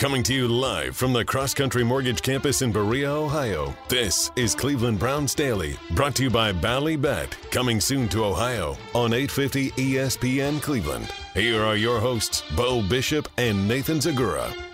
Coming 0.00 0.22
to 0.22 0.34
you 0.34 0.48
live 0.48 0.96
from 0.96 1.12
the 1.12 1.26
Cross 1.26 1.52
Country 1.52 1.84
Mortgage 1.84 2.22
Campus 2.22 2.62
in 2.62 2.72
Berea, 2.72 3.10
Ohio. 3.10 3.76
This 3.90 4.32
is 4.34 4.54
Cleveland 4.54 4.98
Browns 4.98 5.34
Daily, 5.34 5.76
brought 5.90 6.14
to 6.14 6.22
you 6.22 6.30
by 6.30 6.52
Bally 6.52 6.96
Bet, 6.96 7.36
coming 7.50 7.82
soon 7.82 8.08
to 8.08 8.24
Ohio 8.24 8.78
on 8.94 9.12
850 9.12 9.72
ESPN 9.72 10.62
Cleveland. 10.62 11.12
Here 11.34 11.62
are 11.62 11.76
your 11.76 12.00
hosts, 12.00 12.42
Beau 12.56 12.82
Bishop 12.82 13.28
and 13.36 13.68
Nathan 13.68 13.98
Zegura. 13.98 14.69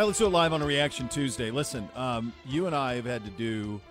Right, 0.00 0.06
let's 0.06 0.18
do 0.18 0.24
it 0.24 0.30
live 0.30 0.54
on 0.54 0.62
a 0.62 0.66
Reaction 0.66 1.08
Tuesday. 1.08 1.50
Listen, 1.50 1.86
um, 1.94 2.32
you 2.46 2.66
and 2.66 2.74
I 2.74 2.94
have 2.94 3.04
had 3.04 3.22
to 3.26 3.30
do 3.32 3.82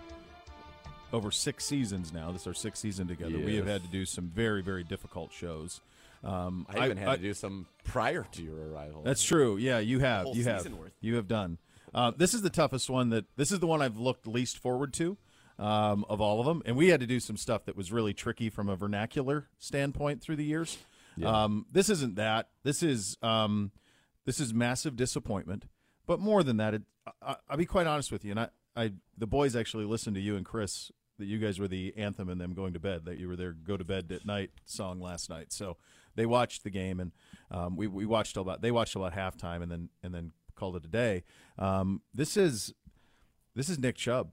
over 1.14 1.30
six 1.30 1.64
seasons 1.66 2.12
now. 2.12 2.32
This 2.32 2.42
is 2.42 2.48
our 2.48 2.54
sixth 2.56 2.82
season 2.82 3.08
together. 3.08 3.38
We 3.38 3.56
have 3.58 3.68
had 3.68 3.84
to 3.84 3.88
do 3.90 4.08
some 4.08 4.28
very, 4.28 4.64
very 4.64 4.84
difficult 4.84 5.32
shows. 5.32 5.82
Um, 6.24 6.66
I 6.68 6.86
even 6.86 6.98
had 6.98 7.18
to 7.18 7.22
do 7.22 7.36
some 7.36 7.68
prior 7.84 8.26
to 8.32 8.42
your 8.42 8.56
arrival. 8.70 9.04
That's 9.04 9.24
true. 9.24 9.58
Yeah, 9.58 9.78
you 9.78 10.00
have. 10.00 10.26
You 10.34 10.46
have. 10.46 10.66
worth. 10.74 10.94
You 11.00 11.16
have 11.16 11.28
done. 11.28 11.60
Uh, 11.94 12.12
this 12.18 12.34
is 12.34 12.42
the 12.42 12.50
toughest 12.50 12.90
one. 12.90 13.12
That 13.12 13.26
this 13.36 13.52
is 13.52 13.60
the 13.60 13.68
one 13.68 13.84
I've 13.84 13.98
looked 13.98 14.26
least 14.26 14.58
forward 14.58 14.94
to 14.94 15.16
um, 15.60 16.06
of 16.10 16.20
all 16.22 16.40
of 16.40 16.48
them. 16.48 16.64
And 16.66 16.76
we 16.76 16.88
had 16.88 17.02
to 17.02 17.08
do 17.08 17.20
some 17.20 17.38
stuff 17.38 17.66
that 17.66 17.78
was 17.78 17.92
really 17.92 18.16
tricky 18.16 18.50
from 18.50 18.68
a 18.68 18.76
vernacular 18.76 19.48
standpoint 19.60 20.24
through 20.24 20.38
the 20.38 20.44
years. 20.44 20.80
Um, 21.24 21.68
this 21.72 21.88
isn't 21.90 22.16
that. 22.16 22.50
This 22.64 22.82
is 22.82 23.16
um, 23.22 23.72
this 24.26 24.40
is 24.40 24.56
massive 24.56 24.96
disappointment. 24.96 25.66
But 26.10 26.20
more 26.20 26.42
than 26.42 26.58
that, 26.58 26.74
it, 26.74 26.82
I, 27.22 27.36
I'll 27.48 27.56
be 27.58 27.68
quite 27.68 27.86
honest 27.86 28.12
with 28.12 28.26
you. 28.26 28.32
And 28.32 28.40
I, 28.40 28.50
I, 28.76 28.94
the 29.16 29.28
boys 29.28 29.56
actually 29.56 29.86
listened 29.86 30.16
to 30.16 30.22
you 30.22 30.36
and 30.38 30.44
Chris. 30.44 30.92
That 31.20 31.28
you 31.28 31.38
guys 31.38 31.60
were 31.60 31.68
the 31.68 31.94
anthem 31.96 32.30
and 32.30 32.42
them 32.42 32.56
going 32.56 32.74
to 32.74 32.80
bed. 32.80 33.06
That 33.06 33.20
you 33.20 33.28
were 33.28 33.36
their 33.36 33.52
go 33.52 33.78
to 33.78 33.84
bed 33.84 34.12
at 34.12 34.26
night 34.26 34.50
song 34.66 35.00
last 35.00 35.30
night. 35.30 35.54
So 35.54 35.78
they 36.16 36.26
watched 36.26 36.64
the 36.64 36.72
game 36.72 37.00
and 37.00 37.12
um, 37.52 37.76
we 37.76 37.86
we 37.86 38.08
watched 38.08 38.38
about 38.38 38.64
they 38.64 38.72
watched 38.72 38.96
about 38.96 39.14
halftime 39.14 39.62
and 39.62 39.72
then 39.72 39.90
and 40.02 40.12
then 40.12 40.32
called 40.56 40.78
it 40.78 40.84
a 40.84 40.88
day. 40.88 41.26
Um, 41.60 42.02
this 42.12 42.36
is 42.36 42.74
this 43.56 43.70
is 43.70 43.78
Nick 43.78 43.96
Chubb. 43.96 44.32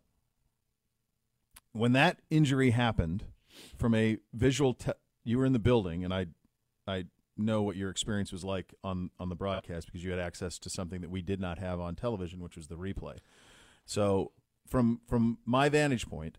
When 1.73 1.93
that 1.93 2.23
injury 2.31 2.71
happened, 2.71 3.25
from 3.77 3.95
a 3.95 4.17
visual, 4.33 4.73
te- 4.73 4.93
you 5.25 5.37
were 5.37 5.45
in 5.45 5.53
the 5.53 5.59
building, 5.59 6.05
and 6.05 6.15
I 6.15 6.29
I 6.89 7.05
know 7.37 7.63
what 7.63 7.77
your 7.77 7.91
experience 7.91 8.33
was 8.33 8.45
like 8.45 8.75
on 8.83 9.11
on 9.19 9.29
the 9.29 9.35
broadcast 9.35 9.87
because 9.87 10.05
you 10.05 10.11
had 10.11 10.21
access 10.21 10.59
to 10.59 10.71
something 10.71 11.01
that 11.01 11.11
we 11.11 11.23
did 11.23 11.41
not 11.41 11.59
have 11.59 11.81
on 11.81 11.95
television, 11.95 12.41
which 12.41 12.57
was 12.57 12.69
the 12.69 12.77
replay. 12.77 13.19
So 13.85 14.33
from 14.67 15.01
from 15.07 15.39
my 15.45 15.69
vantage 15.69 16.09
point, 16.09 16.39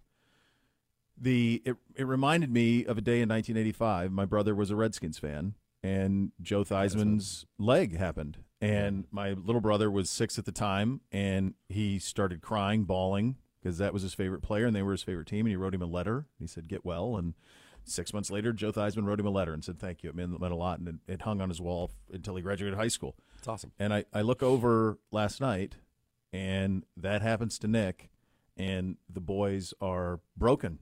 the 1.18 1.62
it 1.66 1.76
it 1.96 2.04
reminded 2.06 2.52
me 2.52 2.86
of 2.86 2.98
a 2.98 3.02
day 3.02 3.22
in 3.22 3.30
1985. 3.30 4.12
My 4.12 4.26
brother 4.26 4.54
was 4.54 4.70
a 4.70 4.76
Redskins 4.76 5.18
fan, 5.18 5.56
and 5.84 6.32
Joe 6.42 6.64
Theismann's 6.64 7.46
leg 7.58 7.98
happened, 7.98 8.38
and 8.62 9.06
my 9.12 9.32
little 9.32 9.62
brother 9.62 9.90
was 9.90 10.10
six 10.10 10.38
at 10.38 10.46
the 10.46 10.52
time, 10.52 11.02
and 11.12 11.54
he 11.70 12.00
started 12.00 12.42
crying, 12.42 12.84
bawling 12.84 13.38
because 13.62 13.78
that 13.80 13.94
was 13.94 14.04
his 14.04 14.14
favorite 14.14 14.42
player, 14.42 14.66
and 14.66 14.76
they 14.76 14.84
were 14.84 14.92
his 14.92 15.04
favorite 15.04 15.28
team. 15.28 15.46
And 15.46 15.50
he 15.50 15.56
wrote 15.56 15.74
him 15.74 15.82
a 15.82 15.88
letter. 15.88 16.26
He 16.40 16.48
said, 16.48 16.68
"Get 16.68 16.86
well." 16.86 17.18
And 17.18 17.34
six 17.88 18.14
months 18.14 18.30
later, 18.30 18.54
Joe 18.54 18.72
Theismann 18.72 19.06
wrote 19.06 19.20
him 19.20 19.26
a 19.26 19.32
letter 19.32 19.54
and 19.54 19.64
said, 19.64 19.80
"Thank 19.80 20.04
you. 20.04 20.10
It 20.10 20.16
meant, 20.16 20.40
meant 20.40 20.54
a 20.54 20.58
lot." 20.58 20.80
And 20.80 20.88
it, 20.88 20.96
it 21.14 21.22
hung 21.24 21.42
on 21.42 21.50
his 21.50 21.60
wall 21.62 21.92
until 22.12 22.36
he 22.36 22.42
graduated 22.42 22.78
high 22.78 22.88
school. 22.88 23.16
It's 23.40 23.48
awesome. 23.48 23.72
And 23.80 23.94
I, 23.94 24.06
I 24.14 24.22
look 24.22 24.42
over 24.44 24.98
last 25.12 25.42
night, 25.42 25.76
and 26.34 26.84
that 26.96 27.22
happens 27.22 27.58
to 27.60 27.68
Nick, 27.68 28.10
and 28.56 28.98
the 29.12 29.22
boys 29.22 29.74
are 29.82 30.20
broken. 30.36 30.80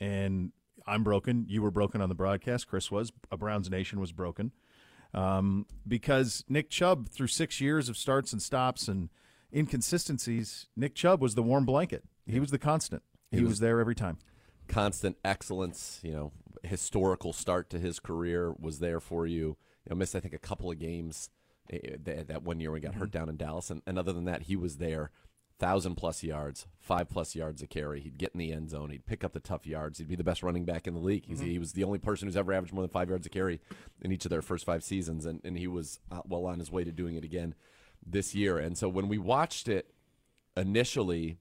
And 0.00 0.52
I'm 0.86 1.02
broken. 1.02 1.46
You 1.48 1.62
were 1.62 1.70
broken 1.70 2.00
on 2.00 2.08
the 2.08 2.14
broadcast. 2.14 2.68
Chris 2.68 2.90
was. 2.90 3.12
A 3.30 3.36
Browns 3.36 3.70
Nation 3.70 3.98
was 4.00 4.12
broken. 4.12 4.52
Um, 5.14 5.66
because 5.88 6.44
Nick 6.48 6.68
Chubb, 6.68 7.08
through 7.08 7.28
six 7.28 7.60
years 7.60 7.88
of 7.88 7.96
starts 7.96 8.32
and 8.32 8.42
stops 8.42 8.86
and 8.88 9.08
inconsistencies, 9.54 10.66
Nick 10.76 10.94
Chubb 10.94 11.20
was 11.22 11.34
the 11.34 11.42
warm 11.42 11.64
blanket. 11.64 12.04
He 12.26 12.40
was 12.40 12.50
the 12.50 12.58
constant. 12.58 13.02
He, 13.30 13.38
He 13.38 13.42
was, 13.42 13.50
was- 13.52 13.60
there 13.60 13.80
every 13.80 13.94
time. 13.94 14.18
Constant 14.68 15.16
excellence, 15.24 16.00
you 16.02 16.10
know, 16.12 16.32
historical 16.62 17.32
start 17.32 17.70
to 17.70 17.78
his 17.78 18.00
career 18.00 18.52
was 18.58 18.78
there 18.78 19.00
for 19.00 19.26
you. 19.26 19.56
You 19.84 19.90
know, 19.90 19.96
missed 19.96 20.16
I 20.16 20.20
think 20.20 20.34
a 20.34 20.38
couple 20.38 20.70
of 20.70 20.78
games 20.78 21.30
eh, 21.70 21.96
that, 22.02 22.28
that 22.28 22.42
one 22.42 22.60
year 22.60 22.70
when 22.70 22.80
he 22.80 22.86
got 22.86 22.96
hurt 22.96 23.10
down 23.10 23.28
in 23.28 23.36
Dallas, 23.36 23.70
and, 23.70 23.82
and 23.86 23.98
other 23.98 24.12
than 24.12 24.24
that, 24.24 24.42
he 24.42 24.56
was 24.56 24.76
there. 24.76 25.10
Thousand 25.58 25.94
plus 25.94 26.22
yards, 26.22 26.66
five 26.78 27.08
plus 27.08 27.34
yards 27.34 27.62
a 27.62 27.66
carry. 27.66 28.00
He'd 28.00 28.18
get 28.18 28.32
in 28.34 28.38
the 28.40 28.52
end 28.52 28.68
zone. 28.68 28.90
He'd 28.90 29.06
pick 29.06 29.24
up 29.24 29.32
the 29.32 29.40
tough 29.40 29.66
yards. 29.66 29.98
He'd 29.98 30.08
be 30.08 30.14
the 30.14 30.22
best 30.22 30.42
running 30.42 30.66
back 30.66 30.86
in 30.86 30.92
the 30.92 31.00
league. 31.00 31.24
He's, 31.26 31.40
He 31.40 31.58
was 31.58 31.72
the 31.72 31.84
only 31.84 31.98
person 31.98 32.28
who's 32.28 32.36
ever 32.36 32.52
averaged 32.52 32.74
more 32.74 32.82
than 32.82 32.90
five 32.90 33.08
yards 33.08 33.26
a 33.26 33.30
carry 33.30 33.60
in 34.02 34.12
each 34.12 34.26
of 34.26 34.30
their 34.30 34.42
first 34.42 34.66
five 34.66 34.84
seasons, 34.84 35.24
and, 35.24 35.40
and 35.44 35.56
he 35.56 35.66
was 35.66 35.98
uh, 36.12 36.20
well 36.26 36.44
on 36.44 36.58
his 36.58 36.70
way 36.70 36.84
to 36.84 36.92
doing 36.92 37.16
it 37.16 37.24
again 37.24 37.54
this 38.04 38.34
year. 38.34 38.58
And 38.58 38.76
so 38.76 38.86
when 38.86 39.08
we 39.08 39.16
watched 39.16 39.66
it 39.66 39.94
initially, 40.58 41.38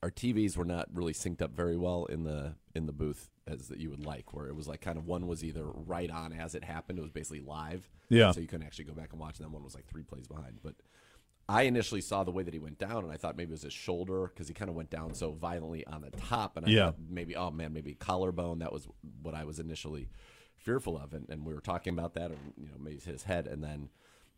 our 0.00 0.10
TVs 0.10 0.56
were 0.56 0.64
not 0.64 0.88
really 0.92 1.12
synced 1.12 1.42
up 1.42 1.50
very 1.52 1.76
well 1.76 2.04
in 2.04 2.22
the 2.22 2.54
in 2.72 2.86
the 2.86 2.92
booth 2.92 3.30
as 3.46 3.68
that 3.68 3.78
you 3.78 3.90
would 3.90 4.04
like, 4.04 4.32
where 4.32 4.46
it 4.46 4.54
was 4.54 4.68
like 4.68 4.80
kind 4.80 4.96
of 4.98 5.06
one 5.06 5.26
was 5.26 5.42
either 5.44 5.64
right 5.64 6.10
on 6.10 6.32
as 6.32 6.54
it 6.54 6.64
happened, 6.64 6.98
it 6.98 7.02
was 7.02 7.10
basically 7.10 7.40
live, 7.40 7.90
Yeah. 8.08 8.30
so 8.32 8.40
you 8.40 8.46
couldn't 8.46 8.66
actually 8.66 8.84
go 8.84 8.94
back 8.94 9.10
and 9.12 9.20
watch. 9.20 9.38
And 9.38 9.46
then 9.46 9.52
one 9.52 9.64
was 9.64 9.74
like 9.74 9.86
three 9.86 10.02
plays 10.04 10.26
behind. 10.28 10.60
But 10.62 10.74
I 11.48 11.62
initially 11.62 12.00
saw 12.00 12.22
the 12.22 12.30
way 12.30 12.44
that 12.44 12.54
he 12.54 12.60
went 12.60 12.78
down, 12.78 13.02
and 13.04 13.12
I 13.12 13.16
thought 13.16 13.36
maybe 13.36 13.50
it 13.50 13.52
was 13.54 13.62
his 13.62 13.72
shoulder 13.72 14.28
because 14.28 14.46
he 14.48 14.54
kind 14.54 14.68
of 14.68 14.76
went 14.76 14.90
down 14.90 15.12
so 15.14 15.32
violently 15.32 15.84
on 15.86 16.02
the 16.02 16.10
top, 16.10 16.56
and 16.56 16.64
I 16.64 16.70
Yeah. 16.70 16.84
thought 16.86 16.96
maybe 17.10 17.34
oh 17.34 17.50
man, 17.50 17.72
maybe 17.72 17.94
collarbone. 17.94 18.60
That 18.60 18.72
was 18.72 18.86
what 19.22 19.34
I 19.34 19.44
was 19.44 19.58
initially 19.58 20.08
fearful 20.56 20.96
of, 20.96 21.12
and, 21.12 21.28
and 21.28 21.44
we 21.44 21.52
were 21.52 21.60
talking 21.60 21.92
about 21.92 22.14
that, 22.14 22.30
or 22.30 22.36
you 22.56 22.68
know, 22.68 22.76
maybe 22.78 23.00
his 23.00 23.24
head, 23.24 23.48
and 23.48 23.62
then 23.62 23.88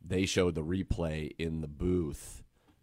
they 0.02 0.24
showed 0.24 0.54
the 0.54 0.64
replay 0.64 1.32
in 1.38 1.60
the 1.60 1.68
booth, 1.68 2.42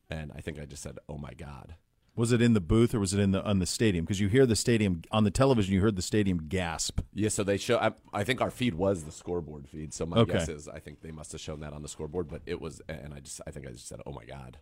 and 0.10 0.32
I 0.36 0.42
think 0.42 0.60
I 0.60 0.66
just 0.66 0.84
said, 0.84 1.00
"Oh 1.10 1.18
my 1.18 1.34
god." 1.34 1.76
Was 2.16 2.32
it 2.34 2.42
in 2.42 2.54
the 2.54 2.60
booth 2.62 2.94
or 2.94 3.00
was 3.00 3.14
it 3.14 3.20
in 3.22 3.32
the 3.32 3.42
on 3.44 3.60
the 3.60 3.66
stadium? 3.66 4.04
Because 4.06 4.20
you 4.20 4.28
hear 4.28 4.46
the 4.46 4.56
stadium 4.56 5.02
on 5.12 5.24
the 5.24 5.32
television. 5.32 5.74
You 5.74 5.82
heard 5.82 5.96
the 5.96 6.02
stadium 6.02 6.48
gasp. 6.50 7.00
Yeah, 7.14 7.30
so 7.30 7.44
they 7.44 7.58
show. 7.58 7.78
I, 7.78 7.94
I 8.14 8.24
think 8.26 8.42
our 8.42 8.52
feed 8.52 8.76
was 8.76 9.04
the 9.04 9.12
scoreboard 9.14 9.68
feed. 9.68 9.94
So 9.94 10.06
my 10.06 10.18
Okay. 10.18 10.34
guess 10.34 10.50
is 10.50 10.68
I 10.68 10.80
think 10.80 11.02
they 11.02 11.12
must 11.12 11.32
have 11.32 11.40
shown 11.42 11.62
that 11.62 11.72
on 11.74 11.82
the 11.84 11.88
scoreboard, 11.88 12.28
but 12.28 12.42
it 12.46 12.60
was, 12.60 12.82
and 12.90 13.14
I 13.14 13.20
just, 13.22 13.40
I 13.48 13.52
think 13.52 13.66
I 13.66 13.72
just 13.72 13.88
said, 13.88 14.02
"Oh 14.06 14.12
my 14.12 14.26
god." 14.26 14.58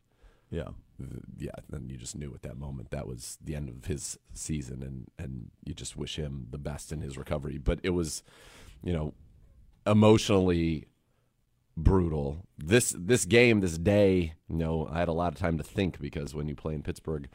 Yeah. 0.52 0.70
Yeah, 1.38 1.52
then 1.70 1.90
you 1.90 1.98
just 1.98 2.16
knew 2.16 2.34
at 2.34 2.42
that 2.44 2.58
moment 2.58 2.90
that 2.92 3.08
was 3.08 3.38
the 3.44 3.56
end 3.56 3.70
of 3.70 3.86
his 3.86 4.18
season, 4.34 4.84
and 4.84 5.08
and 5.18 5.50
you 5.66 5.74
just 5.74 5.96
wish 5.98 6.18
him 6.18 6.48
the 6.52 6.58
best 6.60 6.92
in 6.92 7.02
his 7.02 7.18
recovery. 7.18 7.58
But 7.58 7.80
it 7.84 7.92
was, 7.92 8.24
you 8.84 8.94
know, 8.94 9.14
emotionally 9.88 10.86
brutal. 11.78 12.46
This 12.58 12.96
this 12.98 13.26
game, 13.26 13.60
this 13.62 13.78
day, 13.78 14.34
you 14.50 14.56
know, 14.58 14.88
I 14.92 15.00
had 15.00 15.08
a 15.08 15.14
lot 15.14 15.34
of 15.34 15.40
time 15.40 15.58
to 15.58 15.64
think 15.64 16.00
because 16.00 16.34
when 16.36 16.48
you 16.48 16.56
play 16.56 16.74
in 16.74 16.84
Pittsburgh, 16.84 17.30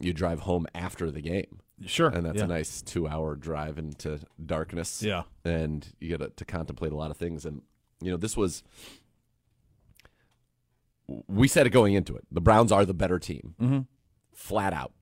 you 0.00 0.12
drive 0.12 0.40
home 0.40 0.66
after 0.74 1.10
the 1.10 1.20
game. 1.20 1.60
Sure. 1.86 2.08
And 2.08 2.26
that's 2.26 2.38
yeah. 2.38 2.44
a 2.44 2.48
nice 2.48 2.82
two 2.82 3.06
hour 3.06 3.36
drive 3.36 3.78
into 3.78 4.20
darkness. 4.44 5.02
Yeah. 5.02 5.22
And 5.44 5.86
you 6.00 6.08
get 6.08 6.18
to, 6.18 6.30
to 6.30 6.44
contemplate 6.44 6.92
a 6.92 6.96
lot 6.96 7.10
of 7.12 7.16
things. 7.16 7.44
And, 7.46 7.62
you 8.02 8.10
know, 8.10 8.16
this 8.16 8.36
was, 8.36 8.64
we 11.26 11.48
said 11.48 11.66
it 11.66 11.70
going 11.70 11.94
into 11.94 12.16
it. 12.16 12.24
The 12.30 12.40
Browns 12.40 12.72
are 12.72 12.84
the 12.84 12.94
better 12.94 13.18
team, 13.18 13.54
Mm-hmm. 13.60 13.80
flat 14.34 14.72
out. 14.72 14.92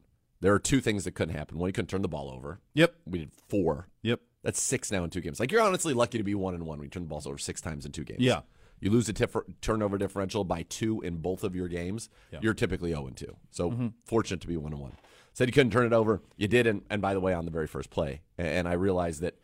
There 0.41 0.53
are 0.53 0.59
two 0.59 0.81
things 0.81 1.05
that 1.05 1.13
couldn't 1.13 1.35
happen. 1.35 1.59
One, 1.59 1.69
you 1.69 1.73
couldn't 1.73 1.89
turn 1.89 2.03
the 2.03 2.09
ball 2.09 2.31
over. 2.31 2.61
Yep. 2.75 2.95
We 3.07 3.21
did 3.21 3.31
four 3.49 3.89
Yep. 4.03 4.21
That's 4.43 4.61
six 4.63 4.93
now 4.93 5.03
in 5.03 5.11
two 5.11 5.21
games. 5.21 5.41
Like 5.41 5.51
you're 5.51 5.63
honestly 5.63 5.93
lucky 5.95 6.19
to 6.19 6.25
be 6.25 6.35
one 6.35 6.55
and 6.55 6.67
one 6.67 6.79
when 6.79 6.85
you 6.85 6.91
turn 6.91 7.03
the 7.03 7.09
balls 7.09 7.27
over 7.27 7.39
six 7.39 7.61
times 7.61 7.85
in 7.85 7.91
two 7.93 8.05
games. 8.05 8.21
Yeah. 8.21 8.43
You 8.81 8.91
lose 8.91 9.09
a 9.09 9.13
tif- 9.13 9.45
turnover 9.61 9.99
differential 9.99 10.45
by 10.45 10.63
two 10.63 11.01
in 11.01 11.17
both 11.17 11.45
of 11.45 11.55
your 11.55 11.69
games. 11.69 12.09
Yeah. 12.31 12.41
You're 12.43 12.55
typically 12.55 12.91
0 12.91 13.07
and 13.07 13.17
2. 13.17 13.37
So 13.51 13.71
mm-hmm. 13.71 13.89
fortunate 14.05 14.41
to 14.43 14.47
be 14.47 14.57
1 14.57 14.73
and 14.73 14.81
1. 14.81 14.93
Said 15.33 15.49
you 15.49 15.53
couldn't 15.53 15.73
turn 15.73 15.87
it 15.87 15.93
over. 15.93 16.23
You 16.37 16.49
did. 16.49 16.67
And, 16.67 16.83
and 16.91 17.03
by 17.03 17.15
the 17.15 17.21
way, 17.21 17.35
on 17.35 17.45
the 17.45 17.51
very 17.51 17.67
first 17.67 17.91
play. 17.91 18.23
And, 18.39 18.49
and 18.49 18.69
I 18.69 18.73
realized 18.73 19.21
that, 19.21 19.35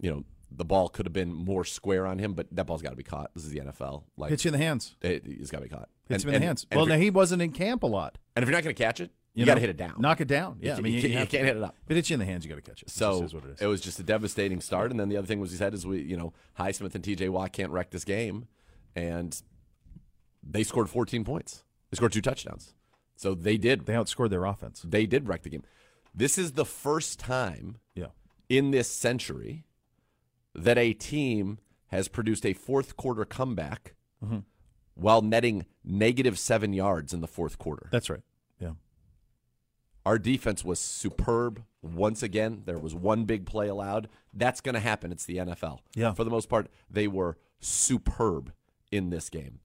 you 0.00 0.10
know, 0.10 0.24
the 0.50 0.64
ball 0.64 0.88
could 0.88 1.06
have 1.06 1.12
been 1.12 1.32
more 1.32 1.64
square 1.64 2.06
on 2.06 2.18
him, 2.18 2.34
but 2.34 2.48
that 2.52 2.66
ball's 2.66 2.82
got 2.82 2.90
to 2.90 2.96
be 2.96 3.04
caught. 3.04 3.30
This 3.34 3.44
is 3.44 3.50
the 3.50 3.60
NFL. 3.60 4.04
Like 4.16 4.30
Hits 4.30 4.44
you 4.44 4.48
in 4.48 4.52
the 4.52 4.64
hands. 4.64 4.96
it, 5.00 5.22
it's 5.24 5.50
got 5.50 5.58
to 5.58 5.64
be 5.64 5.68
caught. 5.68 5.88
Hits 6.08 6.24
And- 6.24 6.32
you 6.32 6.36
in 6.36 6.40
the 6.40 6.46
hands. 6.46 6.66
Well, 6.72 6.86
now 6.86 6.96
he 6.96 7.10
wasn't 7.10 7.42
in 7.42 7.52
camp 7.52 7.82
a 7.82 7.86
lot. 7.86 8.18
and 8.34 8.42
if 8.42 8.48
you're 8.48 8.56
not 8.56 8.64
going 8.64 8.74
to 8.74 8.82
catch 8.82 9.00
it, 9.00 9.12
you, 9.34 9.42
You 9.42 9.46
got 9.46 9.54
to 9.54 9.60
hit 9.60 9.70
it 9.70 9.76
down. 9.76 9.94
Knock 9.98 10.20
it 10.20 10.26
down. 10.26 10.58
Yeah, 10.60 10.76
I 10.76 10.80
mean, 10.80 10.92
you, 10.92 11.00
you, 11.02 11.08
you 11.20 11.26
can't 11.26 11.44
hit 11.44 11.56
it 11.56 11.62
up. 11.62 11.76
If 11.84 11.92
it 11.92 11.94
hits 11.94 12.10
you 12.10 12.14
in 12.14 12.20
the 12.20 12.26
hands, 12.26 12.44
you 12.44 12.48
got 12.48 12.56
to 12.56 12.68
catch 12.68 12.82
it. 12.82 12.90
So 12.90 13.20
just 13.20 13.24
is 13.26 13.34
what 13.34 13.44
it 13.44 13.62
it 13.62 13.66
was 13.68 13.80
just 13.80 14.00
a 14.00 14.02
devastating 14.02 14.60
start. 14.60 14.90
And 14.90 14.98
then 14.98 15.08
the 15.08 15.16
other 15.16 15.26
thing 15.26 15.38
was 15.38 15.52
he 15.52 15.56
said 15.56 15.72
is 15.72 15.86
we, 15.86 16.02
you 16.02 16.16
know, 16.16 16.32
Highsmith 16.58 16.96
and 16.96 17.04
TJ 17.04 17.28
Watt 17.30 17.52
can't 17.52 17.70
wreck 17.70 17.90
this 17.90 18.04
game. 18.04 18.46
And 18.96 19.40
they 20.42 20.62
scored 20.62 20.88
14 20.90 21.24
points. 21.24 21.64
They 21.90 21.96
scored 21.96 22.12
two 22.12 22.20
touchdowns. 22.22 22.74
So 23.16 23.34
they 23.34 23.56
did. 23.58 23.86
they 23.86 23.92
outscored 23.94 24.30
their 24.30 24.44
offense. 24.44 24.82
They 24.86 25.06
did 25.06 25.28
wreck 25.28 25.42
the 25.42 25.50
game. 25.50 25.62
This 26.14 26.38
is 26.38 26.52
the 26.52 26.64
first 26.64 27.18
time 27.20 27.78
Yeah. 27.94 28.06
in 28.48 28.70
this 28.70 28.90
century 28.90 29.64
that 30.54 30.78
a 30.78 30.92
team 30.92 31.58
has 31.88 32.08
produced 32.08 32.44
a 32.46 32.52
fourth 32.52 32.96
quarter 32.96 33.24
comeback 33.24 33.94
Mm-hmm. 34.24 34.38
while 34.94 35.22
netting 35.22 35.64
negative 35.82 36.38
seven 36.38 36.72
yards 36.74 37.14
in 37.14 37.20
the 37.22 37.26
fourth 37.26 37.58
quarter. 37.58 37.88
That's 37.90 38.10
right. 38.10 38.20
Yeah. 38.58 38.72
Our 40.04 40.18
defense 40.18 40.62
was 40.64 40.78
superb 40.78 41.62
once 41.82 42.22
again. 42.22 42.62
There 42.66 42.78
was 42.78 42.94
one 42.94 43.24
big 43.24 43.46
play 43.46 43.68
allowed. 43.68 44.08
That's 44.34 44.60
going 44.60 44.74
to 44.74 44.80
happen. 44.80 45.10
It's 45.12 45.24
the 45.24 45.36
NFL. 45.38 45.78
Yeah. 45.94 46.12
For 46.12 46.24
the 46.24 46.30
most 46.30 46.48
part, 46.50 46.68
they 46.90 47.06
were 47.08 47.38
superb 47.60 48.52
in 48.90 49.10
this 49.10 49.30
game. 49.30 49.60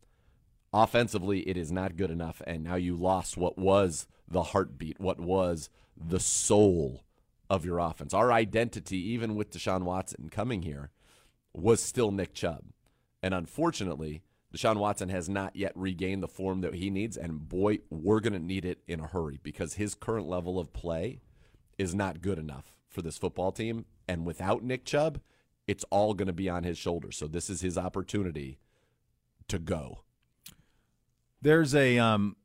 Offensively, 0.74 1.40
it 1.48 1.56
is 1.56 1.72
not 1.72 1.96
good 1.96 2.12
enough. 2.12 2.42
And 2.46 2.64
now 2.64 2.76
you 2.76 2.96
lost 2.96 3.38
what 3.38 3.58
was 3.58 4.08
the 4.28 4.44
heartbeat, 4.44 5.00
what 5.00 5.20
was 5.20 5.70
the 5.96 6.20
soul 6.20 7.06
of 7.50 7.64
your 7.66 7.80
offense. 7.80 8.14
Our 8.14 8.32
identity, 8.32 8.98
even 9.12 9.36
with 9.36 9.52
Deshaun 9.52 9.84
Watson 9.84 10.30
coming 10.30 10.64
here, 10.64 10.92
was 11.54 11.82
still 11.82 12.12
Nick 12.12 12.34
Chubb. 12.34 12.66
And 13.24 13.34
unfortunately, 13.34 14.24
Deshaun 14.54 14.78
Watson 14.78 15.10
has 15.10 15.30
not 15.30 15.56
yet 15.56 15.72
regained 15.76 16.24
the 16.24 16.28
form 16.28 16.62
that 16.62 16.76
he 16.76 16.90
needs. 16.90 17.18
And 17.18 17.48
boy, 17.48 17.80
we're 17.90 18.20
going 18.20 18.34
to 18.34 18.40
need 18.40 18.66
it 18.66 18.80
in 18.88 19.00
a 19.00 19.08
hurry 19.08 19.40
because 19.42 19.76
his 19.76 19.96
current 19.96 20.28
level 20.28 20.60
of 20.60 20.74
play 20.74 21.22
is 21.78 21.96
not 21.96 22.22
good 22.22 22.40
enough 22.40 22.74
for 22.90 23.02
this 23.02 23.18
football 23.18 23.52
team. 23.52 23.86
And 24.08 24.26
without 24.26 24.64
Nick 24.64 24.86
Chubb, 24.86 25.20
it's 25.68 25.86
all 25.90 26.14
going 26.14 26.28
to 26.28 26.34
be 26.34 26.50
on 26.50 26.64
his 26.64 26.78
shoulders. 26.78 27.18
So 27.18 27.28
this 27.28 27.50
is 27.50 27.62
his 27.62 27.78
opportunity 27.78 28.60
to 29.48 29.60
go. 29.60 30.02
There's 31.42 31.76
a 31.76 31.98
um, 32.00 32.36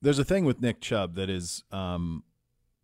there's 0.00 0.18
a 0.18 0.24
thing 0.24 0.44
with 0.44 0.60
Nick 0.60 0.80
Chubb 0.80 1.14
that 1.14 1.28
is 1.30 1.64
um, 1.72 2.24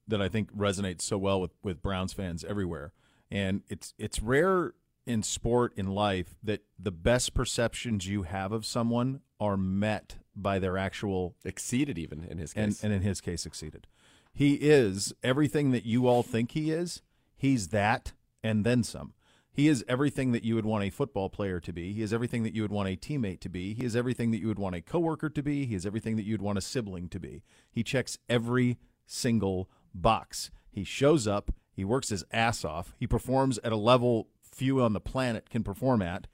that 0.06 0.20
I 0.22 0.28
think 0.28 0.54
resonates 0.56 1.02
so 1.02 1.18
well 1.18 1.40
with 1.40 1.52
with 1.62 1.82
Browns 1.82 2.12
fans 2.12 2.44
everywhere, 2.44 2.92
and 3.30 3.62
it's 3.68 3.94
it's 3.98 4.20
rare 4.20 4.74
in 5.06 5.22
sport 5.22 5.72
in 5.76 5.86
life 5.86 6.36
that 6.42 6.62
the 6.78 6.92
best 6.92 7.32
perceptions 7.32 8.06
you 8.06 8.24
have 8.24 8.52
of 8.52 8.66
someone 8.66 9.20
are 9.40 9.56
met 9.56 10.16
by 10.36 10.58
their 10.58 10.76
actual 10.76 11.34
Exceeded 11.44 11.96
even 11.98 12.24
in 12.24 12.38
his 12.38 12.52
case. 12.52 12.84
and 12.84 12.92
in 12.92 13.02
his 13.02 13.20
case 13.20 13.40
succeeded. 13.42 13.86
He 14.32 14.54
is 14.54 15.12
everything 15.22 15.70
that 15.70 15.86
you 15.86 16.06
all 16.06 16.22
think 16.22 16.52
he 16.52 16.70
is. 16.70 17.02
He's 17.36 17.68
that 17.68 18.12
and 18.42 18.64
then 18.64 18.82
some. 18.82 19.14
He 19.58 19.66
is 19.66 19.84
everything 19.88 20.30
that 20.30 20.44
you 20.44 20.54
would 20.54 20.64
want 20.64 20.84
a 20.84 20.90
football 20.90 21.28
player 21.28 21.58
to 21.58 21.72
be. 21.72 21.92
He 21.92 22.00
is 22.00 22.12
everything 22.12 22.44
that 22.44 22.54
you 22.54 22.62
would 22.62 22.70
want 22.70 22.90
a 22.90 22.96
teammate 22.96 23.40
to 23.40 23.48
be. 23.48 23.74
He 23.74 23.84
is 23.84 23.96
everything 23.96 24.30
that 24.30 24.38
you 24.38 24.46
would 24.46 24.58
want 24.60 24.76
a 24.76 24.80
coworker 24.80 25.28
to 25.30 25.42
be. 25.42 25.66
He 25.66 25.74
is 25.74 25.84
everything 25.84 26.14
that 26.14 26.24
you'd 26.24 26.40
want 26.40 26.58
a 26.58 26.60
sibling 26.60 27.08
to 27.08 27.18
be. 27.18 27.42
He 27.68 27.82
checks 27.82 28.18
every 28.28 28.78
single 29.04 29.68
box. 29.92 30.52
He 30.70 30.84
shows 30.84 31.26
up, 31.26 31.50
he 31.72 31.84
works 31.84 32.10
his 32.10 32.22
ass 32.30 32.64
off, 32.64 32.94
he 33.00 33.08
performs 33.08 33.58
at 33.64 33.72
a 33.72 33.76
level 33.76 34.28
few 34.40 34.80
on 34.80 34.92
the 34.92 35.00
planet 35.00 35.50
can 35.50 35.64
perform 35.64 36.02
at 36.02 36.28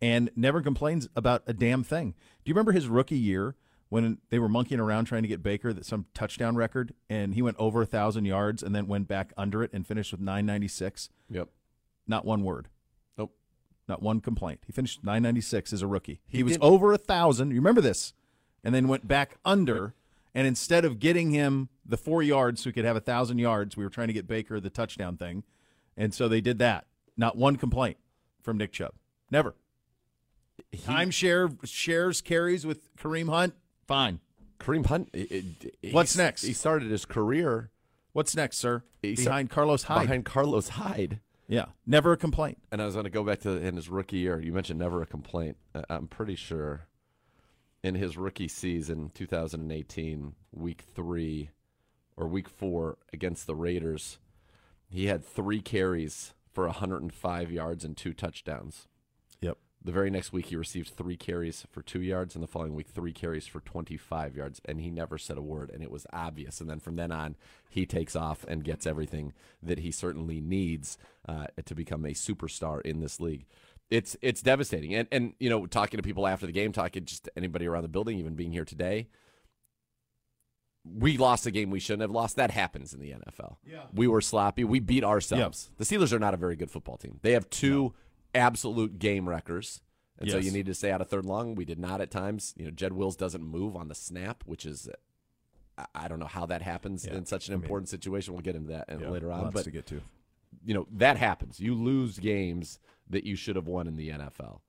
and 0.00 0.30
never 0.36 0.62
complains 0.62 1.08
about 1.16 1.42
a 1.48 1.52
damn 1.52 1.82
thing. 1.82 2.12
Do 2.44 2.48
you 2.48 2.54
remember 2.54 2.70
his 2.70 2.86
rookie 2.86 3.18
year 3.18 3.56
when 3.88 4.18
they 4.30 4.38
were 4.38 4.48
monkeying 4.48 4.80
around 4.80 5.06
trying 5.06 5.22
to 5.22 5.28
get 5.28 5.42
Baker 5.42 5.72
that 5.72 5.84
some 5.84 6.06
touchdown 6.14 6.54
record 6.54 6.94
and 7.10 7.34
he 7.34 7.42
went 7.42 7.56
over 7.58 7.82
a 7.82 7.86
thousand 7.86 8.26
yards 8.26 8.62
and 8.62 8.72
then 8.72 8.86
went 8.86 9.08
back 9.08 9.32
under 9.36 9.64
it 9.64 9.72
and 9.72 9.84
finished 9.84 10.12
with 10.12 10.20
996? 10.20 11.10
yep. 11.28 11.48
Not 12.08 12.24
one 12.24 12.42
word. 12.42 12.68
Nope. 13.16 13.34
Not 13.86 14.02
one 14.02 14.20
complaint. 14.20 14.60
He 14.66 14.72
finished 14.72 15.04
996 15.04 15.72
as 15.72 15.82
a 15.82 15.86
rookie. 15.86 16.20
He, 16.26 16.38
He 16.38 16.42
was 16.42 16.54
did- 16.54 16.62
over 16.62 16.92
a 16.92 16.98
thousand. 16.98 17.50
You 17.50 17.56
remember 17.56 17.80
this? 17.82 18.14
And 18.64 18.74
then 18.74 18.88
went 18.88 19.06
back 19.06 19.36
under. 19.44 19.94
And 20.34 20.46
instead 20.46 20.84
of 20.84 20.98
getting 20.98 21.30
him 21.32 21.68
the 21.84 21.96
four 21.96 22.22
yards 22.22 22.62
so 22.62 22.70
he 22.70 22.72
could 22.72 22.84
have 22.84 22.96
a 22.96 23.00
thousand 23.00 23.38
yards, 23.38 23.76
we 23.76 23.84
were 23.84 23.90
trying 23.90 24.08
to 24.08 24.12
get 24.12 24.26
Baker 24.26 24.58
the 24.60 24.70
touchdown 24.70 25.16
thing. 25.16 25.42
And 25.96 26.12
so 26.14 26.28
they 26.28 26.40
did 26.40 26.58
that. 26.58 26.86
Not 27.16 27.36
one 27.36 27.56
complaint 27.56 27.96
from 28.42 28.56
Nick 28.58 28.72
Chubb. 28.72 28.94
Never. 29.30 29.54
Timeshare 30.74 31.56
shares 31.66 32.20
carries 32.20 32.66
with 32.66 32.94
Kareem 32.96 33.28
Hunt. 33.28 33.54
Fine. 33.86 34.20
Kareem 34.58 34.86
Hunt. 34.86 35.08
it- 35.12 35.74
it- 35.82 35.94
What's 35.94 36.16
next? 36.16 36.42
He 36.42 36.52
started 36.52 36.90
his 36.90 37.04
career 37.04 37.70
What's 38.12 38.34
next, 38.34 38.56
sir? 38.56 38.82
He's- 39.02 39.22
Behind 39.22 39.48
Carlos 39.50 39.84
Hyde. 39.84 40.02
behind 40.02 40.24
Carlos 40.24 40.70
Hyde. 40.70 41.20
Yeah. 41.48 41.66
Never 41.86 42.12
a 42.12 42.16
complaint. 42.16 42.58
And 42.70 42.82
I 42.82 42.84
was 42.84 42.94
going 42.94 43.04
to 43.04 43.10
go 43.10 43.24
back 43.24 43.40
to 43.40 43.50
in 43.50 43.76
his 43.76 43.88
rookie 43.88 44.18
year. 44.18 44.38
You 44.40 44.52
mentioned 44.52 44.78
never 44.78 45.02
a 45.02 45.06
complaint. 45.06 45.56
I'm 45.88 46.06
pretty 46.06 46.36
sure 46.36 46.86
in 47.82 47.94
his 47.94 48.16
rookie 48.16 48.48
season, 48.48 49.10
2018, 49.14 50.34
week 50.52 50.84
three 50.94 51.50
or 52.16 52.28
week 52.28 52.48
four 52.48 52.98
against 53.12 53.46
the 53.46 53.54
Raiders, 53.54 54.18
he 54.90 55.06
had 55.06 55.24
three 55.24 55.60
carries 55.60 56.34
for 56.52 56.66
105 56.66 57.50
yards 57.50 57.84
and 57.84 57.96
two 57.96 58.12
touchdowns. 58.12 58.88
Yep. 59.88 59.94
The 59.94 59.94
very 59.94 60.10
next 60.10 60.34
week, 60.34 60.46
he 60.46 60.56
received 60.56 60.90
three 60.90 61.16
carries 61.16 61.66
for 61.70 61.80
two 61.80 62.02
yards, 62.02 62.34
and 62.34 62.42
the 62.42 62.46
following 62.46 62.74
week, 62.74 62.88
three 62.88 63.12
carries 63.12 63.46
for 63.46 63.60
25 63.60 64.36
yards, 64.36 64.60
and 64.66 64.80
he 64.80 64.90
never 64.90 65.16
said 65.16 65.38
a 65.38 65.42
word, 65.42 65.70
and 65.72 65.82
it 65.82 65.90
was 65.90 66.06
obvious. 66.12 66.60
And 66.60 66.68
then 66.68 66.78
from 66.78 66.96
then 66.96 67.10
on, 67.10 67.36
he 67.70 67.86
takes 67.86 68.14
off 68.14 68.44
and 68.46 68.62
gets 68.62 68.86
everything 68.86 69.32
that 69.62 69.78
he 69.78 69.90
certainly 69.90 70.40
needs 70.42 70.98
uh, 71.26 71.46
to 71.64 71.74
become 71.74 72.04
a 72.04 72.10
superstar 72.10 72.82
in 72.82 73.00
this 73.00 73.18
league. 73.18 73.46
It's 73.90 74.14
it's 74.20 74.42
devastating, 74.42 74.94
and 74.94 75.08
and 75.10 75.32
you 75.40 75.48
know, 75.48 75.64
talking 75.64 75.96
to 75.96 76.02
people 76.02 76.26
after 76.26 76.44
the 76.44 76.52
game, 76.52 76.72
talking 76.72 77.06
just 77.06 77.24
to 77.24 77.32
anybody 77.34 77.66
around 77.66 77.84
the 77.84 77.88
building, 77.88 78.18
even 78.18 78.34
being 78.34 78.52
here 78.52 78.66
today. 78.66 79.08
We 80.84 81.16
lost 81.16 81.46
a 81.46 81.50
game 81.50 81.70
we 81.70 81.80
shouldn't 81.80 82.02
have 82.02 82.10
lost. 82.10 82.36
That 82.36 82.50
happens 82.50 82.92
in 82.92 83.00
the 83.00 83.10
NFL. 83.12 83.56
Yeah. 83.64 83.84
We 83.94 84.06
were 84.06 84.20
sloppy. 84.20 84.64
We 84.64 84.80
beat 84.80 85.04
ourselves. 85.04 85.70
The 85.76 85.84
Steelers 85.84 86.12
are 86.12 86.18
not 86.18 86.34
a 86.34 86.36
very 86.36 86.56
good 86.56 86.70
football 86.70 86.98
team. 86.98 87.18
They 87.22 87.32
have 87.32 87.48
two 87.50 87.94
absolute 88.34 88.98
game 88.98 89.28
wreckers. 89.28 89.82
And 90.20 90.30
so 90.30 90.38
you 90.38 90.50
need 90.50 90.66
to 90.66 90.74
stay 90.74 90.90
out 90.90 91.00
of 91.00 91.08
third 91.08 91.24
long. 91.24 91.54
We 91.54 91.64
did 91.64 91.78
not 91.78 92.00
at 92.00 92.10
times. 92.10 92.52
You 92.56 92.64
know, 92.64 92.70
Jed 92.72 92.92
Wills 92.92 93.14
doesn't 93.14 93.42
move 93.42 93.76
on 93.76 93.86
the 93.86 93.94
snap, 93.94 94.42
which 94.46 94.66
is 94.66 94.88
I- 95.94 96.08
don't 96.08 96.18
know 96.18 96.26
how 96.26 96.46
that 96.46 96.62
happens 96.62 97.06
Yeah, 97.06 97.14
in 97.14 97.24
such 97.24 97.48
an 97.48 97.54
I 97.54 97.56
mean- 97.56 97.64
important 97.64 97.88
situation. 97.88 98.34
We'll 98.34 98.42
get 98.42 98.56
into 98.56 98.72
that 98.72 98.90
uh, 98.90 98.98
Yeah, 98.98 99.10
later 99.10 99.30
on. 99.30 99.52
But 99.52 99.64
to 99.64 99.70
get 99.70 99.86
to. 99.86 100.00
you 100.64 100.74
know 100.74 100.86
that 100.92 101.16
happens. 101.16 101.60
You 101.60 101.74
lose 101.74 102.18
games 102.18 102.80
that 103.08 103.24
you 103.24 103.36
should 103.36 103.56
have 103.56 103.68
won 103.68 103.86
in 103.86 103.96
the 103.96 104.10
NFL, 104.10 104.60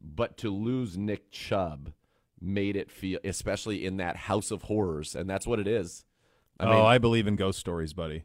but 0.00 0.36
to 0.38 0.50
lose 0.50 0.98
Nick 0.98 1.30
Chubb 1.30 1.92
made 2.40 2.76
it 2.76 2.90
feel, 2.90 3.18
especially 3.24 3.84
in 3.84 3.96
that 3.98 4.16
house 4.16 4.50
of 4.50 4.62
horrors, 4.62 5.14
and 5.14 5.28
that's 5.28 5.46
what 5.46 5.58
it 5.58 5.66
is. 5.66 6.04
I 6.58 6.66
oh, 6.66 6.70
mean, 6.70 6.84
I 6.84 6.98
believe 6.98 7.26
in 7.26 7.36
ghost 7.36 7.58
stories, 7.58 7.92
buddy. 7.92 8.24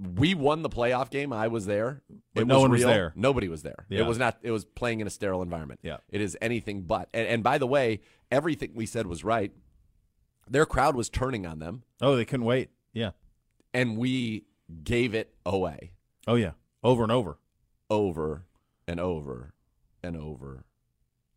We 0.00 0.34
won 0.34 0.62
the 0.62 0.68
playoff 0.68 1.10
game. 1.10 1.32
I 1.32 1.48
was 1.48 1.66
there. 1.66 2.02
But 2.34 2.42
it 2.42 2.46
no 2.46 2.60
one 2.60 2.70
was 2.70 2.82
there. 2.82 3.12
Nobody 3.16 3.48
was 3.48 3.62
there. 3.62 3.86
Yeah. 3.88 4.00
It 4.00 4.06
was 4.06 4.18
not. 4.18 4.38
It 4.42 4.50
was 4.52 4.64
playing 4.64 5.00
in 5.00 5.06
a 5.06 5.10
sterile 5.10 5.42
environment. 5.42 5.80
Yeah. 5.82 5.96
It 6.10 6.20
is 6.20 6.36
anything 6.40 6.82
but. 6.82 7.08
And, 7.12 7.26
and 7.26 7.42
by 7.42 7.58
the 7.58 7.66
way, 7.66 8.00
everything 8.30 8.72
we 8.74 8.86
said 8.86 9.06
was 9.06 9.24
right. 9.24 9.52
Their 10.50 10.66
crowd 10.66 10.94
was 10.96 11.08
turning 11.10 11.46
on 11.46 11.58
them, 11.58 11.82
Oh, 12.00 12.16
they 12.16 12.24
couldn't 12.24 12.46
wait. 12.46 12.70
Yeah. 12.92 13.10
and 13.74 13.98
we 13.98 14.44
gave 14.82 15.14
it 15.14 15.34
away 15.44 15.92
Oh, 16.26 16.34
yeah. 16.36 16.52
Over 16.82 17.02
and 17.02 17.12
over. 17.12 17.38
over 17.90 18.44
and 18.86 18.98
over 19.00 19.52
and 20.02 20.16
over 20.16 20.64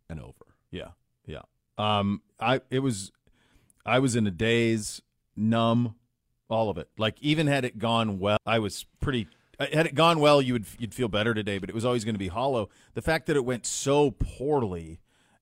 and 0.10 0.20
over. 0.22 0.56
Yeah, 0.70 0.90
yeah. 1.26 1.42
Um, 1.78 2.22
I 2.40 2.62
it 2.70 2.80
was, 2.80 3.12
I 3.86 4.00
was 4.00 4.16
in 4.16 4.28
a 4.28 4.32
daze, 4.32 5.02
numb, 5.36 5.96
all 6.52 6.70
of 6.70 6.78
it. 6.78 6.90
Like 6.98 7.18
even 7.22 7.48
had 7.48 7.66
it 7.66 7.78
gone 7.80 8.20
well, 8.20 8.38
I 8.46 8.60
was 8.60 8.86
pretty. 9.00 9.28
uh, 9.60 9.68
Had 9.74 9.86
it 9.88 9.96
gone 9.96 10.20
well, 10.20 10.42
you 10.42 10.54
would 10.54 10.66
you'd 10.78 10.94
feel 10.94 11.08
better 11.08 11.34
today. 11.34 11.58
But 11.58 11.70
it 11.70 11.76
was 11.76 11.86
always 11.86 12.04
going 12.04 12.16
to 12.16 12.20
be 12.20 12.28
hollow. 12.28 12.70
The 12.94 13.02
fact 13.02 13.26
that 13.28 13.36
it 13.36 13.46
went 13.46 13.66
so 13.66 14.12
poorly 14.12 15.00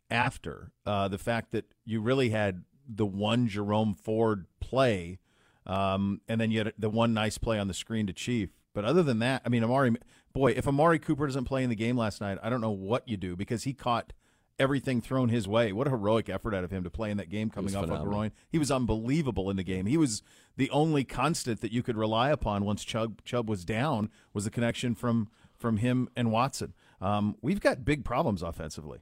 after, 0.09 0.71
uh, 0.85 1.07
the 1.07 1.17
fact 1.17 1.51
that 1.51 1.65
you 1.85 2.01
really 2.01 2.29
had 2.29 2.63
the 2.87 3.05
one 3.05 3.47
Jerome 3.47 3.93
Ford 3.93 4.45
play, 4.59 5.19
um, 5.65 6.21
and 6.27 6.39
then 6.41 6.51
you 6.51 6.59
had 6.59 6.73
the 6.77 6.89
one 6.89 7.13
nice 7.13 7.37
play 7.37 7.59
on 7.59 7.67
the 7.67 7.73
screen 7.73 8.07
to 8.07 8.13
Chief. 8.13 8.49
But 8.73 8.85
other 8.85 9.03
than 9.03 9.19
that, 9.19 9.41
I 9.45 9.49
mean, 9.49 9.63
Amari, 9.63 9.95
boy, 10.33 10.51
if 10.51 10.67
Amari 10.67 10.99
Cooper 10.99 11.25
doesn't 11.27 11.45
play 11.45 11.63
in 11.63 11.69
the 11.69 11.75
game 11.75 11.97
last 11.97 12.21
night, 12.21 12.37
I 12.41 12.49
don't 12.49 12.61
know 12.61 12.69
what 12.71 13.07
you 13.07 13.17
do 13.17 13.35
because 13.35 13.63
he 13.63 13.73
caught 13.73 14.13
everything 14.59 15.01
thrown 15.01 15.29
his 15.29 15.47
way. 15.47 15.71
What 15.71 15.87
a 15.87 15.89
heroic 15.89 16.29
effort 16.29 16.53
out 16.53 16.63
of 16.63 16.71
him 16.71 16.83
to 16.83 16.89
play 16.89 17.09
in 17.09 17.17
that 17.17 17.29
game 17.29 17.49
coming 17.49 17.75
off 17.75 17.85
phenomenal. 17.85 18.07
a 18.07 18.09
groin. 18.09 18.31
He 18.49 18.59
was 18.59 18.69
unbelievable 18.69 19.49
in 19.49 19.57
the 19.57 19.63
game. 19.63 19.85
He 19.85 19.97
was 19.97 20.21
the 20.57 20.69
only 20.71 21.03
constant 21.03 21.61
that 21.61 21.71
you 21.71 21.81
could 21.81 21.97
rely 21.97 22.29
upon 22.29 22.65
once 22.65 22.83
Chubb, 22.83 23.23
Chubb 23.23 23.49
was 23.49 23.63
down 23.63 24.09
was 24.33 24.43
the 24.43 24.51
connection 24.51 24.95
from 24.95 25.29
from 25.57 25.77
him 25.77 26.09
and 26.15 26.31
Watson. 26.31 26.73
Um, 27.01 27.35
we've 27.41 27.59
got 27.59 27.83
big 27.83 28.05
problems 28.05 28.41
offensively, 28.41 28.99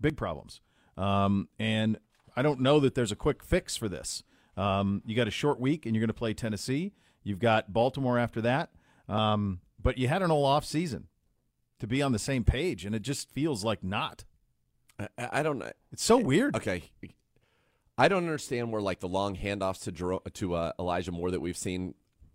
big 0.00 0.16
problems, 0.16 0.60
um, 0.96 1.48
and 1.58 1.98
I 2.36 2.42
don't 2.42 2.60
know 2.60 2.80
that 2.80 2.94
there's 2.94 3.12
a 3.12 3.16
quick 3.16 3.42
fix 3.42 3.76
for 3.76 3.88
this. 3.88 4.22
Um, 4.56 5.02
you 5.06 5.14
got 5.14 5.28
a 5.28 5.32
short 5.32 5.60
week, 5.60 5.86
and 5.86 5.94
you're 5.94 6.00
going 6.00 6.08
to 6.08 6.14
play 6.14 6.34
Tennessee. 6.34 6.92
You've 7.22 7.38
got 7.38 7.72
Baltimore 7.72 8.18
after 8.18 8.40
that, 8.42 8.70
um, 9.08 9.60
but 9.82 9.98
you 9.98 10.08
had 10.08 10.22
an 10.22 10.30
whole 10.30 10.44
off 10.44 10.64
season 10.64 11.08
to 11.78 11.86
be 11.86 12.02
on 12.02 12.12
the 12.12 12.18
same 12.18 12.44
page, 12.44 12.84
and 12.84 12.94
it 12.94 13.02
just 13.02 13.30
feels 13.30 13.64
like 13.64 13.82
not. 13.82 14.24
I, 14.98 15.08
I 15.18 15.42
don't 15.42 15.58
know. 15.58 15.70
It's 15.92 16.02
so 16.04 16.16
weird. 16.18 16.56
Okay. 16.56 16.84
I 17.98 18.08
don't 18.08 18.24
understand 18.24 18.72
where 18.72 18.82
like 18.82 19.00
the 19.00 19.08
long 19.08 19.36
handoffs 19.36 19.82
to 19.84 19.92
Jero- 19.92 20.32
to 20.34 20.54
uh, 20.54 20.72
Elijah 20.78 21.12
Moore 21.12 21.30
that 21.30 21.40
we've 21.40 21.56
seen 21.56 21.94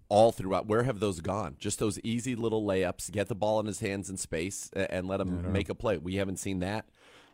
all 0.09 0.31
throughout. 0.31 0.65
Where 0.67 0.83
have 0.83 0.99
those 0.99 1.19
gone? 1.21 1.55
Just 1.59 1.79
those 1.79 1.99
easy 1.99 2.35
little 2.35 2.65
layups, 2.65 3.11
get 3.11 3.27
the 3.27 3.35
ball 3.35 3.59
in 3.59 3.67
his 3.67 3.79
hands 3.79 4.09
in 4.09 4.17
space, 4.17 4.69
a- 4.75 4.91
and 4.93 5.07
let 5.07 5.21
him 5.21 5.51
make 5.51 5.69
a 5.69 5.75
play. 5.75 5.97
We 5.97 6.15
haven't 6.15 6.37
seen 6.37 6.59
that. 6.59 6.85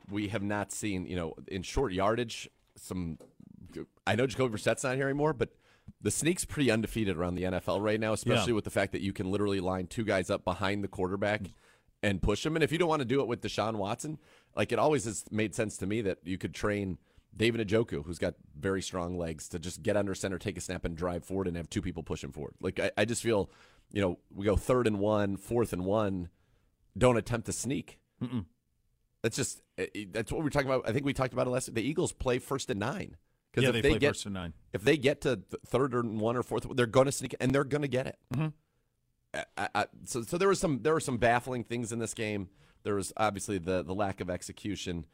We 0.09 0.27
have 0.29 0.43
not 0.43 0.71
seen 0.71 1.05
you 1.05 1.15
know 1.15 1.33
in 1.47 1.63
short 1.63 1.93
yardage 1.93 2.49
some. 2.75 3.17
I 4.05 4.15
know 4.15 4.27
Jacoby 4.27 4.51
Brissett's 4.51 4.83
not 4.83 4.95
here 4.95 5.07
anymore, 5.07 5.33
but 5.33 5.49
the 6.01 6.11
sneak's 6.11 6.43
pretty 6.45 6.69
undefeated 6.71 7.15
around 7.17 7.35
the 7.35 7.43
NFL 7.43 7.81
right 7.81 7.99
now, 7.99 8.11
especially 8.13 8.51
Yeah. 8.51 8.55
with 8.55 8.63
the 8.65 8.69
fact 8.69 8.91
that 8.91 9.01
you 9.01 9.13
can 9.13 9.31
literally 9.31 9.59
line 9.61 9.87
two 9.87 10.03
guys 10.03 10.29
up 10.29 10.43
behind 10.43 10.83
the 10.83 10.87
quarterback 10.87 11.41
and 12.03 12.21
push 12.21 12.43
them. 12.43 12.55
And 12.55 12.63
if 12.63 12.71
you 12.71 12.77
don't 12.77 12.89
want 12.89 13.01
to 13.01 13.05
do 13.05 13.21
it 13.21 13.27
with 13.27 13.41
Deshaun 13.41 13.75
Watson, 13.75 14.17
like 14.57 14.71
it 14.73 14.79
always 14.79 15.05
has 15.05 15.23
made 15.31 15.55
sense 15.55 15.77
to 15.77 15.85
me 15.87 16.01
that 16.01 16.17
you 16.25 16.37
could 16.37 16.53
train 16.53 16.97
David 17.35 17.65
Njoku, 17.67 18.03
who's 18.03 18.17
got 18.17 18.33
very 18.59 18.81
strong 18.81 19.17
legs, 19.17 19.47
to 19.49 19.59
just 19.59 19.83
get 19.83 19.95
under 19.95 20.13
center, 20.15 20.37
take 20.39 20.57
a 20.57 20.61
snap, 20.61 20.83
and 20.83 20.97
drive 20.97 21.23
forward 21.23 21.47
and 21.47 21.55
have 21.55 21.69
two 21.69 21.81
people 21.81 22.03
push 22.03 22.23
him 22.23 22.31
forward. 22.31 22.55
Like 22.59 22.79
I, 22.79 22.91
I 22.97 23.05
just 23.05 23.21
feel, 23.23 23.49
you 23.93 24.01
know, 24.01 24.17
we 24.33 24.45
go 24.45 24.55
third 24.57 24.87
and 24.87 24.99
one, 24.99 25.37
fourth 25.37 25.71
and 25.71 25.85
one, 25.85 26.29
don't 26.97 27.15
attempt 27.17 27.45
to 27.45 27.53
sneak. 27.53 27.99
That's 29.23 29.35
just 29.35 29.61
it- 29.77 29.91
it- 29.93 30.13
that's 30.13 30.31
what 30.31 30.43
we're 30.43 30.49
talking 30.49 30.67
about. 30.69 30.87
I 30.89 30.93
think 30.93 31.05
we 31.05 31.13
talked 31.13 31.33
about 31.33 31.47
it 31.47 31.51
last. 31.51 31.73
The 31.73 31.81
Eagles 31.81 32.11
play 32.11 32.39
first 32.39 32.69
and 32.69 32.79
nine 32.79 33.15
because 33.51 33.63
Yeah, 33.63 33.69
if 33.69 33.73
they 33.73 33.81
they, 33.81 33.89
play 33.91 33.99
get 33.99 34.09
first 34.09 34.25
and 34.25 34.33
nine. 34.33 34.53
if 34.73 34.83
they 34.83 34.97
get 34.97 35.21
to 35.21 35.41
third 35.67 35.93
and 35.93 36.19
one 36.19 36.35
or 36.35 36.43
fourth, 36.43 36.65
they're 36.75 36.85
going 36.87 37.05
to 37.05 37.11
sneak 37.11 37.35
and 37.39 37.51
they're 37.51 37.63
going 37.63 37.81
to 37.83 37.87
get 37.87 38.07
it. 38.07 38.17
Mm-hmm. 38.33 38.47
I, 39.33 39.45
I, 39.57 39.69
I- 39.75 39.87
so, 40.05 40.21
so 40.23 40.37
there 40.37 40.47
was 40.47 40.59
some 40.59 40.79
there 40.81 40.93
were 40.93 40.99
some 40.99 41.17
baffling 41.17 41.63
things 41.63 41.91
in 41.91 41.99
this 41.99 42.13
game. 42.15 42.49
There 42.83 42.95
was 42.95 43.13
obviously 43.17 43.57
the 43.57 43.83
the 43.83 43.93
lack 43.95 44.21
of 44.21 44.29
execution. 44.29 45.05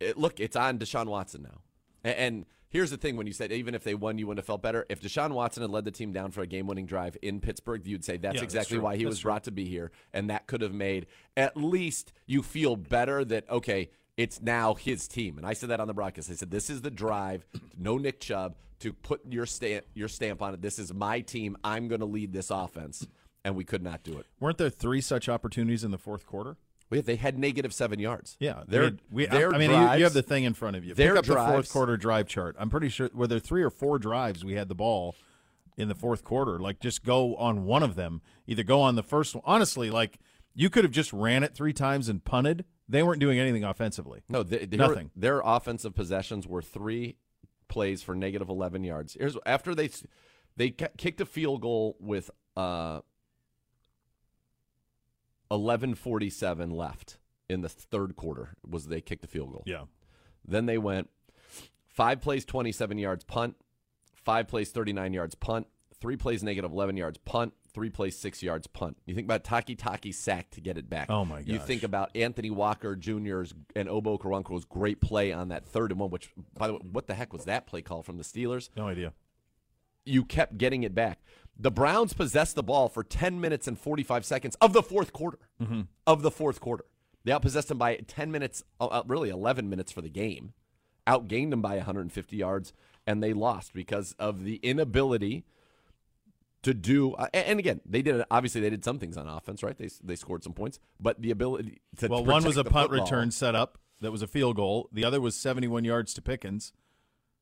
It, 0.00 0.16
look, 0.16 0.40
it's 0.40 0.56
on 0.56 0.78
Deshaun 0.78 1.06
Watson 1.06 1.42
now. 1.42 1.60
And, 2.04 2.16
and 2.16 2.46
here's 2.68 2.90
the 2.90 2.96
thing: 2.96 3.16
when 3.16 3.26
you 3.26 3.32
said 3.32 3.50
even 3.52 3.74
if 3.74 3.82
they 3.84 3.94
won, 3.94 4.18
you 4.18 4.26
wouldn't 4.26 4.38
have 4.40 4.46
felt 4.46 4.62
better. 4.62 4.86
If 4.88 5.00
Deshaun 5.00 5.30
Watson 5.32 5.62
had 5.62 5.70
led 5.70 5.84
the 5.84 5.90
team 5.90 6.12
down 6.12 6.30
for 6.30 6.42
a 6.42 6.46
game-winning 6.46 6.86
drive 6.86 7.16
in 7.22 7.40
Pittsburgh, 7.40 7.86
you'd 7.86 8.04
say 8.04 8.16
that's 8.16 8.36
Yeah, 8.36 8.42
exactly 8.42 8.76
true. 8.76 8.84
why 8.84 8.96
he 8.96 9.04
That's 9.04 9.12
was 9.12 9.18
true. 9.20 9.28
brought 9.30 9.44
to 9.44 9.50
be 9.50 9.64
here, 9.64 9.90
and 10.12 10.30
that 10.30 10.46
could 10.46 10.60
have 10.62 10.74
made 10.74 11.06
at 11.36 11.56
least 11.56 12.12
you 12.26 12.42
feel 12.42 12.76
better 12.76 13.24
that 13.24 13.48
okay, 13.50 13.90
it's 14.16 14.40
now 14.42 14.74
his 14.74 15.08
team. 15.08 15.38
And 15.38 15.46
I 15.46 15.52
said 15.54 15.70
that 15.70 15.80
on 15.80 15.86
the 15.88 15.94
broadcast. 15.94 16.30
I 16.30 16.34
said 16.34 16.50
this 16.50 16.70
is 16.70 16.82
the 16.82 16.90
drive, 16.90 17.44
no 17.76 17.98
Nick 17.98 18.20
Chubb, 18.20 18.56
to 18.80 18.92
put 18.92 19.20
your 19.30 19.46
stamp 19.46 19.84
your 19.94 20.08
stamp 20.08 20.42
on 20.42 20.54
it. 20.54 20.62
This 20.62 20.78
is 20.78 20.92
my 20.94 21.20
team. 21.20 21.56
I'm 21.64 21.88
going 21.88 22.00
to 22.00 22.06
lead 22.06 22.32
this 22.32 22.50
offense, 22.50 23.06
and 23.44 23.56
we 23.56 23.64
could 23.64 23.82
not 23.82 24.04
do 24.04 24.18
it. 24.18 24.26
Weren't 24.38 24.58
there 24.58 24.70
three 24.70 25.00
such 25.00 25.28
opportunities 25.28 25.82
in 25.82 25.90
the 25.90 25.98
fourth 25.98 26.26
quarter? 26.26 26.56
We, 26.90 27.00
they 27.02 27.16
had 27.16 27.38
negative 27.38 27.72
seven 27.74 27.98
yards. 27.98 28.36
Yeah, 28.40 28.62
their, 28.66 28.80
we 28.80 28.86
had- 28.86 29.00
we, 29.10 29.26
their 29.26 29.54
I 29.54 29.58
mean, 29.58 29.70
you, 29.70 29.76
drives, 29.76 29.98
you 29.98 30.04
have 30.04 30.12
the 30.14 30.22
thing 30.22 30.44
in 30.44 30.54
front 30.54 30.76
of 30.76 30.84
you. 30.84 30.94
their 30.94 31.10
Pick 31.14 31.18
up 31.18 31.24
the 31.26 31.34
fourth 31.34 31.70
quarter 31.72 31.96
drive 31.96 32.26
chart. 32.28 32.56
I'm 32.58 32.70
pretty 32.70 32.88
sure 32.88 33.10
were 33.12 33.26
there 33.26 33.38
three 33.38 33.62
or 33.62 33.70
four 33.70 33.98
drives 33.98 34.44
we 34.44 34.54
had 34.54 34.68
the 34.68 34.74
ball 34.74 35.14
in 35.76 35.88
the 35.88 35.94
fourth 35.94 36.24
quarter. 36.24 36.58
Like, 36.58 36.80
just 36.80 37.04
go 37.04 37.36
on 37.36 37.64
one 37.64 37.82
of 37.82 37.94
them. 37.94 38.22
Either 38.46 38.62
go 38.62 38.80
on 38.80 38.94
the 38.96 39.02
first 39.02 39.34
one. 39.34 39.42
Honestly, 39.46 39.90
like 39.90 40.18
you 40.54 40.70
could 40.70 40.84
have 40.84 40.92
just 40.92 41.12
ran 41.12 41.42
it 41.42 41.54
three 41.54 41.72
times 41.72 42.08
and 42.08 42.24
punted. 42.24 42.64
They 42.88 43.02
weren't 43.02 43.20
doing 43.20 43.38
anything 43.38 43.64
offensively. 43.64 44.22
no 44.28 44.42
they, 44.42 44.64
they- 44.64 44.76
Nothing. 44.78 45.10
Their 45.14 45.40
offensive 45.44 45.94
possessions 45.94 46.46
were 46.46 46.62
three 46.62 47.16
plays 47.68 48.02
for 48.02 48.14
negative 48.14 48.48
11 48.48 48.82
yards. 48.82 49.14
Here's 49.20 49.36
after 49.44 49.74
they 49.74 49.90
they 50.56 50.70
kicked 50.70 51.20
a 51.20 51.26
field 51.26 51.60
goal 51.60 51.96
with 52.00 52.30
uh 52.56 53.02
11:47 55.50 56.70
left 56.72 57.18
in 57.48 57.60
the 57.62 57.68
third 57.68 58.16
quarter 58.16 58.54
was 58.68 58.86
they 58.86 59.00
kicked 59.00 59.22
the 59.22 59.28
field 59.28 59.52
goal. 59.52 59.62
Yeah, 59.66 59.84
Then 60.46 60.66
they 60.66 60.78
went 60.78 61.08
five 61.86 62.20
plays, 62.20 62.44
27 62.44 62.98
yards, 62.98 63.24
punt, 63.24 63.56
five 64.14 64.48
plays, 64.48 64.70
39 64.70 65.12
yards, 65.12 65.34
punt, 65.34 65.66
three 66.00 66.16
plays, 66.16 66.42
negative 66.42 66.70
11 66.70 66.96
yards, 66.96 67.18
punt, 67.18 67.54
three 67.72 67.90
plays, 67.90 68.16
six 68.16 68.42
yards, 68.42 68.66
punt. 68.66 68.98
You 69.06 69.14
think 69.14 69.26
about 69.26 69.44
Taki 69.44 69.74
Taki's 69.74 70.18
sack 70.18 70.50
to 70.50 70.60
get 70.60 70.76
it 70.78 70.88
back. 70.90 71.10
Oh, 71.10 71.24
my 71.24 71.38
god! 71.38 71.48
You 71.48 71.58
think 71.58 71.82
about 71.82 72.14
Anthony 72.14 72.50
Walker 72.50 72.94
Jr.'s 72.94 73.54
and 73.74 73.88
Ogbo 73.88 74.18
Okoronkwo's 74.18 74.64
great 74.64 75.00
play 75.00 75.32
on 75.32 75.48
that 75.48 75.64
third 75.64 75.90
and 75.90 76.00
one, 76.00 76.10
which, 76.10 76.30
by 76.56 76.66
the 76.66 76.74
way, 76.74 76.80
what 76.92 77.06
the 77.06 77.14
heck 77.14 77.32
was 77.32 77.44
that 77.44 77.66
play 77.66 77.82
call 77.82 78.02
from 78.02 78.16
the 78.18 78.24
Steelers? 78.24 78.68
no 78.76 78.86
idea. 78.86 79.12
You 80.04 80.24
kept 80.24 80.58
getting 80.58 80.82
it 80.82 80.94
back. 80.94 81.18
The 81.58 81.70
Browns 81.70 82.12
possessed 82.12 82.54
the 82.54 82.62
ball 82.62 82.88
for 82.88 83.02
10 83.02 83.40
minutes 83.40 83.66
and 83.66 83.78
45 83.78 84.24
seconds 84.24 84.56
of 84.60 84.72
the 84.72 84.82
fourth 84.82 85.12
quarter. 85.12 85.38
Of 86.06 86.22
the 86.22 86.30
fourth 86.30 86.60
quarter. 86.60 86.84
They 87.24 87.32
outpossessed 87.32 87.66
them 87.66 87.78
by 87.78 87.96
10 87.96 88.30
minutes, 88.30 88.62
uh, 88.80 88.86
uh, 88.86 89.02
really 89.06 89.28
11 89.28 89.68
minutes 89.68 89.90
for 89.92 90.00
the 90.00 90.08
game, 90.08 90.52
outgained 91.06 91.50
them 91.50 91.60
by 91.60 91.76
150 91.76 92.36
yards, 92.36 92.72
and 93.06 93.22
they 93.22 93.32
lost 93.32 93.74
because 93.74 94.14
of 94.18 94.44
the 94.44 94.56
inability 94.62 95.44
to 96.62 96.72
do. 96.74 97.12
Uh, 97.14 97.26
and 97.34 97.58
again, 97.58 97.80
they 97.84 98.02
did 98.02 98.22
obviously 98.30 98.60
they 98.60 98.70
did 98.70 98.84
some 98.84 98.98
things 98.98 99.16
on 99.16 99.26
offense, 99.28 99.62
right? 99.62 99.76
They 99.76 99.88
they 100.02 100.14
scored 100.16 100.44
some 100.44 100.52
points, 100.54 100.78
but 101.00 101.20
the 101.20 101.30
ability 101.32 101.80
to 101.98 102.06
Well, 102.08 102.24
one 102.24 102.44
was 102.44 102.56
a 102.56 102.64
punt 102.64 102.90
football- 102.90 103.04
return 103.04 103.30
set 103.30 103.54
up 103.54 103.78
that 104.00 104.12
was 104.12 104.22
a 104.22 104.26
field 104.28 104.56
goal. 104.56 104.88
The 104.92 105.04
other 105.04 105.20
was 105.20 105.36
71 105.36 105.84
yards 105.84 106.14
to 106.14 106.22
Pickens. 106.22 106.72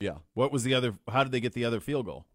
Yeah, 0.01 0.17
What 0.35 0.53
was 0.53 0.63
the 0.65 0.75
other? 0.75 0.99
How 1.09 1.23
did 1.23 1.33
they 1.33 1.41
get 1.41 1.53
the 1.53 1.65
other 1.65 1.81
field 1.81 2.07
goal? 2.07 2.27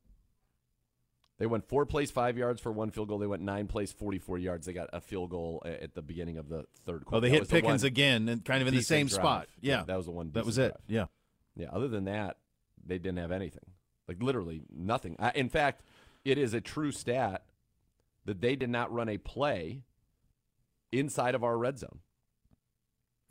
They 1.42 1.48
went 1.48 1.68
four 1.68 1.88
plays, 1.88 2.12
five 2.12 2.38
yards 2.38 2.62
for 2.62 2.72
one 2.72 2.92
field 2.92 3.08
goal. 3.08 3.18
They 3.18 3.26
went 3.26 3.42
nine 3.42 3.66
plays, 3.66 3.92
44 3.92 4.38
yards. 4.38 4.68
They 4.68 4.74
got 4.74 4.92
a 4.94 5.02
field 5.02 5.32
goal 5.32 5.64
at 5.66 5.96
the 5.96 6.04
beginning 6.04 6.38
of 6.38 6.50
the 6.50 6.66
third 6.86 7.04
quarter. 7.04 7.18
Oh, 7.18 7.20
they 7.20 7.30
That 7.30 7.34
hit 7.40 7.48
the 7.50 7.56
Pickens 7.56 7.84
again, 7.84 8.30
and 8.30 8.46
kind 8.46 8.62
of 8.62 8.68
in 8.68 8.76
the 8.76 8.84
same 8.84 9.08
drive. 9.08 9.20
spot. 9.20 9.48
Yeah, 9.60 9.82
that 9.88 9.98
was 9.98 10.06
the 10.06 10.12
one. 10.12 10.30
that 10.34 10.46
was 10.46 10.60
it. 10.60 10.68
drive. 10.68 10.82
Yeah. 10.88 11.06
Yeah. 11.56 11.70
Other 11.74 11.88
than 11.88 12.04
that, 12.06 12.38
they 12.86 13.00
didn't 13.00 13.18
have 13.18 13.32
anything. 13.32 13.66
Like 14.08 14.22
literally 14.22 14.62
nothing. 14.72 15.16
I, 15.18 15.32
in 15.32 15.50
fact, 15.50 15.82
it 16.24 16.38
is 16.38 16.54
a 16.54 16.62
true 16.62 16.92
stat 16.92 17.44
that 18.26 18.40
they 18.40 18.56
did 18.56 18.70
not 18.70 18.94
run 18.94 19.10
a 19.10 19.18
play 19.18 19.82
inside 20.92 21.34
of 21.34 21.44
our 21.44 21.58
red 21.58 21.80
zone. 21.80 22.02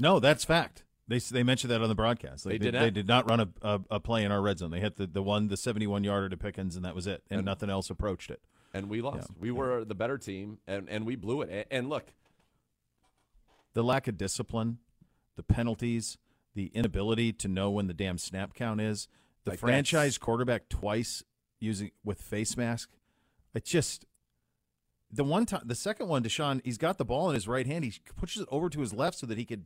No, 0.00 0.18
that's 0.18 0.44
fact. 0.44 0.82
They 1.10 1.18
they 1.18 1.42
mentioned 1.42 1.70
that 1.72 1.82
on 1.82 1.88
the 1.88 1.94
broadcast. 1.94 2.44
They 2.44 2.56
did 2.56 2.72
They 2.72 2.78
not? 2.84 2.94
did 2.94 3.06
not 3.08 3.28
run 3.28 3.40
a, 3.40 3.48
a, 3.60 3.80
a 3.90 4.00
play 4.00 4.24
in 4.24 4.30
our 4.32 4.40
red 4.40 4.58
zone. 4.60 4.70
They 4.70 4.80
hit 4.80 4.96
the, 4.96 5.06
the 5.06 5.22
one 5.22 5.48
the 5.48 5.56
seventy 5.56 5.86
one 5.86 6.04
yarder 6.04 6.28
to 6.30 6.36
Pickens, 6.36 6.76
and 6.76 6.84
that 6.84 6.94
was 6.94 7.06
it, 7.06 7.22
and, 7.28 7.38
And- 7.40 7.44
nothing 7.46 7.68
else 7.68 7.90
approached 7.90 8.30
it. 8.30 8.40
And 8.72 8.88
we 8.88 9.02
lost. 9.02 9.28
We 9.38 9.50
were 9.50 9.84
the 9.84 9.96
better 9.96 10.16
team, 10.16 10.58
and, 10.68 10.88
and 10.88 11.04
we 11.04 11.16
blew 11.16 11.42
it. 11.42 11.66
And 11.72 11.88
look, 11.88 12.12
The 13.72 13.82
lack 13.82 14.06
of 14.06 14.16
discipline, 14.16 14.78
the 15.36 15.42
penalties, 15.42 16.18
the 16.54 16.66
inability 16.74 17.32
to 17.32 17.48
know 17.48 17.70
when 17.70 17.88
the 17.88 17.94
damn 17.94 18.16
snap 18.18 18.54
count 18.54 18.80
is, 18.80 19.08
the 19.44 19.50
Like, 19.50 19.58
franchise 19.58 20.14
that's- 20.14 20.18
quarterback 20.18 20.68
twice 20.68 21.24
using 21.58 21.90
with 22.04 22.22
face 22.22 22.56
mask. 22.56 22.90
It 23.54 23.64
just 23.64 24.04
the 25.12 25.24
one 25.24 25.46
time, 25.46 25.62
the 25.64 25.74
second 25.74 26.06
one, 26.06 26.22
Deshaun, 26.22 26.60
he's 26.64 26.78
got 26.78 26.96
the 26.98 27.04
ball 27.04 27.28
in 27.28 27.34
his 27.34 27.48
right 27.48 27.66
hand. 27.66 27.84
He 27.84 27.92
pushes 28.16 28.42
it 28.42 28.48
over 28.52 28.68
to 28.70 28.80
his 28.80 28.92
left 28.92 29.18
so 29.18 29.26
that 29.26 29.36
he 29.38 29.44
could 29.44 29.64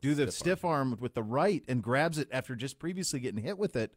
do 0.00 0.14
the 0.14 0.30
stiff, 0.30 0.64
arm 0.64 0.96
with 1.00 1.14
the 1.14 1.22
right 1.22 1.64
and 1.68 1.82
grabs 1.82 2.18
it 2.18 2.28
after 2.30 2.54
just 2.54 2.78
previously 2.78 3.20
getting 3.20 3.42
hit 3.42 3.58
with 3.58 3.76
it, 3.76 3.94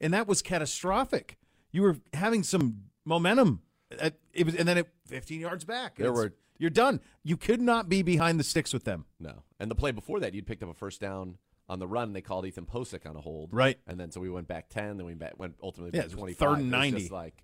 and 0.00 0.12
that 0.14 0.26
was 0.26 0.42
catastrophic. 0.42 1.36
You 1.72 1.82
were 1.82 1.96
having 2.14 2.42
some 2.42 2.84
momentum. 3.04 3.62
At, 3.98 4.14
it 4.32 4.46
was, 4.46 4.54
and 4.54 4.66
then 4.68 4.78
it 4.78 4.88
15 5.06 5.40
yards 5.40 5.64
back. 5.64 5.96
There 5.96 6.12
were- 6.12 6.34
you're 6.58 6.70
done. 6.70 7.00
You 7.22 7.36
could 7.38 7.60
not 7.62 7.88
be 7.88 8.02
behind 8.02 8.38
the 8.38 8.44
sticks 8.44 8.72
with 8.74 8.84
them. 8.84 9.06
no. 9.18 9.42
And 9.58 9.70
the 9.70 9.74
play 9.74 9.90
before 9.92 10.20
that, 10.20 10.32
you'd 10.34 10.46
picked 10.46 10.62
up 10.62 10.70
a 10.70 10.74
first 10.74 11.00
down 11.00 11.36
on 11.68 11.78
the 11.80 11.86
run. 11.88 12.12
They 12.14 12.20
called 12.22 12.46
Ethan 12.46 12.66
Pocic 12.66 13.08
on 13.08 13.14
a 13.16 13.20
hold. 13.20 13.50
Right. 13.52 13.78
And 13.86 13.98
then 14.00 14.10
so 14.10 14.20
we 14.20 14.28
went 14.30 14.46
back 14.48 14.68
10, 14.70 14.96
then 14.98 15.06
we 15.06 15.14
back, 15.14 15.38
went 15.38 15.54
ultimately 15.62 15.98
Yeah, 15.98 16.06
back 16.06 16.16
25. 16.16 16.38
third 16.38 16.58
and 16.58 16.72
It 16.72 16.76
was 16.76 16.84
90. 16.84 16.98
just 17.00 17.12
like, 17.12 17.42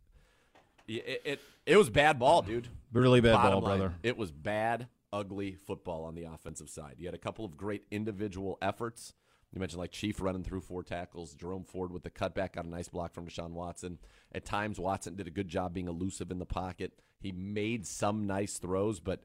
it, 0.88 1.22
it, 1.24 1.40
it 1.66 1.76
was 1.76 1.90
bad 1.90 2.18
ball, 2.18 2.42
dude. 2.42 2.68
Really 2.92 3.20
bad 3.20 3.32
Bottom 3.34 3.60
ball, 3.60 3.68
line, 3.70 3.78
brother. 3.78 3.94
It 4.02 4.16
was 4.16 4.30
bad, 4.30 4.86
ugly 5.16 5.54
football 5.66 6.04
on 6.04 6.14
the 6.14 6.24
offensive 6.24 6.68
side. 6.68 6.96
You 6.98 7.06
had 7.06 7.14
a 7.14 7.18
couple 7.18 7.44
of 7.44 7.56
great 7.56 7.84
individual 7.90 8.58
efforts. 8.60 9.14
You 9.52 9.60
mentioned 9.60 9.80
like 9.80 9.92
Chief 9.92 10.20
running 10.20 10.42
through 10.44 10.60
four 10.60 10.82
tackles, 10.82 11.34
Jerome 11.34 11.64
Ford 11.64 11.90
with 11.92 12.02
the 12.02 12.10
cutback 12.10 12.52
got 12.54 12.66
a 12.66 12.68
nice 12.68 12.88
block 12.88 13.14
from 13.14 13.26
Deshaun 13.26 13.52
Watson. 13.52 13.98
At 14.32 14.44
times, 14.44 14.78
Watson 14.78 15.14
did 15.16 15.26
a 15.26 15.30
good 15.30 15.48
job 15.48 15.72
being 15.72 15.88
elusive 15.88 16.30
in 16.30 16.38
the 16.38 16.44
pocket. 16.46 16.92
He 17.20 17.32
made 17.32 17.86
some 17.86 18.26
nice 18.26 18.58
throws, 18.58 19.00
but 19.00 19.22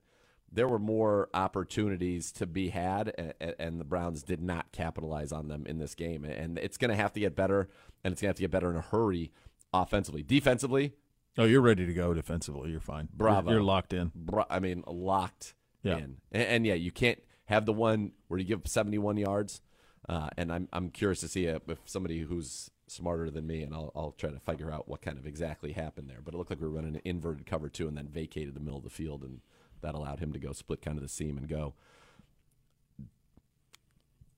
there 0.50 0.68
were 0.68 0.80
more 0.80 1.30
opportunities 1.34 2.32
to 2.34 2.46
be 2.46 2.70
had, 2.70 3.34
and, 3.60 3.80
the 3.80 3.86
Browns 3.86 4.24
did 4.24 4.42
not 4.42 4.72
capitalize 4.72 5.32
on 5.32 5.48
them 5.48 5.66
in 5.66 5.80
this 5.80 5.96
game. 5.96 6.24
And 6.24 6.58
it's 6.58 6.78
going 6.78 6.92
to 6.92 6.96
have 6.96 7.14
to 7.14 7.20
get 7.20 7.36
better, 7.36 7.70
and 8.04 8.12
it's 8.12 8.22
going 8.22 8.28
to 8.28 8.32
have 8.32 8.36
to 8.38 8.44
get 8.44 8.52
better 8.52 8.70
in 8.70 8.78
a 8.78 8.82
hurry 8.82 9.32
offensively. 9.74 10.24
Defensively, 10.24 10.94
Oh, 11.38 11.46
you're 11.46 11.62
ready 11.62 11.86
to 11.86 11.94
go 11.94 12.14
defensively. 12.14 12.72
You're 12.72 12.82
fine. 12.82 13.08
Bravo. 13.14 13.50
You're, 13.50 13.60
you're 13.60 13.64
locked 13.66 13.94
in. 13.94 14.12
bro- 14.14 14.46
I 14.50 14.60
mean, 14.60 14.84
locked 14.86 15.54
Yeah. 15.84 15.98
in. 15.98 16.18
And, 16.32 16.44
and 16.44 16.66
yeah, 16.66 16.76
you 16.76 16.92
can't 16.92 17.20
have 17.46 17.66
the 17.66 17.74
one 17.74 18.14
where 18.28 18.40
you 18.40 18.46
give 18.46 18.60
up 18.60 18.68
71 18.68 19.18
yards. 19.18 19.62
Uh, 20.10 20.30
and 20.36 20.52
I'm 20.52 20.68
I'm 20.74 20.90
curious 20.90 21.20
to 21.22 21.28
see 21.28 21.46
if 21.46 21.70
if 21.70 21.78
somebody 21.86 22.20
who's 22.20 22.72
smarter 22.88 23.30
than 23.30 23.46
me, 23.46 23.62
and 23.62 23.74
I'll 23.74 23.92
I'll 23.96 24.12
try 24.18 24.32
to 24.32 24.40
figure 24.40 24.72
out 24.72 24.88
what 24.90 25.02
kind 25.02 25.18
of 25.18 25.26
exactly 25.26 25.74
happened 25.74 26.10
there. 26.10 26.22
But 26.24 26.34
it 26.34 26.38
looked 26.38 26.50
like 26.50 26.60
we 26.60 26.68
were 26.68 26.74
running 26.74 26.96
an 26.96 27.02
inverted 27.06 27.46
cover 27.46 27.70
two, 27.70 27.88
and 27.88 27.96
then 27.96 28.08
vacated 28.08 28.56
the 28.56 28.60
middle 28.60 28.78
of 28.78 28.84
the 28.84 28.90
field, 28.90 29.24
and 29.24 29.42
that 29.82 29.96
allowed 29.96 30.20
him 30.20 30.34
to 30.34 30.40
go 30.40 30.54
split 30.54 30.82
kind 30.82 30.98
of 30.98 31.04
the 31.04 31.10
seam 31.10 31.38
and 31.38 31.48
go. 31.48 31.76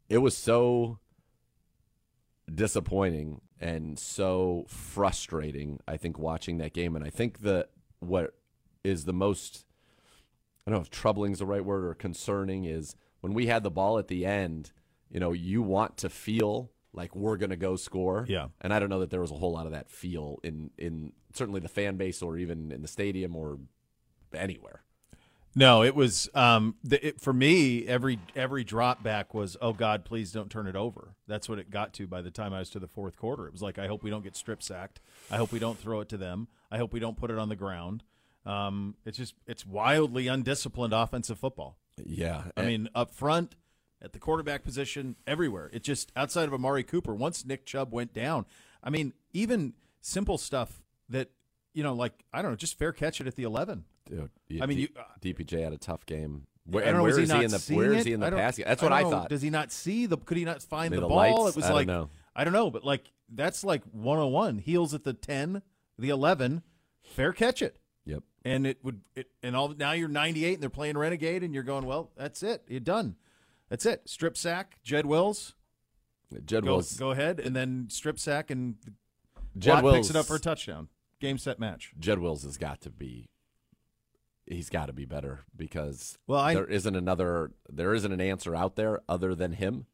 It 0.10 0.18
was 0.20 0.36
so 0.36 1.00
disappointing 2.54 3.42
and 3.60 3.98
so 3.98 4.66
frustrating. 4.68 5.80
I 5.88 5.98
think 5.98 6.20
watching 6.20 6.58
that 6.58 6.74
game, 6.74 6.96
and 6.96 7.06
I 7.06 7.10
think 7.10 7.42
the 7.42 7.68
what 8.00 8.36
is 8.84 9.06
the 9.06 9.14
most 9.14 9.66
I 10.66 10.72
don't 10.72 10.80
know 10.80 10.82
if 10.82 10.90
troubling 10.90 11.34
is 11.34 11.40
the 11.40 11.46
right 11.46 11.64
word 11.64 11.86
or 11.86 11.94
concerning 11.94 12.66
is 12.66 12.96
when 13.22 13.34
we 13.34 13.48
had 13.48 13.64
the 13.64 13.72
ball 13.72 13.98
at 13.98 14.08
the 14.08 14.26
end. 14.26 14.72
You 15.10 15.20
know, 15.20 15.32
you 15.32 15.62
want 15.62 15.98
to 15.98 16.10
feel 16.10 16.72
like 16.94 17.16
we're 17.16 17.38
going 17.38 17.50
to 17.50 17.56
go 17.56 17.76
score. 17.76 18.26
Yeah. 18.28 18.48
and 18.62 18.74
I 18.74 18.80
don't 18.80 18.90
know 18.90 19.00
that 19.00 19.10
there 19.10 19.22
was 19.22 19.32
a 19.32 19.36
whole 19.36 19.52
lot 19.52 19.66
of 19.66 19.74
that 19.74 19.90
feel 19.90 20.40
in 20.44 20.72
in 20.78 21.14
certainly 21.34 21.60
the 21.60 21.70
fan 21.70 21.98
base 21.98 22.22
or 22.22 22.38
even 22.38 22.72
in 22.72 22.82
the 22.82 22.88
stadium 22.88 23.36
or 23.36 23.60
anywhere. 24.34 24.84
No, 25.56 25.84
it 25.84 25.94
was 25.94 26.30
um, 26.34 26.76
the, 26.84 27.08
it, 27.08 27.22
for 27.22 27.32
me. 27.32 27.86
Every 27.86 28.20
every 28.36 28.64
drop 28.64 29.04
back 29.04 29.34
was, 29.34 29.56
oh 29.62 29.74
God, 29.74 30.04
please 30.04 30.32
don't 30.32 30.50
turn 30.50 30.66
it 30.66 30.76
over. 30.76 31.16
That's 31.28 31.48
what 31.48 31.60
it 31.60 31.70
got 31.70 31.94
to 31.94 32.08
by 32.08 32.22
the 32.22 32.32
time 32.32 32.54
I 32.54 32.60
was 32.60 32.72
to 32.72 32.80
the 32.80 32.88
fourth 32.88 33.18
quarter. 33.18 33.46
It 33.46 33.54
was 33.54 33.62
like, 33.62 33.78
I 33.78 33.88
hope 33.88 34.04
we 34.04 34.10
don't 34.10 34.24
get 34.24 34.36
strip 34.36 34.64
sacked. 34.64 35.00
I 35.30 35.38
hope 35.38 35.52
we 35.52 35.60
don't 35.60 35.78
throw 35.78 36.00
it 36.02 36.10
to 36.10 36.18
them. 36.18 36.48
I 36.72 36.78
hope 36.78 36.92
we 36.92 37.00
don't 37.00 37.18
put 37.18 37.30
it 37.30 37.38
on 37.38 37.50
the 37.50 37.56
ground. 37.56 38.04
Um, 38.46 38.96
it's 39.06 39.18
just 39.18 39.36
it's 39.48 39.66
wildly 39.66 40.28
undisciplined 40.28 40.94
offensive 40.94 41.40
football. 41.40 41.78
Yeah, 42.04 42.46
I 42.58 42.64
mean, 42.64 42.90
up 42.96 43.12
front, 43.12 43.56
at 44.02 44.14
the 44.14 44.20
quarterback 44.20 44.64
position, 44.64 45.16
everywhere. 45.26 45.70
It 45.74 45.84
just 45.84 46.12
outside 46.16 46.48
of 46.48 46.54
Amari 46.54 46.84
Cooper. 46.84 47.14
Once 47.16 47.46
Nick 47.46 47.66
Chubb 47.66 47.94
went 47.94 48.14
down, 48.14 48.46
I 48.84 48.90
mean, 48.90 49.14
even 49.32 49.74
simple 50.02 50.38
stuff 50.38 50.82
that 51.10 51.30
you 51.74 51.84
know, 51.84 51.94
like 51.94 52.14
I 52.34 52.42
don't 52.42 52.52
know, 52.52 52.58
just 52.58 52.78
fair 52.78 52.92
catch 52.92 53.22
it 53.22 53.28
at 53.28 53.36
the 53.36 53.44
eleven. 53.44 53.86
Dude, 54.06 54.30
I 54.62 54.66
mean, 54.66 54.80
you- 54.80 54.90
DPJ 55.22 55.64
had 55.64 55.74
a 55.74 55.78
tough 55.78 56.06
game. 56.06 56.48
Where, 56.66 56.84
and 56.84 56.98
know, 56.98 57.04
where 57.04 57.20
is 57.20 57.30
he 57.30 57.38
he 57.38 57.44
in 57.44 57.52
the 57.52 57.60
where 57.74 57.92
it? 57.92 58.00
is 58.00 58.06
he 58.06 58.14
in 58.14 58.22
the 58.22 58.32
passing? 58.32 58.64
That's 58.66 58.82
what 58.82 58.94
I 58.94 59.02
know. 59.04 59.10
thought. 59.10 59.30
Does 59.30 59.42
he 59.42 59.50
not 59.50 59.72
see 59.72 60.06
the? 60.06 60.18
Could 60.18 60.38
he 60.38 60.46
not 60.46 60.62
find 60.62 60.94
the, 60.94 61.02
ball? 61.02 61.10
lights? 61.16 61.50
It 61.50 61.56
was 61.58 61.66
I 61.66 61.74
like 61.74 61.88
know. 61.88 62.10
I 62.36 62.46
don't 62.46 62.54
know, 62.54 62.70
but 62.70 62.86
like 62.86 63.12
that's 63.30 63.64
like 63.64 63.84
one 63.92 64.18
on 64.18 64.32
one. 64.32 64.58
Heels 64.60 64.94
at 64.94 65.04
the 65.04 65.14
ten, 65.14 65.62
the 66.00 66.10
eleven, 66.10 66.62
fair 67.04 67.34
catch 67.34 67.62
it. 67.62 67.78
And 68.46 68.66
it 68.68 68.80
would. 68.84 69.02
It, 69.16 69.28
and 69.42 69.56
all 69.56 69.70
now 69.70 69.92
you're 69.94 70.08
98 70.10 70.54
and 70.56 70.62
they're 70.64 70.70
playing 70.70 70.98
Renegade, 70.98 71.44
and 71.44 71.54
you're 71.54 71.64
going, 71.64 71.86
well, 71.86 72.12
that's 72.18 72.44
it, 72.44 72.64
you're 72.68 72.80
done. 72.80 73.16
That's 73.70 73.86
it. 73.86 74.02
Strip 74.06 74.38
sack, 74.38 74.78
Jed 74.84 75.06
Wills, 75.06 75.56
Jed 76.46 76.64
go, 76.64 76.74
Wills. 76.74 76.98
go 76.98 77.12
ahead, 77.12 77.40
and 77.40 77.56
then 77.56 77.88
strip 77.90 78.20
sack, 78.20 78.52
and 78.52 78.76
Jed 79.58 79.76
Watt 79.76 79.84
Wills 79.84 79.96
picks 79.98 80.10
it 80.10 80.16
up 80.16 80.26
for 80.26 80.36
a 80.36 80.40
touchdown. 80.40 80.90
Game 81.20 81.38
set 81.38 81.60
match. 81.60 81.94
Jed 82.00 82.20
Wills 82.20 82.44
has 82.44 82.58
got 82.58 82.82
to 82.82 82.90
be. 82.90 83.30
He's 84.46 84.70
got 84.70 84.88
to 84.88 84.94
be 84.94 85.06
better 85.06 85.46
because 85.56 86.18
Well, 86.28 86.40
I- 86.40 86.54
there 86.54 86.66
isn't 86.66 86.96
another. 86.96 87.52
There 87.70 87.94
isn't 87.94 88.12
an 88.12 88.20
answer 88.20 88.54
out 88.54 88.76
there 88.76 89.00
other 89.08 89.34
than 89.36 89.54
him. 89.54 89.86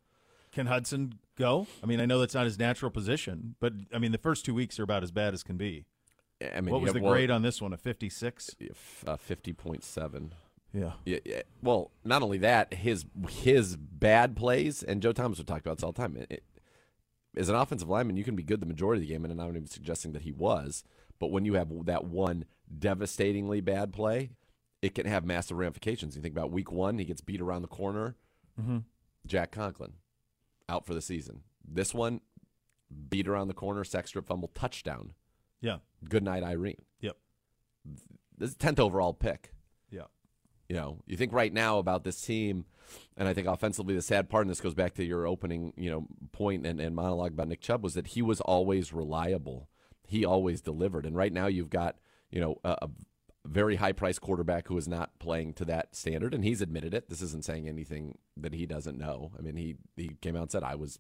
Can 0.52 0.66
Hudson 0.66 1.20
go? 1.38 1.68
I 1.84 1.86
mean, 1.86 2.00
I 2.02 2.08
know 2.08 2.20
that's 2.20 2.34
not 2.34 2.46
his 2.46 2.58
natural 2.58 2.90
position, 2.90 3.56
but 3.60 3.74
I 3.94 4.00
mean, 4.00 4.12
the 4.12 4.18
first 4.18 4.44
two 4.46 4.56
weeks 4.56 4.80
are 4.80 4.84
about 4.84 5.04
as 5.04 5.12
bad 5.12 5.36
as 5.36 5.44
can 5.44 5.56
be. 5.58 5.86
I 6.42 6.62
mean, 6.62 6.72
what 6.72 6.82
was 6.82 6.94
the 6.94 7.02
well, 7.02 7.12
grade 7.12 7.32
on 7.32 7.42
this 7.42 7.62
one? 7.62 7.74
A 7.74 7.78
56? 7.78 8.56
if, 8.60 9.04
Uh, 9.06 9.18
Fifty 9.18 9.54
point 9.54 9.84
seven. 9.84 10.34
Yeah. 10.74 10.94
Yeah, 11.06 11.20
yeah. 11.26 11.42
Well, 11.62 11.92
not 12.06 12.22
only 12.22 12.38
that, 12.40 12.74
his 12.76 13.06
his 13.28 13.76
bad 13.76 14.36
plays, 14.36 14.84
and 14.84 15.02
Joe 15.02 15.12
Thomas 15.12 15.38
would 15.38 15.48
talk 15.48 15.62
about 15.62 15.78
this 15.78 15.84
all 15.84 15.92
the 15.92 16.02
time. 16.02 16.16
It, 16.16 16.28
it, 16.30 16.44
as 17.36 17.50
an 17.50 17.56
offensive 17.56 17.90
lineman, 17.90 18.18
you 18.18 18.24
can 18.24 18.36
be 18.36 18.44
good 18.44 18.60
the 18.60 18.66
majority 18.66 19.02
of 19.02 19.08
the 19.08 19.14
game, 19.14 19.24
and 19.24 19.32
I'm 19.32 19.38
not 19.38 19.50
even 19.50 19.68
suggesting 19.68 20.14
that 20.14 20.24
he 20.24 20.32
was. 20.32 20.84
But 21.20 21.32
when 21.32 21.46
you 21.46 21.56
have 21.56 21.86
that 21.86 22.06
one 22.06 22.46
devastatingly 22.78 23.62
bad 23.62 23.92
play, 23.94 24.32
it 24.82 24.96
can 24.96 25.06
have 25.06 25.26
massive 25.26 25.58
ramifications. 25.58 26.16
You 26.16 26.22
think 26.22 26.34
about 26.34 26.52
week 26.52 26.72
one, 26.72 26.98
he 26.98 27.06
gets 27.06 27.22
beat 27.22 27.42
around 27.42 27.62
the 27.64 27.68
corner. 27.68 28.16
Mhm. 28.60 28.84
Jack 29.26 29.52
Conklin 29.52 29.94
out 30.68 30.86
for 30.86 30.94
the 30.94 31.02
season. 31.02 31.42
This 31.68 31.94
one, 31.94 32.22
beat 33.10 33.28
around 33.28 33.48
the 33.48 33.54
corner, 33.54 33.84
sack 33.84 34.08
strip 34.08 34.28
fumble, 34.28 34.50
touchdown. 34.50 35.14
Yeah. 35.62 35.78
Good 36.08 36.24
night, 36.24 36.44
Irene. 36.44 36.82
Yep. 37.02 37.18
This 38.38 38.52
is 38.52 38.56
tenth 38.56 38.80
overall 38.80 39.14
pick. 39.14 39.54
Yeah. 39.92 40.04
You 40.68 40.76
know, 40.76 41.00
you 41.06 41.18
think 41.18 41.34
right 41.34 41.52
now 41.52 41.78
about 41.80 42.04
this 42.04 42.22
team, 42.22 42.66
and 43.18 43.28
I 43.28 43.34
think 43.34 43.48
offensively, 43.48 43.96
the 43.96 44.02
sad 44.02 44.30
part, 44.30 44.46
and 44.46 44.50
this 44.52 44.62
goes 44.62 44.74
back 44.74 44.94
to 44.96 45.04
your 45.04 45.28
opening, 45.28 45.74
you 45.76 45.90
know, 45.90 46.08
point 46.32 46.66
and, 46.66 46.80
and 46.80 46.96
monologue 46.96 47.34
about 47.34 47.48
Nick 47.48 47.62
Chubb 47.62 47.84
was 47.84 47.94
that 47.96 48.08
he 48.08 48.22
was 48.22 48.42
always 48.42 48.94
reliable. 48.94 49.70
He 50.08 50.26
always 50.26 50.62
delivered. 50.62 51.06
And 51.06 51.16
right 51.16 51.34
now, 51.34 51.48
you've 51.48 51.70
got, 51.70 51.98
you 52.32 52.40
know, 52.40 52.60
a, 52.64 52.78
a 52.84 52.90
very 53.46 53.76
high 53.76 53.92
priced 53.92 54.22
quarterback 54.22 54.68
who 54.68 54.78
is 54.78 54.88
not 54.88 55.18
playing 55.20 55.54
to 55.56 55.66
that 55.66 55.96
standard, 55.96 56.34
and 56.34 56.44
he's 56.44 56.62
admitted 56.62 56.94
it. 56.94 57.10
This 57.10 57.22
isn't 57.22 57.46
saying 57.46 57.68
anything 57.68 58.18
that 58.38 58.54
he 58.54 58.66
doesn't 58.66 58.98
know. 58.98 59.32
I 59.38 59.42
mean, 59.42 59.56
he 59.56 59.76
he 59.96 60.12
came 60.22 60.36
out 60.36 60.44
and 60.44 60.52
said, 60.52 60.64
"I 60.64 60.76
was 60.76 61.00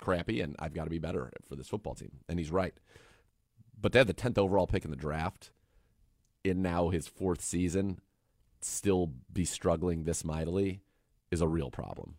crappy, 0.00 0.40
and 0.40 0.56
I've 0.58 0.74
got 0.74 0.84
to 0.84 0.90
be 0.90 0.98
better 0.98 1.32
for 1.48 1.56
this 1.56 1.68
football 1.68 1.94
team," 1.94 2.20
and 2.28 2.38
he's 2.38 2.50
right. 2.50 2.74
But 3.80 3.92
they 3.92 3.98
had 4.00 4.06
the 4.06 4.12
tenth 4.14 4.38
overall 4.38 4.66
pick 4.66 4.84
in 4.84 4.90
the 4.90 4.96
draft 4.96 5.50
in 6.44 6.62
now 6.62 6.88
his 6.88 7.06
fourth 7.08 7.42
season 7.42 8.00
still 8.60 9.12
be 9.32 9.44
struggling 9.44 10.04
this 10.04 10.24
mightily 10.24 10.80
is 11.30 11.40
a 11.40 11.48
real 11.48 11.70
problem. 11.70 12.14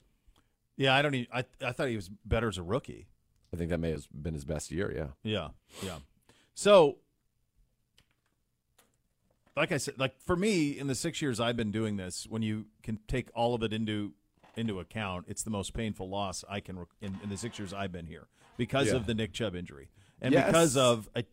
Yeah, 0.75 0.93
I 0.95 1.01
don't 1.01 1.15
even, 1.15 1.27
I, 1.33 1.43
I 1.65 1.71
thought 1.71 1.87
he 1.87 1.95
was 1.95 2.09
better 2.25 2.47
as 2.47 2.57
a 2.57 2.63
rookie. 2.63 3.07
I 3.53 3.57
think 3.57 3.69
that 3.71 3.79
may 3.79 3.91
have 3.91 4.07
been 4.13 4.33
his 4.33 4.45
best 4.45 4.69
year. 4.71 4.93
Yeah. 4.95 5.07
Yeah. 5.23 5.47
Yeah. 5.81 5.97
So, 6.53 6.97
like 9.55 9.71
I 9.71 9.77
said, 9.77 9.95
like 9.97 10.19
for 10.21 10.35
me, 10.35 10.77
in 10.77 10.87
the 10.87 10.95
six 10.95 11.21
years 11.21 11.39
I've 11.39 11.57
been 11.57 11.71
doing 11.71 11.97
this, 11.97 12.27
when 12.29 12.41
you 12.41 12.65
can 12.83 12.99
take 13.07 13.29
all 13.33 13.55
of 13.55 13.63
it 13.63 13.73
into 13.73 14.13
into 14.55 14.79
account, 14.79 15.25
it's 15.27 15.43
the 15.43 15.49
most 15.51 15.73
painful 15.73 16.09
loss 16.09 16.43
I 16.49 16.59
can 16.59 16.79
rec- 16.79 16.87
in, 17.01 17.17
in 17.23 17.29
the 17.29 17.37
six 17.37 17.59
years 17.59 17.73
I've 17.73 17.91
been 17.91 18.07
here 18.07 18.27
because 18.57 18.87
Yeah. 18.87 18.95
of 18.95 19.05
the 19.05 19.13
Nick 19.13 19.31
Chubb 19.33 19.55
injury 19.55 19.89
and 20.21 20.33
Yes. 20.33 20.47
because 20.47 20.75
of 20.77 21.07
a, 21.15 21.23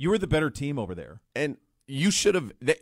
you 0.00 0.08
were 0.08 0.16
the 0.18 0.26
better 0.26 0.48
team 0.48 0.78
over 0.78 0.94
there. 0.94 1.20
And 1.36 1.58
you 1.86 2.10
should 2.10 2.34
have 2.34 2.52
the, 2.60 2.78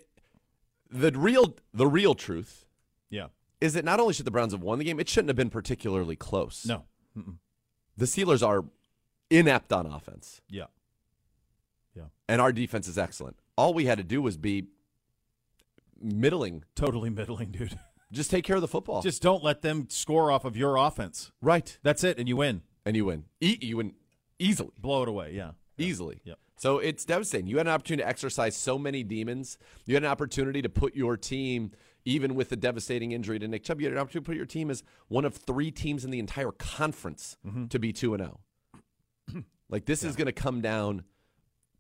the 0.89 1.11
real 1.13 1.57
the 1.75 1.87
real 1.87 2.15
truth 2.15 2.65
Yeah. 3.11 3.27
is 3.61 3.73
that 3.75 3.85
not 3.85 3.99
only 3.99 4.15
should 4.15 4.25
the 4.25 4.31
Browns 4.31 4.53
have 4.53 4.63
won 4.63 4.79
the 4.79 4.85
game, 4.85 5.01
it 5.01 5.09
shouldn't 5.09 5.29
have 5.29 5.37
been 5.37 5.51
particularly 5.51 6.15
close. 6.15 6.65
No. 6.65 6.85
Mm-mm. 7.17 7.39
The 7.97 8.05
Steelers 8.07 8.47
are 8.47 8.65
inept 9.31 9.73
on 9.73 9.85
offense, 9.87 10.41
Yeah. 10.49 10.67
Yeah. 11.97 12.05
and 12.29 12.41
our 12.41 12.53
defense 12.53 12.87
is 12.87 12.97
excellent. 12.97 13.37
All 13.57 13.75
we 13.75 13.87
had 13.87 13.99
to 13.99 14.05
do 14.05 14.23
was 14.23 14.37
be 14.37 14.69
middling. 16.01 16.63
Totally 16.77 17.11
middling, 17.11 17.51
dude. 17.51 17.79
Just 18.13 18.31
take 18.31 18.45
care 18.45 18.57
of 18.57 18.63
the 18.63 18.69
football. 18.69 19.03
Just 19.03 19.21
don't 19.23 19.43
let 19.45 19.61
them 19.63 19.87
score 19.91 20.31
off 20.31 20.45
of 20.45 20.57
your 20.57 20.77
offense. 20.77 21.31
right, 21.43 21.77
That's 21.83 22.05
it, 22.05 22.19
and 22.19 22.29
you 22.29 22.37
win. 22.37 22.63
and 22.87 22.97
you 22.97 23.05
win. 23.07 23.25
E- 23.41 23.59
you 23.61 23.77
win 23.79 23.95
easily. 24.39 24.71
Blow 24.79 25.03
it 25.03 25.09
away. 25.09 25.33
Yeah. 25.35 25.51
Easily. 25.79 26.21
Yep. 26.25 26.39
So 26.57 26.79
it's 26.79 27.05
devastating. 27.05 27.47
You 27.47 27.59
had 27.59 27.67
an 27.69 27.73
opportunity 27.73 28.03
to 28.03 28.09
exercise 28.09 28.57
so 28.57 28.79
many 28.79 29.05
demons. 29.05 29.59
You 29.87 29.95
had 29.95 30.03
an 30.03 30.11
opportunity 30.11 30.61
to 30.63 30.69
put 30.69 30.97
your 30.97 31.17
team, 31.17 31.71
even 32.05 32.35
with 32.35 32.49
the 32.49 32.57
devastating 32.57 33.13
injury 33.13 33.39
to 33.39 33.47
Nick 33.47 33.63
Chubb, 33.63 33.81
you 33.81 33.87
had 33.87 33.93
an 33.93 34.01
opportunity 34.01 34.25
to 34.25 34.31
put 34.31 34.37
your 34.37 34.47
team 34.47 34.71
as 34.71 34.83
one 35.07 35.25
of 35.25 35.37
three 35.37 35.71
teams 35.71 36.05
in 36.05 36.11
the 36.11 36.19
entire 36.19 36.51
conference 36.51 37.37
mm-hmm. 37.47 37.67
to 37.67 37.79
be 37.79 37.93
two 37.93 38.15
and 38.15 38.23
zero. 38.23 38.41
Oh. 38.75 39.43
Like 39.71 39.85
this 39.85 40.03
is 40.03 40.17
going 40.17 40.27
to 40.27 40.33
come 40.33 40.63
down 40.63 41.05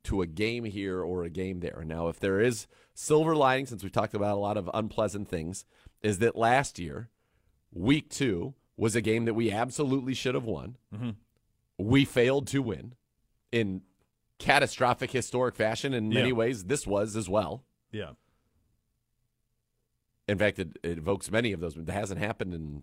to 0.04 0.20
a 0.20 0.26
game 0.26 0.64
here 0.64 1.00
or 1.00 1.24
a 1.24 1.30
game 1.30 1.60
there. 1.60 1.82
Now, 1.86 2.08
if 2.08 2.20
there 2.20 2.38
is 2.38 2.66
silver 2.92 3.34
lining, 3.34 3.64
since 3.64 3.82
we've 3.82 3.90
talked 3.90 4.12
about 4.12 4.36
a 4.36 4.40
lot 4.40 4.58
of 4.58 4.70
unpleasant 4.74 5.28
things, 5.28 5.64
is 6.02 6.18
that 6.18 6.36
last 6.36 6.78
year, 6.78 7.08
week 7.72 8.10
two 8.10 8.52
was 8.76 8.94
a 8.94 9.00
game 9.00 9.24
that 9.24 9.32
we 9.32 9.50
absolutely 9.50 10.12
should 10.12 10.34
have 10.34 10.44
won. 10.44 10.76
Mm-hmm. 10.94 11.10
We 11.78 12.04
failed 12.04 12.46
to 12.48 12.60
win 12.60 12.94
in 13.52 13.82
catastrophic 14.38 15.10
historic 15.10 15.56
fashion 15.56 15.92
in 15.94 16.08
many 16.10 16.28
Yeah. 16.28 16.34
ways 16.34 16.64
this 16.64 16.86
was 16.86 17.16
as 17.16 17.28
well 17.28 17.64
Yeah. 17.90 18.12
in 20.28 20.38
fact 20.38 20.58
it, 20.58 20.78
it 20.82 20.98
evokes 20.98 21.30
many 21.30 21.52
of 21.52 21.60
those 21.60 21.76
it 21.76 21.88
hasn't 21.88 22.20
happened 22.20 22.54
in 22.54 22.82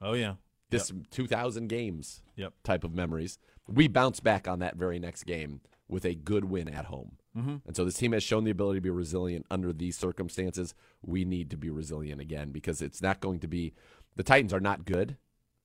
Oh 0.00 0.12
yeah. 0.14 0.34
this 0.70 0.92
2000 1.10 1.68
games 1.68 2.22
Yep. 2.36 2.52
type 2.64 2.84
of 2.84 2.92
memories. 2.94 3.38
We 3.66 3.88
bounce 3.88 4.20
back 4.20 4.46
on 4.46 4.58
that 4.58 4.76
very 4.76 4.98
next 4.98 5.24
game 5.24 5.60
with 5.88 6.04
a 6.04 6.14
good 6.14 6.44
win 6.46 6.68
at 6.68 6.86
home. 6.86 7.16
Mm-hmm. 7.36 7.56
And 7.66 7.76
so 7.76 7.84
this 7.84 7.94
team 7.96 8.12
has 8.12 8.22
shown 8.22 8.44
the 8.44 8.50
ability 8.50 8.78
to 8.78 8.82
be 8.82 8.90
resilient 8.90 9.46
under 9.50 9.72
these 9.72 9.96
circumstances. 9.96 10.74
We 11.02 11.24
need 11.24 11.50
to 11.50 11.56
be 11.56 11.70
resilient 11.70 12.20
again 12.20 12.50
because 12.50 12.82
it's 12.82 13.00
not 13.00 13.20
going 13.20 13.38
to 13.40 13.48
be 13.48 13.72
the 14.16 14.22
Titans 14.22 14.52
are 14.52 14.60
not 14.60 14.84
good, 14.84 15.16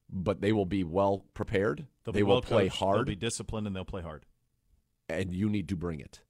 but 0.10 0.42
they 0.42 0.52
will 0.54 0.66
be 0.66 0.84
well 0.84 1.26
prepared. 1.34 1.88
They'll 2.04 2.14
they 2.14 2.20
be 2.20 2.24
will 2.24 2.36
well 2.36 2.42
play 2.42 2.70
coached, 2.70 2.82
They'll 2.82 3.04
be 3.06 3.16
disciplined, 3.16 3.68
and 3.68 3.76
they'll 3.76 3.86
play 3.86 4.02
hard. 4.02 4.26
And 5.19 5.34
you 5.34 5.50
need 5.50 5.67
to 5.69 5.76
bring 5.76 6.00
it. 6.00 6.21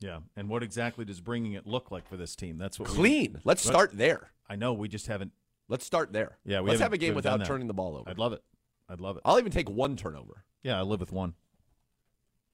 Yeah. 0.00 0.20
And 0.36 0.48
what 0.48 0.62
exactly 0.62 1.04
does 1.04 1.20
bringing 1.20 1.54
it 1.54 1.66
look 1.66 1.90
like 1.90 2.08
for 2.08 2.16
this 2.16 2.36
team? 2.36 2.56
That's 2.56 2.78
what 2.78 2.88
we- 2.88 2.94
Clean. 2.94 3.40
Let's 3.44 3.62
start 3.66 3.90
there. 3.96 4.30
I 4.48 4.54
know 4.56 4.72
we 4.72 4.86
just 4.88 5.08
haven't. 5.08 5.32
Let's 5.68 5.84
start 5.84 6.12
there. 6.12 6.38
Yeah, 6.44 6.60
we 6.60 6.70
Let's 6.70 6.80
haven't- 6.80 6.94
a 6.94 6.98
game 6.98 7.08
we 7.14 7.16
haven't 7.16 7.24
done 7.24 7.38
without 7.40 7.52
turning 7.52 7.66
the 7.66 7.74
ball 7.74 7.96
over. 7.96 8.08
I'd 8.08 8.18
love 8.18 8.32
it. 8.32 8.42
I'd 8.88 9.00
love 9.00 9.16
it. 9.16 9.22
I'll 9.24 9.38
even 9.38 9.50
take 9.52 9.68
one 9.68 9.96
turnover. 9.96 10.44
Yeah, 10.62 10.78
I 10.78 10.82
live 10.82 11.00
with 11.00 11.12
one. 11.12 11.34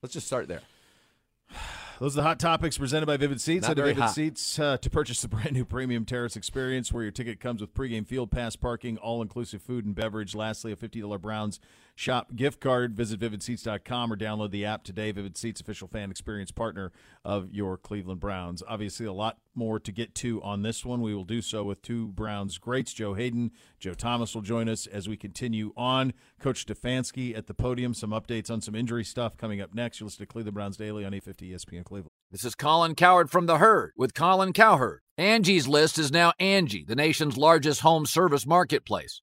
Let's 0.02 0.14
just 0.14 0.26
start 0.26 0.48
there. 0.48 0.62
Those 2.00 2.14
are 2.14 2.16
the 2.16 2.22
hot 2.24 2.40
topics 2.40 2.76
presented 2.76 3.06
by 3.06 3.16
Vivid 3.16 3.40
Seats. 3.40 3.68
Not 3.68 3.76
Head 3.76 3.84
Vivid 3.84 4.02
hot. 4.02 4.14
Seats 4.14 4.58
uh, 4.58 4.76
to 4.78 4.90
purchase 4.90 5.22
the 5.22 5.28
brand 5.34 5.52
new 5.52 5.64
Premium 5.64 6.04
Terrace 6.04 6.34
Experience, 6.34 6.92
where 6.92 7.02
your 7.04 7.12
ticket 7.12 7.38
comes 7.38 7.60
with 7.60 7.72
pregame 7.72 8.04
field 8.06 8.30
pass 8.32 8.56
parking, 8.56 8.96
all 8.98 9.22
inclusive 9.22 9.62
food 9.62 9.84
and 9.84 9.94
beverage. 9.94 10.34
Lastly, 10.34 10.72
a 10.72 10.76
$50 10.76 11.20
Browns 11.20 11.60
shop 11.94 12.34
gift 12.34 12.60
card. 12.60 12.96
Visit 12.96 13.20
vividseats.com 13.20 14.12
or 14.12 14.16
download 14.16 14.50
the 14.50 14.64
app 14.64 14.84
today. 14.84 15.12
Vivid 15.12 15.36
Seats, 15.36 15.60
official 15.60 15.88
fan 15.88 16.10
experience 16.10 16.50
partner 16.50 16.92
of 17.24 17.52
your 17.52 17.76
Cleveland 17.76 18.20
Browns. 18.20 18.62
Obviously, 18.66 19.06
a 19.06 19.12
lot 19.12 19.38
more 19.54 19.78
to 19.78 19.92
get 19.92 20.14
to 20.16 20.42
on 20.42 20.62
this 20.62 20.84
one. 20.84 21.00
We 21.00 21.14
will 21.14 21.24
do 21.24 21.40
so 21.40 21.64
with 21.64 21.82
two 21.82 22.08
Browns 22.08 22.58
greats. 22.58 22.92
Joe 22.92 23.14
Haden, 23.14 23.52
Joe 23.78 23.94
Thomas 23.94 24.34
will 24.34 24.42
join 24.42 24.68
us 24.68 24.86
as 24.86 25.08
we 25.08 25.16
continue 25.16 25.72
on. 25.76 26.12
Coach 26.40 26.66
Stefanski 26.66 27.36
at 27.36 27.46
the 27.46 27.54
podium. 27.54 27.94
Some 27.94 28.10
updates 28.10 28.50
on 28.50 28.60
some 28.60 28.74
injury 28.74 29.04
stuff 29.04 29.36
coming 29.36 29.60
up 29.60 29.74
next. 29.74 30.00
You 30.00 30.06
listen 30.06 30.26
to 30.26 30.26
Cleveland 30.26 30.54
Browns 30.54 30.76
Daily 30.76 31.04
on 31.04 31.14
850 31.14 31.52
ESPN 31.52 31.84
Cleveland. 31.84 32.10
This 32.30 32.44
is 32.44 32.56
Colin 32.56 32.96
Cowherd 32.96 33.30
from 33.30 33.46
The 33.46 33.58
Herd 33.58 33.92
with 33.96 34.14
Colin 34.14 34.52
Cowherd. 34.52 35.02
Angie's 35.16 35.68
List 35.68 35.98
is 35.98 36.10
now 36.10 36.32
Angie, 36.40 36.84
the 36.84 36.96
nation's 36.96 37.36
largest 37.36 37.82
home 37.82 38.06
service 38.06 38.44
marketplace. 38.44 39.22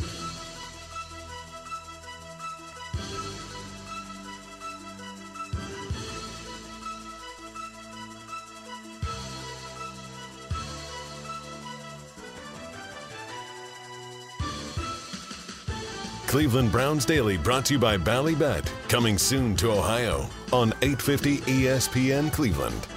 Cleveland 16.31 16.71
Browns 16.71 17.03
Daily 17.03 17.35
brought 17.35 17.65
to 17.65 17.73
you 17.73 17.79
by 17.79 17.97
Ballybet. 17.97 18.65
Coming 18.87 19.17
soon 19.17 19.53
to 19.57 19.69
Ohio 19.69 20.29
on 20.53 20.69
850 20.81 21.39
ESPN 21.39 22.31
Cleveland. 22.31 22.87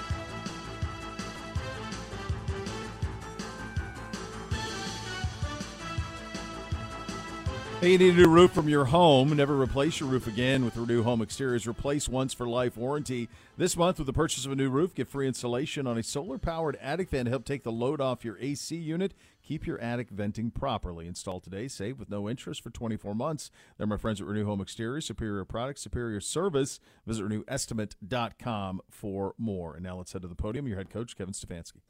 Hey, 7.84 7.92
you 7.92 7.98
need 7.98 8.14
a 8.14 8.16
new 8.16 8.28
roof 8.30 8.52
from 8.52 8.66
your 8.66 8.86
home. 8.86 9.36
Never 9.36 9.60
replace 9.60 10.00
your 10.00 10.08
roof 10.08 10.26
again 10.26 10.64
with 10.64 10.74
Renew 10.74 11.02
Home 11.02 11.20
Exteriors. 11.20 11.66
Replace 11.66 12.08
once 12.08 12.32
for 12.32 12.48
life 12.48 12.78
warranty. 12.78 13.28
This 13.58 13.76
month, 13.76 13.98
with 13.98 14.06
the 14.06 14.12
purchase 14.14 14.46
of 14.46 14.52
a 14.52 14.56
new 14.56 14.70
roof, 14.70 14.94
get 14.94 15.06
free 15.06 15.28
installation 15.28 15.86
on 15.86 15.98
a 15.98 16.02
solar 16.02 16.38
powered 16.38 16.76
attic 16.80 17.10
fan 17.10 17.26
to 17.26 17.30
help 17.30 17.44
take 17.44 17.62
the 17.62 17.70
load 17.70 18.00
off 18.00 18.24
your 18.24 18.38
AC 18.40 18.74
unit. 18.74 19.12
Keep 19.42 19.66
your 19.66 19.78
attic 19.80 20.08
venting 20.08 20.50
properly. 20.50 21.06
Install 21.06 21.40
today. 21.40 21.68
Save 21.68 21.98
with 21.98 22.08
no 22.08 22.26
interest 22.26 22.62
for 22.62 22.70
24 22.70 23.14
months. 23.14 23.50
They're 23.76 23.86
my 23.86 23.98
friends 23.98 24.18
at 24.18 24.26
Renew 24.26 24.46
Home 24.46 24.62
Exteriors. 24.62 25.04
Superior 25.04 25.44
products, 25.44 25.82
superior 25.82 26.22
service. 26.22 26.80
Visit 27.06 27.28
renewestimate.com 27.28 28.80
for 28.88 29.34
more. 29.36 29.74
And 29.74 29.84
now 29.84 29.98
let's 29.98 30.14
head 30.14 30.22
to 30.22 30.28
the 30.28 30.34
podium. 30.34 30.66
Your 30.66 30.78
head 30.78 30.88
coach, 30.88 31.18
Kevin 31.18 31.34
Stefanski. 31.34 31.82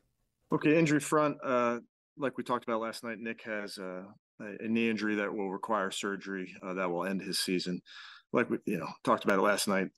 Okay, 0.51 0.77
injury 0.77 0.99
front. 0.99 1.37
Uh, 1.41 1.79
like 2.19 2.37
we 2.37 2.43
talked 2.43 2.65
about 2.65 2.81
last 2.81 3.05
night, 3.05 3.21
Nick 3.21 3.43
has 3.43 3.79
uh, 3.79 4.03
a, 4.40 4.68
knee 4.68 4.90
injury 4.90 5.16
that 5.16 5.33
will 5.33 5.51
require 5.51 5.90
surgery 5.90 6.53
uh, 6.62 6.75
that 6.75 6.90
will 6.90 7.05
end 7.05 7.23
his 7.23 7.40
season. 7.40 7.81
Like 8.33 8.51
we, 8.51 8.59
you 8.66 8.79
know, 8.79 8.88
talked 9.05 9.25
about 9.25 9.38
it 9.38 9.42
last 9.42 9.68
night. 9.68 9.88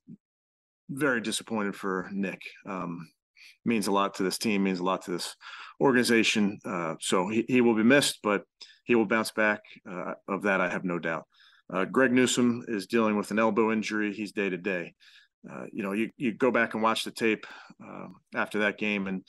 Very 0.88 1.20
disappointed 1.20 1.74
for 1.74 2.08
Nick. 2.12 2.40
Um, 2.68 3.08
means 3.64 3.86
a 3.86 3.92
lot 3.92 4.14
to 4.14 4.22
this 4.22 4.38
team. 4.38 4.62
Means 4.62 4.80
a 4.80 4.84
lot 4.84 5.02
to 5.02 5.10
this 5.10 5.34
organization. 5.80 6.58
Uh, 6.64 6.94
so 7.00 7.28
he, 7.28 7.44
he 7.48 7.60
will 7.60 7.74
be 7.74 7.82
missed, 7.82 8.20
but 8.22 8.42
he 8.84 8.94
will 8.94 9.06
bounce 9.06 9.32
back. 9.32 9.60
Uh, 9.90 10.14
of 10.28 10.42
that, 10.42 10.60
I 10.60 10.68
have 10.68 10.84
no 10.84 10.98
doubt. 10.98 11.24
Uh, 11.72 11.84
Greg 11.84 12.12
Newsome 12.12 12.64
is 12.68 12.86
dealing 12.86 13.16
with 13.16 13.30
an 13.32 13.38
elbow 13.38 13.72
injury. 13.72 14.12
He's 14.12 14.32
day 14.32 14.48
to 14.48 14.56
day. 14.56 14.94
Uh, 15.50 15.64
you 15.72 15.82
know, 15.82 15.92
you 15.92 16.10
you 16.16 16.32
go 16.32 16.50
back 16.50 16.74
and 16.74 16.82
watch 16.82 17.04
the 17.04 17.10
tape 17.10 17.46
um, 17.82 18.16
after 18.34 18.60
that 18.60 18.78
game, 18.78 19.06
and 19.06 19.22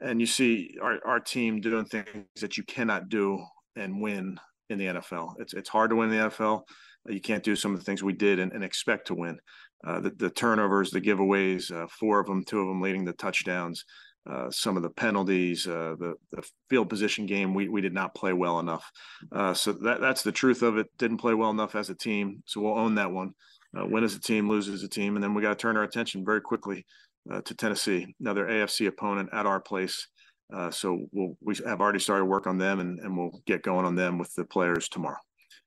and 0.00 0.20
you 0.20 0.26
see 0.26 0.76
our, 0.82 0.98
our 1.06 1.20
team 1.20 1.60
doing 1.60 1.84
things 1.84 2.26
that 2.40 2.56
you 2.56 2.64
cannot 2.64 3.08
do 3.08 3.42
and 3.78 4.00
win 4.00 4.38
in 4.70 4.78
the 4.78 4.86
NFL. 4.86 5.34
It's 5.38 5.54
it's 5.54 5.68
hard 5.68 5.90
to 5.90 5.96
win 5.96 6.12
in 6.12 6.18
the 6.18 6.28
NFL. 6.28 6.62
You 7.06 7.20
can't 7.20 7.44
do 7.44 7.56
some 7.56 7.72
of 7.72 7.78
the 7.78 7.84
things 7.84 8.02
we 8.02 8.12
did 8.12 8.38
and, 8.38 8.52
and 8.52 8.62
expect 8.62 9.06
to 9.06 9.14
win. 9.14 9.38
Uh, 9.86 10.00
the, 10.00 10.10
the 10.10 10.30
turnovers, 10.30 10.90
the 10.90 11.00
giveaways, 11.00 11.72
uh, 11.72 11.86
four 11.88 12.20
of 12.20 12.26
them, 12.26 12.44
two 12.44 12.60
of 12.60 12.66
them 12.66 12.80
leading 12.80 13.04
the 13.04 13.12
touchdowns. 13.12 13.84
Uh, 14.28 14.50
some 14.50 14.76
of 14.76 14.82
the 14.82 14.90
penalties, 14.90 15.66
uh, 15.66 15.94
the 15.98 16.14
the 16.32 16.46
field 16.68 16.90
position 16.90 17.24
game, 17.24 17.54
we 17.54 17.68
we 17.68 17.80
did 17.80 17.94
not 17.94 18.14
play 18.14 18.32
well 18.32 18.58
enough. 18.58 18.90
Uh, 19.32 19.54
so 19.54 19.72
that 19.72 20.00
that's 20.00 20.22
the 20.22 20.32
truth 20.32 20.62
of 20.62 20.76
it. 20.76 20.86
Didn't 20.98 21.18
play 21.18 21.34
well 21.34 21.50
enough 21.50 21.74
as 21.74 21.88
a 21.88 21.94
team. 21.94 22.42
So 22.44 22.60
we'll 22.60 22.78
own 22.78 22.96
that 22.96 23.10
one. 23.10 23.32
Uh, 23.78 23.86
win 23.86 24.04
as 24.04 24.14
a 24.14 24.20
team, 24.20 24.48
lose 24.48 24.68
as 24.68 24.82
a 24.82 24.88
team, 24.88 25.14
and 25.14 25.22
then 25.22 25.34
we 25.34 25.42
got 25.42 25.50
to 25.50 25.62
turn 25.62 25.76
our 25.76 25.82
attention 25.82 26.24
very 26.24 26.40
quickly 26.40 26.84
uh, 27.30 27.40
to 27.42 27.54
Tennessee, 27.54 28.14
another 28.20 28.46
AFC 28.46 28.86
opponent 28.86 29.30
at 29.32 29.46
our 29.46 29.60
place. 29.60 30.08
Uh, 30.52 30.70
so 30.70 31.06
we'll, 31.12 31.36
we 31.40 31.54
have 31.66 31.80
already 31.80 31.98
started 31.98 32.24
work 32.24 32.46
on 32.46 32.58
them, 32.58 32.80
and, 32.80 32.98
and 33.00 33.16
we'll 33.16 33.42
get 33.46 33.62
going 33.62 33.84
on 33.84 33.94
them 33.94 34.18
with 34.18 34.34
the 34.34 34.44
players 34.44 34.88
tomorrow. 34.88 35.18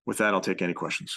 With 0.06 0.18
that, 0.18 0.34
I'll 0.34 0.42
take 0.42 0.62
any 0.62 0.74
questions. 0.74 1.16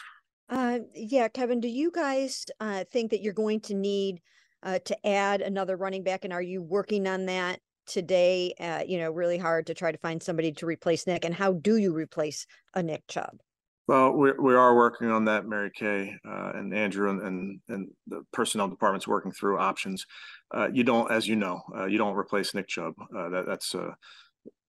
Uh, 0.48 0.80
yeah, 0.94 1.28
Kevin, 1.28 1.60
do 1.60 1.68
you 1.68 1.90
guys 1.90 2.44
uh, 2.60 2.84
think 2.92 3.10
that 3.10 3.22
you're 3.22 3.32
going 3.32 3.60
to 3.60 3.74
need 3.74 4.20
uh, 4.62 4.78
to 4.84 5.06
add 5.06 5.40
another 5.40 5.76
running 5.76 6.02
back, 6.02 6.24
and 6.24 6.32
are 6.32 6.42
you 6.42 6.62
working 6.62 7.06
on 7.08 7.26
that 7.26 7.60
today? 7.86 8.54
Uh, 8.60 8.82
you 8.86 8.98
know, 8.98 9.10
really 9.10 9.38
hard 9.38 9.66
to 9.66 9.74
try 9.74 9.90
to 9.90 9.98
find 9.98 10.22
somebody 10.22 10.52
to 10.52 10.66
replace 10.66 11.06
Nick, 11.06 11.24
and 11.24 11.34
how 11.34 11.54
do 11.54 11.76
you 11.76 11.94
replace 11.94 12.46
a 12.74 12.82
Nick 12.82 13.06
Chubb? 13.08 13.40
Well, 13.86 14.12
we 14.12 14.32
we 14.32 14.54
are 14.54 14.74
working 14.74 15.10
on 15.10 15.26
that, 15.26 15.46
Mary 15.46 15.70
Kay 15.74 16.14
uh, 16.26 16.52
and 16.54 16.74
Andrew 16.74 17.10
and, 17.10 17.20
and 17.20 17.60
and 17.68 17.88
the 18.06 18.22
personnel 18.32 18.68
department's 18.68 19.06
working 19.06 19.32
through 19.32 19.58
options. 19.58 20.06
Uh, 20.54 20.68
you 20.72 20.84
don't, 20.84 21.10
as 21.10 21.26
you 21.26 21.34
know, 21.34 21.62
uh, 21.76 21.86
you 21.86 21.98
don't 21.98 22.16
replace 22.16 22.54
Nick 22.54 22.68
Chubb. 22.68 22.94
Uh, 23.14 23.28
that 23.30 23.46
that's 23.46 23.74
uh, 23.74 23.92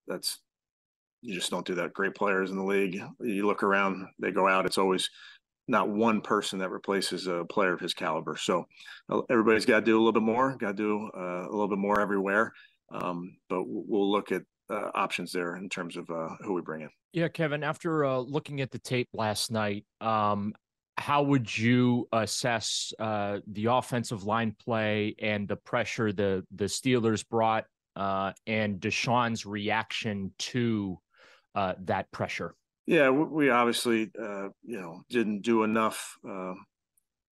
that's 0.08 0.40
you 1.22 1.36
just 1.36 1.52
don't 1.52 1.66
do 1.66 1.76
that. 1.76 1.94
Great 1.94 2.16
players 2.16 2.50
in 2.50 2.58
the 2.58 2.64
league. 2.64 3.00
You 3.20 3.46
look 3.46 3.62
around, 3.62 4.08
they 4.20 4.32
go 4.32 4.48
out. 4.48 4.66
It's 4.66 4.80
always 4.80 5.10
not 5.68 5.90
one 5.90 6.22
person 6.22 6.60
that 6.60 6.70
replaces 6.70 7.28
a 7.28 7.46
player 7.46 7.74
of 7.74 7.80
his 7.80 7.94
caliber. 7.94 8.36
So 8.36 8.66
uh, 9.10 9.22
everybody's 9.30 9.66
got 9.66 9.80
to 9.80 9.86
do 9.86 9.96
a 9.96 10.00
little 10.00 10.12
bit 10.12 10.24
more, 10.24 10.56
got 10.58 10.78
to 10.78 10.84
do 10.84 11.10
uh, 11.16 11.48
a 11.48 11.52
little 11.52 11.68
bit 11.68 11.80
more 11.80 12.00
everywhere. 12.00 12.54
Um, 12.92 13.38
but 13.50 13.64
we'll 13.66 14.12
look 14.12 14.32
at 14.32 14.44
options 14.70 15.32
there 15.32 15.56
in 15.56 15.70
terms 15.70 15.98
of 15.98 16.08
who 16.42 16.54
we 16.54 16.62
bring 16.62 16.82
in. 16.82 16.90
Yeah, 17.14 17.28
Kevin. 17.28 17.64
After 17.64 18.20
looking 18.20 18.62
at 18.62 18.72
the 18.72 18.80
tape 18.80 19.10
last 19.14 19.52
night, 19.52 19.86
um, 20.02 20.54
how 20.98 21.24
would 21.24 21.58
you 21.58 22.08
assess 22.12 22.94
uh, 23.00 23.40
the 23.48 23.66
offensive 23.66 24.24
line 24.24 24.56
play 24.64 25.16
and 25.20 25.48
the 25.48 25.58
pressure 25.58 26.12
the 26.12 26.46
the 26.52 26.66
Steelers 26.66 27.28
brought, 27.28 27.66
and 27.96 28.80
Deshaun's 28.80 29.46
reaction 29.46 30.32
to 30.38 31.00
that 31.54 32.12
pressure? 32.12 32.56
Yeah, 32.88 33.10
we 33.10 33.50
obviously, 33.50 34.12
uh, 34.20 34.50
you 34.64 34.80
know, 34.80 35.02
didn't 35.10 35.42
do 35.42 35.64
enough 35.64 36.18
uh, 36.28 36.54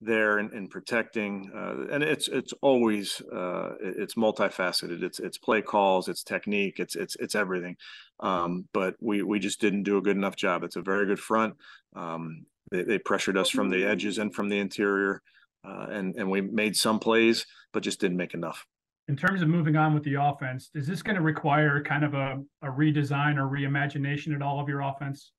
there 0.01 0.39
in, 0.39 0.51
in 0.51 0.67
protecting, 0.67 1.51
uh, 1.55 1.93
and 1.93 2.03
it's 2.03 2.27
it's 2.27 2.53
always 2.61 3.21
uh, 3.21 3.73
it's 3.79 4.15
multifaceted. 4.15 5.03
It's 5.03 5.19
it's 5.19 5.37
play 5.37 5.61
calls, 5.61 6.07
it's 6.07 6.23
technique, 6.23 6.79
it's 6.79 6.95
it's 6.95 7.15
it's 7.17 7.35
everything. 7.35 7.77
Um, 8.19 8.67
but 8.73 8.95
we 8.99 9.21
we 9.21 9.37
just 9.37 9.61
didn't 9.61 9.83
do 9.83 9.97
a 9.97 10.01
good 10.01 10.17
enough 10.17 10.35
job. 10.35 10.63
It's 10.63 10.75
a 10.75 10.81
very 10.81 11.05
good 11.05 11.19
front. 11.19 11.53
Um, 11.95 12.47
they, 12.73 12.83
they, 12.83 12.97
pressured 12.97 13.37
us 13.37 13.49
from 13.49 13.69
the 13.69 13.85
edges 13.85 14.17
and 14.17 14.33
from 14.35 14.49
the 14.49 14.59
interior, 14.59 15.21
uh, 15.65 15.87
and 15.89 16.15
and 16.17 16.29
we 16.29 16.41
made 16.41 16.75
some 16.75 16.99
plays, 16.99 17.45
but 17.71 17.83
just 17.83 18.01
didn't 18.01 18.17
make 18.17 18.33
enough 18.33 18.65
in 19.07 19.17
terms 19.17 19.41
of 19.41 19.49
moving 19.49 19.75
on 19.75 19.93
with 19.93 20.03
the 20.03 20.15
offense, 20.15 20.69
is 20.73 20.87
this 20.87 21.01
going 21.01 21.15
to 21.15 21.21
require 21.21 21.83
kind 21.83 22.03
of 22.03 22.13
a, 22.13 22.41
a 22.61 22.67
redesign 22.67 23.37
or 23.37 23.49
reimagination 23.49 24.33
at 24.33 24.41
all 24.41 24.59
of 24.59 24.69
your 24.69 24.81
offense? 24.81 25.31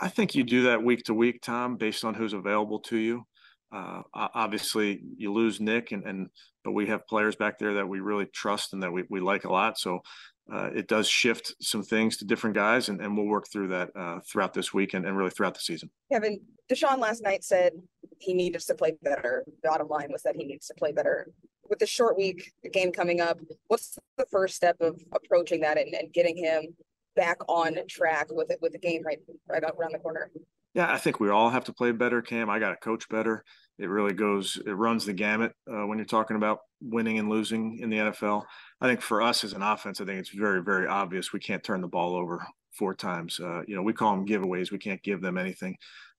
I 0.00 0.08
think 0.08 0.34
you 0.34 0.44
do 0.44 0.64
that 0.64 0.82
week 0.82 1.04
to 1.04 1.14
week, 1.14 1.42
Tom, 1.42 1.76
based 1.76 2.04
on 2.04 2.14
who's 2.14 2.34
available 2.34 2.80
to 2.80 2.96
you. 2.96 3.24
Uh, 3.72 4.02
obviously, 4.14 5.00
you 5.16 5.32
lose 5.32 5.60
Nick, 5.60 5.92
and, 5.92 6.04
and 6.04 6.28
but 6.62 6.72
we 6.72 6.86
have 6.86 7.06
players 7.08 7.34
back 7.34 7.58
there 7.58 7.74
that 7.74 7.88
we 7.88 8.00
really 8.00 8.26
trust 8.26 8.74
and 8.74 8.82
that 8.82 8.92
we, 8.92 9.04
we 9.08 9.18
like 9.18 9.44
a 9.44 9.52
lot. 9.52 9.78
So 9.78 10.00
uh, 10.52 10.70
it 10.74 10.86
does 10.86 11.08
shift 11.08 11.54
some 11.60 11.82
things 11.82 12.18
to 12.18 12.24
different 12.24 12.54
guys, 12.54 12.88
and, 12.88 13.00
and 13.00 13.16
we'll 13.16 13.26
work 13.26 13.48
through 13.50 13.68
that 13.68 13.90
uh, 13.96 14.20
throughout 14.20 14.52
this 14.52 14.74
week 14.74 14.92
and, 14.92 15.06
and 15.06 15.16
really 15.16 15.30
throughout 15.30 15.54
the 15.54 15.60
season. 15.60 15.90
Kevin, 16.12 16.40
Deshaun 16.70 16.98
last 16.98 17.22
night 17.22 17.42
said 17.42 17.72
he 18.18 18.34
needed 18.34 18.60
to 18.60 18.74
play 18.74 18.92
better. 19.02 19.44
The 19.46 19.68
Bottom 19.68 19.88
line 19.88 20.08
was 20.10 20.22
that 20.22 20.36
he 20.36 20.44
needs 20.44 20.66
to 20.66 20.74
play 20.74 20.92
better. 20.92 21.28
With 21.68 21.78
the 21.78 21.86
short 21.86 22.18
week, 22.18 22.52
the 22.62 22.68
game 22.68 22.92
coming 22.92 23.20
up, 23.20 23.38
what's 23.68 23.98
the 24.18 24.26
first 24.30 24.54
step 24.54 24.76
of 24.80 25.00
approaching 25.12 25.60
that 25.62 25.78
and, 25.78 25.94
and 25.94 26.12
getting 26.12 26.36
him 26.36 26.74
back 27.16 27.38
on 27.48 27.76
track 27.88 28.26
with 28.30 28.50
it 28.50 28.58
with 28.60 28.72
the 28.72 28.78
game 28.78 29.02
right 29.04 29.18
right 29.48 29.62
around 29.62 29.92
the 29.92 29.98
corner. 29.98 30.30
Yeah, 30.74 30.90
I 30.90 30.96
think 30.96 31.20
we 31.20 31.28
all 31.28 31.50
have 31.50 31.64
to 31.64 31.72
play 31.72 31.92
better, 31.92 32.22
Cam. 32.22 32.48
I 32.48 32.58
got 32.58 32.70
to 32.70 32.76
coach 32.76 33.08
better. 33.08 33.44
It 33.78 33.88
really 33.88 34.14
goes, 34.14 34.58
it 34.64 34.72
runs 34.72 35.04
the 35.04 35.12
gamut 35.12 35.52
uh, 35.70 35.86
when 35.86 35.98
you're 35.98 36.06
talking 36.06 36.36
about 36.36 36.60
winning 36.80 37.18
and 37.18 37.28
losing 37.28 37.78
in 37.78 37.90
the 37.90 37.96
NFL. 37.98 38.44
I 38.82 38.86
think 38.88 39.00
for 39.00 39.22
us 39.22 39.44
as 39.44 39.52
an 39.52 39.62
offense, 39.62 40.00
I 40.00 40.04
think 40.04 40.18
it's 40.18 40.30
very, 40.30 40.60
very 40.60 40.88
obvious 40.88 41.32
we 41.32 41.38
can't 41.38 41.62
turn 41.62 41.80
the 41.80 41.86
ball 41.86 42.16
over 42.16 42.44
four 42.72 42.94
times. 42.94 43.38
Uh, 43.38 43.62
you 43.68 43.76
know, 43.76 43.82
we 43.82 43.92
call 43.92 44.10
them 44.10 44.26
giveaways. 44.26 44.72
We 44.72 44.78
can't 44.78 45.00
give 45.04 45.20
them 45.20 45.38
anything. 45.38 45.76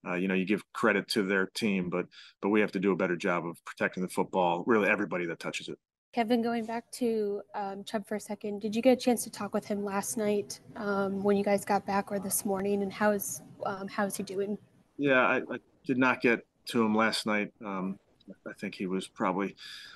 Uh, 0.07 0.13
you 0.13 0.29
know, 0.29 0.33
you 0.33 0.45
give 0.45 0.63
credit 0.71 1.09
to 1.09 1.23
their 1.23 1.47
team, 1.47 1.89
but 1.89 2.05
but 2.41 2.49
we 2.49 2.61
have 2.61 2.71
to 2.71 2.79
do 2.79 2.93
a 2.93 2.95
better 2.95 3.17
job 3.17 3.45
of 3.45 3.63
protecting 3.65 4.01
the 4.01 4.07
football. 4.07 4.63
Really, 4.65 4.87
everybody 4.87 5.25
that 5.25 5.39
touches 5.39 5.67
it. 5.67 5.77
Kevin, 6.13 6.41
going 6.41 6.63
back 6.63 6.89
to 6.91 7.41
um, 7.53 7.83
Chubb 7.83 8.07
for 8.07 8.15
a 8.15 8.19
second, 8.19 8.61
did 8.61 8.73
you 8.73 8.81
get 8.81 8.93
a 8.93 9.01
chance 9.01 9.25
to 9.25 9.29
talk 9.29 9.53
with 9.53 9.65
him 9.65 9.83
last 9.83 10.15
night 10.15 10.61
um, 10.77 11.21
when 11.21 11.35
you 11.35 11.43
guys 11.43 11.65
got 11.65 11.85
back 11.85 12.13
or 12.13 12.19
this 12.19 12.45
morning? 12.45 12.81
And 12.81 12.93
how 12.93 13.11
is 13.11 13.41
um, 13.65 13.89
how 13.89 14.05
is 14.05 14.15
he 14.15 14.23
doing? 14.23 14.57
Yeah, 14.97 15.19
I, 15.19 15.37
I, 15.37 15.57
did 15.85 15.97
not 15.97 16.21
get 16.21 16.45
to 16.67 16.81
him 16.81 16.95
last 16.95 17.25
night. 17.25 17.51
Um, 17.65 17.99
I 18.47 18.53
think 18.53 18.75
he 18.75 18.85
was 18.85 19.05
probably 19.05 19.55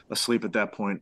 asleep 0.09 0.43
at 0.43 0.51
that 0.51 0.73
point. 0.73 1.01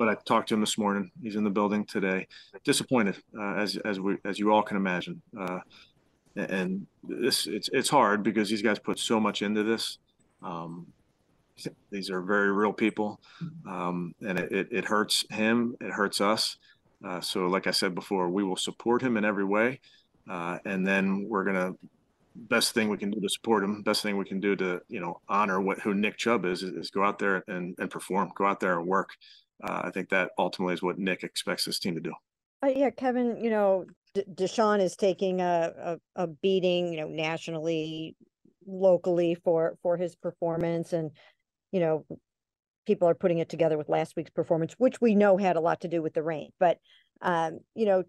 But 0.00 0.08
I 0.08 0.14
talked 0.24 0.48
to 0.48 0.54
him 0.54 0.60
this 0.60 0.78
morning. 0.78 1.10
He's 1.22 1.36
in 1.36 1.44
the 1.44 1.50
building 1.50 1.84
today. 1.84 2.26
Disappointed, 2.64 3.18
uh, 3.38 3.56
as 3.56 3.76
as 3.84 4.00
we 4.00 4.16
as 4.24 4.38
you 4.38 4.50
all 4.50 4.62
can 4.62 4.78
imagine. 4.78 5.20
Uh, 5.38 5.58
and 6.36 6.86
this 7.04 7.46
it's 7.46 7.68
it's 7.70 7.90
hard 7.90 8.22
because 8.22 8.48
these 8.48 8.62
guys 8.62 8.78
put 8.78 8.98
so 8.98 9.20
much 9.20 9.42
into 9.42 9.62
this. 9.62 9.98
Um, 10.42 10.86
these 11.90 12.08
are 12.08 12.22
very 12.22 12.50
real 12.50 12.72
people, 12.72 13.20
um, 13.68 14.14
and 14.26 14.38
it, 14.38 14.50
it, 14.50 14.68
it, 14.70 14.84
hurts 14.86 15.26
him. 15.28 15.76
It 15.82 15.92
hurts 15.92 16.22
us. 16.22 16.56
Uh, 17.04 17.20
so, 17.20 17.48
like 17.48 17.66
I 17.66 17.70
said 17.70 17.94
before, 17.94 18.30
we 18.30 18.42
will 18.42 18.56
support 18.56 19.02
him 19.02 19.18
in 19.18 19.26
every 19.26 19.44
way, 19.44 19.80
uh, 20.30 20.60
and 20.64 20.86
then 20.86 21.26
we're 21.28 21.44
gonna 21.44 21.74
best 22.34 22.72
thing 22.72 22.88
we 22.88 22.96
can 22.96 23.10
do 23.10 23.20
to 23.20 23.28
support 23.28 23.62
him. 23.62 23.82
Best 23.82 24.02
thing 24.02 24.16
we 24.16 24.24
can 24.24 24.40
do 24.40 24.56
to 24.56 24.80
you 24.88 25.00
know 25.00 25.20
honor 25.28 25.60
what 25.60 25.80
who 25.80 25.92
Nick 25.92 26.16
Chubb 26.16 26.46
is 26.46 26.62
is, 26.62 26.72
is 26.72 26.90
go 26.90 27.04
out 27.04 27.18
there 27.18 27.44
and 27.48 27.74
and 27.78 27.90
perform. 27.90 28.32
Go 28.34 28.46
out 28.46 28.60
there 28.60 28.78
and 28.78 28.88
work. 28.88 29.10
Uh, 29.62 29.82
I 29.84 29.90
think 29.90 30.08
that 30.10 30.30
ultimately 30.38 30.74
is 30.74 30.82
what 30.82 30.98
Nick 30.98 31.22
expects 31.22 31.64
this 31.64 31.78
team 31.78 31.94
to 31.94 32.00
do. 32.00 32.12
Uh, 32.64 32.68
yeah, 32.74 32.90
Kevin. 32.90 33.42
You 33.42 33.50
know, 33.50 33.86
D- 34.14 34.24
Deshaun 34.32 34.80
is 34.80 34.96
taking 34.96 35.40
a, 35.40 35.72
a, 36.16 36.22
a 36.24 36.26
beating. 36.26 36.92
You 36.92 37.00
know, 37.00 37.08
nationally, 37.08 38.16
locally 38.66 39.34
for 39.34 39.76
for 39.82 39.96
his 39.96 40.14
performance 40.16 40.92
and 40.92 41.10
you 41.72 41.80
know, 41.80 42.04
people 42.86 43.08
are 43.08 43.14
putting 43.14 43.38
it 43.38 43.48
together 43.48 43.78
with 43.78 43.88
last 43.88 44.16
week's 44.16 44.30
performance, 44.30 44.74
which 44.78 45.00
we 45.00 45.14
know 45.14 45.36
had 45.36 45.56
a 45.56 45.60
lot 45.60 45.80
to 45.82 45.88
do 45.88 46.02
with 46.02 46.14
the 46.14 46.22
rain. 46.22 46.50
But, 46.58 46.78
um, 47.22 47.60
you 47.74 47.86
know, 47.86 48.04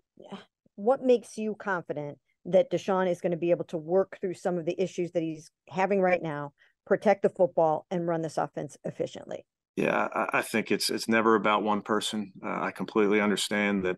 what 0.75 1.03
makes 1.03 1.37
you 1.37 1.55
confident 1.55 2.17
that 2.45 2.71
Deshaun 2.71 3.09
is 3.09 3.21
going 3.21 3.31
to 3.31 3.37
be 3.37 3.51
able 3.51 3.65
to 3.65 3.77
work 3.77 4.17
through 4.19 4.33
some 4.33 4.57
of 4.57 4.65
the 4.65 4.79
issues 4.81 5.11
that 5.11 5.21
he's 5.21 5.51
having 5.69 6.01
right 6.01 6.21
now, 6.21 6.53
protect 6.87 7.21
the 7.21 7.29
football, 7.29 7.85
and 7.91 8.07
run 8.07 8.21
this 8.21 8.37
offense 8.37 8.77
efficiently? 8.83 9.45
Yeah, 9.75 10.07
I 10.33 10.41
think 10.41 10.69
it's 10.69 10.89
it's 10.89 11.07
never 11.07 11.35
about 11.35 11.63
one 11.63 11.81
person. 11.81 12.33
Uh, 12.43 12.61
I 12.61 12.71
completely 12.71 13.21
understand 13.21 13.85
that 13.85 13.97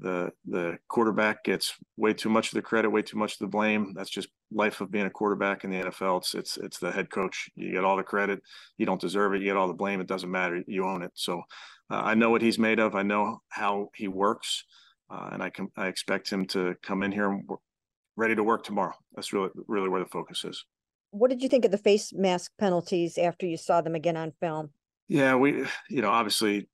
the 0.00 0.32
the 0.46 0.78
quarterback 0.88 1.44
gets 1.44 1.74
way 1.96 2.14
too 2.14 2.30
much 2.30 2.48
of 2.48 2.54
the 2.54 2.62
credit, 2.62 2.90
way 2.90 3.02
too 3.02 3.18
much 3.18 3.34
of 3.34 3.38
the 3.38 3.46
blame. 3.46 3.92
That's 3.94 4.10
just 4.10 4.28
life 4.50 4.80
of 4.80 4.90
being 4.90 5.06
a 5.06 5.10
quarterback 5.10 5.62
in 5.62 5.70
the 5.70 5.76
NFL. 5.76 6.20
It's 6.20 6.34
it's 6.34 6.56
it's 6.56 6.78
the 6.78 6.90
head 6.90 7.10
coach. 7.10 7.50
You 7.54 7.70
get 7.70 7.84
all 7.84 7.96
the 7.96 8.02
credit. 8.02 8.40
You 8.78 8.86
don't 8.86 9.00
deserve 9.00 9.34
it. 9.34 9.40
You 9.40 9.48
get 9.48 9.56
all 9.56 9.68
the 9.68 9.74
blame. 9.74 10.00
It 10.00 10.06
doesn't 10.06 10.30
matter. 10.30 10.62
You 10.66 10.86
own 10.86 11.02
it. 11.02 11.12
So 11.14 11.42
uh, 11.90 12.00
I 12.02 12.14
know 12.14 12.30
what 12.30 12.42
he's 12.42 12.58
made 12.58 12.80
of. 12.80 12.94
I 12.94 13.02
know 13.02 13.42
how 13.50 13.90
he 13.94 14.08
works, 14.08 14.64
uh, 15.10 15.28
and 15.32 15.42
I 15.42 15.50
can 15.50 15.68
I 15.76 15.88
expect 15.88 16.30
him 16.30 16.46
to 16.46 16.76
come 16.82 17.02
in 17.02 17.12
here 17.12 17.30
and 17.30 17.46
ready 18.16 18.34
to 18.34 18.42
work 18.42 18.64
tomorrow. 18.64 18.94
That's 19.14 19.34
really 19.34 19.50
really 19.68 19.90
where 19.90 20.00
the 20.02 20.08
focus 20.08 20.44
is. 20.44 20.64
What 21.10 21.28
did 21.28 21.42
you 21.42 21.48
think 21.48 21.64
of 21.64 21.72
the 21.72 21.78
face 21.78 22.12
mask 22.14 22.52
penalties 22.58 23.18
after 23.18 23.44
you 23.44 23.58
saw 23.58 23.80
them 23.82 23.94
again 23.94 24.16
on 24.16 24.32
film? 24.40 24.70
Yeah, 25.10 25.34
we 25.34 25.66
you 25.90 26.02
know 26.02 26.08
obviously 26.08 26.68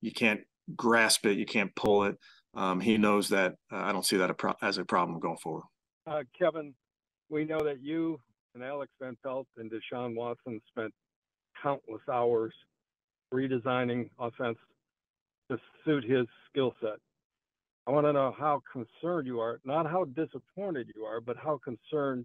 you 0.00 0.10
can't 0.10 0.40
grasp 0.74 1.26
it, 1.26 1.36
you 1.36 1.44
can't 1.44 1.72
pull 1.76 2.04
it. 2.04 2.16
Um, 2.54 2.80
he 2.80 2.96
knows 2.96 3.28
that 3.28 3.56
uh, 3.70 3.76
I 3.76 3.92
don't 3.92 4.06
see 4.06 4.16
that 4.16 4.30
a 4.30 4.34
pro- 4.34 4.56
as 4.62 4.78
a 4.78 4.86
problem 4.86 5.20
going 5.20 5.36
forward. 5.36 5.64
Uh, 6.06 6.22
Kevin, 6.36 6.72
we 7.28 7.44
know 7.44 7.60
that 7.60 7.82
you 7.82 8.18
and 8.54 8.64
Alex 8.64 8.90
Van 9.02 9.18
Pelt 9.22 9.46
and 9.58 9.70
Deshaun 9.70 10.16
Watson 10.16 10.62
spent 10.66 10.94
countless 11.62 12.00
hours 12.10 12.54
redesigning 13.34 14.08
offense 14.18 14.56
to 15.50 15.58
suit 15.84 16.04
his 16.04 16.26
skill 16.48 16.74
set. 16.80 16.96
I 17.86 17.90
want 17.90 18.06
to 18.06 18.14
know 18.14 18.34
how 18.38 18.62
concerned 18.72 19.26
you 19.26 19.40
are, 19.40 19.60
not 19.66 19.84
how 19.84 20.04
disappointed 20.04 20.90
you 20.96 21.02
are, 21.02 21.20
but 21.20 21.36
how 21.36 21.60
concerned 21.62 22.24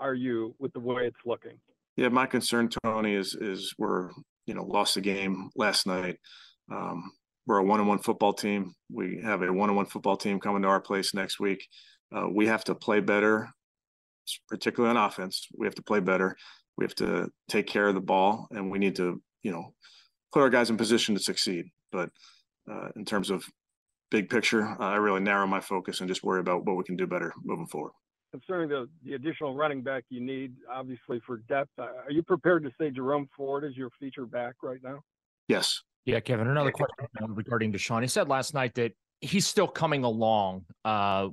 are 0.00 0.14
you 0.14 0.56
with 0.58 0.72
the 0.72 0.80
way 0.80 1.02
it's 1.06 1.16
looking? 1.24 1.60
Yeah, 1.96 2.08
my 2.08 2.26
concern, 2.26 2.68
Tony, 2.82 3.14
is 3.14 3.36
is 3.40 3.72
we're 3.78 4.10
you 4.46 4.54
know 4.54 4.64
lost 4.64 4.94
the 4.94 5.00
game 5.00 5.50
last 5.56 5.86
night. 5.86 6.16
Um, 6.70 7.12
we're 7.46 7.58
a 7.58 7.64
one-on-one 7.64 8.00
football 8.00 8.32
team. 8.32 8.74
We 8.90 9.20
have 9.22 9.42
a 9.42 9.52
one-on-one 9.52 9.86
football 9.86 10.16
team 10.16 10.40
coming 10.40 10.62
to 10.62 10.68
our 10.68 10.80
place 10.80 11.14
next 11.14 11.38
week. 11.38 11.66
Uh, 12.14 12.28
we 12.32 12.46
have 12.46 12.64
to 12.64 12.74
play 12.74 13.00
better, 13.00 13.50
particularly 14.48 14.96
on 14.96 15.04
offense. 15.04 15.46
We 15.56 15.66
have 15.66 15.76
to 15.76 15.82
play 15.82 16.00
better. 16.00 16.36
We 16.76 16.84
have 16.84 16.94
to 16.96 17.28
take 17.48 17.66
care 17.66 17.86
of 17.88 17.94
the 17.94 18.00
ball, 18.00 18.48
and 18.50 18.70
we 18.70 18.78
need 18.78 18.96
to, 18.96 19.22
you 19.42 19.52
know, 19.52 19.74
put 20.32 20.42
our 20.42 20.50
guys 20.50 20.70
in 20.70 20.76
position 20.76 21.14
to 21.14 21.22
succeed. 21.22 21.66
But 21.92 22.10
uh, 22.70 22.88
in 22.96 23.04
terms 23.04 23.30
of 23.30 23.44
big 24.10 24.28
picture, 24.28 24.76
I 24.80 24.96
really 24.96 25.20
narrow 25.20 25.46
my 25.46 25.60
focus 25.60 26.00
and 26.00 26.08
just 26.08 26.24
worry 26.24 26.40
about 26.40 26.64
what 26.66 26.76
we 26.76 26.84
can 26.84 26.96
do 26.96 27.06
better 27.06 27.32
moving 27.44 27.66
forward. 27.66 27.92
Concerning 28.38 28.68
the, 28.68 28.86
the 29.02 29.14
additional 29.14 29.54
running 29.54 29.80
back 29.80 30.04
you 30.10 30.20
need, 30.20 30.52
obviously 30.70 31.20
for 31.26 31.38
depth, 31.48 31.70
uh, 31.78 31.84
are 32.04 32.10
you 32.10 32.22
prepared 32.22 32.62
to 32.64 32.70
say 32.78 32.90
Jerome 32.90 33.28
Ford 33.34 33.64
is 33.64 33.74
your 33.76 33.88
feature 33.98 34.26
back 34.26 34.56
right 34.62 34.80
now? 34.82 35.00
Yes. 35.48 35.82
Yeah, 36.04 36.20
Kevin. 36.20 36.46
Another 36.46 36.70
question 36.70 36.94
regarding 37.28 37.72
Deshaun. 37.72 38.02
He 38.02 38.08
said 38.08 38.28
last 38.28 38.52
night 38.52 38.74
that 38.74 38.92
he's 39.22 39.46
still 39.46 39.66
coming 39.66 40.04
along, 40.04 40.66
uh, 40.84 41.28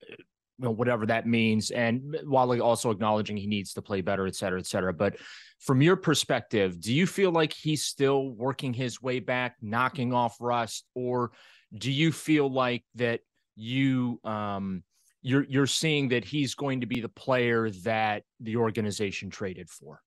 you 0.00 0.16
know, 0.58 0.72
whatever 0.72 1.06
that 1.06 1.28
means, 1.28 1.70
and 1.70 2.16
while 2.24 2.50
also 2.60 2.90
acknowledging 2.90 3.36
he 3.36 3.46
needs 3.46 3.72
to 3.74 3.82
play 3.82 4.00
better, 4.00 4.26
et 4.26 4.34
cetera, 4.34 4.58
et 4.58 4.66
cetera. 4.66 4.92
But 4.92 5.16
from 5.60 5.80
your 5.80 5.94
perspective, 5.94 6.80
do 6.80 6.92
you 6.92 7.06
feel 7.06 7.30
like 7.30 7.52
he's 7.52 7.84
still 7.84 8.30
working 8.30 8.74
his 8.74 9.00
way 9.00 9.20
back, 9.20 9.54
knocking 9.62 10.12
off 10.12 10.36
rust, 10.40 10.84
or 10.94 11.30
do 11.72 11.92
you 11.92 12.10
feel 12.10 12.50
like 12.50 12.84
that 12.96 13.20
you 13.54 14.20
um, 14.24 14.82
you're 15.28 15.44
you're 15.44 15.66
seeing 15.66 16.08
that 16.08 16.24
he's 16.24 16.54
going 16.54 16.80
to 16.80 16.86
be 16.86 17.00
the 17.00 17.08
player 17.08 17.70
that 17.84 18.22
the 18.40 18.56
organization 18.56 19.28
traded 19.30 19.68
for. 19.68 20.00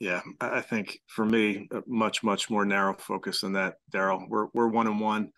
Yeah, 0.00 0.20
I 0.40 0.60
think 0.60 1.00
for 1.08 1.24
me, 1.24 1.68
much 1.86 2.22
much 2.22 2.48
more 2.48 2.64
narrow 2.64 2.94
focus 2.94 3.40
than 3.40 3.52
that. 3.54 3.74
Daryl, 3.92 4.28
we're 4.28 4.46
we're 4.54 4.68
one 4.68 4.86
and 4.86 5.00
one. 5.00 5.32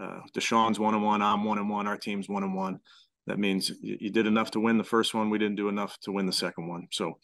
Uh, 0.00 0.20
Deshaun's 0.36 0.78
one 0.78 0.94
and 0.94 1.02
one. 1.02 1.22
I'm 1.22 1.44
one 1.44 1.58
and 1.58 1.70
one. 1.70 1.86
Our 1.86 1.96
team's 1.96 2.28
one 2.28 2.42
and 2.42 2.54
one. 2.54 2.80
That 3.26 3.38
means 3.38 3.70
you, 3.80 3.96
you 4.00 4.10
did 4.10 4.26
enough 4.26 4.50
to 4.50 4.60
win 4.60 4.76
the 4.76 4.84
first 4.84 5.14
one. 5.14 5.30
We 5.30 5.38
didn't 5.38 5.56
do 5.56 5.68
enough 5.68 5.98
to 6.00 6.12
win 6.12 6.26
the 6.26 6.32
second 6.32 6.68
one. 6.68 6.88
So, 6.90 7.18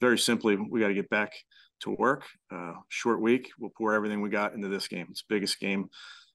very 0.00 0.18
simply, 0.18 0.56
we 0.56 0.80
got 0.80 0.88
to 0.88 0.94
get 0.94 1.10
back 1.10 1.32
to 1.82 1.90
work. 1.90 2.24
Uh, 2.52 2.72
short 2.88 3.20
week. 3.20 3.50
We'll 3.60 3.70
pour 3.76 3.92
everything 3.92 4.20
we 4.20 4.30
got 4.30 4.54
into 4.54 4.68
this 4.68 4.88
game. 4.88 5.06
It's 5.10 5.22
biggest 5.22 5.60
game 5.60 5.88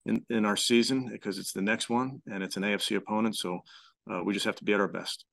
in, 0.06 0.24
in 0.30 0.46
our 0.46 0.56
season 0.56 1.10
because 1.12 1.38
it's 1.38 1.52
the 1.52 1.62
next 1.62 1.90
one 1.90 2.22
and 2.32 2.44
it's 2.44 2.58
an 2.58 2.64
AFC 2.64 2.96
opponent. 2.96 3.36
So 3.36 3.60
uh, 4.12 4.24
we 4.24 4.34
just 4.34 4.46
have 4.46 4.56
to 4.56 4.64
be 4.64 4.74
at 4.74 4.80
our 4.80 4.88
best. 4.88 5.26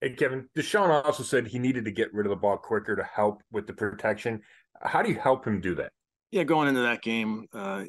Hey, 0.00 0.10
Kevin, 0.10 0.48
Deshaun 0.56 1.04
also 1.04 1.22
said 1.22 1.46
he 1.46 1.58
needed 1.58 1.84
to 1.84 1.90
get 1.90 2.12
rid 2.14 2.26
of 2.26 2.30
the 2.30 2.36
ball 2.36 2.56
quicker 2.56 2.96
to 2.96 3.04
help 3.04 3.42
with 3.52 3.66
the 3.66 3.74
protection. 3.74 4.40
How 4.80 5.02
do 5.02 5.10
you 5.10 5.18
help 5.18 5.46
him 5.46 5.60
do 5.60 5.74
that? 5.74 5.92
Yeah, 6.30 6.44
going 6.44 6.68
into 6.68 6.82
that 6.82 7.02
game, 7.02 7.46
uh, 7.52 7.84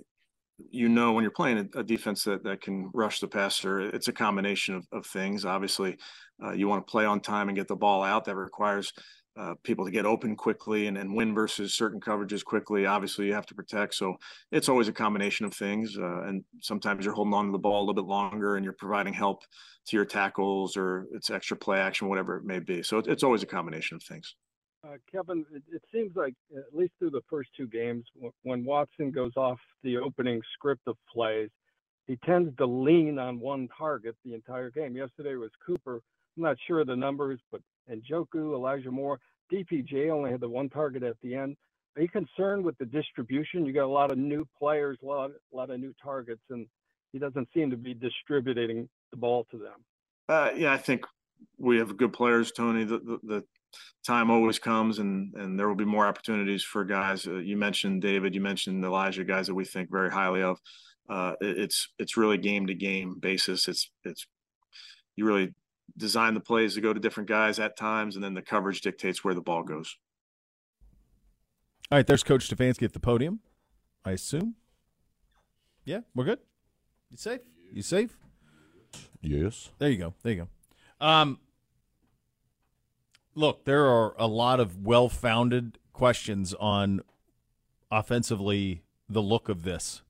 you 0.70 0.90
know 0.90 1.14
when 1.14 1.24
you're 1.24 1.32
playing 1.32 1.70
a, 1.76 1.84
defense 1.84 2.24
that, 2.26 2.44
that 2.44 2.62
can 2.62 2.90
rush 2.94 3.20
the 3.20 3.28
passer, 3.28 3.80
it's 3.80 4.08
a 4.08 4.14
combination 4.14 4.76
of, 4.76 4.86
of 4.92 5.06
things. 5.06 5.46
Obviously, 5.46 5.98
uh, 6.44 6.52
you 6.52 6.68
want 6.68 6.86
to 6.86 6.92
play 6.92 7.06
on 7.06 7.22
time 7.22 7.48
and 7.48 7.58
get 7.58 7.68
the 7.68 7.76
ball 7.76 8.04
out. 8.04 8.26
That 8.26 8.36
requires 8.36 8.92
uh, 9.38 9.56
people 9.64 9.86
to 9.86 9.92
get 9.92 10.06
open 10.06 10.36
quickly 10.36 10.88
and, 10.88 11.16
win 11.16 11.34
versus 11.34 11.74
certain 11.74 12.00
coverages 12.00 12.44
quickly. 12.44 12.86
Obviously, 12.86 13.28
you 13.28 13.34
have 13.34 13.46
to 13.46 13.56
protect. 13.56 13.96
So 13.96 14.16
it's 14.52 14.70
always 14.70 14.88
a 14.88 14.94
combination 14.94 15.46
of 15.46 15.54
things. 15.54 15.98
Uh, 15.98 16.24
and 16.24 16.44
sometimes 16.62 17.06
you're 17.06 17.14
holding 17.14 17.34
on 17.34 17.46
to 17.46 17.52
the 17.52 17.58
ball 17.58 17.80
a 17.80 17.86
little 17.86 17.94
bit 17.94 18.10
longer 18.10 18.58
and 18.58 18.64
you're 18.64 18.74
providing 18.74 19.14
help 19.14 19.44
to 19.88 19.96
your 19.96 20.06
tackles 20.06 20.76
or 20.76 21.08
it's 21.14 21.30
extra 21.30 21.56
play 21.56 21.80
action, 21.80 22.10
whatever 22.10 22.38
it 22.38 22.44
may 22.44 22.60
be. 22.60 22.84
So 22.84 22.98
it, 22.98 23.08
it's 23.08 23.24
always 23.24 23.44
a 23.44 23.48
combination 23.48 23.96
of 23.96 24.04
things. 24.04 24.36
Uh, 24.84 24.96
Kevin, 25.12 25.46
it, 25.54 25.62
it, 25.72 25.82
seems 25.94 26.16
like 26.16 26.34
at 26.58 26.74
least 26.74 26.94
through 26.98 27.12
the 27.12 27.22
first 27.30 27.50
two 27.56 27.68
games, 27.68 28.04
when 28.42 28.66
Watson 28.66 29.12
goes 29.12 29.34
off 29.38 29.60
the 29.84 29.98
opening 29.98 30.42
script 30.54 30.82
of 30.88 30.98
plays, 31.14 31.50
he 32.08 32.18
tends 32.26 32.56
to 32.58 32.66
lean 32.66 33.20
on 33.20 33.40
one 33.40 33.70
target 33.78 34.16
the 34.26 34.34
entire 34.34 34.72
game. 34.72 34.96
Yesterday 34.96 35.36
was 35.36 35.52
Cooper. 35.64 36.02
I'm 36.36 36.44
not 36.44 36.58
sure 36.66 36.80
of 36.80 36.88
the 36.88 36.96
numbers, 36.96 37.40
but 37.52 37.62
Njoku, 37.90 38.54
Elijah 38.54 38.92
Moore, 38.92 39.20
DPJ 39.52 40.10
only 40.10 40.32
had 40.32 40.42
the 40.42 40.50
one 40.50 40.70
target 40.70 41.04
at 41.04 41.16
the 41.22 41.36
end. 41.36 41.56
Are 41.96 42.02
you 42.02 42.10
concerned 42.10 42.64
with 42.64 42.78
the 42.78 42.86
distribution? 42.86 43.66
You 43.66 43.74
got 43.74 43.86
a 43.86 43.88
lot 43.88 44.12
of 44.12 44.18
new 44.18 44.48
players, 44.58 44.98
a 45.04 45.06
lot, 45.06 45.32
a 45.32 45.56
lot 45.56 45.70
of 45.70 45.80
new 45.80 45.94
targets, 46.02 46.42
and 46.50 46.66
he 47.12 47.20
doesn't 47.20 47.50
seem 47.54 47.70
to 47.70 47.78
be 47.78 47.94
distributing 47.94 48.88
the 49.12 49.18
ball 49.18 49.46
to 49.52 49.58
them. 49.58 49.84
Uh, 50.30 50.52
yeah, 50.56 50.72
I 50.72 50.78
think 50.78 51.06
we 51.58 51.78
have 51.80 51.98
good 51.98 52.14
players, 52.14 52.52
Tony. 52.52 52.86
The, 52.86 53.00
the, 53.00 53.20
the, 53.24 53.44
time 54.06 54.30
always 54.30 54.60
comes, 54.60 55.00
and 55.00 55.34
and 55.36 55.58
there 55.58 55.68
will 55.70 55.76
be 55.76 55.86
more 55.86 56.06
opportunities 56.06 56.62
for 56.62 56.84
guys. 56.84 57.26
Uh, 57.26 57.36
you 57.36 57.56
mentioned 57.56 58.02
David, 58.02 58.36
you 58.36 58.42
mentioned 58.42 58.84
Elijah, 58.84 59.24
guys 59.24 59.48
that 59.48 59.56
we 59.56 59.64
think 59.64 59.90
very 59.90 60.12
highly 60.12 60.42
of. 60.42 60.60
Uh, 61.10 61.34
it, 61.40 61.58
it's 61.58 61.88
it's 61.98 62.18
really 62.18 62.38
game 62.38 62.68
to 62.68 62.74
game 62.74 63.16
basis. 63.18 63.70
It's 63.70 63.90
it's 64.04 64.28
you 65.16 65.26
really 65.26 65.54
design 65.98 66.34
the 66.34 66.40
plays 66.40 66.76
to 66.76 66.82
go 66.82 66.94
to 66.94 67.00
different 67.00 67.30
guys 67.30 67.60
at 67.60 67.78
times, 67.78 68.16
and 68.16 68.24
then 68.24 68.34
the 68.34 68.42
coverage 68.42 68.82
dictates 68.82 69.24
where 69.24 69.34
the 69.34 69.42
ball 69.42 69.64
goes. 69.64 69.98
All 71.92 71.98
right, 71.98 72.08
there's 72.08 72.24
Coach 72.24 72.50
Stefanski 72.50 72.84
at 72.84 72.94
the 72.94 73.00
podium, 73.00 73.42
I 74.06 74.12
assume. 74.12 74.56
Yeah, 75.84 76.02
we're 76.16 76.26
good. 76.26 76.40
You 77.10 77.18
safe? 77.18 77.42
You 77.74 77.82
safe? 77.82 78.18
Yes. 79.22 79.72
There 79.78 79.90
you 79.90 79.98
go. 79.98 80.14
There 80.24 80.34
you 80.34 80.48
go. 81.00 81.06
Um, 81.06 81.40
look, 83.36 83.66
there 83.66 83.86
are 83.86 84.16
a 84.18 84.28
lot 84.28 84.60
of 84.60 84.86
well-founded 84.86 85.80
questions 85.94 86.54
on 86.54 87.02
offensively 87.92 88.84
the 89.10 89.22
look 89.22 89.50
of 89.50 89.64
this, 89.64 90.02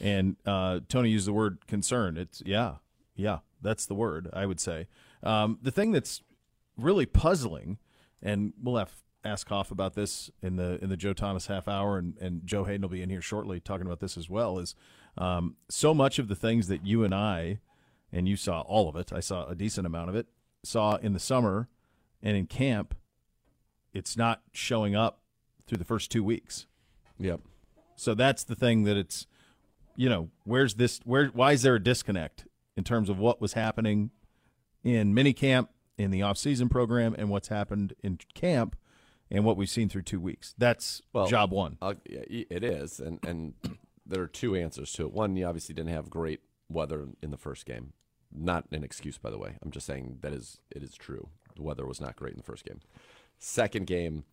and 0.00 0.36
uh, 0.44 0.80
Tony 0.88 1.10
used 1.10 1.26
the 1.28 1.32
word 1.32 1.66
concern. 1.66 2.16
It's 2.16 2.42
yeah, 2.44 2.76
yeah, 3.14 3.38
that's 3.60 3.86
the 3.86 3.94
word 3.94 4.28
I 4.32 4.46
would 4.46 4.58
say. 4.58 4.88
Um, 5.22 5.58
the 5.62 5.70
thing 5.70 5.92
that's 5.92 6.22
really 6.76 7.06
puzzling, 7.06 7.78
and 8.22 8.52
we'll 8.62 8.76
have 8.76 8.92
ask 9.24 9.48
Hoff 9.48 9.70
about 9.70 9.94
this 9.94 10.30
in 10.42 10.56
the 10.56 10.82
in 10.82 10.88
the 10.88 10.96
Joe 10.96 11.12
Thomas 11.12 11.46
half 11.46 11.68
hour, 11.68 11.98
and, 11.98 12.16
and 12.18 12.46
Joe 12.46 12.64
Haden 12.64 12.82
will 12.82 12.88
be 12.88 13.02
in 13.02 13.10
here 13.10 13.22
shortly 13.22 13.60
talking 13.60 13.86
about 13.86 14.00
this 14.00 14.16
as 14.16 14.28
well. 14.28 14.58
Is 14.58 14.74
um, 15.16 15.56
so 15.68 15.94
much 15.94 16.18
of 16.18 16.28
the 16.28 16.34
things 16.34 16.68
that 16.68 16.86
you 16.86 17.04
and 17.04 17.14
I, 17.14 17.60
and 18.12 18.28
you 18.28 18.36
saw 18.36 18.60
all 18.62 18.88
of 18.88 18.96
it. 18.96 19.12
I 19.12 19.20
saw 19.20 19.46
a 19.46 19.54
decent 19.54 19.86
amount 19.86 20.10
of 20.10 20.16
it. 20.16 20.26
Saw 20.64 20.96
in 20.96 21.12
the 21.12 21.20
summer 21.20 21.68
and 22.22 22.36
in 22.36 22.46
camp. 22.46 22.94
It's 23.92 24.16
not 24.16 24.42
showing 24.52 24.96
up 24.96 25.20
through 25.66 25.78
the 25.78 25.84
first 25.84 26.10
two 26.10 26.24
weeks. 26.24 26.66
Yep. 27.18 27.40
So 27.94 28.14
that's 28.14 28.42
the 28.42 28.54
thing 28.54 28.84
that 28.84 28.96
it's, 28.96 29.26
you 29.96 30.08
know, 30.08 30.30
where's 30.44 30.74
this? 30.74 31.00
Where? 31.04 31.26
Why 31.26 31.52
is 31.52 31.62
there 31.62 31.74
a 31.74 31.82
disconnect 31.82 32.46
in 32.76 32.84
terms 32.84 33.10
of 33.10 33.18
what 33.18 33.40
was 33.40 33.52
happening 33.52 34.10
in 34.82 35.14
minicamp, 35.14 35.68
in 35.98 36.10
the 36.10 36.22
off-season 36.22 36.68
program, 36.68 37.14
and 37.16 37.28
what's 37.28 37.48
happened 37.48 37.94
in 38.02 38.18
camp, 38.34 38.76
and 39.30 39.44
what 39.44 39.56
we've 39.56 39.70
seen 39.70 39.88
through 39.88 40.02
two 40.02 40.20
weeks. 40.20 40.54
That's 40.58 41.02
well, 41.12 41.26
job 41.26 41.52
one. 41.52 41.78
Uh, 41.80 41.94
it 42.04 42.62
is, 42.64 43.00
and 43.00 43.18
and 43.26 43.54
there 44.06 44.22
are 44.22 44.28
two 44.28 44.54
answers 44.54 44.92
to 44.94 45.04
it. 45.04 45.12
One, 45.12 45.36
you 45.36 45.46
obviously 45.46 45.74
didn't 45.74 45.92
have 45.92 46.10
great 46.10 46.40
weather 46.68 47.06
in 47.22 47.30
the 47.30 47.36
first 47.36 47.66
game. 47.66 47.92
Not 48.34 48.64
an 48.72 48.82
excuse, 48.82 49.18
by 49.18 49.30
the 49.30 49.38
way. 49.38 49.56
I'm 49.62 49.70
just 49.70 49.86
saying 49.86 50.18
that 50.22 50.32
is 50.32 50.58
it 50.70 50.82
is 50.82 50.94
true. 50.94 51.28
The 51.56 51.62
weather 51.62 51.86
was 51.86 52.00
not 52.00 52.16
great 52.16 52.32
in 52.32 52.38
the 52.38 52.44
first 52.44 52.64
game. 52.64 52.80
Second 53.38 53.86
game, 53.86 54.24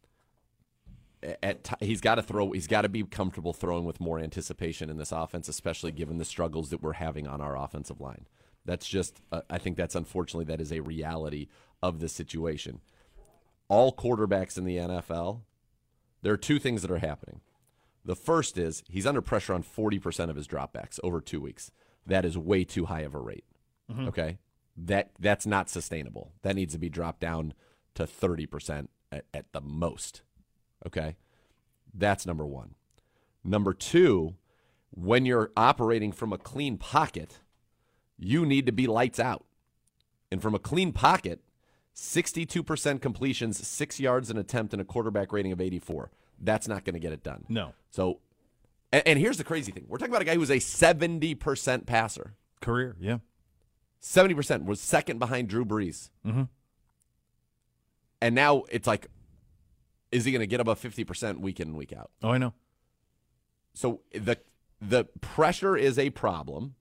at 1.43 1.63
t- 1.63 1.85
he's 1.85 2.01
got 2.01 2.15
to 2.15 2.21
throw. 2.21 2.51
He's 2.51 2.67
got 2.67 2.81
to 2.83 2.89
be 2.89 3.03
comfortable 3.03 3.53
throwing 3.53 3.85
with 3.85 3.99
more 3.99 4.19
anticipation 4.19 4.89
in 4.89 4.97
this 4.97 5.11
offense, 5.11 5.47
especially 5.47 5.91
given 5.91 6.17
the 6.17 6.25
struggles 6.25 6.69
that 6.69 6.81
we're 6.81 6.93
having 6.93 7.27
on 7.27 7.41
our 7.41 7.57
offensive 7.57 7.99
line. 7.99 8.25
That's 8.65 8.87
just, 8.87 9.21
uh, 9.31 9.41
I 9.49 9.57
think 9.57 9.77
that's 9.77 9.95
unfortunately 9.95 10.45
that 10.45 10.61
is 10.61 10.71
a 10.71 10.81
reality 10.81 11.47
of 11.81 11.99
the 11.99 12.09
situation. 12.09 12.81
All 13.67 13.95
quarterbacks 13.95 14.57
in 14.57 14.65
the 14.65 14.77
NFL, 14.77 15.41
there 16.21 16.33
are 16.33 16.37
two 16.37 16.59
things 16.59 16.81
that 16.81 16.91
are 16.91 16.99
happening. 16.99 17.41
The 18.05 18.15
first 18.15 18.57
is 18.57 18.83
he's 18.89 19.05
under 19.05 19.21
pressure 19.21 19.53
on 19.53 19.63
40% 19.63 20.29
of 20.29 20.35
his 20.35 20.47
dropbacks 20.47 20.99
over 21.03 21.21
two 21.21 21.41
weeks. 21.41 21.71
That 22.05 22.25
is 22.25 22.37
way 22.37 22.63
too 22.63 22.85
high 22.85 23.01
of 23.01 23.13
a 23.13 23.19
rate. 23.19 23.45
Mm-hmm. 23.91 24.07
Okay. 24.07 24.37
That 24.77 25.11
that's 25.19 25.45
not 25.45 25.69
sustainable. 25.69 26.31
That 26.41 26.55
needs 26.55 26.73
to 26.73 26.79
be 26.79 26.89
dropped 26.89 27.19
down 27.19 27.53
to 27.95 28.03
30% 28.03 28.87
at, 29.11 29.25
at 29.33 29.51
the 29.51 29.61
most. 29.61 30.21
Okay. 30.87 31.17
That's 31.93 32.25
number 32.25 32.45
one. 32.45 32.75
Number 33.43 33.73
two, 33.73 34.35
when 34.91 35.25
you're 35.25 35.51
operating 35.55 36.11
from 36.11 36.33
a 36.33 36.37
clean 36.37 36.77
pocket, 36.77 37.39
you 38.19 38.45
need 38.45 38.65
to 38.65 38.71
be 38.71 38.87
lights 38.87 39.19
out. 39.19 39.45
And 40.31 40.41
from 40.41 40.53
a 40.53 40.59
clean 40.59 40.91
pocket, 40.91 41.41
62% 41.95 43.01
completions, 43.01 43.67
six 43.67 43.99
yards 43.99 44.29
an 44.29 44.37
attempt, 44.37 44.73
and 44.73 44.81
a 44.81 44.85
quarterback 44.85 45.31
rating 45.31 45.51
of 45.51 45.59
84. 45.59 46.11
That's 46.39 46.67
not 46.67 46.85
going 46.85 46.93
to 46.93 46.99
get 46.99 47.11
it 47.11 47.23
done. 47.23 47.45
No. 47.49 47.73
So, 47.89 48.19
and, 48.91 49.03
and, 49.05 49.19
here's 49.19 49.37
the 49.37 49.43
crazy 49.43 49.71
thing 49.71 49.85
we're 49.87 49.97
talking 49.97 50.13
about 50.13 50.21
a 50.21 50.25
guy 50.25 50.33
who 50.33 50.39
was 50.39 50.51
a 50.51 50.57
70% 50.57 51.85
passer. 51.85 52.35
Career, 52.61 52.95
yeah. 52.99 53.17
70% 54.01 54.65
was 54.65 54.79
second 54.79 55.19
behind 55.19 55.49
Drew 55.49 55.65
Brees. 55.65 56.09
Mm-hmm. 56.25 56.43
And 58.21 58.35
now 58.35 58.63
it's 58.69 58.87
like, 58.87 59.07
is 60.11 60.25
he 60.25 60.31
going 60.31 60.41
to 60.41 60.47
get 60.47 60.59
above 60.59 60.79
50% 60.81 61.39
week 61.39 61.59
in 61.59 61.69
and 61.69 61.77
week 61.77 61.93
out? 61.93 62.11
Oh, 62.23 62.29
I 62.29 62.37
know. 62.37 62.53
So 63.73 64.01
the 64.13 64.37
the 64.81 65.05
pressure 65.21 65.75
is 65.75 65.99
a 65.99 66.09
problem. 66.09 66.75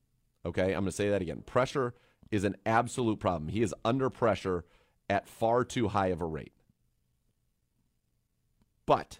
Okay, 0.47 0.67
I'm 0.67 0.81
going 0.81 0.87
to 0.87 0.93
say 0.93 1.11
that 1.11 1.23
again. 1.23 1.43
Pressure 1.45 1.95
is 2.31 2.45
an 2.45 2.57
absolute 2.65 3.21
problem. 3.21 3.49
He 3.49 3.63
is 3.63 3.75
under 3.85 4.11
pressure 4.11 4.65
at 5.09 5.29
far 5.29 5.65
too 5.65 5.89
high 5.89 6.09
of 6.09 6.21
a 6.21 6.27
rate. 6.27 6.53
But 8.87 9.19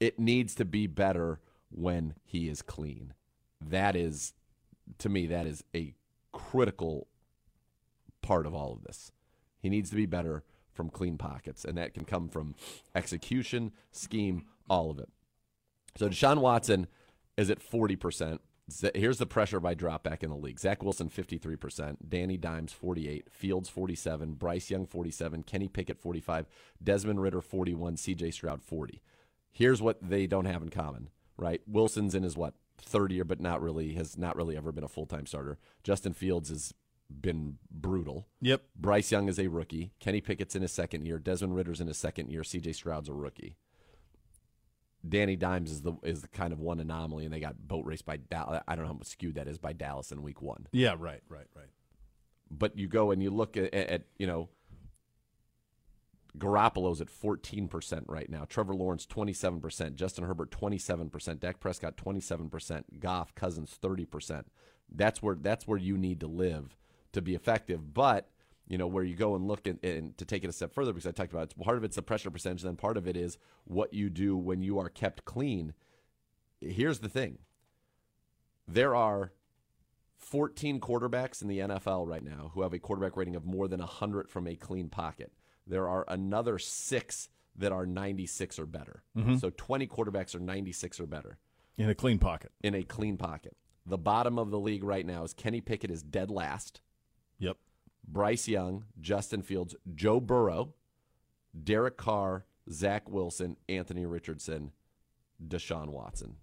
it 0.00 0.18
needs 0.18 0.54
to 0.56 0.64
be 0.64 0.86
better 0.86 1.40
when 1.70 2.14
he 2.24 2.48
is 2.48 2.62
clean. 2.62 3.14
That 3.60 3.96
is, 3.96 4.34
to 4.98 5.08
me, 5.08 5.26
that 5.26 5.46
is 5.46 5.64
a 5.74 5.94
critical 6.32 7.06
part 8.22 8.46
of 8.46 8.54
all 8.54 8.72
of 8.72 8.82
this. 8.82 9.12
He 9.58 9.68
needs 9.68 9.90
to 9.90 9.96
be 9.96 10.06
better 10.06 10.44
from 10.72 10.90
clean 10.90 11.16
pockets, 11.16 11.64
and 11.64 11.78
that 11.78 11.94
can 11.94 12.04
come 12.04 12.28
from 12.28 12.54
execution, 12.94 13.72
scheme, 13.90 14.44
all 14.68 14.90
of 14.90 14.98
it. 14.98 15.08
So 15.96 16.08
Deshaun 16.08 16.38
Watson 16.38 16.86
is 17.36 17.50
at 17.50 17.60
40%. 17.60 18.38
Here's 18.94 19.18
the 19.18 19.26
pressure 19.26 19.60
by 19.60 19.76
dropback 19.76 20.24
in 20.24 20.30
the 20.30 20.36
league. 20.36 20.58
Zach 20.58 20.82
Wilson, 20.82 21.08
53%. 21.08 21.98
Danny 22.08 22.36
Dimes, 22.36 22.72
48. 22.72 23.30
Fields, 23.30 23.68
47. 23.68 24.34
Bryce 24.34 24.70
Young, 24.70 24.86
47. 24.86 25.44
Kenny 25.44 25.68
Pickett, 25.68 26.00
45. 26.00 26.46
Desmond 26.82 27.22
Ridder, 27.22 27.40
41. 27.40 27.96
CJ 27.96 28.32
Stroud, 28.34 28.62
40. 28.62 29.02
Here's 29.52 29.80
what 29.80 29.98
they 30.02 30.26
don't 30.26 30.46
have 30.46 30.62
in 30.62 30.70
common, 30.70 31.10
right? 31.36 31.60
Wilson's 31.66 32.14
in 32.14 32.24
his, 32.24 32.36
what, 32.36 32.54
third 32.76 33.12
year, 33.12 33.24
but 33.24 33.40
not 33.40 33.62
really, 33.62 33.94
has 33.94 34.18
not 34.18 34.36
really 34.36 34.56
ever 34.56 34.72
been 34.72 34.84
a 34.84 34.88
full 34.88 35.06
time 35.06 35.26
starter. 35.26 35.58
Justin 35.84 36.12
Fields 36.12 36.48
has 36.48 36.74
been 37.08 37.58
brutal. 37.70 38.26
Yep. 38.40 38.62
Bryce 38.74 39.12
Young 39.12 39.28
is 39.28 39.38
a 39.38 39.46
rookie. 39.46 39.92
Kenny 40.00 40.20
Pickett's 40.20 40.56
in 40.56 40.62
his 40.62 40.72
second 40.72 41.06
year. 41.06 41.18
Desmond 41.20 41.54
Ridder's 41.54 41.80
in 41.80 41.86
his 41.86 41.98
second 41.98 42.30
year. 42.30 42.42
C.J. 42.42 42.72
Stroud's 42.72 43.08
a 43.08 43.14
rookie. 43.14 43.56
Danny 45.06 45.36
Dimes 45.36 45.70
is 45.70 45.82
the 45.82 45.94
is 46.02 46.22
the 46.22 46.28
kind 46.28 46.52
of 46.52 46.60
one 46.60 46.80
anomaly, 46.80 47.24
and 47.24 47.32
they 47.32 47.40
got 47.40 47.56
boat 47.66 47.84
raced 47.84 48.06
by 48.06 48.16
Dallas. 48.16 48.62
I 48.66 48.74
don't 48.74 48.84
know 48.84 48.92
how 48.92 48.98
much 48.98 49.08
skewed 49.08 49.36
that 49.36 49.48
is 49.48 49.58
by 49.58 49.72
Dallas 49.72 50.10
in 50.12 50.22
Week 50.22 50.42
One. 50.42 50.66
Yeah, 50.72 50.94
right, 50.98 51.22
right, 51.28 51.46
right. 51.54 51.70
But 52.50 52.78
you 52.78 52.88
go 52.88 53.10
and 53.10 53.22
you 53.22 53.30
look 53.30 53.56
at, 53.56 53.72
at, 53.74 53.88
at 53.88 54.02
you 54.18 54.26
know 54.26 54.48
Garoppolo's 56.38 57.00
at 57.00 57.08
14% 57.08 58.04
right 58.08 58.28
now. 58.28 58.44
Trevor 58.44 58.74
Lawrence 58.74 59.06
27%, 59.06 59.94
Justin 59.94 60.24
Herbert 60.24 60.50
27%, 60.50 61.40
Dak 61.40 61.60
Prescott 61.60 61.96
27%, 61.96 62.82
Goff 62.98 63.34
Cousins 63.34 63.78
30%. 63.82 64.44
That's 64.94 65.22
where 65.22 65.34
that's 65.34 65.66
where 65.66 65.78
you 65.78 65.96
need 65.96 66.20
to 66.20 66.26
live 66.26 66.76
to 67.12 67.20
be 67.20 67.34
effective. 67.34 67.92
But 67.92 68.28
you 68.68 68.78
know 68.78 68.86
where 68.86 69.04
you 69.04 69.14
go 69.14 69.34
and 69.36 69.46
look 69.46 69.66
at, 69.66 69.82
and 69.84 70.16
to 70.18 70.24
take 70.24 70.42
it 70.44 70.50
a 70.50 70.52
step 70.52 70.72
further 70.72 70.92
because 70.92 71.06
I 71.06 71.12
talked 71.12 71.32
about 71.32 71.50
it, 71.52 71.58
part 71.62 71.76
of 71.76 71.84
it's 71.84 71.96
the 71.96 72.02
pressure 72.02 72.30
percentage, 72.30 72.62
and 72.62 72.68
then 72.70 72.76
part 72.76 72.96
of 72.96 73.06
it 73.06 73.16
is 73.16 73.38
what 73.64 73.92
you 73.94 74.10
do 74.10 74.36
when 74.36 74.60
you 74.62 74.78
are 74.78 74.88
kept 74.88 75.24
clean. 75.24 75.72
Here's 76.60 76.98
the 77.00 77.08
thing: 77.08 77.38
there 78.66 78.94
are 78.94 79.32
14 80.18 80.80
quarterbacks 80.80 81.42
in 81.42 81.48
the 81.48 81.58
NFL 81.60 82.06
right 82.08 82.24
now 82.24 82.50
who 82.54 82.62
have 82.62 82.72
a 82.72 82.78
quarterback 82.78 83.16
rating 83.16 83.36
of 83.36 83.44
more 83.44 83.68
than 83.68 83.80
100 83.80 84.28
from 84.28 84.46
a 84.46 84.56
clean 84.56 84.88
pocket. 84.88 85.32
There 85.66 85.88
are 85.88 86.04
another 86.08 86.58
six 86.58 87.28
that 87.56 87.72
are 87.72 87.86
96 87.86 88.58
or 88.58 88.66
better. 88.66 89.02
Mhm. 89.16 89.40
So 89.40 89.50
20 89.50 89.86
quarterbacks 89.86 90.34
are 90.34 90.38
96 90.40 91.00
or 91.00 91.06
better 91.06 91.38
In 91.78 91.88
a 91.88 91.94
clean 91.94 92.18
pocket. 92.18 92.52
in 92.62 92.74
a 92.74 92.82
clean 92.82 93.16
pocket. 93.16 93.56
The 93.84 93.98
bottom 93.98 94.38
of 94.38 94.50
the 94.50 94.58
league 94.58 94.82
right 94.84 95.06
now 95.06 95.22
is 95.22 95.32
Kenny 95.32 95.60
Pickett 95.60 95.90
is 95.90 96.02
dead 96.02 96.30
last. 96.30 96.80
Yep. 97.38 97.56
Bryce 98.06 98.48
Young, 98.48 98.84
Justin 99.00 99.42
Fields, 99.42 99.74
Joe 99.94 100.20
Burrow, 100.20 100.74
Derek 101.64 101.96
Carr, 101.96 102.44
Zach 102.70 103.08
Wilson, 103.08 103.56
Anthony 103.68 104.06
Richardson, 104.06 104.72
Deshaun 105.44 105.88
Watson. 105.88 106.36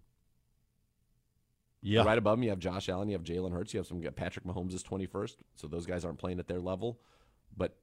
Yeah. 1.81 2.03
Right 2.03 2.17
above 2.17 2.37
him, 2.37 2.43
you 2.43 2.49
have 2.49 2.59
Josh 2.59 2.87
Allen, 2.87 3.09
you 3.09 3.13
have 3.13 3.23
Jalen 3.23 3.51
Hurts, 3.51 3.73
you 3.73 3.79
have 3.79 3.87
some 3.87 4.01
Patrick 4.01 4.45
Mahomes 4.45 4.73
is 4.73 4.83
21st, 4.83 5.35
so 5.55 5.67
those 5.67 5.85
guys 5.85 6.05
aren't 6.05 6.17
playing 6.17 6.39
at 6.39 6.47
their 6.47 6.61
level. 6.61 6.99
But 7.55 7.75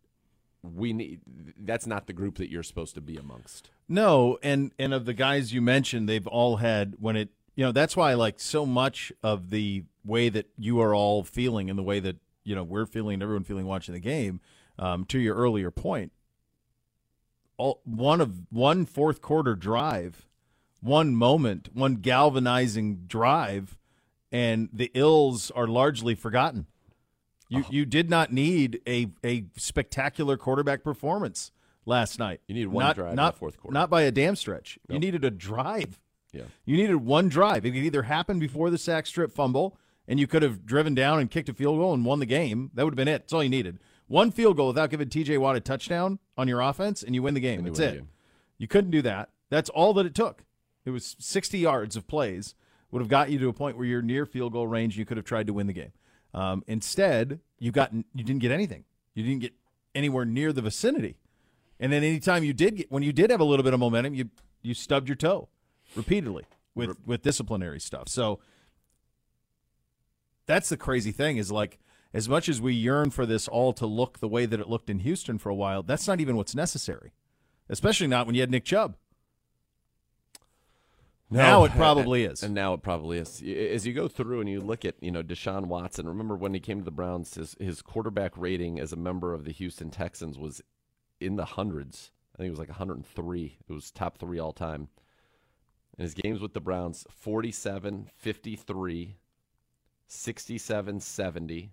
we 0.62 0.92
need 0.92 1.20
that's 1.58 1.86
not 1.86 2.06
the 2.06 2.12
group 2.12 2.36
that 2.36 2.50
you're 2.50 2.62
supposed 2.62 2.94
to 2.94 3.00
be 3.00 3.16
amongst. 3.16 3.70
No, 3.88 4.38
and 4.42 4.72
and 4.78 4.92
of 4.94 5.04
the 5.04 5.14
guys 5.14 5.52
you 5.52 5.60
mentioned, 5.62 6.08
they've 6.08 6.26
all 6.26 6.56
had 6.56 6.96
when 6.98 7.16
it 7.16 7.30
you 7.54 7.64
know 7.64 7.72
that's 7.72 7.96
why 7.96 8.10
I 8.10 8.14
like 8.14 8.40
so 8.40 8.64
much 8.64 9.12
of 9.22 9.50
the 9.50 9.84
way 10.04 10.28
that 10.28 10.48
you 10.58 10.80
are 10.80 10.94
all 10.94 11.22
feeling 11.22 11.68
and 11.68 11.78
the 11.78 11.82
way 11.82 12.00
that 12.00 12.16
you 12.44 12.54
know 12.54 12.62
we're 12.62 12.86
feeling, 12.86 13.22
everyone 13.22 13.44
feeling 13.44 13.66
watching 13.66 13.94
the 13.94 14.00
game. 14.00 14.40
Um, 14.78 15.04
to 15.06 15.18
your 15.18 15.36
earlier 15.36 15.70
point, 15.70 16.12
all 17.58 17.82
one 17.84 18.20
of 18.20 18.46
one 18.50 18.86
fourth 18.86 19.20
quarter 19.20 19.54
drive, 19.54 20.26
one 20.80 21.14
moment, 21.14 21.68
one 21.74 21.96
galvanizing 21.96 23.04
drive, 23.06 23.76
and 24.32 24.68
the 24.72 24.90
ills 24.94 25.50
are 25.50 25.66
largely 25.66 26.14
forgotten. 26.14 26.66
You 27.50 27.64
you 27.68 27.84
did 27.84 28.08
not 28.08 28.32
need 28.32 28.80
a 28.86 29.08
a 29.24 29.44
spectacular 29.56 30.36
quarterback 30.36 30.84
performance 30.84 31.50
last 31.84 32.18
night. 32.18 32.40
You 32.46 32.54
needed 32.54 32.68
one 32.68 32.84
not, 32.84 32.96
drive 32.96 33.14
not 33.14 33.34
the 33.34 33.38
fourth 33.38 33.58
quarter. 33.58 33.74
Not 33.74 33.90
by 33.90 34.02
a 34.02 34.12
damn 34.12 34.36
stretch. 34.36 34.78
You 34.88 34.98
needed 34.98 35.24
a 35.24 35.30
drive. 35.30 36.00
Yeah. 36.32 36.44
You 36.64 36.76
needed 36.76 36.96
one 36.96 37.28
drive. 37.28 37.66
It 37.66 37.72
could 37.72 37.82
either 37.82 38.04
happen 38.04 38.38
before 38.38 38.70
the 38.70 38.78
sack 38.78 39.06
strip 39.06 39.32
fumble, 39.32 39.76
and 40.10 40.18
you 40.18 40.26
could 40.26 40.42
have 40.42 40.66
driven 40.66 40.92
down 40.92 41.20
and 41.20 41.30
kicked 41.30 41.48
a 41.48 41.54
field 41.54 41.78
goal 41.78 41.94
and 41.94 42.04
won 42.04 42.18
the 42.18 42.26
game. 42.26 42.72
That 42.74 42.84
would 42.84 42.94
have 42.94 42.96
been 42.96 43.08
it. 43.08 43.22
That's 43.22 43.32
all 43.32 43.44
you 43.44 43.48
needed. 43.48 43.78
One 44.08 44.32
field 44.32 44.56
goal 44.56 44.66
without 44.66 44.90
giving 44.90 45.08
TJ 45.08 45.38
Watt 45.38 45.54
a 45.54 45.60
touchdown 45.60 46.18
on 46.36 46.48
your 46.48 46.60
offense, 46.60 47.04
and 47.04 47.14
you 47.14 47.22
win 47.22 47.34
the 47.34 47.40
game. 47.40 47.62
That's 47.62 47.78
it. 47.78 47.94
game. 47.94 48.08
You 48.58 48.66
couldn't 48.66 48.90
do 48.90 49.02
that. 49.02 49.30
That's 49.50 49.70
all 49.70 49.94
that 49.94 50.06
it 50.06 50.14
took. 50.16 50.42
It 50.84 50.90
was 50.90 51.14
60 51.20 51.58
yards 51.58 51.94
of 51.94 52.08
plays 52.08 52.56
would 52.90 53.00
have 53.00 53.08
got 53.08 53.30
you 53.30 53.38
to 53.38 53.48
a 53.48 53.52
point 53.52 53.76
where 53.76 53.86
you're 53.86 54.02
near 54.02 54.26
field 54.26 54.52
goal 54.52 54.66
range. 54.66 54.98
You 54.98 55.06
could 55.06 55.16
have 55.16 55.24
tried 55.24 55.46
to 55.46 55.52
win 55.52 55.68
the 55.68 55.72
game. 55.72 55.92
Um, 56.34 56.64
instead, 56.66 57.38
you 57.60 57.70
got 57.70 57.92
you 57.92 58.24
didn't 58.24 58.40
get 58.40 58.50
anything. 58.50 58.84
You 59.14 59.22
didn't 59.22 59.42
get 59.42 59.54
anywhere 59.94 60.24
near 60.24 60.52
the 60.52 60.62
vicinity. 60.62 61.18
And 61.78 61.92
then 61.92 62.02
anytime 62.02 62.42
you 62.42 62.52
did 62.52 62.76
get 62.76 62.90
when 62.90 63.04
you 63.04 63.12
did 63.12 63.30
have 63.30 63.40
a 63.40 63.44
little 63.44 63.62
bit 63.62 63.74
of 63.74 63.80
momentum, 63.80 64.14
you 64.14 64.30
you 64.60 64.74
stubbed 64.74 65.08
your 65.08 65.16
toe 65.16 65.48
repeatedly 65.94 66.46
with 66.74 66.96
with 67.06 67.22
disciplinary 67.22 67.78
stuff. 67.78 68.08
So 68.08 68.40
that's 70.50 70.68
the 70.68 70.76
crazy 70.76 71.12
thing 71.12 71.36
is 71.36 71.52
like 71.52 71.78
as 72.12 72.28
much 72.28 72.48
as 72.48 72.60
we 72.60 72.74
yearn 72.74 73.10
for 73.10 73.24
this 73.24 73.46
all 73.46 73.72
to 73.74 73.86
look 73.86 74.18
the 74.18 74.28
way 74.28 74.46
that 74.46 74.58
it 74.58 74.68
looked 74.68 74.90
in 74.90 74.98
Houston 74.98 75.38
for 75.38 75.48
a 75.48 75.54
while, 75.54 75.84
that's 75.84 76.08
not 76.08 76.20
even 76.20 76.36
what's 76.36 76.56
necessary. 76.56 77.12
Especially 77.68 78.08
not 78.08 78.26
when 78.26 78.34
you 78.34 78.40
had 78.40 78.50
Nick 78.50 78.64
Chubb. 78.64 78.96
Now 81.30 81.62
it 81.62 81.70
probably 81.76 82.24
and, 82.24 82.32
is. 82.32 82.42
And 82.42 82.52
now 82.52 82.74
it 82.74 82.82
probably 82.82 83.18
is. 83.18 83.40
As 83.40 83.86
you 83.86 83.92
go 83.92 84.08
through 84.08 84.40
and 84.40 84.50
you 84.50 84.60
look 84.60 84.84
at, 84.84 84.96
you 85.00 85.12
know, 85.12 85.22
Deshaun 85.22 85.66
Watson, 85.66 86.08
remember 86.08 86.34
when 86.34 86.52
he 86.52 86.58
came 86.58 86.78
to 86.78 86.84
the 86.84 86.90
Browns, 86.90 87.34
his, 87.34 87.54
his 87.60 87.80
quarterback 87.80 88.32
rating 88.36 88.80
as 88.80 88.92
a 88.92 88.96
member 88.96 89.32
of 89.32 89.44
the 89.44 89.52
Houston 89.52 89.90
Texans 89.90 90.36
was 90.36 90.60
in 91.20 91.36
the 91.36 91.44
hundreds. 91.44 92.10
I 92.34 92.38
think 92.38 92.48
it 92.48 92.50
was 92.50 92.58
like 92.58 92.70
103. 92.70 93.58
It 93.68 93.72
was 93.72 93.92
top 93.92 94.18
three 94.18 94.40
all 94.40 94.52
time. 94.52 94.88
And 95.96 96.02
his 96.02 96.14
games 96.14 96.40
with 96.40 96.54
the 96.54 96.60
Browns 96.60 97.06
47, 97.08 98.10
53, 98.16 99.16
67, 100.12 100.98
70, 100.98 101.70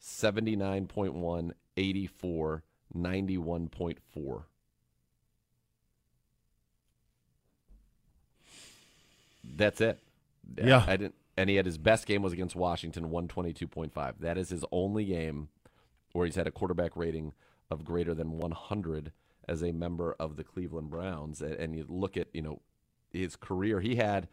79.1, 0.00 1.50
84, 1.76 2.62
91.4. 2.96 4.42
That's 9.42 9.80
it. 9.80 9.98
Yeah. 10.56 10.84
I 10.86 10.96
didn't 10.96 11.14
and 11.36 11.50
he 11.50 11.56
had 11.56 11.66
his 11.66 11.76
best 11.76 12.06
game 12.06 12.22
was 12.22 12.32
against 12.32 12.56
Washington, 12.56 13.10
122.5. 13.10 14.14
That 14.20 14.38
is 14.38 14.48
his 14.48 14.64
only 14.72 15.04
game 15.04 15.48
where 16.12 16.24
he's 16.24 16.36
had 16.36 16.46
a 16.46 16.52
quarterback 16.52 16.96
rating 16.96 17.32
of 17.68 17.84
greater 17.84 18.14
than 18.14 18.38
100 18.38 19.12
as 19.48 19.62
a 19.62 19.72
member 19.72 20.14
of 20.18 20.36
the 20.36 20.44
Cleveland 20.44 20.90
Browns. 20.90 21.42
And 21.42 21.76
you 21.76 21.84
look 21.88 22.16
at, 22.16 22.28
you 22.32 22.42
know, 22.42 22.62
his 23.12 23.36
career, 23.36 23.80
he 23.80 23.96
had 23.96 24.28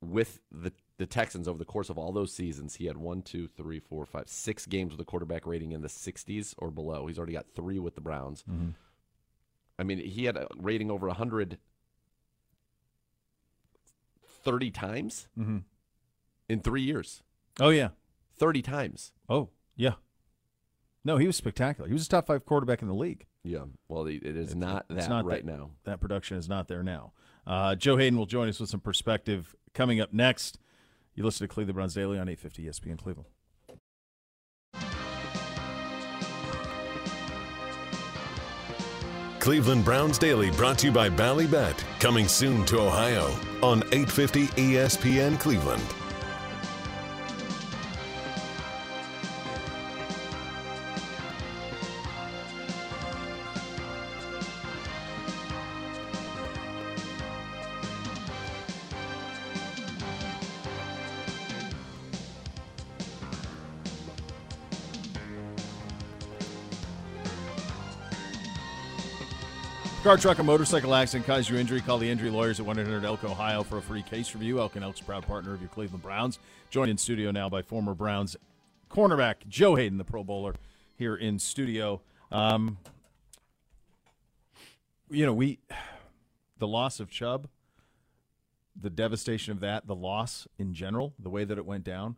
with 0.00 0.40
the 0.52 0.72
the 0.98 1.06
Texans 1.06 1.46
over 1.46 1.58
the 1.58 1.64
course 1.64 1.90
of 1.90 1.98
all 1.98 2.12
those 2.12 2.32
seasons, 2.32 2.76
he 2.76 2.86
had 2.86 2.96
one, 2.96 3.20
two, 3.22 3.46
three, 3.48 3.78
four, 3.80 4.06
five, 4.06 4.28
six 4.28 4.64
games 4.66 4.92
with 4.92 5.00
a 5.00 5.04
quarterback 5.04 5.46
rating 5.46 5.72
in 5.72 5.82
the 5.82 5.88
60s 5.88 6.54
or 6.58 6.70
below. 6.70 7.06
He's 7.06 7.18
already 7.18 7.34
got 7.34 7.46
three 7.54 7.78
with 7.78 7.94
the 7.96 8.00
Browns. 8.00 8.44
Mhm. 8.50 8.74
I 9.78 9.82
mean, 9.82 9.98
he 9.98 10.24
had 10.24 10.36
a 10.36 10.48
rating 10.56 10.90
over 10.90 11.06
100 11.08 11.58
30 14.44 14.70
times 14.70 15.28
Mhm. 15.36 15.64
in 16.48 16.60
three 16.60 16.82
years. 16.82 17.22
Oh 17.60 17.70
yeah, 17.70 17.90
30 18.36 18.62
times. 18.62 19.12
Oh 19.28 19.50
yeah. 19.74 19.94
No, 21.04 21.16
he 21.18 21.26
was 21.26 21.36
spectacular. 21.36 21.88
He 21.88 21.92
was 21.92 22.06
a 22.06 22.08
top 22.08 22.26
five 22.26 22.44
quarterback 22.44 22.82
in 22.82 22.88
the 22.88 22.94
league. 22.94 23.26
Yeah. 23.42 23.66
Well, 23.88 24.06
it 24.06 24.22
is 24.24 24.50
It's- 24.50 24.54
not 24.54 24.88
that 24.88 25.08
not 25.08 25.24
right 25.24 25.44
that- 25.44 25.58
now. 25.58 25.70
That 25.84 26.00
production 26.00 26.36
is 26.36 26.48
not 26.48 26.68
there 26.68 26.82
now. 26.82 27.12
Uh, 27.46 27.76
Joe 27.76 27.96
Haden 27.96 28.18
will 28.18 28.26
join 28.26 28.48
us 28.48 28.58
with 28.58 28.70
some 28.70 28.80
perspective 28.80 29.54
coming 29.72 30.00
up 30.00 30.12
next. 30.12 30.58
You 31.16 31.24
listen 31.24 31.48
to 31.48 31.52
Cleveland 31.52 31.74
Browns 31.74 31.94
Daily 31.94 32.18
on 32.18 32.28
850 32.28 32.64
ESPN 32.64 32.98
Cleveland. 32.98 33.28
Cleveland 39.40 39.84
Browns 39.84 40.18
Daily 40.18 40.50
brought 40.50 40.78
to 40.80 40.88
you 40.88 40.92
by 40.92 41.08
Ballybet. 41.08 41.82
Coming 42.00 42.28
soon 42.28 42.66
to 42.66 42.80
Ohio 42.80 43.28
on 43.62 43.78
850 43.92 44.48
ESPN 44.48 45.40
Cleveland. 45.40 45.82
Car, 70.06 70.16
truck, 70.16 70.38
or 70.38 70.44
motorcycle 70.44 70.94
accident 70.94 71.26
caused 71.26 71.50
you 71.50 71.56
injury. 71.56 71.80
Call 71.80 71.98
the 71.98 72.08
injury 72.08 72.30
lawyers 72.30 72.60
at 72.60 72.66
1 72.66 72.78
800 72.78 73.04
Elk, 73.04 73.24
Ohio 73.24 73.64
for 73.64 73.78
a 73.78 73.82
free 73.82 74.02
case 74.02 74.32
review. 74.36 74.60
Elk 74.60 74.76
and 74.76 74.84
Elk's 74.84 75.00
proud 75.00 75.26
partner 75.26 75.52
of 75.52 75.60
your 75.60 75.68
Cleveland 75.68 76.00
Browns. 76.00 76.38
Joined 76.70 76.92
in 76.92 76.96
studio 76.96 77.32
now 77.32 77.48
by 77.48 77.60
former 77.60 77.92
Browns 77.92 78.36
cornerback 78.88 79.48
Joe 79.48 79.74
Haden, 79.74 79.98
the 79.98 80.04
Pro 80.04 80.22
Bowler, 80.22 80.54
here 80.94 81.16
in 81.16 81.40
studio. 81.40 82.02
Um, 82.30 82.78
you 85.10 85.26
know, 85.26 85.34
we, 85.34 85.58
the 86.56 86.68
loss 86.68 87.00
of 87.00 87.10
Chubb, 87.10 87.48
the 88.80 88.90
devastation 88.90 89.50
of 89.50 89.58
that, 89.58 89.88
the 89.88 89.96
loss 89.96 90.46
in 90.56 90.72
general, 90.72 91.14
the 91.18 91.30
way 91.30 91.42
that 91.42 91.58
it 91.58 91.66
went 91.66 91.82
down, 91.82 92.14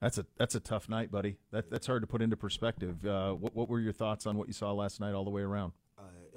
That's 0.00 0.16
a 0.16 0.24
that's 0.38 0.54
a 0.54 0.60
tough 0.60 0.88
night, 0.88 1.10
buddy. 1.10 1.36
That 1.50 1.70
that's 1.70 1.86
hard 1.86 2.02
to 2.02 2.06
put 2.06 2.22
into 2.22 2.38
perspective. 2.38 3.04
Uh, 3.04 3.34
what 3.34 3.54
what 3.54 3.68
were 3.68 3.78
your 3.78 3.92
thoughts 3.92 4.24
on 4.24 4.38
what 4.38 4.48
you 4.48 4.54
saw 4.54 4.72
last 4.72 5.00
night 5.00 5.12
all 5.12 5.24
the 5.24 5.30
way 5.30 5.42
around? 5.42 5.72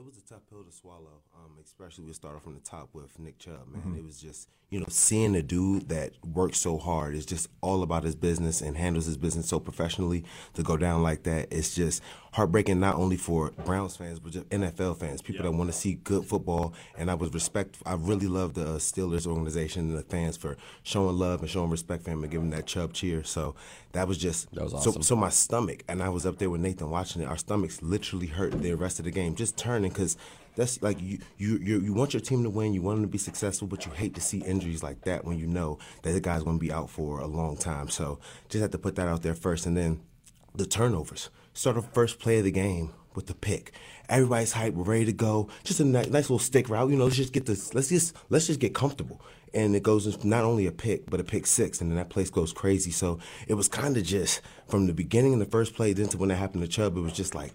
It 0.04 0.08
was 0.08 0.18
a 0.18 0.22
tough 0.34 0.42
pill 0.50 0.66
to 0.66 0.72
swallow, 0.74 1.22
um, 1.34 1.52
especially 1.64 2.04
we 2.04 2.12
started 2.12 2.42
from 2.42 2.56
the 2.56 2.60
top 2.60 2.90
with 2.92 3.18
Nick 3.20 3.40
Chubb. 3.40 3.70
Man, 3.72 3.82
Mhm. 3.84 3.98
it 4.00 4.04
was 4.04 4.20
just 4.20 4.50
you 4.70 4.80
know 4.80 4.86
seeing 4.90 5.34
a 5.36 5.42
dude 5.42 5.88
that 5.90 6.14
works 6.26 6.58
so 6.60 6.78
hard 6.78 7.16
is 7.16 7.26
just 7.26 7.48
all 7.62 7.84
about 7.84 8.04
his 8.04 8.16
business 8.16 8.60
and 8.62 8.76
handles 8.76 9.06
his 9.06 9.16
business 9.18 9.48
so 9.48 9.62
professionally. 9.62 10.26
To 10.56 10.64
go 10.64 10.76
down 10.76 11.04
like 11.04 11.24
that, 11.24 11.48
it's 11.54 11.74
just 11.74 12.02
heartbreaking. 12.34 12.82
Not 12.82 12.96
only 12.96 13.16
for 13.16 13.52
Browns 13.64 13.96
fans, 13.96 14.20
but 14.20 14.34
just 14.34 14.50
NFL 14.50 14.96
fans, 14.96 15.22
people 15.22 15.44
that 15.44 15.52
want 15.54 15.72
to 15.72 15.78
see 15.78 15.94
good 15.94 16.26
football. 16.26 16.74
And 16.98 17.10
I 17.10 17.14
was 17.14 17.34
respect. 17.34 17.78
I 17.86 17.94
really 17.94 18.28
love 18.28 18.56
the 18.56 18.74
uh, 18.74 18.78
Steelers 18.80 19.26
organization 19.26 19.90
and 19.90 19.98
the 19.98 20.04
fans 20.04 20.36
for 20.36 20.58
showing 20.82 21.18
love 21.18 21.40
and 21.42 21.50
showing 21.50 21.70
respect 21.70 22.04
for 22.04 22.12
him 22.12 22.24
and 22.24 22.32
giving 22.32 22.50
that 22.50 22.66
Chubb 22.66 22.92
cheer. 22.92 23.24
So 23.24 23.56
that 23.94 24.08
was 24.08 24.18
just 24.18 24.52
That 24.54 24.64
was 24.64 24.72
so 24.72 24.90
awesome. 24.90 25.04
so 25.04 25.16
my 25.16 25.30
stomach, 25.30 25.84
and 25.88 26.04
I 26.04 26.10
was 26.10 26.26
up 26.26 26.38
there 26.38 26.50
with 26.50 26.62
Nathan 26.62 26.90
watching 26.90 27.22
it. 27.22 27.26
Our 27.26 27.38
stomachs 27.38 27.82
literally 27.82 28.28
hurt 28.28 28.52
the 28.62 28.74
rest 28.74 29.00
of 29.00 29.06
the 29.06 29.12
game, 29.12 29.36
just 29.36 29.56
turning 29.58 29.92
because 29.92 30.18
that's 30.56 30.82
like 30.84 31.02
you, 31.02 31.20
you 31.38 31.58
you 31.58 31.80
you 31.80 31.94
want 31.94 32.14
your 32.14 32.22
team 32.22 32.44
to 32.44 32.50
win, 32.50 32.74
you 32.74 32.82
want 32.82 32.98
them 32.98 33.06
to 33.06 33.12
be 33.12 33.18
successful, 33.18 33.68
but 33.68 33.86
you 33.86 33.92
hate 33.92 34.14
to 34.16 34.22
see 34.22 34.40
injuries 34.40 34.84
like 34.84 35.02
that 35.02 35.26
when 35.26 35.40
you 35.40 35.48
know 35.48 35.80
that 36.02 36.12
the 36.12 36.20
guy's 36.22 36.44
going 36.44 36.58
to 36.58 36.62
be 36.62 36.72
out 36.72 36.90
for 36.90 37.20
a 37.20 37.28
long 37.28 37.56
time. 37.56 37.88
So 37.90 38.20
just 38.50 38.62
have 38.62 38.72
to 38.72 38.78
put 38.78 38.96
that 38.96 39.08
out 39.08 39.22
there 39.24 39.36
first, 39.36 39.66
and 39.66 39.78
then 39.78 40.02
the 40.54 40.66
turnovers. 40.66 41.30
Start 41.54 41.76
the 41.76 41.82
first 41.84 42.20
play 42.20 42.40
of 42.40 42.44
the 42.46 42.52
game 42.52 42.94
with 43.16 43.28
the 43.28 43.34
pick. 43.34 43.74
Everybody's 44.10 44.54
hyped, 44.54 44.74
we're 44.74 44.84
ready 44.84 45.06
to 45.06 45.14
go. 45.14 45.50
Just 45.64 45.80
a 45.80 45.86
nice, 45.86 46.08
nice 46.08 46.24
little 46.24 46.40
stick 46.40 46.70
route. 46.70 46.90
You 46.90 46.98
know, 46.98 47.06
let's 47.06 47.16
just 47.16 47.34
get 47.34 47.46
this. 47.46 47.74
Let's 47.74 47.90
just 47.90 48.16
let's 48.30 48.48
just 48.48 48.60
get 48.60 48.74
comfortable. 48.76 49.22
And 49.54 49.76
it 49.76 49.84
goes 49.84 50.24
not 50.24 50.44
only 50.44 50.66
a 50.66 50.72
pick, 50.72 51.10
but 51.10 51.20
a 51.20 51.24
pick 51.24 51.46
six, 51.46 51.80
and 51.80 51.92
then 51.92 51.98
that 51.98 52.10
place 52.10 52.30
goes 52.30 52.52
crazy. 52.52 52.92
So 52.92 53.20
it 53.48 53.54
was 53.54 53.68
kind 53.68 53.96
of 53.98 54.04
just 54.04 54.42
from 54.68 54.88
the 54.88 54.94
beginning 54.94 55.34
in 55.34 55.40
the 55.40 55.46
first 55.46 55.76
play, 55.76 55.94
then 55.94 56.08
to 56.10 56.18
when 56.18 56.30
that 56.30 56.36
happened 56.36 56.64
to 56.64 56.68
Chubb, 56.68 56.98
it 56.98 57.02
was 57.02 57.14
just 57.14 57.36
like 57.36 57.54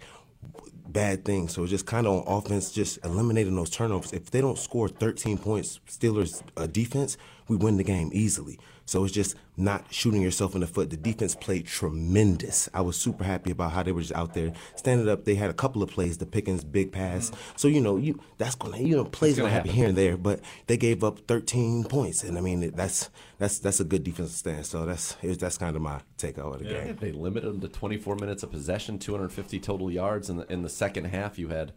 bad 0.88 1.24
things. 1.24 1.52
So 1.52 1.66
just 1.66 1.86
kind 1.86 2.06
of 2.06 2.26
on 2.26 2.38
offense, 2.38 2.72
just 2.72 3.04
eliminating 3.04 3.54
those 3.54 3.70
turnovers. 3.70 4.12
If 4.12 4.30
they 4.30 4.40
don't 4.40 4.58
score 4.58 4.88
13 4.88 5.38
points, 5.38 5.80
Steelers 5.88 6.42
uh, 6.56 6.66
defense, 6.66 7.16
we 7.48 7.56
win 7.56 7.76
the 7.76 7.84
game 7.84 8.10
easily. 8.12 8.58
So 8.88 9.04
it's 9.04 9.12
just 9.12 9.34
not 9.58 9.84
shooting 9.90 10.22
yourself 10.22 10.54
in 10.54 10.62
the 10.62 10.66
foot. 10.66 10.88
The 10.88 10.96
defense 10.96 11.34
played 11.34 11.66
tremendous. 11.66 12.70
I 12.72 12.80
was 12.80 12.96
super 12.96 13.22
happy 13.22 13.50
about 13.50 13.72
how 13.72 13.82
they 13.82 13.92
were 13.92 14.00
just 14.00 14.14
out 14.14 14.32
there 14.32 14.54
standing 14.76 15.10
up. 15.10 15.26
They 15.26 15.34
had 15.34 15.50
a 15.50 15.52
couple 15.52 15.82
of 15.82 15.90
plays, 15.90 16.16
the 16.16 16.24
Pickens 16.24 16.64
big 16.64 16.90
pass. 16.90 17.30
So 17.54 17.68
you 17.68 17.82
know, 17.82 17.98
you 17.98 18.18
that's 18.38 18.54
gonna 18.54 18.78
you 18.78 18.96
know 18.96 19.04
plays 19.04 19.36
gonna 19.36 19.48
gonna 19.48 19.52
happen 19.52 19.72
happen. 19.72 19.78
here 19.78 19.88
and 19.88 19.98
there, 19.98 20.16
but 20.16 20.40
they 20.68 20.78
gave 20.78 21.04
up 21.04 21.18
13 21.28 21.84
points, 21.84 22.24
and 22.24 22.38
I 22.38 22.40
mean 22.40 22.70
that's 22.70 23.10
that's 23.36 23.58
that's 23.58 23.78
a 23.78 23.84
good 23.84 24.04
defensive 24.04 24.34
stand. 24.34 24.64
So 24.64 24.86
that's 24.86 25.18
it 25.20 25.28
was, 25.28 25.36
that's 25.36 25.58
kind 25.58 25.76
of 25.76 25.82
my 25.82 26.00
take 26.16 26.38
out 26.38 26.54
of 26.54 26.60
the 26.60 26.64
game. 26.64 26.96
They 26.98 27.12
limited 27.12 27.46
them 27.46 27.60
to 27.60 27.68
24 27.68 28.16
minutes 28.16 28.42
of 28.42 28.50
possession, 28.50 28.98
250 28.98 29.60
total 29.60 29.90
yards. 29.90 30.30
In 30.30 30.38
the, 30.38 30.50
in 30.50 30.62
the 30.62 30.70
second 30.70 31.04
half, 31.04 31.38
you 31.38 31.48
had 31.48 31.72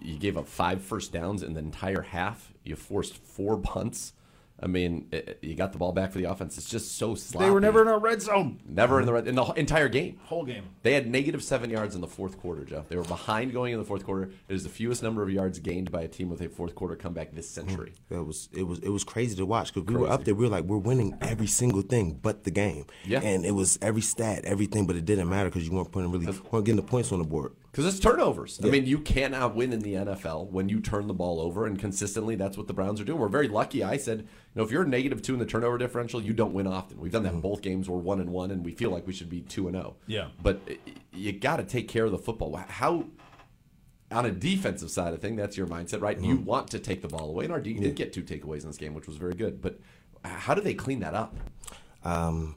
you 0.00 0.16
gave 0.16 0.38
up 0.38 0.46
five 0.46 0.82
first 0.82 1.12
downs 1.12 1.42
in 1.42 1.54
the 1.54 1.60
entire 1.60 2.02
half. 2.02 2.52
You 2.62 2.76
forced 2.76 3.16
four 3.16 3.56
punts. 3.60 4.12
I 4.60 4.66
mean, 4.66 5.08
it, 5.12 5.38
you 5.40 5.54
got 5.54 5.72
the 5.72 5.78
ball 5.78 5.92
back 5.92 6.10
for 6.10 6.18
the 6.18 6.24
offense. 6.24 6.58
It's 6.58 6.68
just 6.68 6.96
so 6.96 7.14
sloppy. 7.14 7.46
They 7.46 7.50
were 7.50 7.60
never 7.60 7.80
in 7.82 7.88
our 7.88 7.98
red 7.98 8.20
zone. 8.20 8.60
Never 8.66 8.98
in 9.00 9.06
the 9.06 9.12
red 9.12 9.28
in 9.28 9.36
the 9.36 9.44
entire 9.52 9.88
game. 9.88 10.18
Whole 10.24 10.44
game. 10.44 10.64
They 10.82 10.94
had 10.94 11.06
negative 11.06 11.44
seven 11.44 11.70
yards 11.70 11.94
in 11.94 12.00
the 12.00 12.08
fourth 12.08 12.38
quarter, 12.38 12.64
Jeff. 12.64 12.88
They 12.88 12.96
were 12.96 13.04
behind 13.04 13.52
going 13.52 13.72
in 13.72 13.78
the 13.78 13.84
fourth 13.84 14.04
quarter. 14.04 14.30
It 14.48 14.54
is 14.54 14.64
the 14.64 14.68
fewest 14.68 15.02
number 15.02 15.22
of 15.22 15.30
yards 15.30 15.60
gained 15.60 15.92
by 15.92 16.02
a 16.02 16.08
team 16.08 16.28
with 16.28 16.40
a 16.40 16.48
fourth 16.48 16.74
quarter 16.74 16.96
comeback 16.96 17.32
this 17.32 17.48
century. 17.48 17.92
Mm. 18.10 18.18
It 18.18 18.26
was 18.26 18.48
it 18.52 18.62
was 18.64 18.78
it 18.80 18.88
was 18.88 19.04
crazy 19.04 19.36
to 19.36 19.46
watch 19.46 19.72
because 19.72 19.86
we 19.86 20.00
were 20.00 20.10
up 20.10 20.24
there. 20.24 20.34
We 20.34 20.44
were 20.44 20.50
like 20.50 20.64
we're 20.64 20.78
winning 20.78 21.16
every 21.20 21.46
single 21.46 21.82
thing 21.82 22.18
but 22.20 22.44
the 22.44 22.50
game. 22.50 22.86
Yeah. 23.04 23.20
and 23.20 23.44
it 23.44 23.52
was 23.52 23.78
every 23.80 24.02
stat, 24.02 24.44
everything, 24.44 24.86
but 24.86 24.96
it 24.96 25.04
didn't 25.04 25.28
matter 25.28 25.50
because 25.50 25.66
you 25.68 25.74
weren't 25.74 25.92
putting 25.92 26.10
really 26.10 26.26
weren't 26.26 26.66
getting 26.66 26.76
the 26.76 26.82
points 26.82 27.12
on 27.12 27.20
the 27.20 27.24
board. 27.24 27.54
Because 27.70 27.86
it's 27.86 28.00
turnovers. 28.00 28.58
I 28.64 28.68
mean, 28.68 28.86
you 28.86 28.98
cannot 28.98 29.54
win 29.54 29.72
in 29.72 29.80
the 29.80 29.94
NFL 29.94 30.50
when 30.50 30.68
you 30.68 30.80
turn 30.80 31.06
the 31.06 31.14
ball 31.14 31.38
over, 31.38 31.66
and 31.66 31.78
consistently, 31.78 32.34
that's 32.34 32.56
what 32.56 32.66
the 32.66 32.72
Browns 32.72 33.00
are 33.00 33.04
doing. 33.04 33.18
We're 33.18 33.28
very 33.28 33.48
lucky. 33.48 33.84
I 33.84 33.98
said, 33.98 34.20
you 34.20 34.26
know, 34.54 34.62
if 34.62 34.70
you're 34.70 34.84
negative 34.84 35.20
two 35.20 35.34
in 35.34 35.38
the 35.38 35.46
turnover 35.46 35.76
differential, 35.76 36.20
you 36.22 36.32
don't 36.32 36.54
win 36.54 36.66
often. 36.66 36.98
We've 36.98 37.12
done 37.12 37.24
that 37.24 37.30
in 37.30 37.34
mm-hmm. 37.36 37.42
both 37.42 37.60
games. 37.60 37.88
We're 37.88 37.98
one 37.98 38.20
and 38.20 38.30
one, 38.30 38.50
and 38.50 38.64
we 38.64 38.72
feel 38.72 38.90
like 38.90 39.06
we 39.06 39.12
should 39.12 39.28
be 39.28 39.42
two 39.42 39.68
and 39.68 39.76
zero. 39.76 39.96
Yeah. 40.06 40.28
but 40.42 40.60
uh, 40.68 40.74
you 41.12 41.32
got 41.32 41.56
to 41.56 41.64
take 41.64 41.88
care 41.88 42.06
of 42.06 42.10
the 42.10 42.18
football. 42.18 42.56
How? 42.56 43.04
On 44.10 44.24
a 44.24 44.30
defensive 44.30 44.90
side 44.90 45.12
of 45.12 45.20
thing, 45.20 45.36
that's 45.36 45.58
your 45.58 45.66
mindset, 45.66 46.00
right? 46.00 46.18
You 46.18 46.36
mm-hmm. 46.36 46.44
want 46.46 46.70
to 46.70 46.78
take 46.78 47.02
the 47.02 47.08
ball 47.08 47.28
away, 47.28 47.44
and 47.44 47.52
our 47.52 47.60
D 47.60 47.74
did 47.74 47.94
get 47.94 48.14
two 48.14 48.22
takeaways 48.22 48.62
in 48.62 48.68
this 48.68 48.78
game, 48.78 48.94
which 48.94 49.06
was 49.06 49.18
very 49.18 49.34
good. 49.34 49.60
But 49.60 49.78
uh, 50.24 50.28
how 50.30 50.54
do 50.54 50.62
they 50.62 50.72
clean 50.72 51.00
that 51.00 51.14
up? 51.14 51.36
Um, 52.02 52.56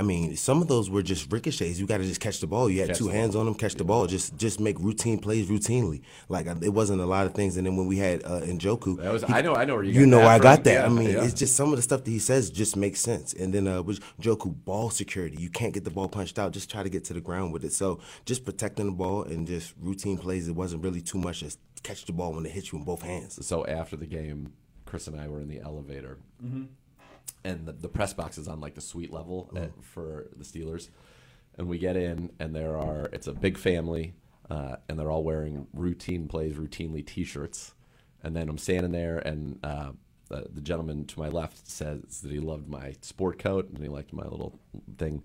I 0.00 0.02
mean, 0.02 0.34
some 0.34 0.62
of 0.62 0.68
those 0.68 0.88
were 0.88 1.02
just 1.02 1.30
ricochets. 1.30 1.78
You 1.78 1.86
got 1.86 1.98
to 1.98 2.04
just 2.04 2.20
catch 2.20 2.40
the 2.40 2.46
ball. 2.46 2.70
You 2.70 2.80
had 2.80 2.88
Catch 2.88 2.98
two 2.98 3.04
the 3.08 3.12
hands 3.12 3.36
on 3.36 3.44
them, 3.44 3.54
catch 3.54 3.74
the 3.74 3.84
ball. 3.84 4.06
Just 4.06 4.34
just 4.38 4.58
make 4.58 4.78
routine 4.80 5.18
plays 5.18 5.48
routinely. 5.50 6.00
Like 6.30 6.46
uh, 6.46 6.54
it 6.62 6.70
wasn't 6.70 7.02
a 7.02 7.06
lot 7.06 7.26
of 7.26 7.34
things. 7.34 7.58
And 7.58 7.66
then 7.66 7.76
when 7.76 7.86
we 7.86 7.98
had 7.98 8.24
uh, 8.24 8.40
Njoku, 8.40 8.96
That 8.96 9.12
was- 9.12 9.24
I 9.24 9.42
know- 9.42 9.54
I 9.54 9.66
know 9.66 9.74
where 9.74 9.84
you 9.84 9.92
you 9.92 10.00
got 10.06 10.10
know 10.10 10.18
that 10.18 10.26
I 10.26 10.36
from. 10.38 10.42
got 10.42 10.64
that. 10.64 10.72
Yeah, 10.72 10.86
I 10.86 10.88
mean, 10.88 11.10
yeah. 11.10 11.24
it's 11.24 11.34
just 11.34 11.54
some 11.54 11.68
of 11.70 11.76
the 11.76 11.82
stuff 11.82 12.02
that 12.04 12.10
he 12.10 12.18
says 12.18 12.48
just 12.50 12.76
makes 12.78 13.00
sense. 13.02 13.34
And 13.34 13.52
then 13.52 13.68
uh, 13.68 13.82
with 13.82 14.00
Njoku, 14.22 14.54
ball 14.64 14.88
security. 14.88 15.36
You 15.38 15.50
can't 15.50 15.74
get 15.74 15.84
the 15.84 15.90
ball 15.90 16.08
punched 16.08 16.38
out. 16.38 16.52
Just 16.52 16.70
try 16.70 16.82
to 16.82 16.88
get 16.88 17.04
to 17.04 17.12
the 17.12 17.20
ground 17.20 17.52
with 17.52 17.62
it. 17.64 17.72
So 17.74 18.00
just 18.24 18.46
protecting 18.46 18.86
the 18.86 18.92
ball 18.92 19.24
and 19.24 19.46
just 19.46 19.74
routine 19.78 20.16
plays. 20.16 20.48
It 20.48 20.56
wasn't 20.56 20.82
really 20.82 21.02
too 21.02 21.18
much. 21.18 21.40
Just 21.40 21.58
catch 21.82 22.06
the 22.06 22.12
ball 22.12 22.32
when 22.32 22.46
it 22.46 22.52
hits 22.52 22.72
you 22.72 22.78
in 22.78 22.84
both 22.84 23.02
hands. 23.02 23.44
So 23.46 23.66
after 23.66 23.96
the 23.96 24.06
game, 24.06 24.54
Chris 24.86 25.06
and 25.08 25.20
I 25.20 25.28
were 25.28 25.40
in 25.40 25.48
the 25.48 25.60
elevator, 25.60 26.18
Mhm. 26.44 26.66
And 27.44 27.66
the, 27.66 27.72
the 27.72 27.88
press 27.88 28.12
box 28.12 28.38
is 28.38 28.48
on 28.48 28.60
like 28.60 28.74
the 28.74 28.80
suite 28.80 29.12
level 29.12 29.50
at, 29.56 29.70
for 29.82 30.28
the 30.36 30.44
Steelers, 30.44 30.88
and 31.58 31.68
we 31.68 31.78
get 31.78 31.96
in, 31.96 32.30
and 32.38 32.54
there 32.54 32.76
are 32.76 33.08
it's 33.12 33.26
a 33.26 33.32
big 33.32 33.58
family, 33.58 34.14
uh, 34.48 34.76
and 34.88 34.98
they're 34.98 35.10
all 35.10 35.24
wearing 35.24 35.66
routine 35.72 36.28
plays, 36.28 36.54
routinely 36.54 37.04
T-shirts, 37.06 37.74
and 38.22 38.36
then 38.36 38.48
I'm 38.48 38.58
standing 38.58 38.92
there, 38.92 39.18
and 39.18 39.58
uh, 39.62 39.92
the, 40.30 40.46
the 40.54 40.60
gentleman 40.62 41.04
to 41.06 41.18
my 41.18 41.28
left 41.28 41.68
says 41.68 42.20
that 42.22 42.30
he 42.30 42.38
loved 42.38 42.68
my 42.68 42.94
sport 43.02 43.38
coat 43.38 43.68
and 43.68 43.82
he 43.82 43.88
liked 43.88 44.12
my 44.14 44.24
little 44.24 44.58
thing. 44.96 45.22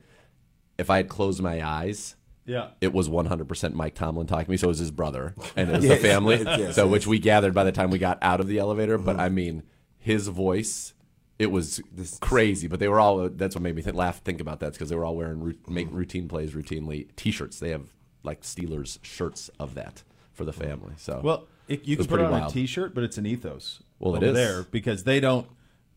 If 0.78 0.90
I 0.90 0.98
had 0.98 1.08
closed 1.08 1.42
my 1.42 1.66
eyes. 1.66 2.16
Yeah. 2.48 2.70
It 2.82 2.94
was 2.94 3.08
100% 3.08 3.74
Mike 3.74 3.96
Tomlin 3.96 4.28
talking 4.28 4.46
to 4.46 4.52
me. 4.52 4.58
So 4.58 4.66
it 4.66 4.70
was 4.70 4.80
his 4.80 4.92
brother 4.92 5.34
and 5.56 5.70
it 5.70 5.76
was 5.78 5.86
Yes, 5.86 6.02
the 6.02 6.08
family. 6.08 6.36
yes, 6.44 6.76
so 6.76 6.84
yes. 6.84 6.92
which 6.92 7.08
we 7.08 7.20
gathered 7.20 7.54
by 7.54 7.64
the 7.64 7.72
time 7.72 7.92
we 7.92 7.98
got 7.98 8.18
out 8.22 8.40
of 8.40 8.48
the 8.48 8.58
elevator. 8.58 8.98
Mm-hmm. 8.98 9.06
But 9.06 9.20
I 9.20 9.30
mean, 9.30 9.64
his 9.98 10.28
voice, 10.28 10.94
it 11.38 11.52
was 11.52 11.82
crazy. 12.22 12.68
But 12.68 12.80
they 12.80 12.88
were 12.88 13.00
all. 13.00 13.30
That's 13.30 13.56
what 13.56 13.62
made 13.62 13.76
me 13.76 13.82
think, 13.82 13.96
laugh. 13.96 14.22
Think 14.24 14.40
about 14.42 14.60
that 14.62 14.74
because 14.74 14.90
they 14.90 14.96
were 14.96 15.06
all 15.06 15.16
wearing 15.16 15.56
make 15.68 15.88
Mm-hmm. 15.88 15.96
routine 15.96 16.28
plays 16.28 16.52
routinely 16.52 17.08
T-shirts. 17.16 17.60
They 17.60 17.70
have 17.70 17.90
like 18.24 18.42
Steelers 18.42 19.00
shirts 19.04 19.50
of 19.60 19.76
that 19.76 20.04
for 20.34 20.46
the 20.46 20.54
family. 20.54 20.94
So 20.98 21.22
Well, 21.24 21.48
it, 21.68 21.86
you 21.86 21.98
was 21.98 22.08
can 22.08 22.18
put 22.18 22.22
it 22.22 22.26
on 22.26 22.32
wild. 22.32 22.52
a 22.52 22.54
T-shirt, 22.54 22.94
but 22.96 23.04
it's 23.04 23.18
an 23.18 23.26
ethos. 23.26 23.82
Well, 24.00 24.16
it 24.16 24.24
is. 24.24 24.34
there 24.34 24.64
because 24.64 25.04
they 25.04 25.20
don't. 25.20 25.48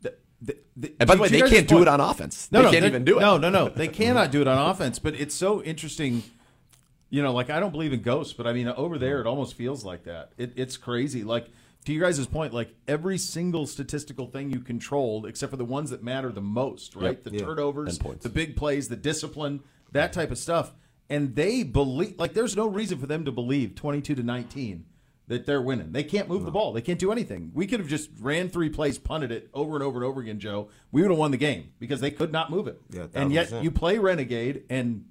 th- 0.03 0.15
th- 0.47 0.59
th- 0.81 0.95
And 1.01 1.07
by 1.09 1.15
the 1.17 1.23
way, 1.23 1.29
they 1.29 1.41
can't 1.41 1.67
do 1.69 1.77
point- 1.77 1.83
it 1.83 1.89
on 1.89 2.01
offense. 2.01 2.49
No, 2.53 2.61
They 2.61 2.65
no, 2.67 2.71
can't 2.73 2.85
even 2.85 3.05
do 3.05 3.19
it. 3.19 3.21
No, 3.21 3.39
no, 3.39 3.49
no. 3.51 3.69
They 3.69 3.89
cannot 4.03 4.31
do 4.31 4.41
it 4.41 4.49
on 4.49 4.71
offense. 4.71 4.99
But 4.99 5.15
it's 5.15 5.35
so 5.35 5.63
interesting. 5.63 6.23
You 7.11 7.23
know, 7.23 7.33
like 7.33 7.49
I 7.49 7.59
don't 7.59 7.71
believe 7.73 7.93
in 7.95 8.03
ghosts, 8.03 8.35
but 8.35 8.47
I 8.47 8.53
mean, 8.53 8.69
over 8.69 8.99
there, 8.99 9.21
it 9.21 9.27
almost 9.27 9.55
feels 9.55 9.83
like 9.85 10.05
that. 10.05 10.33
It, 10.37 10.53
it's 10.57 10.77
crazy. 10.77 11.25
Like 11.25 11.47
to 11.89 11.95
your 11.95 12.05
guys' 12.05 12.27
point, 12.27 12.53
like 12.53 12.75
every 12.87 13.17
single 13.17 13.67
statistical 13.67 14.27
thing 14.27 14.51
you 14.51 14.61
controlled, 14.61 15.25
except 15.25 15.49
for 15.51 15.57
the 15.57 15.65
ones 15.65 15.89
that 15.89 16.03
matter 16.03 16.31
the 16.31 16.43
most, 16.43 16.95
right? 16.95 17.17
Yep. 17.17 17.25
The 17.25 17.31
Yeah. 17.33 17.41
turnovers, 17.47 17.99
the 17.99 18.29
big 18.29 18.57
plays, 18.57 18.89
the 18.89 18.97
discipline, 18.97 19.61
that 19.93 20.13
type 20.13 20.31
of 20.31 20.37
stuff. 20.37 20.75
And 21.09 21.35
they 21.35 21.63
believe, 21.63 22.19
like, 22.19 22.35
there's 22.35 22.55
no 22.55 22.67
reason 22.69 22.99
for 22.99 23.07
them 23.07 23.25
to 23.25 23.33
believe 23.33 23.75
22 23.75 24.15
to 24.15 24.23
19 24.23 24.85
that 25.29 25.47
they're 25.47 25.63
winning. 25.63 25.93
They 25.93 26.05
can't 26.05 26.29
move 26.29 26.45
the 26.45 26.51
ball. 26.51 26.75
They 26.75 26.83
can't 26.83 26.99
do 26.99 27.11
anything. 27.11 27.53
We 27.55 27.67
could 27.67 27.81
have 27.81 27.89
just 27.89 28.11
ran 28.21 28.51
three 28.51 28.69
plays, 28.69 28.99
punted 28.99 29.33
it 29.33 29.49
over 29.55 29.75
and 29.75 29.83
over 29.83 29.97
and 29.97 30.05
over 30.05 30.21
again, 30.21 30.39
Joe. 30.41 30.69
We 30.93 31.01
would 31.01 31.11
have 31.11 31.19
won 31.19 31.31
the 31.31 31.39
game 31.39 31.71
because 31.79 32.03
they 32.03 32.11
could 32.11 32.33
not 32.33 32.51
move 32.51 32.67
it. 32.69 32.83
Yeah, 32.91 33.07
and 33.15 33.33
yet 33.33 33.47
1000%. 33.49 33.63
you 33.65 33.71
play 33.71 33.97
Renegade 33.99 34.65
and 34.69 35.07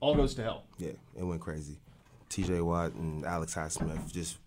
all 0.00 0.14
goes 0.14 0.34
to 0.36 0.42
hell. 0.42 0.64
Yeah, 0.78 0.92
it 1.14 1.24
went 1.24 1.42
crazy. 1.42 1.76
T.J. 2.30 2.62
Watt 2.62 2.94
and 2.94 3.22
Alex 3.26 3.54
Highsmith 3.54 4.10
just 4.10 4.38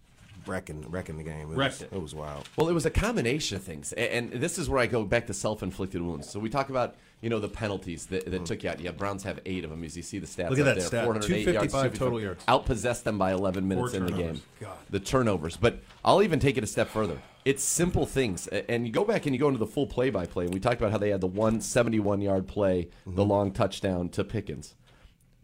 wrecking 0.49 0.85
wrecking 0.89 1.17
the 1.17 1.23
game. 1.23 1.51
It 1.51 1.57
Wrecked 1.57 1.75
was, 1.75 1.81
it. 1.81 1.93
It 1.93 2.01
was 2.01 2.15
wild. 2.15 2.49
Well, 2.57 2.69
it 2.69 2.73
was 2.73 2.85
a 2.85 2.89
combination 2.89 3.57
of 3.57 3.63
things, 3.63 3.93
A- 3.93 4.13
and 4.13 4.31
this 4.31 4.57
is 4.57 4.69
where 4.69 4.79
I 4.79 4.87
go 4.87 5.03
back 5.03 5.27
to 5.27 5.33
self-inflicted 5.33 6.01
wounds. 6.01 6.29
So 6.29 6.39
we 6.39 6.49
talk 6.49 6.69
about 6.69 6.95
you 7.21 7.29
know 7.29 7.39
the 7.39 7.49
penalties 7.49 8.07
that, 8.07 8.25
that 8.25 8.41
mm. 8.41 8.45
took 8.45 8.63
you 8.63 8.69
out. 8.69 8.79
Yeah, 8.79 8.91
Browns 8.91 9.23
have 9.23 9.39
eight 9.45 9.63
of 9.63 9.69
them, 9.69 9.83
as 9.83 9.95
you 9.95 10.03
see 10.03 10.19
the 10.19 10.27
stats. 10.27 10.49
Look 10.49 10.59
at 10.59 10.67
up 10.67 10.75
that 10.75 10.79
there. 10.79 10.87
stat. 10.87 11.05
408 11.05 11.53
yards, 11.53 11.71
255 11.71 11.93
total 11.93 12.21
yards. 12.21 12.45
Outpossessed 12.45 13.03
them 13.03 13.17
by 13.17 13.31
11 13.31 13.67
minutes 13.67 13.93
in 13.93 14.05
the 14.05 14.11
game. 14.11 14.41
God. 14.59 14.77
The 14.89 14.99
turnovers, 14.99 15.57
but 15.57 15.79
I'll 16.03 16.23
even 16.23 16.39
take 16.39 16.57
it 16.57 16.63
a 16.63 16.67
step 16.67 16.89
further. 16.89 17.19
It's 17.45 17.63
simple 17.63 18.05
things, 18.05 18.47
and 18.47 18.85
you 18.85 18.91
go 18.91 19.05
back 19.05 19.25
and 19.25 19.33
you 19.33 19.39
go 19.39 19.47
into 19.47 19.59
the 19.59 19.65
full 19.65 19.87
play-by-play. 19.87 20.45
And 20.45 20.53
we 20.53 20.59
talked 20.59 20.79
about 20.79 20.91
how 20.91 20.97
they 20.97 21.09
had 21.09 21.21
the 21.21 21.27
one 21.27 21.59
71-yard 21.59 22.47
play, 22.47 22.89
the 23.05 23.11
mm-hmm. 23.11 23.21
long 23.21 23.51
touchdown 23.51 24.09
to 24.09 24.23
Pickens. 24.23 24.75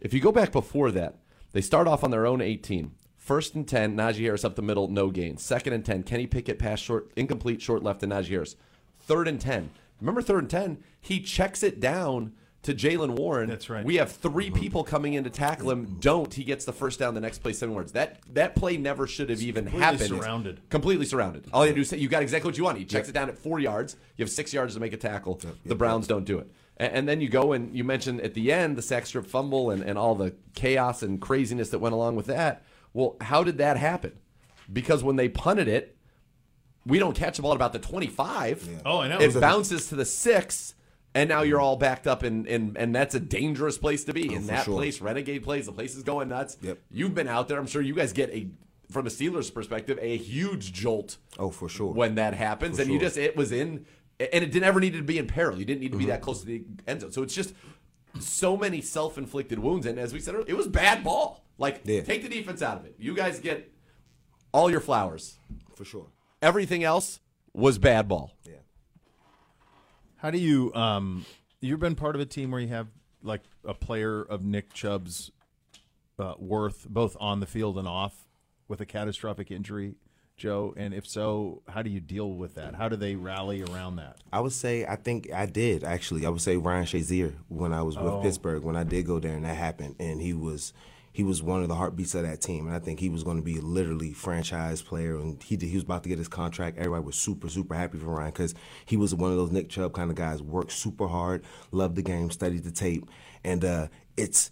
If 0.01 0.13
you 0.13 0.19
go 0.19 0.31
back 0.31 0.51
before 0.51 0.91
that, 0.91 1.15
they 1.53 1.61
start 1.61 1.87
off 1.87 2.03
on 2.03 2.11
their 2.11 2.27
own 2.27 2.41
18. 2.41 2.91
First 3.25 3.55
and 3.55 3.67
10, 3.67 3.97
Najee 3.97 4.19
Harris 4.19 4.45
up 4.45 4.55
the 4.55 4.61
middle, 4.61 4.87
no 4.87 5.09
gain. 5.09 5.37
Second 5.37 5.73
and 5.73 5.83
10, 5.83 6.03
Kenny 6.03 6.27
Pickett 6.27 6.59
pass 6.59 6.79
short, 6.79 7.09
incomplete, 7.15 7.59
short 7.59 7.81
left 7.81 8.01
to 8.01 8.05
Najee 8.05 8.29
Harris. 8.29 8.55
Third 8.99 9.27
and 9.27 9.41
10. 9.41 9.71
Remember 9.99 10.21
third 10.21 10.43
and 10.43 10.49
10? 10.51 10.77
He 11.01 11.19
checks 11.21 11.63
it 11.63 11.79
down 11.79 12.33
to 12.61 12.75
Jaylen 12.75 13.17
Warren. 13.17 13.49
That's 13.49 13.67
right. 13.67 13.83
We 13.83 13.95
have 13.95 14.11
3 14.11 14.45
mm-hmm. 14.45 14.59
people 14.59 14.83
coming 14.83 15.15
in 15.15 15.23
to 15.23 15.31
tackle 15.31 15.71
him. 15.71 15.97
Don't. 15.99 16.31
He 16.31 16.43
gets 16.43 16.65
the 16.65 16.71
first 16.71 16.99
down. 16.99 17.15
The 17.15 17.19
next 17.19 17.39
play 17.39 17.53
seven 17.53 17.73
yards. 17.73 17.93
That 17.93 18.19
that 18.35 18.55
play 18.55 18.77
never 18.77 19.07
should 19.07 19.31
have 19.31 19.41
even 19.41 19.63
completely 19.63 19.83
happened. 19.83 20.09
surrounded. 20.21 20.69
Completely 20.69 21.05
surrounded. 21.07 21.47
All 21.51 21.65
you 21.65 21.73
do 21.73 21.81
is 21.81 21.89
say 21.89 21.97
you 21.97 22.07
got 22.07 22.21
exactly 22.21 22.49
what 22.49 22.59
you 22.59 22.63
want. 22.63 22.77
He 22.77 22.85
checks 22.85 23.09
it 23.09 23.13
down 23.13 23.29
at 23.29 23.39
four 23.39 23.59
yards. 23.59 23.95
You 24.17 24.23
have 24.23 24.31
six 24.31 24.53
yards 24.53 24.75
to 24.75 24.79
make 24.79 24.93
a 24.93 24.97
tackle. 24.97 25.41
The 25.65 25.73
Browns 25.73 26.05
don't 26.05 26.25
do 26.25 26.37
it. 26.37 26.51
And, 26.77 26.93
and 26.93 27.09
then 27.09 27.21
you 27.21 27.29
go 27.29 27.53
and 27.53 27.75
you 27.75 27.83
mentioned 27.83 28.21
at 28.21 28.35
the 28.35 28.51
end 28.51 28.77
the 28.77 28.83
sack 28.83 29.07
strip 29.07 29.25
fumble 29.25 29.71
and, 29.71 29.81
and 29.81 29.97
all 29.97 30.13
the 30.13 30.35
chaos 30.53 31.01
and 31.01 31.19
craziness 31.19 31.69
that 31.69 31.79
went 31.79 31.93
along 31.93 32.17
with 32.17 32.27
that. 32.27 32.63
Well, 32.95 33.17
how 33.19 33.43
did 33.43 33.57
that 33.57 33.75
happen? 33.77 34.13
Because 34.71 35.03
when 35.03 35.17
they 35.17 35.27
punted 35.27 35.67
it, 35.67 35.97
we 36.85 36.97
don't 36.97 37.15
catch 37.15 37.35
the 37.35 37.41
ball 37.41 37.51
at 37.51 37.55
about 37.57 37.73
the 37.73 37.79
25. 37.79 38.81
Oh, 38.85 38.99
I 39.01 39.07
know. 39.09 39.19
It 39.19 39.39
bounces 39.39 39.89
to 39.89 39.95
the 39.95 40.05
six, 40.05 40.75
and 41.13 41.27
now 41.27 41.41
you're 41.41 41.59
all 41.59 41.75
backed 41.75 42.07
up, 42.07 42.23
and 42.23 42.47
and, 42.47 42.77
and 42.77 42.95
that's 42.95 43.13
a 43.13 43.19
dangerous 43.19 43.77
place 43.77 44.05
to 44.05 44.13
be. 44.13 44.33
in 44.33 44.47
that 44.47 44.63
sure. 44.65 44.75
place, 44.75 45.01
Renegade 45.01 45.43
plays, 45.43 45.65
the 45.65 45.71
place 45.73 45.95
is 45.95 46.03
going 46.03 46.29
nuts. 46.29 46.57
Yep. 46.61 46.79
You've 46.89 47.13
been 47.13 47.27
out 47.27 47.47
there. 47.49 47.59
I'm 47.59 47.67
sure 47.67 47.81
you 47.81 47.93
guys 47.95 48.13
get 48.13 48.29
a, 48.29 48.47
from 48.89 49.07
a 49.07 49.09
Steelers 49.09 49.53
perspective, 49.53 49.99
a 50.01 50.15
huge 50.17 50.71
jolt 50.73 51.17
Oh, 51.37 51.49
for 51.49 51.67
sure. 51.67 51.91
when 51.93 52.15
that 52.15 52.33
happens, 52.33 52.77
For 52.77 52.83
and 52.83 52.91
you 52.91 52.99
just 52.99 53.17
it 53.17 53.35
was 53.35 53.51
in, 53.51 53.85
and 54.19 54.43
it 54.43 54.51
didn't 54.51 54.63
ever 54.63 54.79
needed 54.79 54.97
to 54.99 55.03
be 55.03 55.17
in 55.17 55.27
peril. 55.27 55.57
You 55.59 55.65
didn't 55.65 55.81
need 55.81 55.91
to 55.91 55.97
be 55.97 56.05
Mm-hmm. 56.05 56.11
that 56.11 56.21
close 56.21 56.39
to 56.41 56.45
the 56.45 56.63
end 56.87 57.01
zone. 57.01 57.11
So 57.11 57.23
it's 57.23 57.35
just 57.35 57.53
so 58.19 58.55
many 58.55 58.79
self-inflicted 58.81 59.59
wounds, 59.59 59.85
and 59.85 59.99
as 59.99 60.13
we 60.13 60.19
said 60.19 60.35
earlier, 60.35 60.49
it 60.49 60.55
was 60.57 60.67
bad 60.67 61.03
ball. 61.03 61.44
Like 61.57 61.81
Yeah. 61.85 62.01
take 62.01 62.21
the 62.23 62.29
defense 62.29 62.61
out 62.61 62.77
of 62.77 62.85
it. 62.85 62.95
You 62.99 63.15
guys 63.15 63.39
get 63.39 63.71
all 64.51 64.69
your 64.69 64.79
flowers. 64.81 65.37
for 65.75 65.83
sure. 65.85 66.07
Everything 66.41 66.83
else 66.83 67.19
was 67.53 67.77
bad 67.77 68.07
ball. 68.07 68.31
Yeah. 68.45 68.53
How 70.17 70.31
do 70.31 70.37
you 70.37 70.73
um 70.73 71.25
you've 71.61 71.79
been 71.79 71.95
part 71.95 72.15
of 72.15 72.21
a 72.21 72.25
team 72.25 72.51
where 72.51 72.61
you 72.61 72.67
have 72.69 72.87
like 73.23 73.41
a 73.63 73.73
player 73.73 74.21
of 74.21 74.43
Nick 74.43 74.73
Chubb's 74.73 75.31
uh, 76.19 76.33
worth 76.37 76.87
both 76.89 77.17
on 77.19 77.39
the 77.39 77.45
field 77.45 77.77
and 77.77 77.87
off 77.87 78.27
with 78.67 78.79
a 78.81 78.85
catastrophic 78.85 79.51
injury, 79.51 79.95
Joe? 80.37 80.73
And 80.77 80.93
if 80.93 81.05
so, 81.07 81.61
how 81.67 81.81
do 81.81 81.89
you 81.89 81.99
deal 81.99 82.31
with 82.31 82.55
that? 82.55 82.75
How 82.75 82.87
do 82.87 82.95
they 82.95 83.15
rally 83.15 83.63
around 83.63 83.97
that? 83.97 84.17
I 84.31 84.39
would 84.39 84.53
say 84.53 84.85
I 84.85 84.95
think 84.95 85.31
I 85.33 85.45
did 85.45 85.83
actually. 85.83 86.25
I 86.25 86.29
would 86.29 86.41
say 86.41 86.55
Ryan 86.57 86.85
Shazier 86.85 87.33
when 87.49 87.73
I 87.73 87.81
was 87.81 87.97
with 87.97 88.13
Oh. 88.13 88.21
Pittsburgh 88.21 88.63
when 88.63 88.75
I 88.75 88.83
did 88.83 89.05
go 89.05 89.19
there 89.19 89.33
and 89.35 89.43
that 89.45 89.55
happened 89.57 89.95
and 89.99 90.21
he 90.21 90.33
was 90.33 90.71
he 91.15 91.23
was 91.23 91.41
one 91.41 91.61
of 91.61 91.69
the 91.69 91.75
heartbeats 91.75 92.13
of 92.13 92.23
that 92.23 92.41
team 92.41 92.67
and 92.67 92.75
I 92.75 92.79
think 92.79 92.99
he 92.99 93.07
was 93.07 93.23
going 93.23 93.37
to 93.37 93.41
be 93.41 93.61
literally 93.61 94.11
franchise 94.11 94.81
player 94.81 95.15
and 95.15 95.41
he 95.41 95.55
did, 95.55 95.69
he 95.69 95.75
was 95.75 95.85
about 95.85 96.03
to 96.03 96.09
get 96.09 96.17
his 96.17 96.27
contract. 96.27 96.77
Everybody 96.77 97.05
was 97.05 97.15
super 97.15 97.47
super 97.47 97.73
happy 97.73 97.97
for 97.97 98.07
Ryan 98.07 98.31
because 98.31 98.53
he 98.85 98.97
was 98.97 99.15
one 99.15 99.31
of 99.31 99.37
those 99.37 99.49
Nick 99.49 99.69
Chubb 99.69 99.93
kind 99.93 100.09
of 100.09 100.17
guys. 100.17 100.41
Worked 100.41 100.73
super 100.73 101.07
hard, 101.07 101.45
loved 101.71 101.95
the 101.95 102.01
game, 102.01 102.31
studied 102.31 102.65
the 102.65 102.71
tape, 102.71 103.05
and 103.45 103.63
uh, 103.63 103.87
it's 104.17 104.51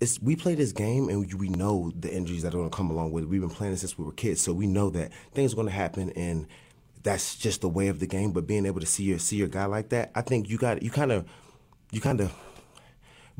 it's 0.00 0.20
we 0.20 0.34
play 0.34 0.56
this 0.56 0.72
game 0.72 1.08
and 1.08 1.32
we, 1.38 1.48
know 1.48 1.92
the 1.94 2.12
injuries 2.12 2.42
that 2.42 2.48
are 2.48 2.58
going 2.58 2.68
to 2.68 2.76
come 2.76 2.90
along 2.90 3.12
with 3.12 3.22
it. 3.22 3.28
We've 3.28 3.40
been 3.40 3.50
playing 3.50 3.76
since 3.76 3.96
we 3.96 4.04
were 4.04 4.10
kids, 4.10 4.40
so 4.40 4.52
we 4.52 4.66
know 4.66 4.90
that 4.90 5.12
things 5.34 5.52
are 5.52 5.56
going 5.56 5.68
to 5.68 5.72
happen 5.72 6.10
and 6.16 6.48
that's 7.04 7.36
just 7.36 7.60
the 7.60 7.68
way 7.68 7.86
of 7.86 8.00
the 8.00 8.08
game. 8.08 8.32
But 8.32 8.48
being 8.48 8.66
able 8.66 8.80
to 8.80 8.86
see 8.86 9.04
your 9.04 9.20
see 9.20 9.36
your 9.36 9.46
guy 9.46 9.66
like 9.66 9.90
that, 9.90 10.10
I 10.16 10.22
think 10.22 10.50
you 10.50 10.58
got 10.58 10.82
you 10.82 10.90
kind 10.90 11.12
of 11.12 11.28
you 11.92 12.00
kind 12.00 12.20
of 12.20 12.34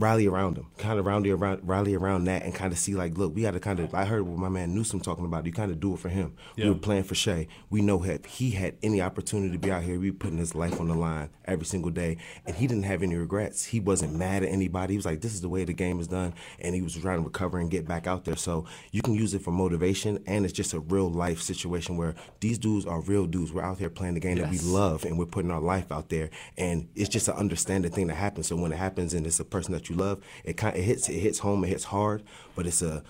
rally 0.03 0.27
around 0.27 0.59
him, 0.59 0.67
kind 0.79 0.99
of 0.99 1.07
rally 1.07 1.31
around 1.31 1.61
rally 1.63 1.95
around 1.95 2.25
that, 2.25 2.43
and 2.43 2.55
kind 2.55 2.73
of 2.73 2.79
see 2.79 2.95
like, 2.95 3.17
look, 3.17 3.35
we 3.35 3.43
got 3.43 3.53
to 3.53 3.61
kind 3.61 3.81
of. 3.81 3.95
I 3.95 4.05
heard 4.05 4.23
what 4.23 4.39
my 4.39 4.49
man 4.49 4.75
Newsome 4.75 5.01
talking 5.01 5.25
about. 5.25 5.47
You 5.47 5.53
kind 5.53 5.71
of 5.71 5.81
do 5.81 5.95
it 5.95 6.01
for 6.01 6.09
him. 6.09 6.35
Yeah. 6.57 6.67
We 6.67 6.73
were 6.73 6.79
playing 6.79 7.05
for 7.05 7.15
Shay. 7.15 7.49
We 7.71 7.81
know 7.81 8.05
if 8.05 8.25
he 8.25 8.51
had 8.51 8.77
any 8.83 9.01
opportunity 9.01 9.53
to 9.53 9.59
be 9.59 9.71
out 9.71 9.83
here, 9.83 9.99
we 9.99 10.11
putting 10.11 10.39
his 10.39 10.55
life 10.55 10.81
on 10.81 10.89
the 10.89 10.95
line 10.95 11.31
every 11.45 11.67
single 11.67 11.91
day, 11.91 12.17
and 12.47 12.57
he 12.57 12.67
didn't 12.67 12.85
have 12.85 13.03
any 13.03 13.17
regrets. 13.17 13.65
He 13.65 13.81
wasn't 13.81 14.15
mad 14.15 14.43
at 14.43 14.49
anybody. 14.49 14.95
He 14.95 14.99
was 14.99 15.07
like, 15.07 15.21
this 15.21 15.35
is 15.35 15.41
the 15.41 15.49
way 15.49 15.65
the 15.65 15.73
game 15.73 16.01
is 16.01 16.09
done, 16.09 16.35
and 16.61 16.75
he 16.75 16.83
was 16.83 16.95
trying 16.95 17.19
to 17.19 17.25
recover 17.25 17.59
and 17.59 17.71
get 17.71 17.87
back 17.87 18.07
out 18.07 18.25
there. 18.25 18.37
So 18.37 18.67
you 18.91 19.03
can 19.03 19.15
use 19.15 19.35
it 19.35 19.43
for 19.43 19.53
motivation, 19.53 20.23
and 20.27 20.45
it's 20.45 20.53
just 20.53 20.75
a 20.75 20.81
real 20.81 21.11
life 21.11 21.41
situation 21.41 21.97
where 21.97 22.15
these 22.41 22.59
dudes 22.59 22.87
are 22.87 23.01
real 23.01 23.27
dudes. 23.27 23.53
We're 23.53 23.63
out 23.63 23.79
here 23.79 23.91
playing 23.91 24.15
the 24.15 24.21
game 24.21 24.39
that 24.39 24.51
we 24.51 24.59
love, 24.59 25.05
and 25.05 25.19
we're 25.19 25.27
putting 25.27 25.51
our 25.51 25.61
life 25.61 25.91
out 25.93 26.09
there, 26.09 26.31
and 26.59 26.89
it's 26.95 27.09
just 27.09 27.29
an 27.29 27.35
understanding 27.35 27.93
thing 27.93 28.09
that 28.09 28.15
happens. 28.17 28.49
So 28.49 28.57
when 28.57 28.73
it 28.73 28.79
happens, 28.79 29.15
and 29.15 29.27
it's 29.27 29.41
a 29.41 29.45
person 29.45 29.73
that 29.73 29.89
you 29.89 29.92
love, 29.93 30.21
it 30.45 30.57
kind 30.57 30.77
it 30.77 30.83
hits 30.83 31.09
it 31.09 31.19
hits 31.21 31.41
home, 31.41 31.65
it 31.65 31.69
hits 31.69 31.85
hard, 31.85 32.23
but 32.55 32.67
it's 32.67 32.83
a 32.83 33.03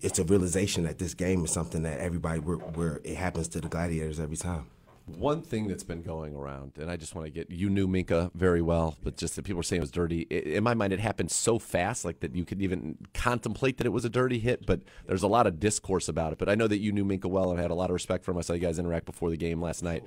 it's 0.00 0.18
a 0.18 0.24
realization 0.24 0.84
that 0.84 0.98
this 0.98 1.14
game 1.14 1.44
is 1.44 1.50
something 1.50 1.82
that 1.82 1.98
everybody 2.00 2.38
where 2.40 3.00
it 3.04 3.16
happens 3.16 3.48
to 3.48 3.60
the 3.60 3.68
gladiators 3.68 4.20
every 4.20 4.36
time. 4.36 4.66
One 5.06 5.42
thing 5.42 5.68
that's 5.68 5.84
been 5.84 6.00
going 6.02 6.34
around, 6.34 6.78
and 6.78 6.90
I 6.90 6.96
just 6.96 7.14
want 7.14 7.26
to 7.26 7.30
get 7.30 7.50
you 7.50 7.68
knew 7.68 7.86
Minkah 7.86 8.30
very 8.34 8.62
well, 8.62 8.96
but 9.02 9.18
just 9.18 9.36
that 9.36 9.42
people 9.42 9.58
were 9.58 9.62
saying 9.62 9.80
it 9.80 9.82
was 9.82 9.90
dirty. 9.90 10.26
I 10.30 10.34
in 10.56 10.64
my 10.64 10.72
mind, 10.72 10.94
it 10.94 11.00
happened 11.00 11.30
so 11.30 11.58
fast, 11.58 12.06
like 12.06 12.20
that 12.20 12.34
you 12.34 12.46
could 12.46 12.62
even 12.62 12.96
contemplate 13.12 13.76
that 13.76 13.86
it 13.86 13.90
was 13.90 14.06
a 14.06 14.08
dirty 14.08 14.38
hit. 14.38 14.64
But 14.64 14.80
there's 15.06 15.22
a 15.22 15.28
lot 15.28 15.46
of 15.46 15.60
discourse 15.60 16.08
about 16.08 16.32
it. 16.32 16.38
But 16.38 16.48
I 16.48 16.54
know 16.54 16.66
that 16.68 16.78
you 16.78 16.90
knew 16.90 17.04
Minkah 17.04 17.26
well 17.26 17.50
and 17.50 17.60
had 17.60 17.70
a 17.70 17.74
lot 17.74 17.90
of 17.90 17.94
respect 17.94 18.24
for 18.24 18.30
him. 18.30 18.38
I 18.38 18.40
saw 18.40 18.54
you 18.54 18.60
guys 18.60 18.78
interact 18.78 19.04
before 19.04 19.28
the 19.28 19.36
game 19.36 19.60
last 19.60 19.82
night. 19.82 20.04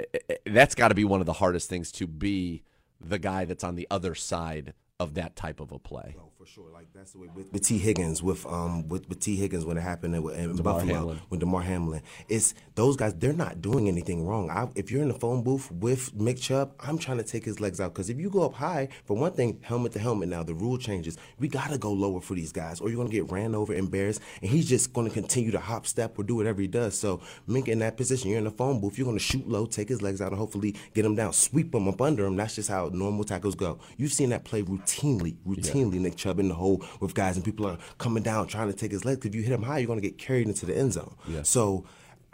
I- 0.00 0.06
I- 0.28 0.36
That's 0.46 0.74
got 0.74 0.88
to 0.88 0.96
be 0.96 1.04
one 1.04 1.20
of 1.20 1.26
the 1.26 1.34
hardest 1.34 1.68
things 1.68 1.92
to 1.92 2.08
be 2.08 2.64
the 3.00 3.20
guy 3.20 3.44
that's 3.44 3.62
on 3.62 3.76
the 3.76 3.86
other 3.92 4.16
side 4.16 4.74
of 5.00 5.14
that 5.14 5.36
type 5.36 5.60
of 5.60 5.72
a 5.72 5.78
play. 5.78 6.16
Oh, 6.18 6.31
for 6.42 6.48
sure. 6.48 6.70
Like 6.72 6.88
that's 6.92 7.12
the 7.12 7.18
way 7.18 7.28
with, 7.34 7.52
with 7.52 7.64
Tee 7.64 7.78
Higgins, 7.78 8.22
with 8.22 8.44
um 8.46 8.88
with, 8.88 9.08
with 9.08 9.20
Tee 9.20 9.36
Higgins 9.36 9.64
when 9.64 9.76
it 9.76 9.82
happened 9.82 10.16
in, 10.16 10.28
in 10.30 10.56
Damar 10.56 10.74
Buffalo 10.74 10.94
Hamlin. 10.94 11.20
with 11.30 11.40
Damar 11.40 11.62
Hamlin. 11.62 12.02
It's 12.28 12.54
those 12.74 12.96
guys. 12.96 13.14
They're 13.14 13.32
not 13.32 13.62
doing 13.62 13.86
anything 13.86 14.26
wrong. 14.26 14.50
I, 14.50 14.68
if 14.74 14.90
you're 14.90 15.02
in 15.02 15.08
the 15.08 15.14
phone 15.14 15.42
booth 15.42 15.70
with 15.70 16.14
Nick 16.14 16.38
Chubb, 16.38 16.72
I'm 16.80 16.98
trying 16.98 17.18
to 17.18 17.22
take 17.22 17.44
his 17.44 17.60
legs 17.60 17.80
out 17.80 17.94
because 17.94 18.10
if 18.10 18.18
you 18.18 18.28
go 18.28 18.44
up 18.44 18.54
high, 18.54 18.88
for 19.04 19.16
one 19.16 19.32
thing, 19.32 19.60
helmet 19.62 19.92
to 19.92 20.00
helmet. 20.00 20.30
Now 20.30 20.42
the 20.42 20.54
rule 20.54 20.78
changes. 20.78 21.16
We 21.38 21.46
gotta 21.46 21.78
go 21.78 21.92
lower 21.92 22.20
for 22.20 22.34
these 22.34 22.50
guys, 22.50 22.80
or 22.80 22.88
you're 22.88 22.98
gonna 22.98 23.10
get 23.10 23.30
ran 23.30 23.54
over, 23.54 23.72
embarrassed, 23.72 24.20
and 24.40 24.50
he's 24.50 24.68
just 24.68 24.92
gonna 24.92 25.10
continue 25.10 25.52
to 25.52 25.60
hop 25.60 25.86
step 25.86 26.18
or 26.18 26.24
do 26.24 26.34
whatever 26.34 26.60
he 26.60 26.66
does. 26.66 26.98
So 26.98 27.20
Mink 27.46 27.68
in 27.68 27.78
that 27.80 27.96
position, 27.96 28.30
you're 28.30 28.38
in 28.38 28.44
the 28.44 28.50
phone 28.50 28.80
booth. 28.80 28.98
You're 28.98 29.06
gonna 29.06 29.20
shoot 29.20 29.48
low, 29.48 29.66
take 29.66 29.88
his 29.88 30.02
legs 30.02 30.20
out, 30.20 30.32
and 30.32 30.38
hopefully 30.38 30.74
get 30.92 31.04
him 31.04 31.14
down, 31.14 31.34
sweep 31.34 31.72
him 31.72 31.86
up 31.86 32.00
under 32.00 32.26
him. 32.26 32.34
That's 32.34 32.56
just 32.56 32.68
how 32.68 32.90
normal 32.92 33.22
tackles 33.22 33.54
go. 33.54 33.78
You've 33.96 34.12
seen 34.12 34.30
that 34.30 34.44
play 34.44 34.62
routinely, 34.62 35.36
routinely. 35.46 36.00
Nick 36.00 36.16
Chubb 36.16 36.31
in 36.38 36.48
the 36.48 36.54
hole 36.54 36.84
with 37.00 37.14
guys, 37.14 37.36
and 37.36 37.44
people 37.44 37.66
are 37.66 37.78
coming 37.98 38.22
down 38.22 38.46
trying 38.46 38.68
to 38.68 38.76
take 38.76 38.92
his 38.92 39.04
legs. 39.04 39.24
If 39.26 39.34
you 39.34 39.42
hit 39.42 39.52
him 39.52 39.62
high, 39.62 39.78
you're 39.78 39.88
gonna 39.88 40.00
get 40.00 40.18
carried 40.18 40.46
into 40.46 40.66
the 40.66 40.76
end 40.76 40.92
zone. 40.92 41.14
Yeah. 41.28 41.42
So. 41.42 41.84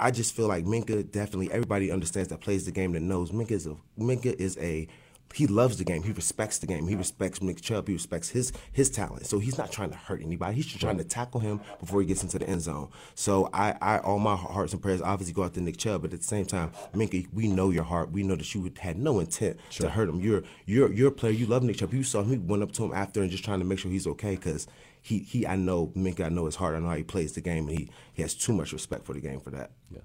I 0.01 0.13
just 0.13 0.37
feel 0.37 0.47
like 0.47 0.65
Minkah 0.65 1.11
definitely 1.11 1.51
everybody 1.51 1.91
understands 1.91 2.29
that 2.29 2.41
plays 2.41 2.65
the 2.65 2.71
game 2.71 2.93
that 2.93 3.03
knows 3.03 3.33
Minkah 3.33 3.51
is 3.51 3.67
a 3.67 3.75
Minkah 3.99 4.33
is 4.39 4.57
a 4.59 4.87
he 5.35 5.47
loves 5.47 5.77
the 5.77 5.85
game. 5.85 6.03
He 6.03 6.13
respects 6.13 6.59
the 6.59 6.67
game. 6.67 6.87
He 6.87 6.95
respects 6.95 7.43
Nick 7.43 7.61
Chubb. 7.61 7.89
He 7.89 7.95
respects 7.95 8.31
his 8.31 8.53
his 8.73 8.91
talent. 8.91 9.27
So 9.27 9.39
he's 9.39 9.59
not 9.59 9.71
trying 9.71 9.91
to 9.91 9.97
hurt 9.97 10.23
anybody. 10.23 10.57
He's 10.57 10.67
just 10.67 10.81
trying 10.81 10.99
to 10.99 11.05
tackle 11.05 11.41
him 11.41 11.61
before 11.81 12.01
he 12.01 12.07
gets 12.07 12.23
into 12.23 12.39
the 12.39 12.49
end 12.49 12.63
zone. 12.63 12.89
So 13.15 13.49
I, 13.53 13.77
I 13.81 13.99
all 13.99 14.19
my 14.19 14.37
hearts 14.37 14.73
and 14.73 14.83
prayers 14.83 15.03
obviously 15.03 15.35
go 15.35 15.45
out 15.45 15.55
to 15.55 15.61
Nick 15.61 15.77
Chubb, 15.77 16.03
but 16.03 16.13
at 16.13 16.21
the 16.21 16.27
same 16.27 16.47
time, 16.47 16.73
Minkah, 16.95 17.27
we 17.33 17.49
know 17.49 17.71
your 17.71 17.85
heart. 17.85 18.11
We 18.11 18.23
know 18.23 18.37
that 18.37 18.55
you 18.55 18.73
had 18.81 18.99
no 18.99 19.21
intent 19.21 19.59
to 19.73 19.91
hurt 19.91 20.09
him. 20.09 20.21
You're 20.21 20.43
you're 20.67 20.93
you're 20.93 21.09
a 21.09 21.13
player. 21.13 21.33
You 21.33 21.47
love 21.47 21.63
Nick 21.63 21.77
Chubb. 21.77 21.93
You 21.93 22.03
saw 22.03 22.23
him. 22.23 22.31
He 22.31 22.39
went 22.39 22.63
up 22.63 22.73
to 22.73 22.85
him 22.85 22.93
after 22.93 23.21
and 23.23 23.31
just 23.31 23.45
trying 23.45 23.59
to 23.59 23.65
make 23.65 23.79
sure 23.79 23.91
he's 23.91 24.07
okay 24.07 24.37
because 24.37 24.67
he 25.03 25.19
he 25.21 25.47
I 25.47 25.57
know 25.57 25.89
Minkah. 25.89 26.27
I 26.27 26.29
know 26.31 26.47
his 26.47 26.57
heart. 26.57 26.75
I 26.75 26.81
know 26.81 26.89
how 26.89 26.97
he 26.97 27.03
plays 27.03 27.33
the 27.33 27.41
game, 27.41 27.69
and 27.69 27.79
he 27.79 27.91
he 28.13 28.23
has 28.23 28.35
too 28.35 28.53
much 28.53 28.73
respect 28.73 29.05
for 29.05 29.13
the 29.13 29.21
game 29.21 29.41
for 29.41 29.51
that. 29.51 29.73
Yeah. 29.91 30.01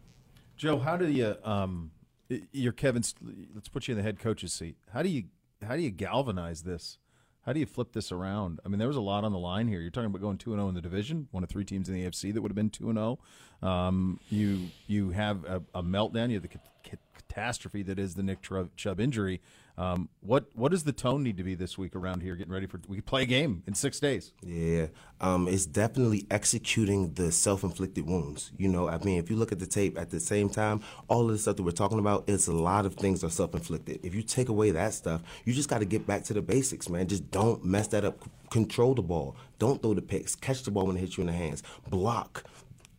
Joe, 0.58 0.80
how 0.80 0.98
do 0.98 1.10
you 1.10 1.36
um 1.44 1.92
you're 2.30 2.74
Kevin 2.74 3.04
let's 3.54 3.70
put 3.70 3.88
you 3.88 3.94
in 3.94 3.98
the 3.98 4.04
head 4.04 4.20
coach's 4.20 4.54
seat. 4.54 4.78
How 4.92 5.04
do 5.04 5.10
you 5.10 5.26
how 5.66 5.76
do 5.76 5.82
you 5.82 5.92
galvanize 5.92 6.64
this? 6.64 6.98
How 7.46 7.52
do 7.52 7.60
you 7.60 7.66
flip 7.66 7.92
this 7.92 8.12
around? 8.12 8.62
I 8.66 8.70
mean, 8.70 8.80
there 8.80 8.88
was 8.88 8.98
a 8.98 9.02
lot 9.02 9.26
on 9.26 9.34
the 9.34 9.40
line 9.40 9.68
here. 9.68 9.82
You're 9.82 9.92
talking 9.92 10.08
about 10.08 10.22
going 10.22 10.38
2 10.38 10.54
and 10.54 10.60
0 10.60 10.70
in 10.70 10.76
the 10.76 10.82
division, 10.82 11.28
one 11.32 11.44
of 11.44 11.50
three 11.50 11.66
teams 11.66 11.90
in 11.90 11.96
the 11.96 12.06
AFC 12.06 12.34
that 12.34 12.42
would 12.42 12.52
have 12.52 12.56
been 12.56 12.70
2 12.70 12.90
and 12.90 12.98
0. 12.98 13.20
Um, 13.62 14.20
you 14.30 14.70
you 14.88 15.12
have 15.12 15.44
a, 15.46 15.62
a 15.76 15.84
meltdown, 15.84 16.30
you 16.30 16.36
have 16.36 16.44
the 16.44 16.48
ca- 16.48 16.98
catastrophe 17.16 17.84
that 17.84 18.00
is 18.00 18.16
the 18.16 18.24
Nick 18.24 18.40
Chubb 18.42 19.00
injury. 19.00 19.42
Um, 19.76 20.10
what 20.22 20.50
what 20.54 20.70
does 20.72 20.84
the 20.84 20.92
tone 20.92 21.24
need 21.24 21.38
to 21.38 21.44
be 21.44 21.56
this 21.56 21.80
week 21.80 21.96
around 21.96 22.22
here 22.22 22.36
getting 22.36 22.54
ready 22.54 22.68
for 22.68 22.80
we 22.88 23.02
play 23.02 23.24
a 23.24 23.26
game 23.26 23.64
in 23.66 23.74
6 23.74 24.00
days. 24.00 24.32
Yeah, 24.44 24.88
um, 25.20 25.48
it's 25.48 25.66
definitely 25.66 26.28
executing 26.30 27.14
the 27.14 27.32
self-inflicted 27.32 28.06
wounds. 28.06 28.52
You 28.58 28.68
know, 28.68 28.88
I 28.88 29.00
mean, 29.00 29.18
if 29.18 29.32
you 29.32 29.36
look 29.36 29.52
at 29.52 29.58
the 29.58 29.66
tape 29.66 29.98
at 29.98 30.12
the 30.12 30.20
same 30.20 30.50
time, 30.50 30.82
all 31.08 31.22
of 31.22 31.32
the 31.32 31.40
stuff 31.40 31.56
that 31.56 31.64
we're 31.64 31.72
talking 31.72 31.98
about, 31.98 32.26
it's 32.28 32.48
a 32.48 32.52
lot 32.52 32.86
of 32.86 32.94
things 32.96 33.24
are 33.24 33.32
self-inflicted. 33.32 34.02
If 34.04 34.14
you 34.14 34.22
take 34.22 34.50
away 34.50 34.70
that 34.72 34.94
stuff, 34.94 35.22
you 35.44 35.54
just 35.54 35.70
got 35.70 35.80
to 35.80 35.86
get 35.86 36.06
back 36.06 36.24
to 36.26 36.34
the 36.34 36.42
basics, 36.42 36.88
man. 36.88 37.08
Just 37.08 37.32
don't 37.32 37.66
mess 37.66 37.88
that 37.90 38.06
up. 38.06 38.20
Control 38.52 38.94
the 38.94 39.02
ball. 39.02 39.36
Don't 39.58 39.82
throw 39.82 39.96
the 39.96 40.04
picks. 40.04 40.36
Catch 40.36 40.64
the 40.64 40.72
ball 40.72 40.86
when 40.86 40.98
it 40.98 41.00
hits 41.00 41.18
you 41.18 41.22
in 41.22 41.28
the 41.28 41.34
hands. 41.34 41.64
Block 41.90 42.44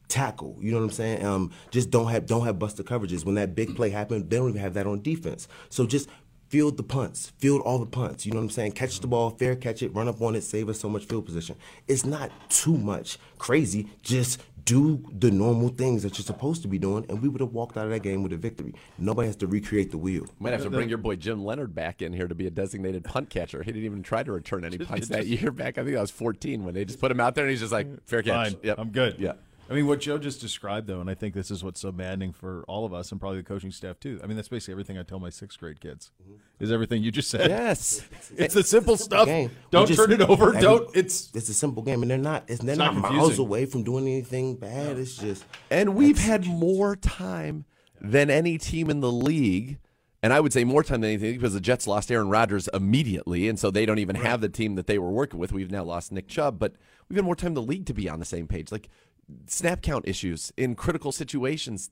tackle. 0.08 0.56
You 0.60 0.70
know 0.70 0.78
what 0.78 0.84
I'm 0.84 0.90
saying? 0.90 1.24
Um, 1.24 1.50
just 1.70 1.90
don't 1.90 2.08
have 2.08 2.26
don't 2.26 2.44
have 2.44 2.58
busted 2.58 2.86
coverages. 2.86 3.24
When 3.24 3.34
that 3.34 3.54
big 3.54 3.74
play 3.74 3.90
happened, 3.90 4.30
they 4.30 4.36
don't 4.36 4.50
even 4.50 4.60
have 4.60 4.74
that 4.74 4.86
on 4.86 5.02
defense. 5.02 5.48
So 5.70 5.86
just 5.86 6.08
field 6.48 6.76
the 6.76 6.82
punts, 6.82 7.32
field 7.38 7.62
all 7.62 7.78
the 7.78 7.86
punts. 7.86 8.26
You 8.26 8.32
know 8.32 8.38
what 8.38 8.44
I'm 8.44 8.50
saying? 8.50 8.72
Catch 8.72 9.00
the 9.00 9.06
ball, 9.06 9.30
fair 9.30 9.56
catch 9.56 9.82
it, 9.82 9.94
run 9.94 10.08
up 10.08 10.20
on 10.22 10.34
it, 10.34 10.42
save 10.42 10.68
us 10.68 10.78
so 10.78 10.88
much 10.88 11.04
field 11.04 11.26
position. 11.26 11.56
It's 11.88 12.04
not 12.04 12.30
too 12.50 12.76
much 12.76 13.18
crazy. 13.38 13.88
Just 14.02 14.42
do 14.64 15.04
the 15.12 15.30
normal 15.30 15.68
things 15.68 16.02
that 16.02 16.16
you're 16.16 16.24
supposed 16.24 16.62
to 16.62 16.68
be 16.68 16.78
doing, 16.78 17.04
and 17.08 17.20
we 17.20 17.28
would 17.28 17.40
have 17.40 17.52
walked 17.52 17.76
out 17.76 17.84
of 17.84 17.90
that 17.90 18.00
game 18.00 18.22
with 18.22 18.32
a 18.32 18.36
victory. 18.36 18.74
Nobody 18.98 19.26
has 19.26 19.36
to 19.36 19.46
recreate 19.46 19.90
the 19.90 19.98
wheel. 19.98 20.26
Might 20.38 20.52
have 20.52 20.62
to 20.62 20.70
bring 20.70 20.88
your 20.88 20.98
boy 20.98 21.16
Jim 21.16 21.44
Leonhard 21.44 21.74
back 21.74 22.00
in 22.00 22.12
here 22.12 22.28
to 22.28 22.34
be 22.34 22.46
a 22.46 22.50
designated 22.50 23.04
punt 23.04 23.28
catcher. 23.30 23.62
He 23.62 23.72
didn't 23.72 23.84
even 23.84 24.02
try 24.02 24.22
to 24.22 24.32
return 24.32 24.64
any 24.64 24.78
punts 24.78 25.08
that 25.08 25.26
year 25.26 25.50
back. 25.50 25.76
I 25.76 25.84
think 25.84 25.96
I 25.96 26.00
was 26.00 26.10
14 26.10 26.64
when 26.64 26.74
they 26.74 26.84
just 26.84 26.98
put 26.98 27.10
him 27.10 27.20
out 27.20 27.34
there, 27.34 27.44
and 27.44 27.50
he's 27.50 27.60
just 27.60 27.72
like, 27.72 27.88
fair 28.06 28.22
catch. 28.22 28.52
Fine. 28.52 28.60
Yep. 28.62 28.78
I'm 28.78 28.90
good. 28.90 29.16
Yeah. 29.18 29.34
I 29.68 29.74
mean, 29.74 29.86
what 29.86 30.00
Joe 30.00 30.18
just 30.18 30.40
described, 30.40 30.86
though, 30.86 31.00
and 31.00 31.08
I 31.08 31.14
think 31.14 31.34
this 31.34 31.50
is 31.50 31.64
what's 31.64 31.80
so 31.80 31.90
maddening 31.90 32.32
for 32.32 32.64
all 32.68 32.84
of 32.84 32.92
us 32.92 33.10
and 33.10 33.20
probably 33.20 33.38
the 33.38 33.44
coaching 33.44 33.70
staff, 33.70 33.98
too. 33.98 34.20
I 34.22 34.26
mean, 34.26 34.36
that's 34.36 34.48
basically 34.48 34.72
everything 34.72 34.98
I 34.98 35.02
tell 35.02 35.18
my 35.18 35.30
sixth 35.30 35.58
grade 35.58 35.80
kids 35.80 36.10
mm-hmm. 36.22 36.34
is 36.60 36.70
everything 36.70 37.02
you 37.02 37.10
just 37.10 37.30
said. 37.30 37.48
Yes. 37.48 38.02
it's 38.36 38.54
the 38.54 38.62
simple 38.62 38.96
stuff. 38.96 39.26
Game. 39.26 39.50
Don't 39.70 39.86
just- 39.86 39.98
turn 39.98 40.12
it 40.12 40.20
over. 40.20 40.48
every- 40.48 40.60
Don't. 40.60 40.94
It's 40.94 41.30
it's 41.34 41.48
a 41.48 41.54
simple 41.54 41.82
game, 41.82 42.02
and 42.02 42.10
they're 42.10 42.18
not. 42.18 42.44
It's, 42.46 42.60
they're 42.60 42.72
It's 42.72 42.78
not, 42.78 42.94
not 42.94 43.02
miles 43.02 43.14
confusing. 43.14 43.46
away 43.46 43.66
from 43.66 43.84
doing 43.84 44.06
anything 44.06 44.56
bad. 44.56 44.98
It's 44.98 45.16
just 45.16 45.44
And 45.70 45.94
we've 45.94 46.18
had 46.18 46.46
more 46.46 46.96
time 46.96 47.64
than 48.00 48.30
any 48.30 48.58
team 48.58 48.90
in 48.90 49.00
the 49.00 49.12
league. 49.12 49.78
And 50.22 50.32
I 50.32 50.40
would 50.40 50.54
say 50.54 50.64
more 50.64 50.82
time 50.82 51.02
than 51.02 51.10
anything 51.10 51.34
because 51.34 51.52
the 51.52 51.60
Jets 51.60 51.86
lost 51.86 52.10
Aaron 52.10 52.30
Rodgers 52.30 52.66
immediately. 52.72 53.46
And 53.46 53.58
so 53.58 53.70
they 53.70 53.84
don't 53.84 53.98
even 53.98 54.16
have 54.16 54.40
the 54.40 54.48
team 54.48 54.74
that 54.76 54.86
they 54.86 54.98
were 54.98 55.10
working 55.10 55.38
with. 55.38 55.52
We've 55.52 55.70
now 55.70 55.84
lost 55.84 56.12
Nick 56.12 56.28
Chubb, 56.28 56.58
but 56.58 56.76
we've 57.08 57.16
had 57.16 57.26
more 57.26 57.36
time 57.36 57.48
in 57.48 57.54
the 57.54 57.62
league 57.62 57.84
to 57.86 57.92
be 57.92 58.08
on 58.08 58.20
the 58.20 58.24
same 58.24 58.46
page. 58.46 58.72
Like 58.72 58.88
snap 59.46 59.82
count 59.82 60.06
issues 60.06 60.52
in 60.56 60.74
critical 60.74 61.12
situations, 61.12 61.90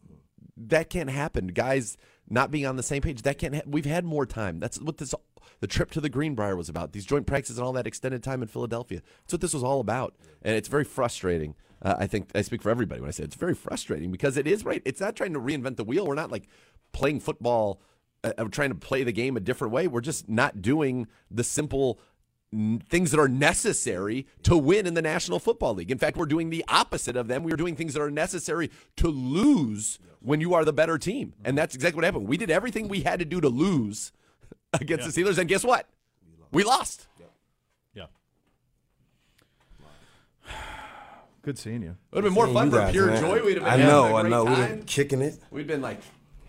that 0.57 0.91
can't 0.91 1.11
happen. 1.11 1.49
Guys 1.49 1.97
not 2.29 2.51
being 2.51 2.67
on 2.67 2.77
the 2.77 2.83
same 2.83 3.03
page, 3.03 3.23
that 3.23 3.39
can't 3.39 3.55
ha- 3.55 3.63
We've 3.67 3.85
had 3.85 4.05
more 4.05 4.27
time. 4.27 4.61
That's 4.61 4.81
what 4.81 4.99
this, 4.99 5.15
the 5.61 5.67
trip 5.67 5.91
to 5.93 6.01
the 6.01 6.09
Greenbrier 6.09 6.57
was 6.57 6.69
about. 6.69 6.93
These 6.93 7.07
joint 7.07 7.27
practices 7.27 7.59
and 7.59 7.67
all 7.67 7.73
that 7.73 7.87
extended 7.87 8.23
time 8.23 8.43
in 8.43 8.49
Philadelphia. 8.49 9.03
That's 9.23 9.35
what 9.35 9.41
this 9.41 9.55
was 9.55 9.63
all 9.63 9.81
about. 9.81 10.15
And 10.43 10.57
it's 10.57 10.69
very 10.69 10.85
frustrating. 10.85 11.55
Uh, 11.81 11.97
I 11.99 12.07
think 12.07 12.31
I 12.35 12.43
speak 12.43 12.63
for 12.63 12.71
everybody 12.71 13.01
when 13.01 13.09
I 13.09 13.13
say 13.13 13.25
it's 13.25 13.35
very 13.35 13.55
frustrating 13.55 14.11
because 14.13 14.37
it 14.37 14.47
is 14.47 14.65
right. 14.65 14.83
It's 14.85 15.01
not 15.01 15.17
trying 15.17 15.33
to 15.33 15.41
reinvent 15.41 15.77
the 15.77 15.85
wheel. 15.85 16.07
We're 16.07 16.15
not 16.15 16.31
like 16.31 16.49
playing 16.93 17.21
football, 17.21 17.81
uh, 18.23 18.33
uh, 18.39 18.45
trying 18.45 18.71
to 18.71 18.77
play 18.77 19.03
the 19.03 19.13
game 19.13 19.37
a 19.37 19.41
different 19.41 19.73
way. 19.73 19.89
We're 19.89 20.01
just 20.01 20.29
not 20.29 20.63
doing 20.63 21.09
the 21.31 21.43
simple 21.43 21.99
things 22.89 23.11
that 23.11 23.19
are 23.19 23.29
necessary 23.29 24.27
to 24.43 24.57
win 24.57 24.87
in 24.87 24.95
the 24.95 25.03
National 25.03 25.39
Football 25.39 25.75
League. 25.75 25.91
In 25.91 25.99
fact, 25.99 26.17
we're 26.17 26.27
doing 26.27 26.51
the 26.51 26.65
opposite 26.69 27.17
of 27.17 27.27
them. 27.29 27.43
We 27.43 27.53
are 27.53 27.57
doing 27.57 27.77
things 27.77 27.95
that 27.95 28.03
are 28.03 28.11
necessary 28.11 28.71
to 28.97 29.09
lose 29.09 29.99
when 30.21 30.41
you 30.41 30.53
are 30.55 30.65
the 30.65 30.73
better 30.73 30.99
team. 30.99 31.33
And 31.45 31.57
that's 31.57 31.75
exactly 31.75 31.97
what 31.97 32.05
happened. 32.05 32.29
We 32.29 32.37
did 32.37 32.51
everything 32.51 32.89
we 32.89 33.01
had 33.01 33.19
to 33.21 33.25
do 33.25 33.41
to 33.41 33.49
lose 33.49 34.13
against 34.73 35.13
the 35.13 35.23
Steelers, 35.23 35.39
and 35.39 35.49
guess 35.49 35.65
what? 35.65 35.89
We 36.51 36.63
lost. 36.65 37.07
Yeah. 37.95 38.07
Good 41.43 41.59
seeing 41.59 41.83
you. 41.83 41.91
It 42.13 42.15
would 42.17 42.25
have 42.25 42.33
been 42.33 42.35
more 42.35 42.53
fun 42.53 42.71
for 42.71 42.77
guys, 42.79 42.93
pure 42.93 43.07
man. 43.07 43.21
joy. 43.21 43.43
We'd 43.45 43.55
have 43.57 43.65
been 43.65 43.65
I 43.65 43.71
having 43.71 43.87
know, 43.87 44.05
a 44.05 44.15
I 44.15 44.21
great 44.23 44.31
know. 44.31 44.45
We'd 44.45 44.55
time. 44.55 44.69
have 44.69 44.87
kicking 44.87 45.23
it. 45.23 45.39
We'd 45.51 45.67
been 45.67 45.83
like 45.83 46.01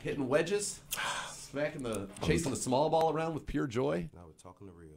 hitting 0.04 0.28
wedges, 0.28 0.82
smacking 1.32 1.84
the 1.84 2.10
chasing 2.24 2.52
the 2.52 2.58
small 2.58 2.90
ball 2.90 3.14
around 3.14 3.34
with 3.34 3.48
pure 3.48 3.68
joy. 3.68 4.10
Now 4.14 4.22
we're 4.26 4.34
talking 4.34 4.68
the 4.68 4.74
real. 4.74 4.90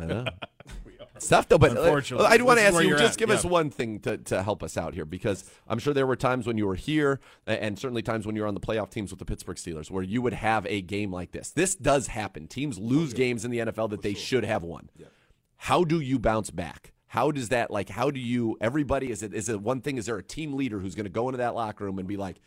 I 0.00 0.06
know. 0.06 0.24
Stuff 1.18 1.48
though, 1.48 1.58
but 1.58 1.76
uh, 1.76 1.82
Unfortunately, 1.82 2.26
I 2.26 2.38
do 2.38 2.46
want 2.46 2.58
to 2.58 2.64
ask 2.64 2.82
you. 2.82 2.96
Just 2.96 3.14
at, 3.14 3.18
give 3.18 3.30
us 3.30 3.44
one 3.44 3.68
thing 3.68 4.00
to, 4.00 4.16
to 4.16 4.42
help 4.42 4.62
us 4.62 4.78
out 4.78 4.94
here, 4.94 5.04
because 5.04 5.44
I'm 5.68 5.78
sure 5.78 5.92
there 5.92 6.06
were 6.06 6.16
times 6.16 6.46
when 6.46 6.56
you 6.56 6.66
were 6.66 6.76
here, 6.76 7.20
and 7.46 7.78
certainly 7.78 8.00
times 8.00 8.26
when 8.26 8.36
you 8.36 8.42
were 8.42 8.48
on 8.48 8.54
the 8.54 8.60
playoff 8.60 8.90
teams 8.90 9.10
with 9.10 9.18
the 9.18 9.26
Pittsburgh 9.26 9.58
Steelers, 9.58 9.90
where 9.90 10.02
you 10.02 10.22
would 10.22 10.32
have 10.32 10.66
a 10.66 10.80
game 10.80 11.12
like 11.12 11.32
this. 11.32 11.50
This 11.50 11.74
does 11.74 12.06
happen. 12.06 12.46
Teams 12.46 12.78
lose 12.78 13.12
games 13.12 13.44
in 13.44 13.50
the 13.50 13.58
NFL 13.58 13.90
that 13.90 14.00
they 14.00 14.14
should 14.14 14.44
have 14.44 14.62
won. 14.62 14.88
How 15.56 15.84
do 15.84 16.00
you 16.00 16.18
bounce 16.18 16.50
back? 16.50 16.92
How 17.08 17.30
does 17.30 17.50
that 17.50 17.70
like? 17.70 17.90
How 17.90 18.10
do 18.10 18.20
you? 18.20 18.56
Everybody 18.60 19.10
is 19.10 19.22
it 19.22 19.34
is 19.34 19.48
it 19.48 19.60
one 19.60 19.82
thing? 19.82 19.98
Is 19.98 20.06
there 20.06 20.16
a 20.16 20.22
team 20.22 20.54
leader 20.54 20.78
who's 20.78 20.94
going 20.94 21.04
to 21.04 21.10
go 21.10 21.28
into 21.28 21.38
that 21.38 21.54
locker 21.54 21.84
room 21.84 21.98
and 21.98 22.08
be 22.08 22.16
like, 22.16 22.40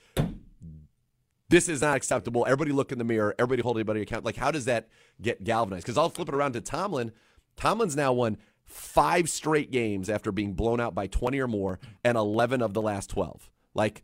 this 1.49 1.69
is 1.69 1.81
not 1.81 1.95
acceptable. 1.95 2.45
Everybody 2.45 2.71
look 2.71 2.91
in 2.91 2.97
the 2.97 3.03
mirror. 3.03 3.35
Everybody 3.37 3.61
hold 3.61 3.77
everybody 3.77 4.01
account. 4.01 4.25
Like, 4.25 4.37
how 4.37 4.49
does 4.49 4.65
that 4.65 4.87
get 5.21 5.43
galvanized? 5.43 5.85
Because 5.85 5.99
I'll 5.99 6.09
flip 6.09 6.29
it 6.29 6.33
around 6.33 6.53
to 6.53 6.61
Tomlin. 6.61 7.11
Tomlin's 7.55 7.95
now 7.95 8.13
won 8.13 8.37
five 8.65 9.29
straight 9.29 9.71
games 9.71 10.09
after 10.09 10.31
being 10.31 10.53
blown 10.53 10.79
out 10.79 10.95
by 10.95 11.07
20 11.07 11.39
or 11.39 11.47
more 11.47 11.79
and 12.03 12.17
11 12.17 12.61
of 12.61 12.73
the 12.73 12.81
last 12.81 13.09
12. 13.09 13.49
Like, 13.73 14.03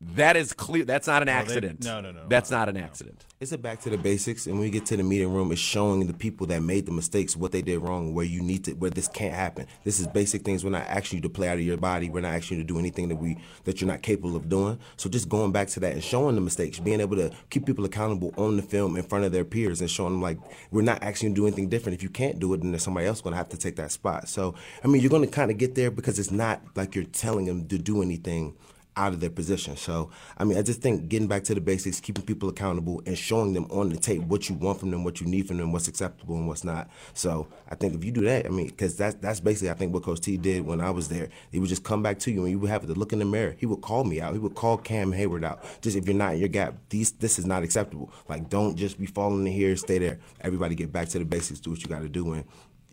that 0.00 0.36
is 0.36 0.52
clear. 0.52 0.84
That's 0.84 1.06
not 1.06 1.22
an 1.22 1.26
they- 1.26 1.32
accident. 1.32 1.84
no, 1.84 2.00
no, 2.02 2.12
no. 2.12 2.26
That's 2.28 2.50
not 2.50 2.68
an 2.68 2.76
accident. 2.76 3.24
It's 3.40 3.52
a 3.52 3.58
back 3.58 3.80
to 3.80 3.90
the 3.90 3.98
basics, 3.98 4.46
and 4.46 4.54
when 4.54 4.62
we 4.62 4.70
get 4.70 4.86
to 4.86 4.96
the 4.96 5.02
meeting 5.02 5.30
room, 5.32 5.52
it's 5.52 5.60
showing 5.60 6.06
the 6.06 6.14
people 6.14 6.46
that 6.46 6.62
made 6.62 6.86
the 6.86 6.92
mistakes 6.92 7.36
what 7.36 7.52
they 7.52 7.60
did 7.60 7.78
wrong, 7.80 8.14
where 8.14 8.24
you 8.24 8.42
need 8.42 8.64
to, 8.64 8.72
where 8.72 8.90
this 8.90 9.08
can't 9.08 9.34
happen. 9.34 9.66
This 9.84 10.00
is 10.00 10.06
basic 10.06 10.42
things. 10.42 10.64
We're 10.64 10.70
not 10.70 10.86
asking 10.86 11.18
you 11.18 11.22
to 11.22 11.28
play 11.28 11.48
out 11.48 11.56
of 11.58 11.62
your 11.62 11.76
body. 11.76 12.08
We're 12.08 12.22
not 12.22 12.34
asking 12.34 12.58
you 12.58 12.62
to 12.64 12.66
do 12.66 12.78
anything 12.78 13.08
that 13.08 13.16
we 13.16 13.36
that 13.64 13.80
you're 13.80 13.88
not 13.88 14.02
capable 14.02 14.36
of 14.36 14.48
doing. 14.48 14.78
So 14.96 15.10
just 15.10 15.28
going 15.28 15.52
back 15.52 15.68
to 15.68 15.80
that 15.80 15.92
and 15.92 16.02
showing 16.02 16.34
the 16.34 16.40
mistakes, 16.40 16.78
being 16.78 17.00
able 17.00 17.16
to 17.16 17.30
keep 17.50 17.66
people 17.66 17.84
accountable 17.84 18.32
on 18.38 18.56
the 18.56 18.62
film 18.62 18.96
in 18.96 19.02
front 19.02 19.24
of 19.24 19.32
their 19.32 19.44
peers, 19.44 19.80
and 19.82 19.90
showing 19.90 20.12
them 20.12 20.22
like 20.22 20.38
we're 20.70 20.82
not 20.82 21.02
asking 21.02 21.30
you 21.30 21.34
to 21.34 21.40
do 21.40 21.46
anything 21.46 21.68
different. 21.68 21.94
If 21.96 22.02
you 22.02 22.10
can't 22.10 22.38
do 22.38 22.52
it, 22.54 22.62
then 22.62 22.72
there's 22.72 22.82
somebody 22.84 23.06
else 23.06 23.20
going 23.20 23.32
to 23.32 23.38
have 23.38 23.50
to 23.50 23.58
take 23.58 23.76
that 23.76 23.92
spot. 23.92 24.28
So 24.28 24.54
I 24.82 24.88
mean, 24.88 25.02
you're 25.02 25.10
going 25.10 25.24
to 25.24 25.30
kind 25.30 25.50
of 25.50 25.58
get 25.58 25.74
there 25.74 25.90
because 25.90 26.18
it's 26.18 26.30
not 26.30 26.62
like 26.74 26.94
you're 26.94 27.04
telling 27.04 27.46
them 27.46 27.66
to 27.68 27.78
do 27.78 28.02
anything 28.02 28.54
out 28.96 29.12
of 29.12 29.20
their 29.20 29.30
position. 29.30 29.76
So, 29.76 30.10
I 30.38 30.44
mean, 30.44 30.56
I 30.56 30.62
just 30.62 30.80
think 30.80 31.08
getting 31.08 31.28
back 31.28 31.44
to 31.44 31.54
the 31.54 31.60
basics, 31.60 32.00
keeping 32.00 32.24
people 32.24 32.48
accountable, 32.48 33.02
and 33.06 33.16
showing 33.16 33.52
them 33.52 33.66
on 33.70 33.90
the 33.90 33.96
tape 33.96 34.22
what 34.22 34.48
you 34.48 34.54
want 34.54 34.80
from 34.80 34.90
them, 34.90 35.04
what 35.04 35.20
you 35.20 35.26
need 35.26 35.46
from 35.46 35.58
them, 35.58 35.72
what's 35.72 35.88
acceptable 35.88 36.36
and 36.36 36.48
what's 36.48 36.64
not. 36.64 36.88
So, 37.14 37.48
I 37.68 37.74
think 37.74 37.94
if 37.94 38.04
you 38.04 38.12
do 38.12 38.22
that, 38.22 38.46
I 38.46 38.48
mean, 38.48 38.68
because 38.68 38.96
that's 38.96 39.16
that's 39.16 39.40
basically 39.40 39.70
I 39.70 39.74
think 39.74 39.92
what 39.92 40.02
Coach 40.02 40.20
T 40.20 40.36
did 40.36 40.64
when 40.64 40.80
I 40.80 40.90
was 40.90 41.08
there. 41.08 41.28
He 41.50 41.58
would 41.58 41.68
just 41.68 41.84
come 41.84 42.02
back 42.02 42.18
to 42.20 42.30
you 42.30 42.42
and 42.42 42.50
you 42.50 42.58
would 42.58 42.70
have 42.70 42.86
to 42.86 42.94
look 42.94 43.12
in 43.12 43.18
the 43.18 43.24
mirror. 43.24 43.54
He 43.58 43.66
would 43.66 43.80
call 43.82 44.04
me 44.04 44.20
out. 44.20 44.32
He 44.32 44.38
would 44.38 44.54
call 44.54 44.78
Cam 44.78 45.12
Heyward 45.12 45.44
out. 45.44 45.62
Just 45.80 45.96
if 45.96 46.06
you're 46.06 46.16
not 46.16 46.34
in 46.34 46.40
your 46.40 46.48
gap, 46.48 46.74
these 46.88 47.12
this 47.12 47.38
is 47.38 47.46
not 47.46 47.62
acceptable. 47.62 48.10
Like, 48.28 48.48
don't 48.48 48.76
just 48.76 48.98
be 48.98 49.06
falling 49.06 49.46
in 49.46 49.52
here, 49.52 49.76
stay 49.76 49.98
there. 49.98 50.18
Everybody 50.40 50.74
get 50.74 50.92
back 50.92 51.08
to 51.10 51.18
the 51.18 51.24
basics, 51.24 51.60
do 51.60 51.70
what 51.70 51.82
you 51.82 51.88
got 51.88 52.02
to 52.02 52.08
do, 52.08 52.32
and 52.32 52.44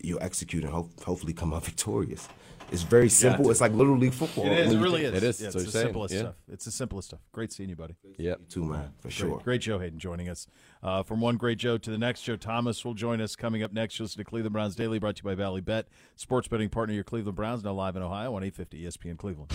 you'll 0.03 0.21
execute 0.21 0.63
and 0.63 0.73
hope, 0.73 1.03
hopefully 1.03 1.33
come 1.33 1.53
out 1.53 1.65
victorious. 1.65 2.27
It's 2.73 2.81
very 2.83 3.07
simple. 3.09 3.49
It's 3.51 3.61
like 3.61 3.71
little 3.71 3.95
league 3.95 4.13
football. 4.13 4.45
It 4.47 4.53
is. 4.53 4.73
It 4.73 4.79
really 4.79 5.03
is. 5.05 5.13
It 5.13 5.23
is. 5.23 5.39
Yeah, 5.39 5.47
it's 5.47 5.55
what 5.55 5.59
the 5.59 5.65
you're 5.65 5.71
saying. 5.71 5.85
simplest 5.85 6.13
Yeah. 6.13 6.19
stuff. 6.21 6.35
It's 6.51 6.65
the 6.65 6.71
simplest 6.71 7.07
stuff. 7.09 7.19
Great 7.31 7.53
seeing 7.53 7.69
you, 7.69 7.75
buddy. 7.75 7.95
Yep. 8.17 8.39
You 8.39 8.45
too, 8.49 8.63
man, 8.65 8.89
for 8.97 9.03
Great, 9.03 9.13
sure. 9.13 9.41
great 9.43 9.61
Joe 9.61 9.79
Haden 9.79 9.99
joining 9.99 10.27
us. 10.27 10.47
Uh, 10.81 11.03
from 11.03 11.21
one 11.21 11.37
great 11.37 11.59
Joe 11.59 11.77
to 11.77 11.91
the 11.91 11.97
next, 11.97 12.23
Joe 12.23 12.35
Thomas 12.35 12.83
will 12.83 12.95
join 12.95 13.21
us 13.21 13.35
coming 13.35 13.61
up 13.63 13.71
next. 13.71 13.99
You'll 13.99 14.05
Listen 14.05 14.17
to 14.23 14.29
Cleveland 14.29 14.53
Browns 14.53 14.75
Daily, 14.75 14.99
brought 14.99 15.15
to 15.17 15.19
you 15.23 15.29
by 15.29 15.35
Bally 15.35 15.61
Bet, 15.61 15.87
sports 16.15 16.47
betting 16.47 16.67
partner 16.69 16.91
of 16.93 16.95
your 16.95 17.03
Cleveland 17.05 17.35
Browns, 17.37 17.63
now 17.63 17.73
live 17.73 17.95
in 17.95 18.01
Ohio 18.01 18.33
on 18.35 18.43
850 18.43 18.83
ESPN 18.83 19.17
Cleveland. 19.17 19.51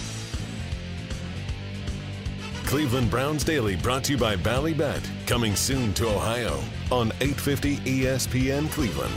Cleveland 2.66 3.10
Browns 3.10 3.44
Daily 3.44 3.76
brought 3.76 4.04
to 4.04 4.12
you 4.12 4.18
by 4.18 4.36
Ballybet. 4.36 5.02
Coming 5.26 5.56
soon 5.56 5.92
to 5.94 6.06
Ohio 6.08 6.60
on 6.90 7.08
850 7.20 7.76
ESPN 7.78 8.70
Cleveland. 8.70 9.14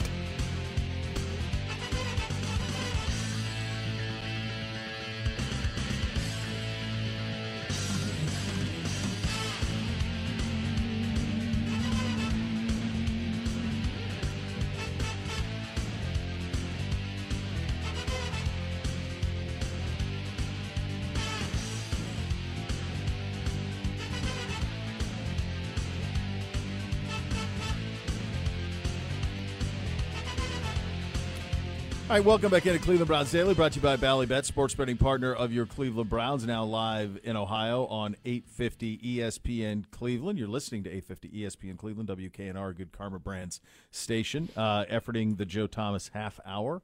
All 32.11 32.17
right, 32.17 32.25
welcome 32.25 32.51
back 32.51 32.65
into 32.65 32.77
Cleveland 32.77 33.07
Browns 33.07 33.31
Daily, 33.31 33.53
brought 33.53 33.71
to 33.71 33.77
you 33.77 33.83
by 33.83 33.95
Ballybet, 33.95 34.43
sports 34.43 34.73
betting 34.73 34.97
partner 34.97 35.33
of 35.33 35.53
your 35.53 35.65
Cleveland 35.65 36.09
Browns, 36.09 36.45
now 36.45 36.65
live 36.65 37.17
in 37.23 37.37
Ohio 37.37 37.85
on 37.85 38.17
850 38.25 38.97
ESPN 38.97 39.85
Cleveland. 39.91 40.37
You're 40.37 40.49
listening 40.49 40.83
to 40.83 40.89
850 40.89 41.29
ESPN 41.29 41.77
Cleveland, 41.77 42.09
WKNR, 42.09 42.75
Good 42.75 42.91
Karma 42.91 43.17
Brands 43.17 43.61
station, 43.91 44.49
uh, 44.57 44.83
efforting 44.91 45.37
the 45.37 45.45
Joe 45.45 45.67
Thomas 45.67 46.09
half 46.13 46.37
hour. 46.45 46.81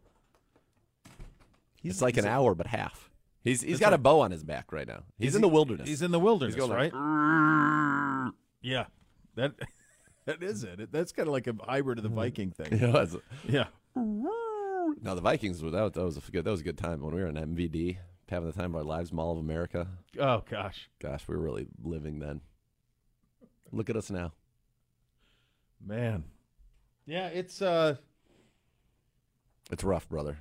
He's 1.82 2.02
like 2.02 2.16
an 2.16 2.26
a- 2.26 2.30
hour, 2.30 2.56
but 2.56 2.68
half. 2.68 3.10
He's 3.44 3.60
he's 3.62 3.82
got 3.82 3.92
a 3.92 3.98
bow 3.98 4.22
on 4.22 4.32
his 4.32 4.46
back 4.46 4.72
right 4.72 4.88
now. 4.88 5.04
He's, 5.20 5.26
He's- 5.26 5.36
in 5.36 5.42
the 5.42 5.50
wilderness. 5.50 5.90
He's 5.90 6.02
in 6.02 6.12
the 6.12 6.22
wilderness, 6.22 6.56
going 6.56 6.70
like, 6.70 6.94
right? 6.94 8.32
Yeah, 8.62 8.86
that 9.36 9.56
that 10.26 10.42
is 10.42 10.64
it. 10.64 10.90
That's 10.90 11.12
kind 11.12 11.28
of 11.28 11.34
like 11.34 11.48
a 11.48 11.56
hybrid 11.68 11.98
of 11.98 12.04
the 12.04 12.10
Viking 12.10 12.52
thing. 12.52 12.94
Was. 12.94 13.18
Yeah. 13.50 13.66
No, 15.02 15.16
the 15.16 15.22
Vikings. 15.22 15.62
That, 15.62 15.94
that 15.94 16.04
was 16.04 16.18
a 16.18 16.32
good. 16.32 16.46
That 16.46 16.52
was 16.52 16.62
a 16.62 16.64
good 16.64 16.78
time 16.78 17.02
when 17.02 17.14
we 17.14 17.22
were 17.22 17.28
in 17.28 17.36
MVD, 17.36 17.98
having 18.30 18.50
the 18.50 18.58
time 18.58 18.72
of 18.74 18.78
our 18.78 18.84
lives, 18.84 19.14
Mall 19.14 19.32
of 19.32 19.38
America. 19.38 19.88
Oh 20.20 20.44
gosh, 20.50 20.90
Gosh, 21.00 21.28
we 21.28 21.36
were 21.36 21.42
really 21.42 21.68
living 21.84 22.20
then. 22.20 22.42
Look 23.72 23.90
at 23.90 23.96
us 23.96 24.10
now. 24.10 24.32
man. 25.86 26.24
Yeah, 27.06 27.28
it's 27.28 27.62
uh, 27.62 27.96
It's 29.72 29.84
rough, 29.84 30.10
brother. 30.10 30.38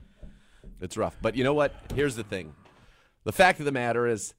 It's 0.81 0.97
rough. 0.97 1.17
But 1.23 1.37
you 1.37 1.45
know 1.45 1.55
what? 1.55 1.75
Here's 1.95 2.17
the 2.17 2.25
thing. 2.25 2.55
The 3.25 3.33
fact 3.33 3.59
of 3.61 3.65
the 3.67 3.73
matter 3.73 4.07
is, 4.07 4.35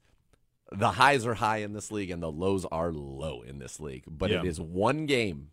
the 0.70 0.90
highs 0.90 1.26
are 1.26 1.34
high 1.34 1.58
in 1.58 1.72
this 1.72 1.90
league 1.90 2.10
and 2.10 2.22
the 2.22 2.30
lows 2.30 2.64
are 2.66 2.92
low 2.92 3.42
in 3.42 3.58
this 3.58 3.80
league. 3.80 4.04
But 4.06 4.30
Yeah. 4.30 4.40
it 4.40 4.46
is 4.46 4.60
one 4.60 5.06
game. 5.06 5.50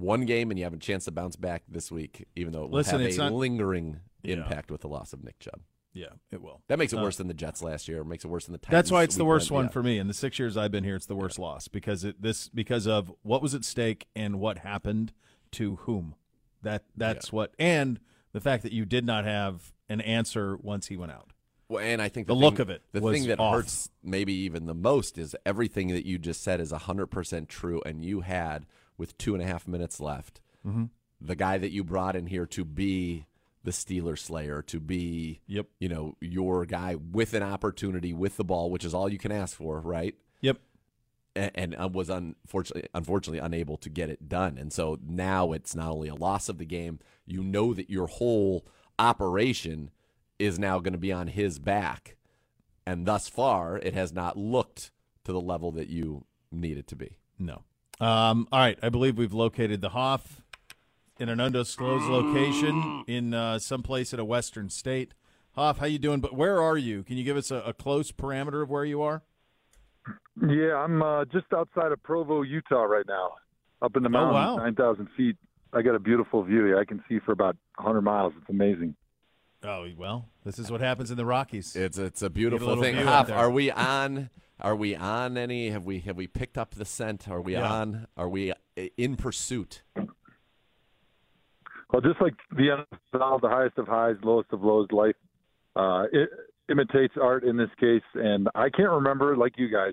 One 0.00 0.26
game, 0.26 0.50
and 0.50 0.58
you 0.58 0.64
have 0.64 0.74
a 0.74 0.78
chance 0.78 1.04
to 1.06 1.10
bounce 1.10 1.36
back 1.36 1.62
this 1.68 1.90
week, 1.90 2.26
even 2.36 2.52
though 2.52 2.64
it 2.64 2.70
will 2.70 2.76
Listen, 2.78 3.00
have 3.00 3.10
a 3.10 3.16
not- 3.16 3.32
lingering 3.32 4.00
Yeah. 4.22 4.34
impact 4.36 4.70
with 4.70 4.80
the 4.82 4.88
loss 4.88 5.12
of 5.12 5.22
Nick 5.24 5.38
Chubb. 5.38 5.60
Yeah, 5.92 6.08
it 6.30 6.42
will. 6.42 6.60
That 6.68 6.78
makes 6.78 6.92
it 6.92 6.98
Uh, 6.98 7.02
worse 7.02 7.16
than 7.16 7.26
the 7.28 7.32
Jets 7.34 7.62
last 7.62 7.88
year. 7.88 8.02
It 8.02 8.04
makes 8.04 8.22
it 8.24 8.28
worse 8.28 8.44
than 8.44 8.52
the 8.52 8.58
Titans. 8.58 8.72
That's 8.72 8.90
why 8.90 9.02
it's 9.02 9.16
the 9.16 9.24
worst 9.24 9.50
one 9.50 9.70
for 9.70 9.82
me. 9.82 9.98
In 9.98 10.08
the 10.08 10.12
six 10.14 10.38
years 10.38 10.54
I've 10.56 10.70
been 10.70 10.84
here, 10.84 10.96
it's 10.96 11.06
the 11.06 11.16
worst 11.16 11.38
loss 11.38 11.68
because 11.68 12.04
it 12.04 12.20
this 12.20 12.48
because 12.50 12.86
of 12.86 13.10
what 13.22 13.40
was 13.40 13.54
at 13.54 13.64
stake 13.64 14.06
and 14.14 14.38
what 14.38 14.58
happened 14.58 15.12
to 15.52 15.76
whom. 15.76 16.14
That 16.62 16.84
that's 16.96 17.32
what 17.32 17.54
and 17.58 17.98
the 18.32 18.40
fact 18.40 18.62
that 18.64 18.72
you 18.72 18.84
did 18.84 19.06
not 19.06 19.24
have 19.24 19.72
an 19.88 20.02
answer 20.02 20.56
once 20.58 20.88
he 20.88 20.98
went 20.98 21.12
out. 21.12 21.30
Well, 21.68 21.82
and 21.82 22.02
I 22.02 22.08
think 22.10 22.26
the 22.26 22.34
the, 22.34 22.40
look 22.40 22.56
thing- 22.56 22.60
of 22.62 22.70
it 22.70 22.82
the 22.92 23.00
thing 23.00 23.26
that 23.28 23.40
off. 23.40 23.54
hurts 23.54 23.90
maybe 24.02 24.34
even 24.34 24.66
the 24.66 24.74
most 24.74 25.16
is 25.16 25.34
everything 25.46 25.88
that 25.88 26.04
you 26.04 26.18
just 26.18 26.42
said 26.42 26.60
is 26.60 26.72
hundred 26.72 27.06
percent 27.06 27.48
true, 27.48 27.80
and 27.86 28.04
you 28.04 28.20
had 28.20 28.66
with 28.98 29.16
two 29.18 29.34
and 29.34 29.42
a 29.42 29.46
half 29.46 29.66
minutes 29.68 30.00
left, 30.00 30.40
Mhm. 30.66 30.90
the 31.20 31.36
guy 31.36 31.58
that 31.58 31.70
you 31.72 31.82
brought 31.84 32.16
in 32.16 32.26
here 32.26 32.46
to 32.46 32.64
be 32.64 33.26
the 33.62 33.70
Steeler 33.72 34.16
Slayer, 34.18 34.62
to 34.62 34.78
be 34.78 35.40
yep, 35.46 35.66
you 35.80 35.88
know 35.88 36.16
your 36.20 36.64
guy 36.66 36.94
with 36.94 37.34
an 37.34 37.42
opportunity 37.42 38.12
with 38.12 38.36
the 38.36 38.44
ball, 38.44 38.70
which 38.70 38.84
is 38.84 38.94
all 38.94 39.08
you 39.08 39.18
can 39.18 39.32
ask 39.32 39.56
for, 39.56 39.80
right? 39.80 40.14
Yep. 40.40 40.58
And, 41.34 41.50
and 41.54 41.76
uh, 41.78 41.88
was 41.92 42.08
unfortunately 42.08 42.88
unfortunately 42.94 43.40
unable 43.40 43.76
to 43.78 43.90
get 43.90 44.08
it 44.08 44.28
done, 44.28 44.56
and 44.56 44.72
so 44.72 44.98
now 45.04 45.52
it's 45.52 45.74
not 45.74 45.90
only 45.90 46.08
a 46.08 46.14
loss 46.14 46.48
of 46.48 46.58
the 46.58 46.64
game. 46.64 46.98
You 47.26 47.42
know 47.42 47.74
that 47.74 47.90
your 47.90 48.06
whole 48.06 48.64
operation 48.98 49.90
is 50.38 50.58
now 50.58 50.78
going 50.78 50.92
to 50.92 50.98
be 50.98 51.12
on 51.12 51.28
his 51.28 51.58
back, 51.58 52.16
and 52.86 53.04
thus 53.06 53.28
far 53.28 53.78
it 53.78 53.94
has 53.94 54.12
not 54.12 54.36
looked 54.36 54.90
to 55.24 55.32
the 55.32 55.40
level 55.40 55.72
that 55.72 55.88
you 55.88 56.24
need 56.52 56.76
it 56.78 56.86
to 56.88 56.96
be. 56.96 57.18
No. 57.38 57.64
Um, 58.00 58.46
all 58.52 58.58
right, 58.60 58.78
I 58.82 58.88
believe 58.88 59.16
we've 59.16 59.32
located 59.32 59.80
the 59.80 59.90
Hoff 59.90 60.42
in 61.18 61.28
an 61.28 61.40
undisclosed 61.40 62.04
location 62.06 63.04
in 63.06 63.32
uh, 63.32 63.58
some 63.58 63.82
place 63.82 64.12
in 64.12 64.20
a 64.20 64.24
western 64.24 64.68
state. 64.68 65.14
Hoff, 65.54 65.78
how 65.78 65.86
you 65.86 65.98
doing? 65.98 66.20
But 66.20 66.34
where 66.34 66.60
are 66.60 66.76
you? 66.76 67.02
Can 67.02 67.16
you 67.16 67.24
give 67.24 67.36
us 67.38 67.50
a, 67.50 67.56
a 67.56 67.72
close 67.72 68.12
parameter 68.12 68.62
of 68.62 68.68
where 68.68 68.84
you 68.84 69.00
are? 69.00 69.22
Yeah, 70.46 70.74
I'm 70.76 71.02
uh, 71.02 71.24
just 71.24 71.46
outside 71.54 71.90
of 71.92 72.02
Provo, 72.02 72.42
Utah 72.42 72.82
right 72.82 73.06
now, 73.08 73.32
up 73.80 73.96
in 73.96 74.02
the 74.02 74.08
Oh, 74.10 74.12
mountains, 74.12 74.56
wow. 74.58 74.64
9,000 74.64 75.08
feet. 75.16 75.36
I 75.72 75.80
got 75.82 75.94
a 75.94 75.98
beautiful 75.98 76.42
view 76.42 76.64
here. 76.66 76.78
I 76.78 76.84
can 76.84 77.02
see 77.08 77.18
for 77.18 77.32
about 77.32 77.56
100 77.76 78.02
miles. 78.02 78.34
It's 78.38 78.50
amazing. 78.50 78.94
Oh 79.64 79.88
well, 79.96 80.26
this 80.44 80.58
is 80.58 80.70
what 80.70 80.80
happens 80.80 81.10
in 81.10 81.16
the 81.16 81.24
Rockies. 81.24 81.74
It's 81.74 81.96
it's 81.98 82.20
a 82.22 82.26
Get 82.26 82.34
beautiful 82.34 82.80
thing. 82.80 82.94
Hoff, 82.96 83.30
are 83.32 83.50
we 83.50 83.70
on? 83.70 84.28
Are 84.60 84.74
we 84.76 84.94
on 84.96 85.36
any? 85.36 85.70
Have 85.70 85.84
we 85.84 86.00
have 86.00 86.16
we 86.16 86.26
picked 86.26 86.56
up 86.56 86.74
the 86.74 86.84
scent? 86.84 87.28
Are 87.28 87.40
we 87.40 87.52
Yeah. 87.54 87.70
on? 87.72 88.06
Are 88.16 88.28
we 88.28 88.52
in 88.96 89.16
pursuit? 89.16 89.82
Well, 91.92 92.00
just 92.02 92.20
like 92.20 92.34
the 92.50 92.84
NFL, 93.12 93.40
the 93.40 93.48
highest 93.48 93.78
of 93.78 93.86
highs, 93.86 94.16
lowest 94.22 94.52
of 94.52 94.62
lows, 94.62 94.90
life 94.90 95.14
uh, 95.76 96.04
it 96.12 96.30
imitates 96.70 97.14
art 97.20 97.44
in 97.44 97.56
this 97.56 97.70
case. 97.78 98.02
And 98.14 98.48
I 98.54 98.70
can't 98.70 98.90
remember, 98.90 99.36
like 99.36 99.52
you 99.58 99.68
guys, 99.68 99.92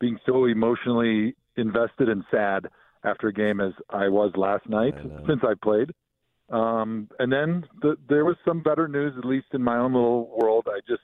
being 0.00 0.18
so 0.24 0.44
emotionally 0.46 1.34
invested 1.56 2.08
and 2.08 2.24
sad 2.30 2.68
after 3.04 3.28
a 3.28 3.32
game 3.32 3.60
as 3.60 3.72
I 3.90 4.08
was 4.08 4.32
last 4.36 4.68
night 4.68 4.94
since 5.26 5.40
I 5.42 5.54
played. 5.60 5.90
Um, 6.50 7.08
and 7.18 7.32
then 7.32 7.64
the, 7.82 7.96
there 8.08 8.24
was 8.24 8.36
some 8.46 8.62
better 8.62 8.86
news, 8.88 9.14
at 9.18 9.24
least 9.24 9.46
in 9.52 9.62
my 9.62 9.76
own 9.76 9.92
little 9.92 10.34
world. 10.40 10.66
I 10.68 10.80
just 10.88 11.02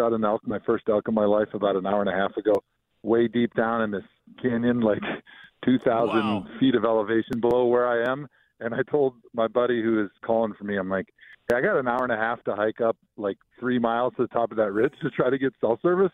got 0.00 0.14
an 0.14 0.24
elk, 0.24 0.40
my 0.46 0.58
first 0.60 0.88
elk 0.88 1.08
in 1.08 1.14
my 1.14 1.26
life, 1.26 1.48
about 1.52 1.76
an 1.76 1.86
hour 1.86 2.00
and 2.00 2.08
a 2.08 2.14
half 2.14 2.34
ago, 2.38 2.54
way 3.02 3.28
deep 3.28 3.52
down 3.54 3.82
in 3.82 3.90
this 3.90 4.04
canyon, 4.40 4.80
like 4.80 5.02
2,000 5.64 6.48
feet 6.58 6.74
of 6.74 6.86
elevation 6.86 7.38
below 7.38 7.66
where 7.66 7.86
I 7.86 8.10
am. 8.10 8.26
And 8.60 8.74
I 8.74 8.80
told 8.90 9.14
my 9.34 9.46
buddy 9.46 9.82
who 9.82 10.02
is 10.02 10.10
calling 10.24 10.54
for 10.54 10.64
me, 10.64 10.76
I'm 10.76 10.88
like, 10.88 11.12
hey, 11.50 11.58
I 11.58 11.60
got 11.60 11.78
an 11.78 11.86
hour 11.86 12.02
and 12.02 12.12
a 12.12 12.16
half 12.16 12.42
to 12.44 12.54
hike 12.54 12.80
up 12.80 12.96
like 13.18 13.36
three 13.58 13.78
miles 13.78 14.14
to 14.16 14.22
the 14.22 14.28
top 14.28 14.50
of 14.50 14.56
that 14.56 14.72
ridge 14.72 14.94
to 15.02 15.10
try 15.10 15.28
to 15.28 15.36
get 15.36 15.52
cell 15.60 15.78
service. 15.82 16.12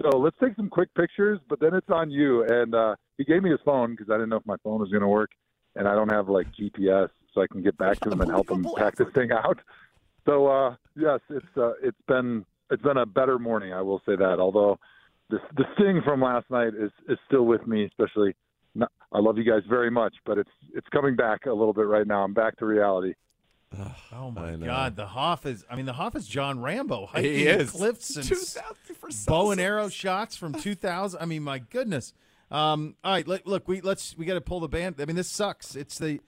So 0.00 0.18
let's 0.18 0.36
take 0.40 0.54
some 0.54 0.68
quick 0.68 0.94
pictures, 0.94 1.40
but 1.48 1.58
then 1.58 1.74
it's 1.74 1.90
on 1.90 2.10
you. 2.12 2.44
And 2.44 2.74
uh, 2.74 2.94
he 3.18 3.24
gave 3.24 3.42
me 3.42 3.50
his 3.50 3.60
phone 3.64 3.92
because 3.92 4.08
I 4.08 4.14
didn't 4.14 4.28
know 4.28 4.36
if 4.36 4.46
my 4.46 4.56
phone 4.62 4.80
was 4.80 4.90
going 4.90 5.02
to 5.02 5.08
work, 5.08 5.30
and 5.74 5.88
I 5.88 5.94
don't 5.94 6.12
have 6.12 6.28
like 6.28 6.46
GPS, 6.52 7.08
so 7.32 7.42
I 7.42 7.46
can 7.48 7.62
get 7.62 7.76
back 7.76 7.98
to 8.00 8.10
him 8.10 8.20
and 8.20 8.30
help 8.30 8.50
him 8.50 8.66
pack 8.76 8.94
this 8.96 9.08
thing 9.14 9.32
out. 9.32 9.58
So 10.26 10.46
uh, 10.46 10.76
yes, 10.94 11.20
it's 11.30 11.56
uh, 11.56 11.72
it's 11.82 12.00
been 12.06 12.44
it's 12.70 12.82
been 12.82 12.96
a 12.96 13.06
better 13.06 13.38
morning, 13.38 13.72
I 13.72 13.82
will 13.82 14.00
say 14.06 14.16
that. 14.16 14.38
Although 14.40 14.78
the 15.30 15.38
the 15.56 15.64
sting 15.74 16.00
from 16.04 16.20
last 16.22 16.50
night 16.50 16.72
is 16.78 16.90
is 17.08 17.18
still 17.26 17.42
with 17.44 17.66
me, 17.66 17.84
especially. 17.84 18.34
Not, 18.74 18.92
I 19.10 19.20
love 19.20 19.38
you 19.38 19.44
guys 19.44 19.62
very 19.68 19.90
much, 19.90 20.14
but 20.26 20.36
it's 20.38 20.50
it's 20.74 20.86
coming 20.88 21.16
back 21.16 21.46
a 21.46 21.52
little 21.52 21.72
bit 21.72 21.86
right 21.86 22.06
now. 22.06 22.22
I'm 22.24 22.34
back 22.34 22.56
to 22.58 22.66
reality. 22.66 23.14
Oh 24.12 24.30
my. 24.30 24.54
God, 24.56 24.96
the 24.96 25.06
Hoff 25.06 25.44
is. 25.46 25.64
I 25.70 25.76
mean, 25.76 25.86
the 25.86 25.92
Hoff 25.94 26.14
is 26.14 26.26
John 26.26 26.60
Rambo 26.60 27.06
hiking 27.06 27.32
He 27.32 27.46
is. 27.46 27.70
cliffs 27.70 28.16
and 28.16 28.24
bow 29.26 29.50
and 29.50 29.60
arrow 29.60 29.88
shots 29.88 30.36
from 30.36 30.52
2000. 30.54 31.20
I 31.20 31.24
mean, 31.24 31.42
my 31.42 31.58
goodness. 31.58 32.12
Um, 32.50 32.94
all 33.02 33.12
right, 33.12 33.26
look, 33.26 33.42
look, 33.44 33.66
we 33.66 33.80
let's 33.80 34.16
we 34.16 34.24
got 34.24 34.34
to 34.34 34.40
pull 34.40 34.60
the 34.60 34.68
band. 34.68 34.96
I 35.00 35.04
mean, 35.04 35.16
this 35.16 35.28
sucks. 35.28 35.74
It's 35.74 35.98
the. 35.98 36.20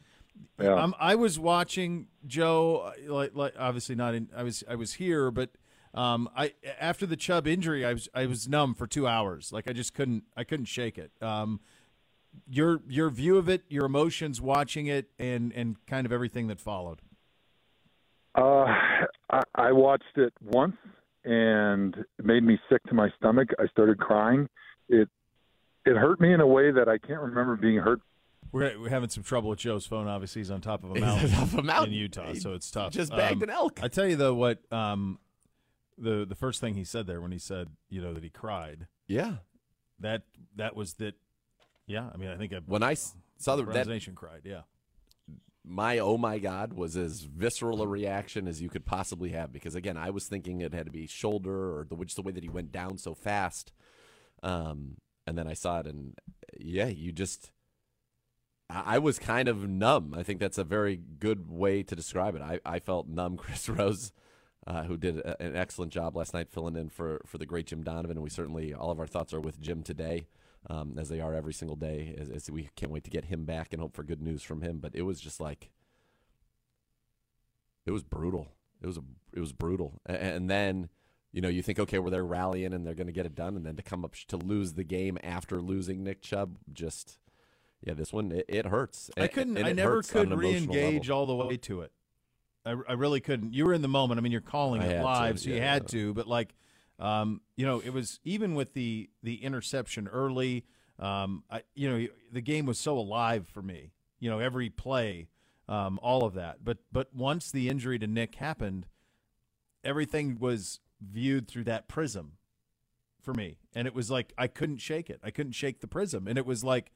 Yeah. 0.61 0.75
Um, 0.75 0.95
I 0.99 1.15
was 1.15 1.39
watching 1.39 2.07
Joe. 2.27 2.93
uh, 3.09 3.13
Like, 3.13 3.35
like 3.35 3.55
obviously 3.59 3.95
not 3.95 4.15
in. 4.15 4.29
I 4.37 4.43
was 4.43 4.65
I 4.69 4.75
was 4.75 4.95
here, 4.95 5.31
but 5.31 5.51
um, 5.95 6.29
I 6.37 6.53
after 6.81 7.07
the 7.07 7.17
Chubb 7.17 7.47
injury, 7.47 7.85
I 7.85 7.93
was 7.93 8.09
I 8.15 8.27
was 8.27 8.49
numb 8.49 8.75
for 8.75 8.87
two 8.87 9.07
hours. 9.07 9.53
Like 9.53 9.69
I 9.69 9.73
just 9.73 9.95
couldn't 9.95 10.25
I 10.37 10.45
couldn't 10.45 10.67
shake 10.67 10.99
it. 10.99 11.11
Um, 11.23 11.61
your 12.49 12.81
your 12.89 13.11
view 13.11 13.37
of 13.39 13.49
it, 13.49 13.63
your 13.69 13.87
emotions 13.87 14.41
watching 14.41 14.87
it, 14.87 15.11
and 15.19 15.53
and 15.55 15.77
kind 15.87 16.07
of 16.07 16.13
everything 16.13 16.47
that 16.49 16.61
followed. 16.61 17.01
Uh, 18.35 18.67
I, 19.31 19.43
I 19.55 19.73
watched 19.73 20.17
it 20.17 20.33
once, 20.45 20.77
and 21.25 21.97
it 22.19 22.25
made 22.25 22.45
me 22.45 22.59
sick 22.71 22.83
to 22.85 22.95
my 22.95 23.09
stomach. 23.19 23.49
I 23.59 23.67
started 23.67 23.99
crying. 23.99 24.49
It 24.89 25.09
it 25.85 25.97
hurt 25.97 26.21
me 26.21 26.33
in 26.33 26.41
a 26.41 26.47
way 26.47 26.71
that 26.71 26.89
I 26.89 26.99
can't 26.99 27.21
remember 27.21 27.57
being 27.57 27.79
hurt. 27.79 28.01
We're, 28.53 28.79
we're 28.81 28.89
having 28.89 29.09
some 29.11 29.23
trouble 29.23 29.51
with 29.51 29.59
Joe's 29.59 29.87
phone. 29.87 30.07
Obviously, 30.07 30.41
he's 30.41 30.51
on 30.51 30.61
top 30.63 30.83
of 30.85 30.93
a 30.93 31.01
mountain, 31.01 31.31
top 31.31 31.43
of 31.45 31.55
a 31.55 31.63
mountain. 31.63 31.93
in 31.93 31.99
Utah, 31.99 32.33
so 32.35 32.55
it's 32.55 32.71
tough. 32.71 32.93
just 32.93 33.11
bagged 33.11 33.43
Um, 33.43 33.49
an 33.49 33.51
elk. 33.51 33.81
I 33.83 33.89
tell 33.89 34.07
you 34.07 34.17
though, 34.17 34.35
what 34.35 34.61
um, 34.73 35.19
the 36.01 36.25
the 36.29 36.35
first 36.35 36.61
thing 36.61 36.75
he 36.75 36.85
said 36.85 37.07
there 37.07 37.21
when 37.21 37.33
he 37.33 37.39
said, 37.39 37.69
you 37.89 38.01
know, 38.01 38.13
that 38.15 38.23
he 38.23 38.31
cried. 38.31 38.87
Yeah, 39.07 39.37
that 40.01 40.23
that 40.57 40.77
was 40.77 40.95
that. 40.95 41.15
Yeah, 41.87 42.09
I 42.13 42.17
mean, 42.19 42.29
I 42.29 42.37
think 42.37 42.53
when 42.53 42.61
I, 42.61 42.65
When 42.67 42.83
I 42.83 42.95
saw 43.39 43.57
the- 43.57 43.65
that- 43.65 43.87
Nation 43.87 44.15
cried. 44.15 44.43
Yeah, 44.45 44.63
my 45.65 45.99
oh 45.99 46.17
my 46.19 46.39
god 46.39 46.73
was 46.75 46.97
as 46.97 47.23
visceral 47.23 47.83
a 47.83 47.87
reaction 47.87 48.47
as 48.49 48.61
you 48.63 48.69
could 48.69 48.85
possibly 48.87 49.31
have 49.31 49.53
because 49.53 49.75
again 49.75 49.97
I 49.97 50.11
was 50.11 50.27
thinking 50.27 50.61
it 50.61 50.73
had 50.75 50.87
to 50.87 50.93
be 50.93 51.07
shoulder 51.07 51.77
or 51.79 51.85
the 51.89 51.97
just 52.05 52.17
the 52.17 52.23
way 52.23 52.33
that 52.33 52.43
he 52.43 52.49
went 52.49 52.73
down 52.73 52.97
so 52.99 53.15
fast, 53.15 53.73
um, 54.43 54.97
and 55.27 55.37
then 55.37 55.47
I 55.47 55.55
saw 55.55 55.81
it 55.81 55.87
and 55.87 56.17
yeah 56.59 56.87
you 56.87 57.13
just 57.13 57.51
I 58.71 58.97
I 58.97 58.99
was 58.99 59.19
kind 59.19 59.49
of 59.49 59.69
numb. 59.69 60.15
I 60.17 60.23
think 60.23 60.41
that's 60.41 60.59
a 60.59 60.65
very 60.65 60.97
good 60.97 61.51
way 61.51 61.83
to 61.83 61.97
describe 61.97 62.35
it. 62.35 62.43
I, 62.43 62.61
I 62.65 62.79
felt 62.81 63.09
numb. 63.09 63.37
Chris 63.43 63.69
Rose, 63.69 64.13
uh, 64.69 64.85
who 64.85 64.97
did 64.99 65.19
a, 65.19 65.43
an 65.43 65.57
excellent 65.57 65.91
job 65.91 66.15
last 66.15 66.33
night 66.35 66.49
filling 66.51 66.77
in 66.77 66.91
for, 66.91 67.23
for 67.27 67.39
the 67.39 67.47
great 67.47 67.67
Jim 67.67 67.83
Donovan, 67.83 68.19
and 68.19 68.23
we 68.23 68.29
certainly 68.31 68.73
all 68.75 68.91
of 68.91 69.01
our 69.01 69.07
thoughts 69.07 69.33
are 69.33 69.41
with 69.41 69.61
Jim 69.61 69.83
today, 69.83 70.27
um, 70.69 70.97
as 70.99 71.09
they 71.09 71.21
are 71.21 71.35
every 71.35 71.55
single 71.55 71.75
day. 71.77 72.15
As, 72.19 72.29
as 72.29 72.51
we 72.51 72.69
can't 72.77 72.93
wait 72.93 73.05
to 73.05 73.11
get 73.11 73.25
him 73.25 73.45
back 73.47 73.73
and 73.73 73.81
hope 73.81 73.95
for 73.97 74.03
good 74.05 74.21
news 74.23 74.43
from 74.43 74.61
him. 74.61 74.79
But 74.79 74.95
it 74.95 75.03
was 75.03 75.21
just 75.21 75.41
like 75.41 75.71
it 77.87 77.91
was 77.91 78.03
brutal. 78.03 78.49
It 78.83 78.87
was 78.87 78.99
a 78.99 79.03
it 79.33 79.41
was 79.41 79.53
brutal. 79.53 80.01
A- 80.07 80.23
And, 80.23 80.49
then 80.51 80.89
you 81.33 81.41
know 81.41 81.49
you 81.49 81.63
think 81.63 81.79
okay, 81.79 81.99
well 81.99 82.11
they're 82.11 82.25
rallying 82.25 82.73
and 82.75 82.87
they're 82.87 82.95
going 82.95 83.07
to 83.07 83.13
get 83.13 83.27
it 83.27 83.35
done, 83.35 83.57
and 83.57 83.65
then 83.65 83.77
to 83.77 83.83
come 83.83 84.05
up 84.05 84.15
to 84.29 84.37
lose 84.37 84.75
the 84.75 84.85
game 84.85 85.19
after 85.23 85.61
losing 85.61 86.05
Nick 86.05 86.21
Chubb, 86.21 86.59
just 86.73 87.19
yeah, 87.83 87.95
this 87.95 88.13
one 88.13 88.33
it, 88.33 88.45
it 88.49 88.67
hurts. 88.67 89.11
I 89.17 89.29
couldn't. 89.29 89.57
and 89.57 89.67
I 89.67 89.73
never 89.73 90.03
could 90.03 90.31
an 90.31 90.39
re-engage 90.39 91.09
all 91.11 91.27
the 91.27 91.35
way 91.35 91.57
to 91.57 91.81
it. 91.81 91.93
I, 92.69 92.75
I 92.89 92.93
really 92.93 93.21
couldn't. 93.21 93.55
You 93.55 93.65
were 93.65 93.75
in 93.75 93.83
the 93.83 93.89
moment. 93.89 94.19
I 94.19 94.21
mean, 94.21 94.33
you're 94.33 94.41
calling 94.41 94.83
I 94.83 94.87
it 94.87 94.91
had 94.91 94.99
to, 94.99 95.05
live, 95.05 95.41
so 95.41 95.51
you 95.51 95.57
yeah. 95.57 95.73
had 95.73 95.89
to. 95.89 96.13
But 96.13 96.27
like, 96.27 96.55
um, 96.99 97.41
you 97.57 97.65
know, 97.65 97.81
it 97.81 97.93
was 97.93 98.21
even 98.25 98.55
with 98.55 98.75
the 98.75 99.09
the 99.23 99.43
interception 99.43 100.09
early. 100.09 100.65
Um, 100.99 101.45
I, 101.51 101.63
you 101.75 101.89
know, 101.89 102.07
the 102.33 102.41
game 102.41 102.67
was 102.67 102.79
so 102.79 102.99
alive 102.99 103.49
for 103.49 103.63
me. 103.63 103.93
You 104.21 104.31
know, 104.31 104.41
every 104.41 104.69
play, 104.69 105.29
um, 105.69 105.99
all 106.03 106.25
of 106.25 106.35
that. 106.35 106.59
But 106.63 106.79
but 106.93 107.15
once 107.15 107.51
the 107.51 107.69
injury 107.69 107.99
to 108.01 108.07
Nick 108.07 108.35
happened, 108.35 108.87
everything 109.83 110.39
was 110.39 110.81
viewed 111.01 111.49
through 111.49 111.65
that 111.65 111.89
prism 111.89 112.33
for 113.23 113.33
me, 113.33 113.59
and 113.75 113.87
it 113.87 113.95
was 113.95 114.11
like 114.11 114.33
I 114.37 114.47
couldn't 114.47 114.79
shake 114.79 115.09
it. 115.09 115.21
I 115.23 115.31
couldn't 115.31 115.53
shake 115.53 115.81
the 115.81 115.89
prism, 115.89 116.27
and 116.27 116.37
it 116.37 116.47
was 116.47 116.63
like 116.65 116.93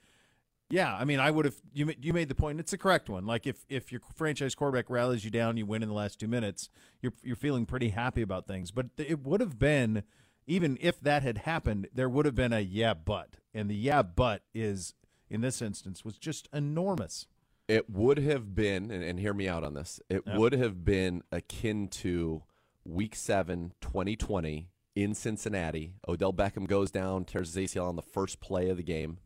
Yeah, 0.73 0.97
I 0.97 1.05
mean, 1.05 1.20
I 1.20 1.31
would 1.31 1.45
have. 1.45 1.57
You 1.75 1.93
you 2.01 2.14
made 2.14 2.29
the 2.29 2.35
point. 2.35 2.59
It's 2.59 2.70
the 2.70 2.79
correct 2.79 3.11
one. 3.11 3.27
Like 3.27 3.47
if 3.47 3.66
if 3.68 3.93
your 3.93 4.01
franchise 4.14 4.55
quarterback 4.55 4.89
rallies 4.89 5.23
you 5.23 5.31
down, 5.31 5.59
you 5.59 5.66
win 5.66 5.83
in 5.83 5.89
the 5.91 5.95
last 5.95 6.18
two 6.18 6.29
minutes. 6.29 6.70
You're 7.03 7.12
you're 7.23 7.37
feeling 7.37 7.66
pretty 7.66 7.91
happy 7.91 8.23
about 8.23 8.47
things. 8.47 8.70
But 8.70 8.87
it 8.97 9.23
would 9.23 9.43
have 9.43 9.59
been 9.59 10.03
even 10.47 10.79
if 10.81 10.99
that 11.01 11.23
had 11.23 11.39
happened, 11.39 11.89
there 11.95 12.09
would 12.09 12.25
have 12.25 12.35
been 12.35 12.55
a 12.55 12.61
yeah, 12.61 12.95
but, 12.95 13.37
and 13.53 13.68
the 13.68 13.75
yeah, 13.75 14.01
but 14.03 14.45
is 14.55 14.95
in 15.29 15.43
this 15.43 15.61
instance 15.61 16.07
was 16.07 16.16
just 16.16 16.49
enormous. 16.55 17.27
It 17.68 17.89
would 17.91 18.18
have 18.18 18.55
been, 18.55 18.91
and, 18.91 19.05
and 19.05 19.20
hear 19.20 19.35
me 19.35 19.49
out 19.49 19.64
on 19.64 19.75
this. 19.75 20.01
It 20.09 20.23
Yep. 20.27 20.37
would 20.39 20.53
have 20.55 20.85
been 20.87 21.23
akin 21.31 21.89
to 21.89 22.43
Week 22.85 23.14
Seven, 23.14 23.73
2020 23.83 24.68
in 24.97 25.14
Cincinnati. 25.14 25.95
Odell 26.09 26.33
Beckham 26.33 26.66
goes 26.66 26.91
down, 26.91 27.25
tears 27.25 27.55
his 27.55 27.70
ACL 27.70 27.89
on 27.89 27.97
the 27.97 28.03
first 28.03 28.41
play 28.41 28.68
of 28.68 28.79
the 28.79 28.83
game, 28.83 29.18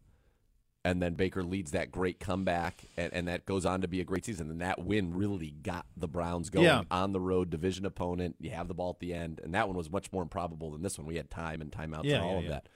and 0.87 1.03
then 1.03 1.15
Baker 1.15 1.43
leads 1.43 1.73
that 1.73 1.91
great 1.91 2.21
comeback, 2.21 2.85
and, 2.97 3.13
and 3.13 3.29
that 3.29 3.45
goes 3.45 3.67
on 3.67 3.81
to 3.81 3.89
be 3.89 4.01
a 4.01 4.05
great 4.05 4.25
season. 4.25 4.51
And 4.51 4.61
that 4.61 4.79
win 4.85 5.15
really 5.15 5.51
got 5.51 5.87
the 5.97 6.07
Browns 6.09 6.49
going 6.49 6.65
Yeah. 6.67 6.83
on 6.91 7.13
the 7.13 7.21
road, 7.21 7.51
division 7.51 7.85
opponent. 7.85 8.37
You 8.39 8.51
have 8.51 8.69
the 8.69 8.75
ball 8.75 8.91
at 8.91 9.01
the 9.01 9.13
end, 9.13 9.41
and 9.43 9.53
that 9.55 9.67
one 9.67 9.77
was 9.77 9.91
much 9.91 10.13
more 10.13 10.23
improbable 10.23 10.71
than 10.71 10.83
this 10.83 10.97
one. 10.99 11.07
We 11.07 11.17
had 11.17 11.31
time 11.31 11.61
and 11.61 11.73
timeouts 11.73 12.05
Yeah, 12.05 12.17
and 12.17 12.25
all 12.25 12.33
yeah, 12.35 12.39
of 12.43 12.49
that. 12.49 12.69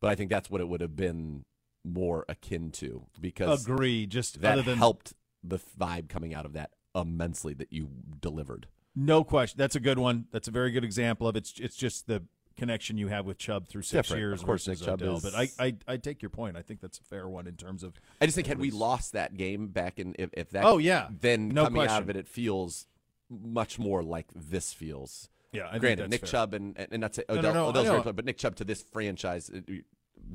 But 0.00 0.10
I 0.10 0.14
think 0.16 0.28
that's 0.30 0.50
what 0.50 0.60
it 0.60 0.68
would 0.68 0.80
have 0.80 0.96
been 0.96 1.44
more 1.84 2.24
akin 2.28 2.70
to 2.72 3.06
because 3.20 3.64
Agree, 3.64 4.06
just 4.06 4.40
that 4.40 4.64
than- 4.64 4.78
helped 4.78 5.14
the 5.44 5.58
vibe 5.58 6.08
coming 6.08 6.34
out 6.34 6.44
of 6.44 6.52
that 6.54 6.70
immensely 6.94 7.54
that 7.54 7.72
you 7.72 7.88
delivered. 8.20 8.66
No 8.94 9.24
question. 9.24 9.56
That's 9.58 9.76
a 9.76 9.80
good 9.80 9.98
one. 9.98 10.26
That's 10.32 10.48
a 10.48 10.52
very 10.52 10.70
good 10.70 10.84
example 10.84 11.26
of 11.26 11.36
it's. 11.36 11.58
It's 11.58 11.76
just 11.76 12.06
the 12.06 12.22
connection 12.56 12.96
you 12.98 13.08
have 13.08 13.26
with 13.26 13.38
Chubb 13.38 13.68
through 13.68 13.82
six 13.82 14.08
Different. 14.08 14.20
years. 14.20 14.40
Of 14.40 14.46
course, 14.46 14.66
Nick 14.68 14.78
Chubb 14.80 15.02
Odell. 15.02 15.16
is- 15.16 15.22
But 15.22 15.34
I, 15.34 15.48
I 15.58 15.76
I 15.86 15.96
take 15.96 16.22
your 16.22 16.30
point. 16.30 16.56
I 16.56 16.62
think 16.62 16.80
that's 16.80 16.98
a 16.98 17.02
fair 17.04 17.28
one 17.28 17.46
in 17.46 17.56
terms 17.56 17.82
of. 17.82 17.94
I 18.20 18.26
just 18.26 18.34
think 18.36 18.46
had 18.46 18.58
we 18.58 18.70
lost 18.70 19.12
that 19.12 19.36
game 19.36 19.68
back 19.68 19.98
in 19.98 20.14
if, 20.18 20.30
if 20.32 20.50
that 20.50 20.64
Oh, 20.64 20.78
yeah. 20.78 21.08
then 21.20 21.48
No 21.48 21.64
coming 21.64 21.86
out 21.88 22.02
of 22.02 22.10
it 22.10 22.16
it 22.16 22.26
feels 22.28 22.86
much 23.30 23.78
more 23.78 24.02
like 24.02 24.26
this 24.34 24.72
feels. 24.72 25.28
Yeah, 25.52 25.66
I 25.66 25.72
think 25.72 25.80
Granted, 25.82 26.10
Nick 26.10 26.20
fair. 26.22 26.28
Chubb 26.28 26.54
and 26.54 26.76
and 26.78 27.00
not 27.00 27.14
say 27.14 27.24
No, 27.28 27.34
no, 27.34 27.38
Odell, 27.40 27.54
no, 27.54 27.68
Odell's 27.68 27.86
know. 27.88 28.02
very 28.02 28.12
but 28.12 28.24
Nick 28.24 28.38
Chubb 28.38 28.56
to 28.56 28.64
this 28.64 28.82
franchise 28.92 29.50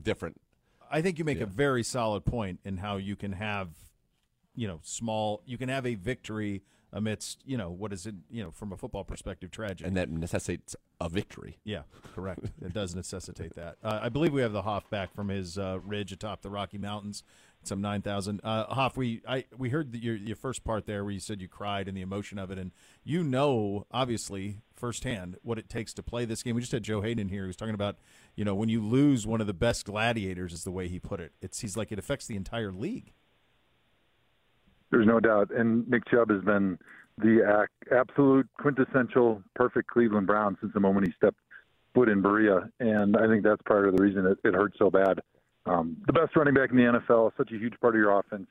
different. 0.03 0.39
I 0.89 1.01
think 1.01 1.20
you 1.20 1.26
make 1.26 1.38
Yeah. 1.38 1.43
a 1.43 1.47
very 1.47 1.84
solid 1.84 2.24
point 2.26 2.59
in 2.63 2.78
how 2.78 2.97
you 2.97 3.15
can 3.15 3.34
have, 3.34 3.70
you 4.55 4.68
know, 4.68 4.80
small. 4.84 5.41
You 5.45 5.57
can 5.57 5.70
have 5.70 5.86
a 5.86 5.95
victory 5.95 6.63
amidst, 6.94 7.42
you 7.46 7.58
know, 7.58 7.70
what 7.70 7.92
is 7.94 8.06
it, 8.06 8.16
you 8.30 8.44
know, 8.44 8.52
from 8.52 8.72
a 8.72 8.78
football 8.78 9.04
perspective, 9.04 9.52
tragedy. 9.52 9.86
And 9.86 9.98
that 9.98 10.10
necessitates 10.10 10.76
a 11.00 11.10
victory. 11.10 11.60
Yeah, 11.64 11.84
correct. 12.16 12.46
it 12.62 12.74
does 12.74 12.96
necessitate 12.96 13.56
that. 13.56 13.78
Uh, 13.84 14.00
I 14.02 14.10
believe 14.10 14.34
we 14.34 14.42
have 14.42 14.54
the 14.54 14.64
Hoff 14.64 14.90
back 14.90 15.14
from 15.14 15.30
his 15.30 15.58
uh, 15.58 15.80
ridge 15.86 16.12
atop 16.12 16.42
the 16.42 16.50
Rocky 16.50 16.78
Mountains, 16.78 17.24
some 17.64 17.82
nine 17.82 18.02
thousand. 18.02 18.42
Uh, 18.44 18.66
Hoff, 18.66 18.98
we 18.98 19.22
I 19.28 19.46
we 19.58 19.70
heard 19.70 19.92
the, 19.92 20.00
your 20.00 20.16
your 20.16 20.36
first 20.36 20.64
part 20.64 20.86
there 20.86 21.04
where 21.04 21.14
you 21.14 21.20
said 21.20 21.42
you 21.42 21.48
cried 21.48 21.88
and 21.88 21.96
the 21.96 22.02
emotion 22.02 22.40
of 22.40 22.50
it, 22.52 22.58
and 22.58 22.72
you 23.04 23.24
know 23.24 23.86
obviously 23.92 24.62
firsthand 24.74 25.38
what 25.42 25.58
it 25.58 25.70
takes 25.70 25.94
to 25.96 26.04
play 26.04 26.26
this 26.26 26.44
game. 26.44 26.56
We 26.56 26.62
just 26.62 26.72
had 26.72 26.84
Joe 26.84 27.02
Haden 27.02 27.30
here 27.30 27.42
who 27.42 27.48
was 27.48 27.56
talking 27.56 27.74
about, 27.74 27.98
you 28.36 28.46
know, 28.46 28.56
when 28.56 28.70
you 28.70 28.82
lose 28.82 29.28
one 29.28 29.42
of 29.42 29.48
the 29.48 29.54
best 29.54 29.86
gladiators, 29.86 30.54
is 30.54 30.64
the 30.64 30.72
way 30.72 30.88
he 30.88 31.00
put 31.00 31.20
it. 31.20 31.34
It's 31.42 31.60
he's 31.60 31.76
like 31.76 31.92
it 31.92 32.00
affects 32.00 32.28
the 32.28 32.36
entire 32.36 32.72
league. 32.72 33.14
There's 34.92 35.08
no 35.08 35.20
doubt. 35.20 35.52
And 35.52 35.88
Nick 35.90 36.08
Chubb 36.10 36.30
has 36.30 36.42
been 36.44 36.78
the 37.18 37.42
ac- 37.64 37.92
absolute 37.96 38.48
quintessential 38.60 39.42
perfect 39.56 39.90
Cleveland 39.90 40.28
Brown 40.28 40.58
since 40.62 40.74
the 40.74 40.80
moment 40.80 41.08
he 41.08 41.14
stepped 41.14 41.40
foot 41.94 42.10
in 42.10 42.22
Berea. 42.22 42.70
And 42.80 43.18
I 43.18 43.28
think 43.28 43.44
that's 43.44 43.62
part 43.64 43.88
of 43.88 43.96
the 43.96 44.02
reason 44.02 44.26
it, 44.26 44.38
it 44.44 44.54
hurt 44.54 44.74
so 44.78 44.90
bad. 44.90 45.20
Um, 45.66 45.98
the 46.06 46.14
best 46.14 46.36
running 46.36 46.54
back 46.54 46.72
in 46.72 46.78
the 46.78 46.84
NFL, 46.84 47.32
such 47.38 47.52
a 47.52 47.58
huge 47.58 47.74
part 47.82 47.96
of 47.96 48.00
your 48.00 48.18
offense. 48.18 48.48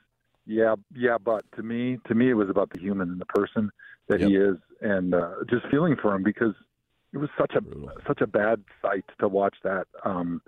Yeah, 0.47 0.77
yeah, 0.95 1.19
but 1.19 1.45
to 1.57 1.63
me, 1.63 1.99
to 2.07 2.15
me, 2.15 2.31
it 2.31 2.35
was 2.35 2.49
about 2.51 2.71
the 2.71 2.81
human 2.81 3.11
and 3.11 3.21
the 3.21 3.27
person 3.27 3.71
that 4.09 4.21
he 4.21 4.37
is, 4.37 4.57
and 4.81 5.13
uh, 5.13 5.31
just 5.51 5.67
feeling 5.73 5.97
for 6.01 6.15
him 6.15 6.23
because 6.23 6.55
it 7.13 7.19
was 7.19 7.29
such 7.37 7.55
a 7.55 7.61
such 8.07 8.21
a 8.21 8.29
bad 8.29 8.63
sight 8.81 9.05
to 9.19 9.27
watch 9.27 9.57
that. 9.65 9.87
Um, 10.05 10.41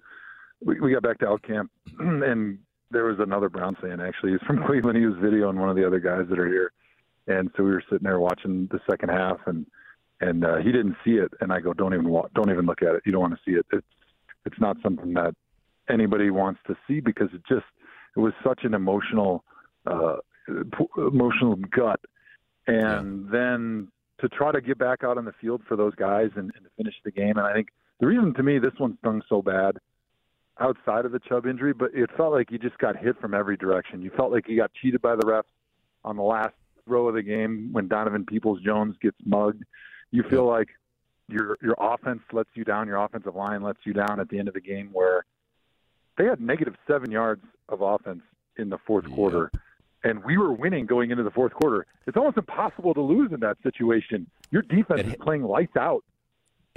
we, 0.65 0.79
we 0.79 0.93
got 0.93 1.03
back 1.03 1.19
to 1.19 1.29
out 1.29 1.43
camp, 1.43 1.73
and 1.99 2.59
there 2.91 3.05
was 3.05 3.19
another 3.19 3.49
Browns 3.49 3.77
fan 3.81 4.01
actually. 4.01 4.33
He's 4.33 4.47
from 4.47 4.65
Cleveland. 4.67 4.99
He 4.99 5.07
was 5.07 5.17
videoing 5.17 5.57
one 5.57 5.69
of 5.69 5.77
the 5.77 5.87
other 5.87 6.01
guys 6.01 6.27
that 6.29 6.39
are 6.39 6.49
here, 6.49 6.73
and 7.27 7.51
so 7.57 7.63
we 7.63 7.71
were 7.71 7.83
sitting 7.91 8.05
there 8.05 8.21
watching 8.21 8.69
the 8.71 8.81
second 8.89 9.11
half, 9.11 9.39
and 9.47 9.67
and 10.21 10.45
uh, 10.45 10.57
he 10.57 10.73
didn't 10.73 10.97
see 11.05 11.13
it. 11.13 11.33
And 11.41 11.53
I 11.53 11.61
go, 11.61 11.73
don't 11.73 11.95
even 11.95 12.09
wa- 12.09 12.29
don't 12.35 12.51
even 12.51 12.67
look 12.67 12.83
at 12.83 12.95
it. 12.95 13.03
You 13.05 13.13
don't 13.13 13.21
want 13.21 13.35
to 13.35 13.41
see 13.45 13.57
it. 13.57 13.67
It's 13.73 13.87
it's 14.47 14.61
not 14.61 14.77
something 14.83 15.15
that 15.15 15.35
anybody 15.89 16.31
wants 16.31 16.61
to 16.67 16.77
see 16.87 17.01
because 17.01 17.29
it 17.33 17.43
just 17.49 17.67
it 18.17 18.21
was 18.21 18.33
such 18.45 18.61
an 18.65 18.75
emotional 18.75 19.45
uh, 19.87 20.17
emotional 20.97 21.57
gut, 21.57 22.01
and 22.67 23.31
then 23.31 23.89
to 24.21 24.29
try 24.29 24.51
to 24.51 24.61
get 24.61 24.79
back 24.79 25.05
out 25.05 25.17
on 25.19 25.25
the 25.25 25.35
field 25.41 25.63
for 25.69 25.77
those 25.77 25.95
guys 25.95 26.31
and, 26.35 26.51
and 26.57 26.65
to 26.65 26.71
finish 26.77 26.95
the 27.05 27.11
game. 27.11 27.37
And 27.37 27.47
I 27.47 27.53
think 27.53 27.69
the 28.01 28.07
reason 28.07 28.35
to 28.35 28.43
me 28.43 28.59
this 28.59 28.73
one 28.79 28.99
stung 28.99 29.23
so 29.29 29.43
bad 29.43 29.79
outside 30.61 31.05
of 31.05 31.13
the 31.13 31.19
Chubb 31.21 31.47
injury, 31.47 31.73
but 31.73 31.95
it 31.95 32.11
felt 32.17 32.33
like 32.33 32.51
you 32.51 32.59
just 32.59 32.79
got 32.79 32.97
hit 32.97 33.21
from 33.21 33.35
every 33.35 33.57
direction. 33.57 34.03
You 34.03 34.11
felt 34.17 34.33
like 34.33 34.49
you 34.49 34.57
got 34.57 34.73
cheated 34.75 35.01
by 35.01 35.17
the 35.17 35.23
refs 35.23 35.45
on 36.05 36.17
the 36.17 36.23
last 36.23 36.55
throw 36.85 37.09
of 37.09 37.15
the 37.15 37.23
game 37.23 37.69
when 37.73 37.89
Donovan 37.89 38.25
Peoples 38.25 38.61
Jones 38.63 38.97
gets 39.01 39.17
mugged. 39.25 39.65
You 40.11 40.23
feel 40.23 40.47
like 40.47 40.69
your 41.29 41.59
your 41.63 41.75
offense 41.79 42.23
lets 42.33 42.49
you 42.55 42.65
down, 42.65 42.89
your 42.89 42.97
offensive 42.97 43.35
line 43.35 43.63
lets 43.63 43.81
you 43.85 43.93
down 43.93 44.19
at 44.19 44.29
the 44.31 44.39
end 44.39 44.49
of 44.49 44.55
the 44.55 44.61
game 44.61 44.91
where 44.93 45.25
they 46.17 46.25
had 46.25 46.41
negative 46.41 46.75
seven 46.87 47.11
yards 47.11 47.43
of 47.69 47.83
offense 47.83 48.23
in 48.57 48.71
the 48.71 48.79
fourth 48.79 49.09
quarter. 49.11 49.51
And 50.05 50.25
we 50.25 50.39
were 50.39 50.53
winning 50.53 50.87
going 50.87 51.11
into 51.11 51.23
the 51.23 51.31
fourth 51.31 51.53
quarter. 51.53 51.87
It's 52.07 52.17
almost 52.17 52.37
impossible 52.37 52.95
to 52.95 53.01
lose 53.01 53.33
in 53.33 53.41
that 53.41 53.59
situation. 53.63 54.27
Your 54.51 54.63
defense 54.63 55.03
is 55.03 55.17
playing 55.21 55.43
lights 55.43 55.77
out. 55.77 56.05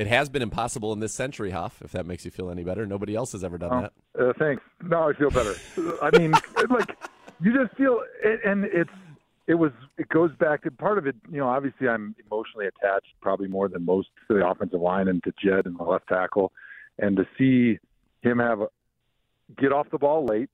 It 0.01 0.07
has 0.07 0.29
been 0.29 0.41
impossible 0.41 0.93
in 0.93 0.99
this 0.99 1.13
century, 1.13 1.51
Hoff, 1.51 1.79
If 1.83 1.91
that 1.91 2.07
makes 2.07 2.25
you 2.25 2.31
feel 2.31 2.49
any 2.49 2.63
better, 2.63 2.87
nobody 2.87 3.15
else 3.15 3.33
has 3.33 3.43
ever 3.43 3.59
done 3.59 3.71
Oh, 3.71 3.81
that. 3.81 4.29
Uh, 4.29 4.33
thanks. 4.39 4.63
No, 4.81 5.07
I 5.09 5.13
feel 5.13 5.29
better. 5.29 5.53
I 6.01 6.09
mean, 6.17 6.31
like 6.71 6.97
you 7.39 7.53
just 7.53 7.77
feel, 7.77 8.01
and 8.43 8.65
it's 8.65 8.89
it 9.45 9.53
was 9.53 9.71
it 9.99 10.09
goes 10.09 10.31
back 10.39 10.63
to 10.63 10.71
part 10.71 10.97
of 10.97 11.05
it. 11.05 11.15
You 11.29 11.37
know, 11.37 11.49
obviously 11.49 11.87
I'm 11.87 12.15
emotionally 12.25 12.65
attached, 12.65 13.13
probably 13.21 13.47
more 13.47 13.69
than 13.69 13.85
most 13.85 14.07
to 14.27 14.33
the 14.39 14.47
offensive 14.47 14.81
line 14.81 15.07
and 15.07 15.23
to 15.23 15.31
Jed 15.39 15.67
and 15.67 15.77
the 15.77 15.83
left 15.83 16.07
tackle, 16.07 16.51
and 16.97 17.15
to 17.17 17.27
see 17.37 17.77
him 18.27 18.39
have 18.39 18.61
a, 18.61 18.67
get 19.55 19.71
off 19.71 19.85
the 19.91 19.99
ball 19.99 20.25
late 20.25 20.49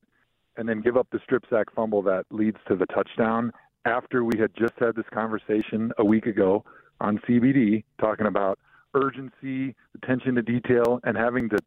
and 0.57 0.67
then 0.67 0.81
give 0.81 0.97
up 0.97 1.07
the 1.13 1.19
strip 1.23 1.45
sack 1.49 1.67
fumble 1.73 2.01
that 2.01 2.25
leads 2.31 2.57
to 2.67 2.75
the 2.75 2.85
touchdown 2.87 3.53
after 3.85 4.25
we 4.25 4.37
had 4.37 4.51
just 4.57 4.73
had 4.77 4.93
this 4.95 5.05
conversation 5.13 5.93
a 5.99 6.03
week 6.03 6.25
ago 6.25 6.65
on 6.99 7.17
CBD 7.19 7.85
talking 7.97 8.25
about 8.25 8.59
urgency, 8.97 9.75
attention 9.95 10.35
to 10.35 10.41
detail, 10.41 10.99
and 11.03 11.17
having 11.17 11.49
to 11.49 11.57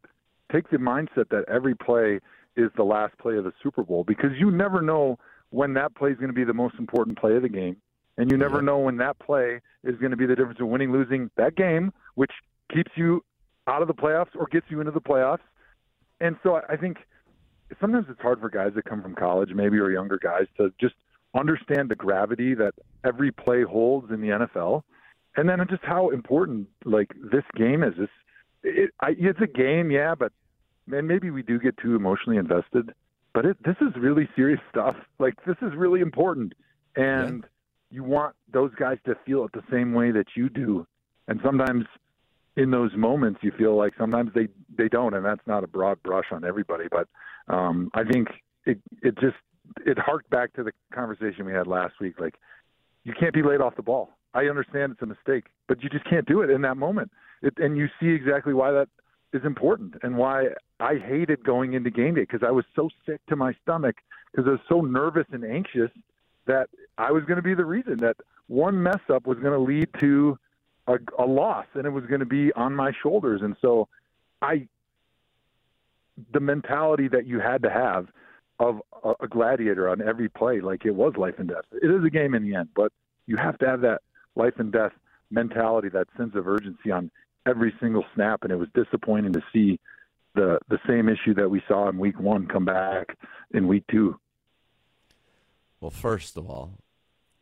take 0.51 0.69
the 0.69 0.77
mindset 0.77 1.29
that 1.29 1.45
every 1.47 1.75
play 1.75 2.19
is 2.55 2.69
the 2.75 2.83
last 2.83 3.17
play 3.17 3.37
of 3.37 3.43
the 3.43 3.53
Super 3.63 3.83
Bowl 3.83 4.03
because 4.03 4.31
you 4.37 4.51
never 4.51 4.81
know 4.81 5.17
when 5.49 5.73
that 5.73 5.95
play 5.95 6.11
is 6.11 6.17
going 6.17 6.29
to 6.29 6.33
be 6.33 6.43
the 6.43 6.53
most 6.53 6.75
important 6.79 7.17
play 7.17 7.35
of 7.35 7.41
the 7.41 7.49
game. 7.49 7.77
And 8.17 8.29
you 8.29 8.37
never 8.37 8.61
know 8.61 8.77
when 8.79 8.97
that 8.97 9.17
play 9.19 9.61
is 9.83 9.97
going 9.97 10.11
to 10.11 10.17
be 10.17 10.25
the 10.25 10.35
difference 10.35 10.59
in 10.59 10.69
winning, 10.69 10.91
losing 10.91 11.31
that 11.37 11.55
game, 11.55 11.93
which 12.15 12.31
keeps 12.73 12.91
you 12.95 13.23
out 13.67 13.81
of 13.81 13.87
the 13.87 13.93
playoffs 13.93 14.35
or 14.35 14.47
gets 14.47 14.65
you 14.69 14.79
into 14.79 14.91
the 14.91 15.01
playoffs. 15.01 15.39
And 16.19 16.35
so 16.43 16.61
I 16.69 16.75
think 16.75 16.97
sometimes 17.79 18.05
it's 18.09 18.21
hard 18.21 18.39
for 18.39 18.49
guys 18.49 18.73
that 18.75 18.85
come 18.85 19.01
from 19.01 19.15
college, 19.15 19.51
maybe 19.53 19.77
or 19.77 19.89
younger 19.91 20.19
guys, 20.21 20.45
to 20.57 20.73
just 20.79 20.95
understand 21.33 21.89
the 21.89 21.95
gravity 21.95 22.53
that 22.55 22.73
every 23.03 23.31
play 23.31 23.63
holds 23.63 24.11
in 24.11 24.21
the 24.21 24.27
NFL, 24.27 24.83
and 25.35 25.47
then 25.47 25.65
just 25.69 25.83
how 25.83 26.09
important 26.09 26.67
like 26.85 27.11
this 27.31 27.43
game 27.55 27.83
is. 27.83 27.93
This 27.97 28.09
it, 28.63 28.91
I, 28.99 29.15
it's 29.17 29.39
a 29.41 29.47
game, 29.47 29.91
yeah, 29.91 30.15
but 30.15 30.31
man, 30.87 31.07
maybe 31.07 31.31
we 31.31 31.43
do 31.43 31.59
get 31.59 31.77
too 31.77 31.95
emotionally 31.95 32.37
invested. 32.37 32.93
But 33.33 33.45
it, 33.45 33.57
this 33.63 33.77
is 33.81 33.95
really 33.97 34.27
serious 34.35 34.59
stuff. 34.69 34.95
Like 35.19 35.35
this 35.45 35.55
is 35.61 35.73
really 35.75 36.01
important, 36.01 36.53
and 36.95 37.45
you 37.89 38.03
want 38.03 38.35
those 38.51 38.71
guys 38.75 38.97
to 39.05 39.15
feel 39.25 39.45
it 39.45 39.51
the 39.53 39.63
same 39.71 39.93
way 39.93 40.11
that 40.11 40.27
you 40.35 40.49
do. 40.49 40.85
And 41.27 41.39
sometimes 41.43 41.85
in 42.57 42.71
those 42.71 42.91
moments 42.95 43.39
you 43.41 43.51
feel 43.57 43.77
like 43.77 43.93
sometimes 43.97 44.31
they 44.33 44.47
they 44.77 44.89
don't 44.89 45.13
and 45.13 45.25
that's 45.25 45.45
not 45.47 45.63
a 45.63 45.67
broad 45.67 46.01
brush 46.03 46.25
on 46.31 46.43
everybody 46.43 46.85
but 46.91 47.07
um 47.53 47.89
i 47.93 48.03
think 48.03 48.27
it 48.65 48.77
it 49.01 49.17
just 49.19 49.37
it 49.85 49.97
harked 49.97 50.29
back 50.29 50.51
to 50.53 50.63
the 50.63 50.71
conversation 50.93 51.45
we 51.45 51.53
had 51.53 51.67
last 51.67 51.93
week 52.01 52.19
like 52.19 52.35
you 53.03 53.13
can't 53.17 53.33
be 53.33 53.41
laid 53.41 53.61
off 53.61 53.75
the 53.75 53.81
ball 53.81 54.09
i 54.33 54.45
understand 54.45 54.91
it's 54.91 55.01
a 55.01 55.05
mistake 55.05 55.45
but 55.67 55.81
you 55.83 55.89
just 55.89 56.05
can't 56.05 56.27
do 56.27 56.41
it 56.41 56.49
in 56.49 56.61
that 56.61 56.77
moment 56.77 57.11
it, 57.41 57.53
and 57.57 57.77
you 57.77 57.87
see 57.99 58.09
exactly 58.09 58.53
why 58.53 58.71
that 58.71 58.89
is 59.33 59.43
important 59.45 59.95
and 60.03 60.17
why 60.17 60.47
i 60.79 60.95
hated 60.95 61.43
going 61.43 61.73
into 61.73 61.89
game 61.89 62.15
day 62.15 62.21
because 62.21 62.43
i 62.43 62.51
was 62.51 62.65
so 62.75 62.89
sick 63.05 63.19
to 63.27 63.35
my 63.35 63.53
stomach 63.61 63.95
because 64.31 64.47
i 64.47 64.51
was 64.51 64.59
so 64.67 64.81
nervous 64.81 65.25
and 65.31 65.43
anxious 65.43 65.91
that 66.45 66.69
i 66.97 67.11
was 67.11 67.23
going 67.23 67.37
to 67.37 67.43
be 67.43 67.53
the 67.53 67.65
reason 67.65 67.97
that 67.97 68.17
one 68.47 68.81
mess 68.81 68.99
up 69.09 69.25
was 69.25 69.37
going 69.39 69.53
to 69.53 69.59
lead 69.59 69.87
to 69.99 70.37
a, 70.87 70.97
a 71.17 71.25
loss 71.25 71.65
and 71.73 71.85
it 71.85 71.91
was 71.91 72.05
going 72.05 72.19
to 72.19 72.25
be 72.25 72.51
on 72.53 72.75
my 72.75 72.91
shoulders 73.01 73.41
and 73.41 73.55
so 73.61 73.87
i 74.41 74.67
the 76.33 76.39
mentality 76.39 77.07
that 77.07 77.25
you 77.25 77.39
had 77.39 77.63
to 77.63 77.69
have 77.69 78.07
of 78.59 78.81
a, 79.03 79.13
a 79.21 79.27
gladiator 79.27 79.89
on 79.89 80.01
every 80.01 80.29
play, 80.29 80.61
like 80.61 80.85
it 80.85 80.91
was 80.91 81.13
life 81.17 81.35
and 81.39 81.49
death. 81.49 81.65
It 81.71 81.89
is 81.89 82.03
a 82.05 82.09
game 82.09 82.35
in 82.35 82.43
the 82.43 82.55
end, 82.55 82.69
but 82.75 82.91
you 83.25 83.37
have 83.37 83.57
to 83.59 83.67
have 83.67 83.81
that 83.81 84.01
life 84.35 84.53
and 84.57 84.71
death 84.71 84.93
mentality, 85.29 85.89
that 85.89 86.07
sense 86.17 86.35
of 86.35 86.47
urgency 86.47 86.91
on 86.91 87.09
every 87.45 87.73
single 87.79 88.05
snap. 88.15 88.43
And 88.43 88.51
it 88.51 88.57
was 88.57 88.69
disappointing 88.73 89.33
to 89.33 89.41
see 89.53 89.79
the 90.35 90.59
the 90.69 90.79
same 90.87 91.09
issue 91.09 91.33
that 91.35 91.49
we 91.49 91.61
saw 91.67 91.89
in 91.89 91.97
week 91.97 92.19
one 92.19 92.47
come 92.47 92.65
back 92.65 93.17
in 93.53 93.67
week 93.67 93.83
two. 93.91 94.17
Well, 95.79 95.91
first 95.91 96.37
of 96.37 96.49
all, 96.49 96.77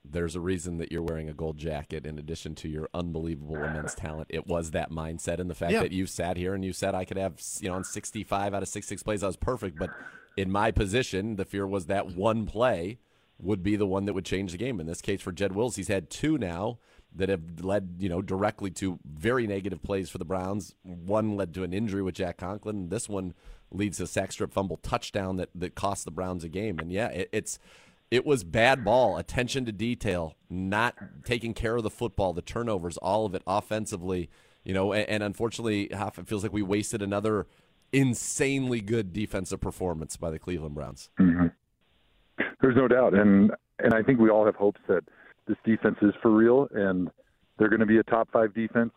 there's 0.06 0.36
a 0.36 0.40
reason 0.40 0.78
that 0.78 0.92
you're 0.92 1.02
wearing 1.04 1.30
a 1.30 1.34
gold 1.34 1.58
jacket 1.58 2.06
in 2.06 2.18
addition 2.18 2.56
to 2.56 2.70
your 2.70 2.90
unbelievable 2.94 3.58
immense 3.58 3.94
talent. 3.94 4.28
It 4.30 4.48
was 4.48 4.72
that 4.72 4.90
mindset 4.92 5.40
and 5.40 5.50
the 5.50 5.56
fact 5.56 5.74
Yeah. 5.74 5.82
that 5.82 5.92
you 5.92 6.06
sat 6.06 6.38
here 6.38 6.54
and 6.56 6.64
you 6.64 6.72
said 6.74 6.96
I 6.96 7.06
could 7.06 7.18
have, 7.18 7.40
you 7.60 7.68
know, 7.70 7.76
on 7.76 7.84
65 7.84 8.54
out 8.54 8.64
of 8.64 8.70
66 8.70 9.04
plays, 9.04 9.24
I 9.24 9.28
was 9.28 9.36
perfect. 9.36 9.78
But 9.78 9.92
in 10.38 10.50
my 10.52 10.72
position, 10.72 11.36
the 11.36 11.46
fear 11.46 11.68
was 11.68 11.88
that 11.88 12.16
one 12.16 12.46
play 12.46 12.98
would 13.42 13.64
be 13.64 13.76
the 13.76 13.86
one 13.86 14.06
that 14.06 14.14
would 14.14 14.26
change 14.26 14.52
the 14.52 14.58
game. 14.58 14.80
In 14.80 14.88
this 14.88 15.02
case, 15.02 15.22
for 15.22 15.32
Jed 15.32 15.54
Wills, 15.54 15.76
he's 15.76 15.88
had 15.88 16.10
two 16.10 16.38
now 16.38 16.80
that 17.16 17.30
have 17.30 17.64
led, 17.64 17.96
you 18.00 18.10
know, 18.10 18.22
directly 18.22 18.70
to 18.70 19.00
very 19.04 19.48
negative 19.48 19.82
plays 19.82 20.10
for 20.10 20.18
the 20.18 20.26
Browns. 20.26 20.76
One 20.84 21.36
led 21.36 21.54
to 21.56 21.64
an 21.64 21.74
injury 21.74 22.02
with 22.02 22.16
Jack 22.16 22.38
Conklin. 22.38 22.90
This 22.90 23.10
one 23.10 23.34
leads 23.72 23.98
to 23.98 24.04
a 24.04 24.08
sack 24.08 24.32
strip 24.32 24.54
fumble 24.54 24.78
touchdown 24.78 25.38
that, 25.38 25.50
that 25.56 25.76
cost 25.76 26.06
the 26.06 26.12
Browns 26.12 26.44
a 26.44 26.50
game. 26.50 26.80
And 26.80 26.92
yeah, 26.92 27.08
it, 27.08 27.30
it's 27.32 27.60
it 28.12 28.26
was 28.26 28.44
bad 28.44 28.84
ball, 28.84 29.18
attention 29.18 29.66
to 29.66 29.72
detail, 29.72 30.36
not 30.50 30.96
taking 31.24 31.54
care 31.54 31.76
of 31.76 31.84
the 31.84 31.90
football, 31.90 32.34
the 32.34 32.42
turnovers, 32.42 32.98
all 32.98 33.26
of 33.26 33.36
it 33.36 33.44
offensively. 33.46 34.30
You 34.64 34.74
know, 34.74 34.94
and, 34.94 35.08
and 35.08 35.24
unfortunately, 35.24 35.90
Hoff 35.94 36.20
it 36.20 36.28
feels 36.28 36.44
like 36.44 36.54
we 36.54 36.62
wasted 36.62 37.02
another 37.02 37.48
insanely 37.92 38.82
good 38.82 39.14
defensive 39.14 39.62
performance 39.62 40.16
by 40.18 40.30
the 40.30 40.40
Cleveland 40.40 40.76
Browns. 40.76 41.10
hmm 41.18 41.48
There's 42.62 42.76
no 42.76 42.88
doubt, 42.88 43.14
and 43.14 43.52
and 43.80 43.94
I 43.94 44.02
think 44.04 44.20
we 44.20 44.30
all 44.30 44.46
have 44.46 44.56
hopes 44.56 44.82
that 44.88 45.04
this 45.48 45.58
defense 45.64 45.98
is 46.02 46.14
for 46.22 46.32
real, 46.32 46.68
and 46.74 47.10
they're 47.58 47.70
going 47.70 47.80
to 47.80 47.86
be 47.86 47.98
a 47.98 48.04
top 48.04 48.30
five 48.32 48.54
defense 48.54 48.92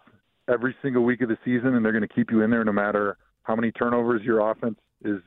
every 0.49 0.75
single 0.83 1.05
week 1.05 1.21
of 1.21 1.29
the 1.29 1.39
season, 1.45 1.75
and 1.75 1.85
they're 1.85 1.93
going 1.93 2.07
to 2.07 2.15
keep 2.15 2.31
you 2.31 2.43
in 2.43 2.51
there 2.51 2.65
no 2.65 2.73
matter 2.73 3.17
how 3.45 3.55
many 3.55 3.71
turnovers 3.73 4.23
your 4.23 4.51
offense 4.51 4.79
is 5.05 5.21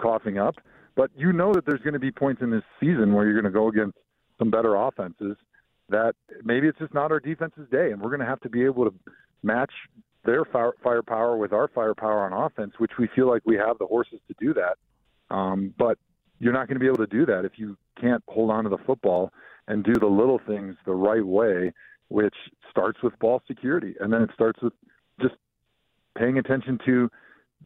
coughing 0.00 0.38
up. 0.38 0.56
But 0.96 1.10
you 1.16 1.32
know 1.32 1.52
that 1.54 1.64
there's 1.66 1.80
going 1.80 1.94
to 1.94 1.98
be 1.98 2.10
points 2.10 2.42
in 2.42 2.50
this 2.50 2.62
season 2.80 3.12
where 3.12 3.24
you're 3.24 3.40
going 3.40 3.50
to 3.50 3.56
go 3.56 3.68
against 3.68 3.96
some 4.38 4.50
better 4.50 4.74
offenses 4.74 5.36
that 5.88 6.14
maybe 6.44 6.66
it's 6.66 6.78
just 6.78 6.92
not 6.92 7.10
our 7.10 7.20
defense's 7.20 7.68
day, 7.70 7.92
and 7.92 8.00
we're 8.00 8.10
going 8.10 8.20
to 8.20 8.26
have 8.26 8.40
to 8.40 8.48
be 8.48 8.64
able 8.64 8.84
to 8.84 8.94
match 9.42 9.72
their 10.24 10.44
fire, 10.44 10.74
firepower 10.82 11.36
with 11.36 11.52
our 11.52 11.68
firepower 11.68 12.30
on 12.30 12.32
offense, 12.32 12.74
which 12.78 12.92
we 12.98 13.08
feel 13.14 13.28
like 13.28 13.42
we 13.46 13.56
have 13.56 13.78
the 13.78 13.86
horses 13.86 14.20
to 14.28 14.34
do 14.38 14.54
that. 14.54 15.34
Um, 15.34 15.72
but 15.78 15.98
you're 16.38 16.52
not 16.52 16.68
going 16.68 16.76
to 16.76 16.80
be 16.80 16.86
able 16.86 16.98
to 16.98 17.06
do 17.06 17.26
that 17.26 17.44
if 17.44 17.52
you 17.56 17.76
can't 18.00 18.22
hold 18.28 18.50
on 18.50 18.64
to 18.64 18.70
the 18.70 18.78
football 18.78 19.32
and 19.66 19.84
do 19.84 19.94
the 19.94 20.06
little 20.06 20.40
things 20.46 20.76
the 20.86 20.94
right 20.94 21.24
way, 21.24 21.72
which 22.08 22.34
starts 22.70 23.02
with 23.02 23.18
ball 23.18 23.42
security, 23.46 23.94
and 24.00 24.12
then 24.12 24.22
it 24.22 24.30
starts 24.32 24.62
with 24.62 24.72
just 25.20 25.34
paying 26.16 26.38
attention 26.38 26.78
to 26.86 27.10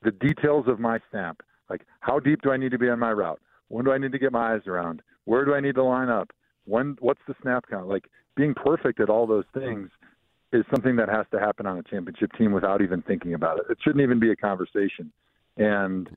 the 0.03 0.11
details 0.11 0.67
of 0.69 0.81
my 0.81 0.99
snap. 1.11 1.41
Like, 1.71 1.83
how 2.01 2.19
deep 2.19 2.43
do 2.43 2.51
I 2.51 2.57
need 2.57 2.73
to 2.73 2.79
be 2.79 2.89
on 2.89 2.99
my 2.99 3.13
route? 3.13 3.41
When 3.69 3.85
do 3.85 3.93
I 3.93 3.99
need 3.99 4.13
to 4.13 4.19
get 4.19 4.33
my 4.33 4.55
eyes 4.55 4.67
around? 4.67 5.03
Where 5.25 5.45
do 5.45 5.55
I 5.55 5.61
need 5.61 5.77
to 5.77 5.85
line 5.85 6.09
up? 6.09 6.31
When? 6.65 6.97
What's 7.01 7.21
the 7.27 7.35
snap 7.41 7.65
count? 7.71 7.89
Like, 7.89 8.05
being 8.37 8.55
perfect 8.55 9.01
at 9.01 9.09
all 9.09 9.27
those 9.27 9.45
things 9.55 9.91
is 10.53 10.65
something 10.71 10.97
that 10.97 11.09
has 11.09 11.27
to 11.33 11.39
happen 11.39 11.67
on 11.67 11.79
a 11.79 11.83
championship 11.83 12.31
team 12.37 12.53
without 12.53 12.83
even 12.83 13.03
thinking 13.03 13.35
about 13.35 13.59
it. 13.59 13.67
It 13.71 13.79
shouldn't 13.83 14.03
even 14.03 14.21
be 14.21 14.31
a 14.31 14.37
conversation. 14.37 15.13
And 15.57 16.09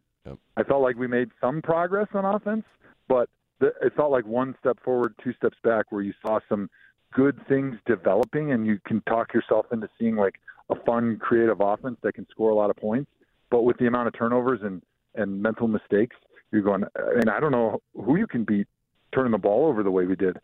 I 0.57 0.63
felt 0.63 0.81
like 0.81 0.95
we 0.97 1.07
made 1.07 1.29
some 1.41 1.61
progress 1.61 2.07
on 2.13 2.25
offense, 2.25 2.63
but 3.07 3.29
the, 3.59 3.67
it 3.81 3.93
felt 3.95 4.11
like 4.11 4.25
one 4.25 4.55
step 4.59 4.77
forward, 4.83 5.15
two 5.23 5.33
steps 5.33 5.57
back, 5.63 5.91
where 5.91 6.01
you 6.01 6.13
saw 6.21 6.39
some 6.49 6.69
good 7.13 7.39
things 7.47 7.75
developing, 7.85 8.51
and 8.51 8.65
you 8.65 8.79
can 8.85 9.01
talk 9.01 9.33
yourself 9.33 9.67
into 9.71 9.89
seeing 9.97 10.15
like 10.15 10.35
a 10.69 10.75
fun, 10.85 11.17
creative 11.17 11.61
offense 11.61 11.97
that 12.03 12.13
can 12.13 12.27
score 12.29 12.49
a 12.49 12.55
lot 12.55 12.69
of 12.69 12.75
points. 12.75 13.09
But 13.49 13.63
with 13.63 13.77
the 13.77 13.87
amount 13.87 14.07
of 14.07 14.13
turnovers 14.13 14.59
and 14.63 14.81
and 15.13 15.41
mental 15.41 15.67
mistakes, 15.67 16.15
you're 16.51 16.61
going. 16.61 16.83
And 16.95 17.29
I 17.29 17.39
don't 17.39 17.51
know 17.51 17.81
who 17.93 18.17
you 18.17 18.27
can 18.27 18.43
beat 18.43 18.67
turning 19.13 19.31
the 19.31 19.37
ball 19.37 19.67
over 19.67 19.83
the 19.83 19.91
way 19.91 20.05
we 20.05 20.15
did. 20.15 20.37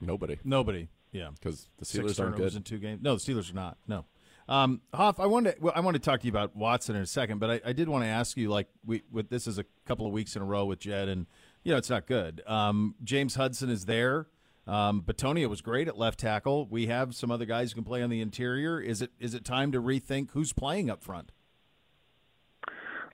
Nobody. 0.00 0.38
Nobody. 0.44 0.88
Yeah, 1.12 1.30
because 1.34 1.68
the 1.78 1.84
Six 1.84 1.98
Steelers 1.98 2.20
aren't 2.20 2.34
turnovers 2.36 2.52
good. 2.52 2.58
in 2.58 2.62
two 2.62 2.78
games. 2.78 3.02
No, 3.02 3.16
the 3.16 3.20
Steelers 3.20 3.50
are 3.50 3.54
not. 3.54 3.78
No. 3.88 4.04
Um, 4.48 4.82
Hoff, 4.92 5.20
I 5.20 5.26
wanted 5.26 5.56
to, 5.56 5.62
well, 5.62 5.72
I 5.74 5.80
want 5.80 5.94
to 5.94 6.00
talk 6.00 6.20
to 6.20 6.26
you 6.26 6.32
about 6.32 6.54
Watson 6.54 6.96
in 6.96 7.02
a 7.02 7.06
second, 7.06 7.38
but 7.38 7.50
I, 7.50 7.60
I 7.64 7.72
did 7.72 7.88
want 7.88 8.04
to 8.04 8.08
ask 8.08 8.36
you 8.36 8.50
like 8.50 8.68
we 8.84 9.02
with 9.10 9.30
this 9.30 9.46
is 9.46 9.58
a 9.58 9.64
couple 9.86 10.06
of 10.06 10.12
weeks 10.12 10.36
in 10.36 10.42
a 10.42 10.44
row 10.44 10.66
with 10.66 10.80
Jed, 10.80 11.08
and 11.08 11.26
you 11.62 11.72
know 11.72 11.78
it's 11.78 11.90
not 11.90 12.06
good. 12.06 12.42
Um, 12.46 12.94
James 13.02 13.36
Hudson 13.36 13.70
is 13.70 13.86
there. 13.86 14.26
Um, 14.66 15.02
Bitonio 15.02 15.48
was 15.48 15.60
great 15.60 15.88
at 15.88 15.98
left 15.98 16.20
tackle. 16.20 16.66
We 16.70 16.86
have 16.86 17.14
some 17.14 17.30
other 17.30 17.44
guys 17.44 17.72
who 17.72 17.76
can 17.76 17.84
play 17.84 18.02
on 18.02 18.10
the 18.10 18.20
interior. 18.20 18.80
Is 18.80 19.00
it 19.00 19.12
is 19.18 19.34
it 19.34 19.44
time 19.44 19.72
to 19.72 19.80
rethink 19.80 20.30
who's 20.32 20.52
playing 20.52 20.90
up 20.90 21.02
front? 21.02 21.32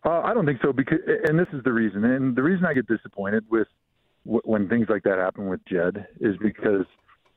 Uh, 0.05 0.21
I 0.25 0.33
don't 0.33 0.47
think 0.47 0.61
so 0.65 0.73
because, 0.73 0.99
and 1.29 1.39
this 1.39 1.49
is 1.53 1.63
the 1.63 1.73
reason, 1.73 2.05
and 2.05 2.35
the 2.35 2.43
reason 2.43 2.65
I 2.65 2.73
get 2.73 2.87
disappointed 2.87 3.45
with 3.51 3.69
w- 4.25 4.41
when 4.45 4.67
things 4.69 4.87
like 4.89 5.03
that 5.03 5.19
happen 5.19 5.47
with 5.47 5.61
Jed 5.67 6.07
is 6.21 6.37
because 6.43 6.87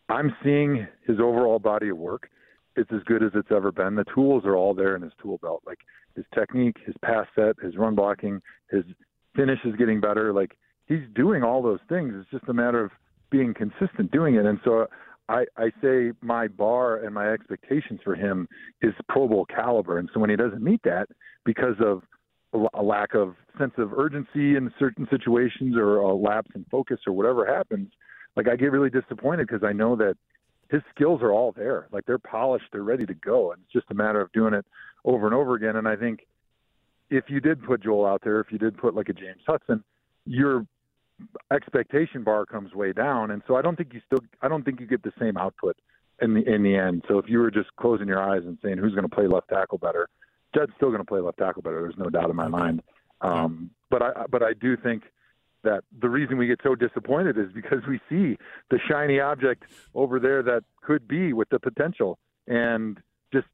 I'm 0.08 0.34
seeing 0.44 0.88
his 1.06 1.20
overall 1.20 1.60
body 1.60 1.89
of 1.89 1.98
work. 1.98 2.30
It's 2.76 2.91
as 2.91 3.03
good 3.05 3.24
as 3.24 3.32
it's 3.36 3.51
ever 3.51 3.71
been. 3.71 3.95
The 3.95 4.05
tools 4.15 4.43
are 4.45 4.55
all 4.55 4.74
there 4.74 4.95
in 4.95 5.01
his 5.01 5.13
tool 5.21 5.38
belt, 5.39 5.61
like 5.65 5.80
his 6.15 6.26
technique, 6.34 6.78
his 6.86 6.95
pass 7.03 7.28
set, 7.36 7.55
his 7.61 7.78
run 7.78 7.95
blocking, 7.95 8.41
his 8.69 8.84
finish 9.36 9.59
is 9.65 9.76
getting 9.76 10.01
better. 10.01 10.34
Like 10.34 10.57
he's 10.88 11.03
doing 11.15 11.43
all 11.43 11.61
those 11.61 11.80
things. 11.89 12.13
It's 12.15 12.30
just 12.32 12.49
a 12.49 12.53
matter 12.53 12.84
of 12.84 12.91
being 13.30 13.53
consistent 13.53 14.11
doing 14.11 14.36
it. 14.36 14.45
And 14.45 14.59
so 14.63 14.88
I, 15.30 15.45
I 15.57 15.71
say 15.82 16.11
my 16.21 16.47
bar 16.47 16.97
and 16.97 17.13
my 17.13 17.32
expectations 17.32 17.99
for 18.03 18.15
him 18.15 18.47
is 18.82 18.93
Pro 19.09 19.28
Bowl 19.28 19.45
caliber. 19.45 19.97
And 19.97 20.09
so 20.13 20.19
when 20.19 20.30
he 20.30 20.36
doesn't 20.36 20.63
meet 20.63 20.82
that 20.84 21.07
because 21.45 21.76
of 21.80 22.03
a 22.76 22.84
lack 22.84 23.15
of 23.15 23.36
sense 23.57 23.74
of 23.78 23.93
urgency 23.93 24.55
in 24.55 24.71
certain 24.78 25.07
situations 25.09 25.76
or 25.76 25.97
a 25.97 26.13
lapse 26.13 26.51
in 26.53 26.65
focus 26.69 26.99
or 27.07 27.13
whatever 27.13 27.45
happens, 27.45 27.89
like 28.36 28.47
I 28.47 28.55
get 28.55 28.71
really 28.71 28.89
disappointed 28.89 29.47
because 29.47 29.63
I 29.63 29.74
know 29.74 29.95
that 29.95 30.15
his 30.70 30.82
skills 30.93 31.22
are 31.22 31.32
all 31.32 31.51
there. 31.51 31.88
Like 31.91 32.05
they're 32.05 32.18
polished, 32.18 32.66
they're 32.72 32.84
ready 32.84 33.05
to 33.05 33.14
go. 33.14 33.51
And 33.51 33.61
it's 33.64 33.74
just 33.74 33.91
a 33.91 33.93
matter 33.93 34.22
of 34.22 34.32
doing 34.32 34.53
it 34.53 34.66
over 35.05 35.26
and 35.26 35.36
over 35.36 35.55
again. 35.55 35.76
And 35.76 35.88
I 35.88 35.95
think 35.95 36.26
if 37.09 37.26
you 37.28 37.39
did 37.39 37.64
put 37.64 37.84
Joel 37.84 38.05
out 38.05 38.22
there, 38.24 38.39
if 38.39 38.47
you 38.51 38.57
did 38.57 38.78
put 38.78 38.95
like 38.95 39.09
a 39.09 39.14
James 39.14 39.41
Hudson, 39.45 39.84
your 40.26 40.66
expectation 41.51 42.24
bar 42.24 42.45
comes 42.45 42.74
way 42.74 42.93
down. 42.93 43.32
And 43.32 43.41
so 43.47 43.55
I 43.55 43.61
don't 43.61 43.76
think 43.76 43.93
you 43.93 44.01
still 44.05 44.20
I 44.41 44.47
don't 44.47 44.64
think 44.64 44.80
you 44.80 44.88
get 44.88 45.03
the 45.03 45.14
same 45.20 45.38
output 45.38 45.78
in 46.22 46.34
the 46.34 46.41
in 46.41 46.64
the 46.64 46.76
end. 46.76 47.03
So 47.07 47.18
if 47.18 47.26
you 47.28 47.39
were 47.39 47.51
just 47.51 47.76
closing 47.76 48.07
your 48.07 48.22
eyes 48.22 48.41
and 48.43 48.57
saying 48.64 48.78
who's 48.78 48.93
going 48.93 49.07
to 49.07 49.16
play 49.16 49.28
left 49.28 49.49
tackle 49.49 49.78
better, 49.78 50.09
Jed's 50.55 50.72
still 50.76 50.89
going 50.89 51.01
to 51.01 51.05
play 51.05 51.20
left 51.20 51.38
tackle 51.38 51.61
better. 51.61 51.82
There's 51.82 51.97
no 51.97 52.09
doubt 52.09 52.30
in 52.30 52.36
my 52.36 52.47
mind. 52.47 52.82
Um, 53.22 53.70
but 53.89 54.01
I 54.01 54.26
but 54.30 54.43
I 54.43 54.53
do 54.53 54.76
think 54.76 55.03
that 55.64 55.84
the 56.01 56.09
reason 56.09 56.38
we 56.38 56.47
get 56.47 56.59
so 56.64 56.76
disappointed 56.76 57.38
is 57.38 57.51
because 57.53 57.80
we 57.88 57.99
see 58.09 58.38
the 58.70 58.80
shiny 58.89 59.20
object 59.20 59.64
over 59.95 60.20
there 60.20 60.43
that 60.43 60.64
could 60.82 61.07
be 61.07 61.34
with 61.34 61.49
the 61.49 61.59
potential 61.59 62.20
and 62.47 62.99
just 63.34 63.47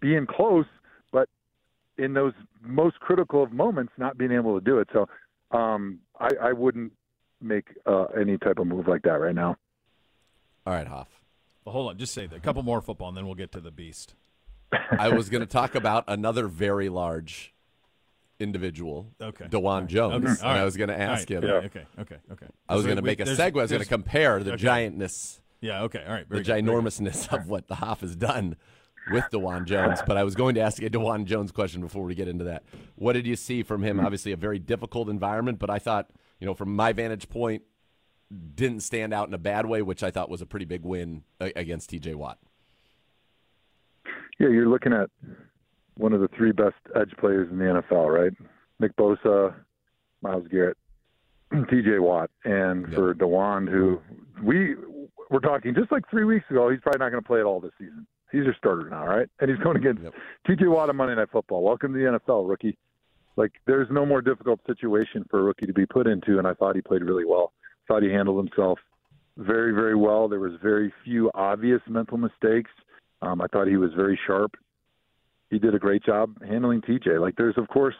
being 0.00 0.26
close, 0.26 0.66
but 1.12 1.28
in 1.98 2.14
those 2.14 2.32
most 2.62 2.98
critical 3.00 3.42
of 3.42 3.52
moments, 3.52 3.92
not 3.98 4.16
being 4.16 4.32
able 4.32 4.58
to 4.58 4.64
do 4.64 4.78
it. 4.78 4.88
So 4.92 5.06
um, 5.50 6.00
I, 6.18 6.30
I 6.40 6.52
wouldn't 6.52 6.92
make 7.40 7.68
uh, 7.86 8.04
any 8.18 8.38
type 8.38 8.58
of 8.58 8.66
move 8.66 8.88
like 8.88 9.02
that 9.02 9.20
right 9.20 9.34
now. 9.34 9.56
All 10.66 10.74
right, 10.74 10.86
Hoff. 10.86 11.08
Well, 11.64 11.72
hold 11.72 11.90
on, 11.90 11.98
just 11.98 12.14
say 12.14 12.26
that. 12.26 12.36
A 12.36 12.40
couple 12.40 12.62
more 12.62 12.80
football, 12.80 13.08
and 13.08 13.16
then 13.16 13.26
we'll 13.26 13.34
get 13.34 13.52
to 13.52 13.60
the 13.60 13.70
beast. 13.70 14.14
I 14.72 15.08
was 15.08 15.28
going 15.28 15.40
to 15.40 15.46
talk 15.46 15.74
about 15.74 16.04
another 16.08 16.46
very 16.46 16.88
large 16.88 17.52
individual, 18.40 19.12
Okay. 19.20 19.44
Dawand 19.46 19.86
Jones, 19.88 20.14
Okay. 20.16 20.26
and 20.28 20.38
All 20.42 20.52
right. 20.52 20.60
I 20.60 20.64
was 20.64 20.76
going 20.76 20.88
to 20.88 20.98
ask 20.98 21.28
right. 21.30 21.42
him. 21.42 21.50
Okay, 21.50 21.84
okay, 22.00 22.16
okay. 22.32 22.46
I 22.68 22.74
was 22.74 22.82
So 22.84 22.88
going 22.88 22.96
to 22.96 23.02
make 23.02 23.20
a 23.20 23.24
segue. 23.24 23.58
I 23.58 23.62
was 23.62 23.70
going 23.70 23.82
to 23.82 23.88
compare 23.88 24.42
the 24.42 24.54
okay. 24.54 24.64
giantness. 24.64 25.40
Yeah. 25.60 25.82
Okay. 25.82 26.02
All 26.06 26.12
right. 26.12 26.28
the 26.28 26.34
Very 26.36 26.42
good, 26.44 26.46
very 26.46 26.62
good. 26.62 26.70
ginormousness 26.70 27.32
of 27.32 27.48
what 27.48 27.68
the 27.68 27.76
Hoff 27.76 28.00
has 28.00 28.16
done 28.16 28.56
with 29.12 29.24
Dawand 29.30 29.66
Jones. 29.66 30.00
But 30.06 30.16
I 30.16 30.24
was 30.24 30.34
going 30.34 30.54
to 30.54 30.60
ask 30.62 30.80
you 30.80 30.86
a 30.86 30.90
Dawand 30.90 31.26
Jones 31.26 31.52
question 31.52 31.80
before 31.82 32.02
we 32.04 32.14
get 32.14 32.28
into 32.28 32.44
that. 32.44 32.64
What 32.96 33.12
did 33.12 33.26
you 33.26 33.36
see 33.36 33.62
from 33.62 33.82
him? 33.82 34.00
Obviously, 34.00 34.32
a 34.32 34.36
very 34.36 34.58
difficult 34.58 35.08
environment, 35.08 35.58
but 35.58 35.68
I 35.70 35.78
thought, 35.78 36.10
you 36.40 36.46
know, 36.46 36.54
from 36.54 36.74
my 36.74 36.92
vantage 36.92 37.28
point, 37.28 37.62
didn't 38.54 38.80
stand 38.80 39.12
out 39.12 39.26
in 39.28 39.34
a 39.34 39.38
bad 39.38 39.66
way, 39.66 39.82
which 39.82 40.02
I 40.02 40.10
thought 40.10 40.30
was 40.30 40.40
a 40.40 40.46
pretty 40.46 40.64
big 40.64 40.82
win 40.84 41.24
against 41.40 41.90
TJ 41.90 42.14
Watt. 42.14 42.38
Yeah, 44.38 44.48
you're 44.48 44.68
looking 44.68 44.92
at 44.92 45.10
one 46.00 46.12
of 46.14 46.20
the 46.20 46.28
three 46.36 46.52
best 46.52 46.76
edge 46.96 47.12
players 47.18 47.48
in 47.50 47.58
the 47.58 47.64
NFL, 47.64 48.12
right? 48.12 48.32
Nick 48.78 48.96
Bosa, 48.96 49.54
Myles 50.22 50.46
Garrett, 50.50 50.78
T.J. 51.52 51.98
Watt, 51.98 52.30
and 52.44 52.92
for 52.94 53.14
Dawand, 53.14 53.68
who 53.70 54.00
we 54.42 54.74
were 55.30 55.40
talking 55.40 55.74
just 55.74 55.92
like 55.92 56.08
three 56.10 56.24
weeks 56.24 56.46
ago, 56.50 56.70
he's 56.70 56.80
probably 56.80 56.98
not 56.98 57.10
going 57.10 57.22
to 57.22 57.26
play 57.26 57.40
at 57.40 57.44
all 57.46 57.60
this 57.60 57.72
season. 57.78 58.06
He's 58.32 58.44
your 58.44 58.54
starter 58.56 58.88
now, 58.88 59.06
right? 59.06 59.28
And 59.40 59.50
he's 59.50 59.58
going 59.58 59.76
against 59.76 60.02
T.J. 60.46 60.66
Watt 60.66 60.88
on 60.88 60.96
Monday 60.96 61.16
Night 61.16 61.28
Football. 61.30 61.62
Welcome 61.62 61.92
to 61.92 61.98
the 61.98 62.18
NFL, 62.18 62.48
rookie. 62.48 62.78
Like 63.36 63.52
there's 63.66 63.88
no 63.90 64.06
more 64.06 64.22
difficult 64.22 64.60
situation 64.66 65.24
for 65.30 65.40
a 65.40 65.42
rookie 65.42 65.66
to 65.66 65.72
be 65.72 65.86
put 65.86 66.06
into, 66.06 66.38
and 66.38 66.46
I 66.46 66.54
thought 66.54 66.76
he 66.76 66.82
played 66.82 67.02
really 67.02 67.24
well. 67.24 67.52
Thought 67.88 68.02
he 68.02 68.10
handled 68.10 68.38
himself 68.38 68.78
very, 69.36 69.72
very 69.72 69.96
well. 69.96 70.28
There 70.28 70.40
was 70.40 70.52
very 70.62 70.92
few 71.04 71.30
obvious 71.34 71.80
mental 71.88 72.18
mistakes. 72.18 72.70
Um, 73.22 73.40
I 73.40 73.46
thought 73.48 73.66
he 73.66 73.76
was 73.76 73.90
very 73.94 74.18
sharp. 74.26 74.54
He 75.50 75.58
did 75.58 75.74
a 75.74 75.78
great 75.78 76.04
job 76.04 76.36
handling 76.46 76.80
TJ. 76.82 77.20
Like 77.20 77.36
there's 77.36 77.58
of 77.58 77.68
course 77.68 77.96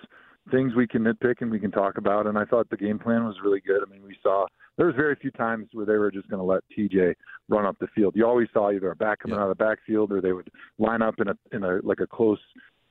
things 0.51 0.75
we 0.75 0.87
can 0.87 1.05
nitpick 1.05 1.37
and 1.41 1.51
we 1.51 1.61
can 1.61 1.71
talk 1.71 1.99
about, 1.99 2.27
and 2.27 2.39
I 2.39 2.45
thought 2.45 2.71
the 2.71 2.77
game 2.77 2.99
plan 2.99 3.25
was 3.25 3.37
really 3.45 3.61
good. 3.61 3.83
I 3.87 3.91
mean, 3.91 4.03
we 4.03 4.17
saw 4.23 4.47
there 4.77 4.87
was 4.87 4.97
very 4.97 5.15
few 5.17 5.31
times 5.33 5.69
where 5.73 5.85
they 5.85 5.97
were 5.97 6.11
just 6.11 6.29
going 6.29 6.41
to 6.41 6.45
let 6.45 6.63
TJ 6.77 7.15
run 7.49 7.67
up 7.67 7.77
the 7.79 7.89
field. 7.95 8.15
You 8.17 8.27
always 8.27 8.49
saw 8.53 8.71
either 8.71 8.91
a 8.91 8.97
back 8.97 9.21
coming 9.21 9.37
yeah. 9.37 9.43
out 9.43 9.51
of 9.51 9.59
the 9.59 9.65
backfield 9.65 10.13
or 10.13 10.21
they 10.21 10.33
would 10.33 10.49
line 10.79 11.03
up 11.03 11.17
in 11.19 11.29
a 11.29 11.35
in 11.53 11.65
a 11.65 11.81
like 11.83 12.01
a 12.01 12.07
close 12.07 12.39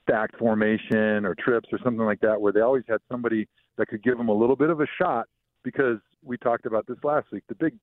stacked 0.04 0.38
formation 0.38 1.26
or 1.26 1.36
trips 1.36 1.70
or 1.72 1.80
something 1.84 2.06
like 2.06 2.20
that, 2.22 2.40
where 2.40 2.54
they 2.54 2.62
always 2.62 2.84
had 2.88 3.00
somebody 3.12 3.48
that 3.78 3.88
could 3.88 4.04
give 4.04 4.18
them 4.18 4.30
a 4.30 4.34
little 4.34 4.56
bit 4.56 4.70
of 4.70 4.82
a 4.82 4.88
shot. 5.02 5.28
Because 5.62 5.98
we 6.24 6.38
talked 6.38 6.66
about 6.66 6.88
this 6.88 6.98
last 7.04 7.28
week, 7.34 7.44
the 7.50 7.56
big 7.56 7.74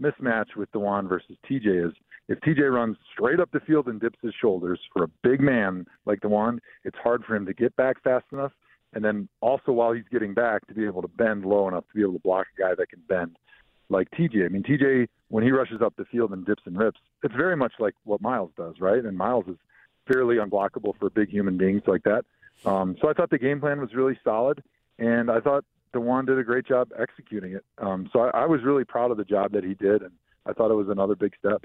mismatch 0.00 0.56
with 0.56 0.70
Dawand 0.72 1.08
versus 1.08 1.36
TJ 1.48 1.88
is 1.88 1.94
if 2.28 2.40
TJ 2.40 2.72
runs 2.72 2.96
straight 3.12 3.40
up 3.40 3.50
the 3.52 3.60
field 3.60 3.86
and 3.86 4.00
dips 4.00 4.18
his 4.20 4.34
shoulders 4.40 4.80
for 4.92 5.04
a 5.04 5.08
big 5.22 5.40
man 5.40 5.86
like 6.06 6.20
Dawand, 6.20 6.58
it's 6.84 6.98
hard 6.98 7.24
for 7.24 7.36
him 7.36 7.46
to 7.46 7.54
get 7.54 7.74
back 7.76 8.02
fast 8.02 8.26
enough. 8.32 8.52
And 8.92 9.04
then 9.04 9.28
also 9.40 9.72
while 9.72 9.92
he's 9.92 10.08
getting 10.10 10.34
back 10.34 10.66
to 10.66 10.74
be 10.74 10.84
able 10.84 11.02
to 11.02 11.08
bend 11.08 11.44
low 11.44 11.68
enough 11.68 11.84
to 11.88 11.94
be 11.94 12.02
able 12.02 12.14
to 12.14 12.18
block 12.20 12.46
a 12.56 12.60
guy 12.60 12.74
that 12.74 12.88
can 12.88 13.00
bend 13.08 13.36
like 13.88 14.10
TJ. 14.10 14.44
I 14.44 14.48
mean, 14.48 14.62
TJ, 14.62 15.08
when 15.28 15.44
he 15.44 15.50
rushes 15.50 15.80
up 15.82 15.94
the 15.96 16.04
field 16.06 16.32
and 16.32 16.44
dips 16.44 16.62
and 16.66 16.76
rips, 16.76 17.00
it's 17.22 17.34
very 17.34 17.56
much 17.56 17.72
like 17.78 17.94
what 18.04 18.20
Myles 18.20 18.50
does, 18.56 18.80
right? 18.80 19.04
And 19.04 19.16
Myles 19.16 19.46
is 19.48 19.56
fairly 20.08 20.36
unblockable 20.36 20.98
for 20.98 21.10
big 21.10 21.28
human 21.28 21.56
beings 21.56 21.82
like 21.86 22.02
that. 22.04 22.24
Um, 22.64 22.96
so 23.00 23.08
I 23.08 23.12
thought 23.12 23.30
the 23.30 23.38
game 23.38 23.60
plan 23.60 23.80
was 23.80 23.94
really 23.94 24.18
solid, 24.24 24.62
and 24.98 25.30
I 25.30 25.40
thought 25.40 25.64
Dawand 25.94 26.26
did 26.26 26.38
a 26.38 26.44
great 26.44 26.66
job 26.66 26.90
executing 26.98 27.52
it. 27.52 27.64
Um, 27.78 28.08
so 28.12 28.20
I, 28.20 28.42
I 28.42 28.46
was 28.46 28.62
really 28.62 28.84
proud 28.84 29.10
of 29.10 29.16
the 29.16 29.24
job 29.24 29.52
that 29.52 29.64
he 29.64 29.74
did, 29.74 30.02
and 30.02 30.12
I 30.44 30.52
thought 30.52 30.70
it 30.70 30.74
was 30.74 30.88
another 30.88 31.14
big 31.14 31.32
step. 31.38 31.64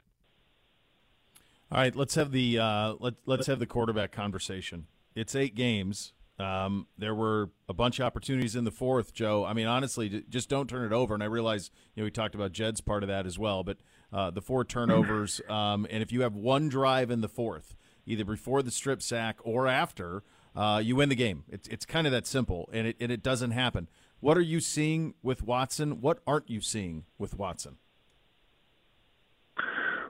All 1.71 1.77
right, 1.77 1.95
let's 1.95 2.15
have 2.15 2.31
the 2.31 2.59
uh, 2.59 2.95
let 2.99 3.15
let's 3.25 3.47
have 3.47 3.59
the 3.59 3.65
quarterback 3.65 4.11
conversation. 4.11 4.87
It's 5.15 5.35
eight 5.35 5.55
games. 5.55 6.13
Um, 6.37 6.87
there 6.97 7.13
were 7.13 7.51
a 7.69 7.73
bunch 7.73 7.99
of 7.99 8.05
opportunities 8.05 8.55
in 8.55 8.63
the 8.63 8.71
fourth, 8.71 9.13
Joe. 9.13 9.45
I 9.45 9.53
mean, 9.53 9.67
honestly, 9.67 10.23
just 10.27 10.49
don't 10.49 10.67
turn 10.67 10.85
it 10.85 10.93
over. 10.93 11.13
And 11.13 11.21
I 11.21 11.27
realize, 11.27 11.69
you 11.93 12.01
know, 12.01 12.05
we 12.05 12.11
talked 12.11 12.33
about 12.33 12.51
Jed's 12.51 12.81
part 12.81 13.03
of 13.03 13.09
that 13.09 13.27
as 13.27 13.37
well, 13.37 13.63
but 13.63 13.77
uh, 14.11 14.31
the 14.31 14.41
four 14.41 14.65
turnovers. 14.65 15.39
Um, 15.51 15.85
and 15.89 16.01
if 16.01 16.11
you 16.11 16.21
have 16.21 16.33
one 16.33 16.69
drive 16.69 17.11
in 17.11 17.21
the 17.21 17.27
fourth, 17.27 17.75
either 18.05 18.23
before 18.23 18.61
the 18.61 18.71
strip 18.71 19.01
sack 19.01 19.37
or 19.43 19.67
after, 19.67 20.23
uh, 20.55 20.81
you 20.83 20.95
win 20.95 21.09
the 21.09 21.15
game. 21.15 21.43
It's 21.49 21.67
it's 21.67 21.85
kind 21.85 22.07
of 22.07 22.13
that 22.13 22.27
simple, 22.27 22.69
and 22.71 22.87
it 22.87 22.95
and 22.99 23.11
it 23.11 23.23
doesn't 23.23 23.51
happen. 23.51 23.89
What 24.21 24.37
are 24.37 24.41
you 24.41 24.59
seeing 24.59 25.15
with 25.23 25.43
Watson? 25.43 25.99
What 25.99 26.19
aren't 26.27 26.49
you 26.49 26.61
seeing 26.61 27.05
with 27.17 27.37
Watson? 27.37 27.77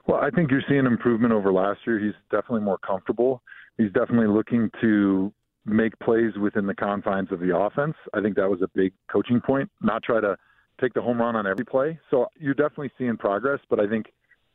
Well, 0.06 0.20
I 0.20 0.30
think 0.30 0.50
you're 0.50 0.62
seeing 0.68 0.84
improvement 0.84 1.32
over 1.32 1.50
last 1.50 1.80
year. 1.86 1.98
He's 1.98 2.14
definitely 2.30 2.60
more 2.60 2.78
comfortable. 2.78 3.42
He's 3.78 3.90
definitely 3.92 4.26
looking 4.26 4.70
to 4.82 5.32
make 5.64 5.98
plays 6.00 6.34
within 6.36 6.66
the 6.66 6.74
confines 6.74 7.32
of 7.32 7.40
the 7.40 7.56
offense. 7.56 7.94
I 8.12 8.20
think 8.20 8.36
that 8.36 8.50
was 8.50 8.60
a 8.62 8.68
big 8.74 8.92
coaching 9.10 9.40
point, 9.40 9.70
not 9.80 10.02
try 10.02 10.20
to 10.20 10.36
take 10.80 10.92
the 10.92 11.00
home 11.00 11.18
run 11.20 11.34
on 11.34 11.46
every 11.46 11.64
play. 11.64 11.98
So 12.10 12.26
you're 12.38 12.54
definitely 12.54 12.90
seeing 12.98 13.16
progress, 13.16 13.60
but 13.70 13.80
I 13.80 13.88
think 13.88 14.06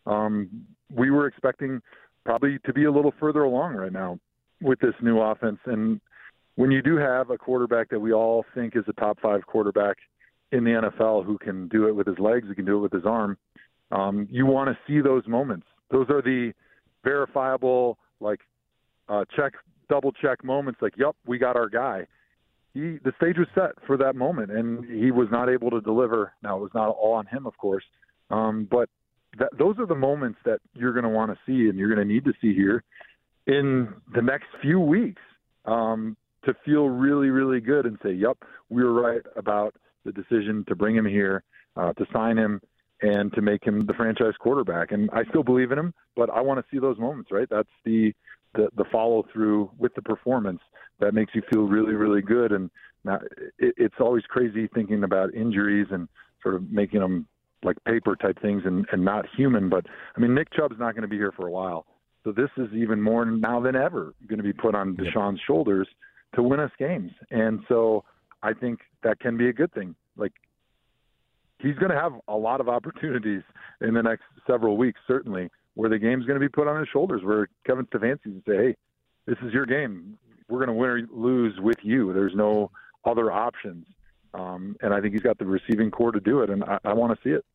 um, 0.05 0.67
we 0.93 1.09
were 1.09 1.25
expecting 1.25 1.81
probably 2.25 2.59
to 2.65 2.73
be 2.73 2.83
a 2.83 2.91
little 2.91 3.13
further 3.19 3.43
along 3.43 3.73
right 3.75 3.91
now 3.91 4.19
with 4.61 4.79
this 4.79 4.93
new 5.01 5.19
offense. 5.19 5.59
And 5.65 5.99
when 6.57 6.71
you 6.71 6.81
do 6.81 6.97
have 6.97 7.29
a 7.29 7.37
quarterback 7.37 7.89
that 7.91 7.99
we 7.99 8.11
all 8.11 8.43
think 8.55 8.75
is 8.75 8.83
a 8.87 8.93
top 8.93 9.19
five 9.21 9.45
quarterback 9.45 9.97
in 10.51 10.63
the 10.63 10.71
NFL 10.71 11.23
who 11.23 11.37
can 11.37 11.67
do 11.67 11.87
it 11.87 11.95
with 11.95 12.07
his 12.07 12.17
legs, 12.17 12.47
who 12.47 12.55
can 12.55 12.65
do 12.65 12.77
it 12.77 12.81
with 12.81 12.91
his 12.91 13.05
arm, 13.05 13.37
um, 13.91 14.27
you 14.31 14.47
want 14.47 14.67
to 14.67 14.77
see 14.87 14.99
those 14.99 15.25
moments. 15.27 15.67
Those 15.91 16.09
are 16.09 16.21
the 16.21 16.53
verifiable, 17.03 17.99
like 18.19 18.39
uh, 19.07 19.23
check 19.35 19.53
double 19.87 20.11
check 20.11 20.43
moments 20.43 20.81
like, 20.81 20.93
yep, 20.97 21.15
we 21.27 21.37
got 21.37 21.55
our 21.55 21.69
guy. 21.69 22.07
He 22.73 22.97
the 23.03 23.13
stage 23.17 23.37
was 23.37 23.47
set 23.53 23.71
for 23.85 23.95
that 23.97 24.15
moment, 24.15 24.51
and 24.51 24.83
he 24.83 25.11
was 25.11 25.27
not 25.31 25.49
able 25.49 25.69
to 25.69 25.79
deliver. 25.79 26.33
Now 26.41 26.57
it 26.57 26.61
was 26.61 26.71
not 26.73 26.89
all 26.89 27.13
on 27.13 27.27
him, 27.27 27.45
of 27.45 27.55
course, 27.57 27.83
um, 28.31 28.67
but 28.69 28.89
that, 29.37 29.49
those 29.59 29.77
are 29.77 29.85
the 29.85 29.95
moments 29.95 30.39
that 30.43 30.59
you're 30.73 30.93
going 30.93 31.03
to 31.03 31.09
want 31.09 31.31
to 31.31 31.37
see, 31.45 31.69
and 31.69 31.77
you're 31.77 31.93
going 31.93 32.05
to 32.05 32.13
need 32.13 32.25
to 32.25 32.33
see 32.41 32.55
here 32.55 32.83
in 33.45 33.93
the 34.15 34.23
next 34.23 34.47
few 34.61 34.79
weeks 34.79 35.21
um, 35.65 36.17
to 36.47 36.55
feel 36.65 36.87
really, 36.87 37.29
really 37.29 37.59
good 37.59 37.85
and 37.85 37.97
say, 38.01 38.11
yep, 38.11 38.37
we 38.69 38.83
were 38.83 38.93
right 38.93 39.21
about 39.35 39.75
the 40.05 40.11
decision 40.11 40.63
to 40.67 40.75
bring 40.75 40.95
him 40.95 41.05
here, 41.05 41.43
uh, 41.75 41.93
to 41.93 42.05
sign 42.11 42.37
him, 42.37 42.61
and 43.01 43.31
to 43.33 43.41
make 43.41 43.63
him 43.63 43.85
the 43.85 43.93
franchise 43.93 44.33
quarterback. 44.39 44.91
And 44.91 45.09
I 45.11 45.23
still 45.29 45.43
believe 45.43 45.71
in 45.71 45.77
him, 45.77 45.93
but 46.15 46.29
I 46.29 46.41
want 46.41 46.59
to 46.59 46.65
see 46.71 46.79
those 46.79 46.97
moments, 46.97 47.31
right? 47.31 47.47
That's 47.49 47.69
the 47.85 48.13
the, 48.55 48.69
the 48.77 48.85
follow 48.91 49.25
through 49.31 49.69
with 49.77 49.93
the 49.93 50.01
performance 50.01 50.61
that 50.99 51.13
makes 51.13 51.35
you 51.35 51.43
feel 51.51 51.63
really, 51.63 51.93
really 51.93 52.21
good. 52.21 52.53
And 52.53 52.71
now 53.03 53.19
it, 53.59 53.75
it's 53.77 53.95
always 53.99 54.23
crazy 54.23 54.67
thinking 54.73 55.03
about 55.03 55.35
injuries 55.35 55.87
and 55.91 56.07
sort 56.41 56.55
of 56.55 56.71
making 56.71 57.01
them 57.01 57.27
like 57.61 57.75
paper 57.85 58.15
type 58.15 58.41
things 58.41 58.63
and, 58.65 58.87
and 58.91 59.03
not 59.03 59.25
human. 59.35 59.69
But 59.69 59.85
I 60.15 60.19
mean, 60.21 60.33
Nick 60.33 60.51
Chubb's 60.53 60.79
not 60.79 60.93
going 60.93 61.03
to 61.03 61.07
be 61.07 61.17
here 61.17 61.33
for 61.35 61.45
a 61.45 61.51
while. 61.51 61.85
So 62.23 62.31
this 62.31 62.49
is 62.57 62.67
even 62.73 63.01
more 63.01 63.25
now 63.25 63.59
than 63.59 63.75
ever 63.75 64.13
going 64.27 64.37
to 64.37 64.43
be 64.43 64.53
put 64.53 64.73
on 64.73 64.95
Deshaun's 64.95 65.41
shoulders 65.45 65.87
to 66.35 66.43
win 66.43 66.59
us 66.59 66.71
games. 66.77 67.11
And 67.31 67.61
so 67.67 68.03
I 68.43 68.53
think 68.53 68.79
that 69.03 69.19
can 69.19 69.37
be 69.37 69.49
a 69.49 69.53
good 69.53 69.73
thing. 69.73 69.95
Like 70.15 70.33
he's 71.59 71.75
going 71.75 71.91
to 71.91 71.99
have 71.99 72.13
a 72.27 72.35
lot 72.35 72.61
of 72.61 72.69
opportunities 72.69 73.43
in 73.81 73.93
the 73.93 74.03
next 74.03 74.23
several 74.45 74.77
weeks, 74.77 74.99
certainly, 75.07 75.49
where 75.75 75.89
the 75.89 75.99
game's 75.99 76.25
going 76.25 76.39
to 76.39 76.45
be 76.45 76.49
put 76.49 76.67
on 76.67 76.79
his 76.79 76.89
shoulders, 76.89 77.23
where 77.23 77.47
Kevin 77.65 77.85
Stefanski 77.85 78.23
can 78.23 78.43
say, 78.47 78.57
"Hey, 78.57 78.75
this 79.25 79.37
is 79.43 79.53
your 79.53 79.65
game. 79.65 80.17
We're 80.49 80.65
going 80.65 80.69
to 80.69 80.73
win 80.73 80.89
or 80.89 81.01
lose 81.11 81.59
with 81.59 81.77
you. 81.83 82.13
There's 82.13 82.35
no 82.35 82.71
other 83.05 83.31
options." 83.31 83.85
Um, 84.33 84.75
and 84.81 84.93
I 84.93 85.01
think 85.01 85.13
he's 85.13 85.23
got 85.23 85.37
the 85.37 85.45
receiving 85.45 85.89
corps 85.91 86.11
to 86.11 86.19
do 86.19 86.41
it, 86.41 86.49
and 86.49 86.63
I, 86.63 86.79
I 86.83 86.93
want 86.93 87.17
to 87.17 87.23
see 87.23 87.33
it. 87.33 87.45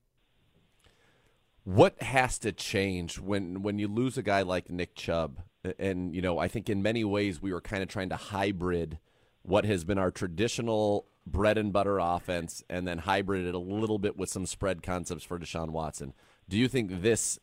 What 1.64 2.02
has 2.02 2.38
to 2.40 2.52
change 2.52 3.18
when 3.18 3.62
when 3.62 3.78
you 3.78 3.88
lose 3.88 4.18
a 4.18 4.22
guy 4.22 4.42
like 4.42 4.70
Nick 4.70 4.94
Chubb? 4.94 5.40
And 5.78 6.14
you 6.14 6.20
know, 6.20 6.38
I 6.38 6.48
think 6.48 6.68
in 6.68 6.82
many 6.82 7.04
ways 7.04 7.40
we 7.40 7.52
were 7.52 7.60
kind 7.60 7.82
of 7.82 7.88
trying 7.88 8.08
to 8.08 8.16
hybrid 8.16 8.98
what 9.42 9.64
has 9.64 9.84
been 9.84 9.98
our 9.98 10.10
traditional 10.10 11.06
bread 11.24 11.56
and 11.56 11.72
butter 11.72 11.98
offense, 11.98 12.64
and 12.68 12.86
then 12.86 12.98
hybrid 12.98 13.46
it 13.46 13.54
a 13.54 13.58
little 13.58 13.98
bit 13.98 14.16
with 14.16 14.28
some 14.28 14.46
spread 14.46 14.82
concepts 14.82 15.22
for 15.22 15.38
Deshaun 15.38 15.70
Watson. 15.70 16.14
Do 16.48 16.58
you 16.58 16.66
think 16.66 17.02
this 17.02 17.38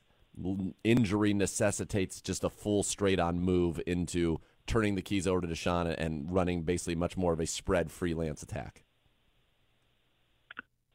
injury 0.83 1.33
necessitates 1.33 2.21
just 2.21 2.43
a 2.43 2.49
full 2.49 2.83
straight 2.83 3.19
on 3.19 3.39
move 3.39 3.81
into 3.87 4.39
turning 4.67 4.95
the 4.95 5.01
keys 5.01 5.27
over 5.27 5.41
to 5.41 5.47
Deshaun 5.47 5.93
and 5.97 6.31
running 6.31 6.63
basically 6.63 6.95
much 6.95 7.17
more 7.17 7.33
of 7.33 7.39
a 7.39 7.47
spread 7.47 7.91
freelance 7.91 8.43
attack? 8.43 8.83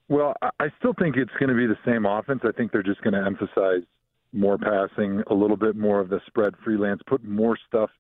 Well, 0.08 0.34
I 0.42 0.66
still 0.78 0.94
think 0.98 1.16
it's 1.16 1.32
going 1.38 1.48
to 1.48 1.54
be 1.54 1.66
the 1.66 1.78
same 1.86 2.04
offense. 2.04 2.40
I 2.44 2.52
think 2.52 2.72
they're 2.72 2.82
just 2.82 3.00
going 3.02 3.14
to 3.14 3.24
emphasize 3.24 3.82
more 4.32 4.58
passing, 4.58 5.22
a 5.28 5.34
little 5.34 5.56
bit 5.56 5.76
more 5.76 6.00
of 6.00 6.08
the 6.08 6.20
spread 6.26 6.54
freelance, 6.62 7.00
put 7.06 7.24
more 7.24 7.56
stuff 7.68 7.90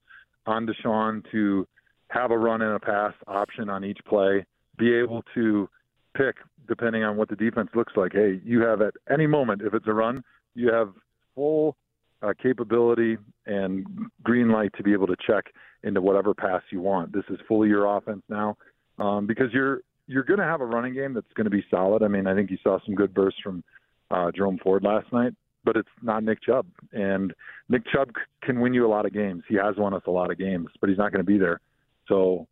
on 0.46 0.66
Deshaun 0.66 1.24
to 1.30 1.66
have 2.08 2.30
a 2.30 2.38
run 2.38 2.60
and 2.60 2.74
a 2.74 2.80
pass 2.80 3.14
option 3.26 3.70
on 3.70 3.84
each 3.84 3.98
play, 4.06 4.44
be 4.76 4.92
able 4.92 5.22
to 5.34 5.68
pick 6.16 6.36
depending 6.68 7.04
on 7.04 7.16
what 7.16 7.28
the 7.28 7.36
defense 7.36 7.70
looks 7.74 7.92
like. 7.96 8.12
Hey, 8.12 8.40
you 8.44 8.60
have 8.62 8.82
at 8.82 8.94
any 9.10 9.26
moment, 9.26 9.62
if 9.62 9.74
it's 9.74 9.86
a 9.86 9.92
run, 9.92 10.22
you 10.54 10.72
have 10.72 10.92
full 11.34 11.76
uh, 12.22 12.32
capability 12.42 13.16
and 13.46 13.86
green 14.22 14.50
light 14.50 14.72
to 14.76 14.82
be 14.82 14.92
able 14.92 15.06
to 15.06 15.16
check 15.26 15.44
into 15.82 16.00
whatever 16.00 16.34
pass 16.34 16.62
you 16.70 16.80
want. 16.80 17.12
This 17.12 17.24
is 17.30 17.38
fully 17.46 17.68
your 17.68 17.96
offense 17.96 18.22
now 18.28 18.56
um, 18.98 19.26
because 19.26 19.52
you're 19.52 19.80
you're 20.06 20.24
going 20.24 20.38
to 20.38 20.44
have 20.44 20.60
a 20.60 20.66
running 20.66 20.94
game 20.94 21.14
that's 21.14 21.32
going 21.34 21.44
to 21.44 21.50
be 21.50 21.64
solid. 21.70 22.02
I 22.02 22.08
mean, 22.08 22.26
I 22.26 22.34
think 22.34 22.50
you 22.50 22.58
saw 22.62 22.78
some 22.84 22.94
good 22.94 23.14
bursts 23.14 23.40
from 23.42 23.64
uh, 24.10 24.30
Jerome 24.34 24.58
Ford 24.62 24.82
last 24.82 25.12
night, 25.12 25.32
but 25.64 25.76
it's 25.76 25.88
not 26.02 26.22
Nick 26.22 26.42
Chubb. 26.42 26.66
And 26.92 27.32
Nick 27.68 27.82
Chubb 27.92 28.10
can 28.42 28.60
win 28.60 28.74
you 28.74 28.86
a 28.86 28.88
lot 28.88 29.06
of 29.06 29.12
games. 29.12 29.42
He 29.48 29.56
has 29.56 29.76
won 29.76 29.94
us 29.94 30.02
a 30.06 30.10
lot 30.10 30.30
of 30.30 30.38
games, 30.38 30.68
but 30.80 30.88
he's 30.90 30.98
not 30.98 31.12
going 31.12 31.24
to 31.24 31.30
be 31.30 31.38
there. 31.38 31.60
So 32.08 32.46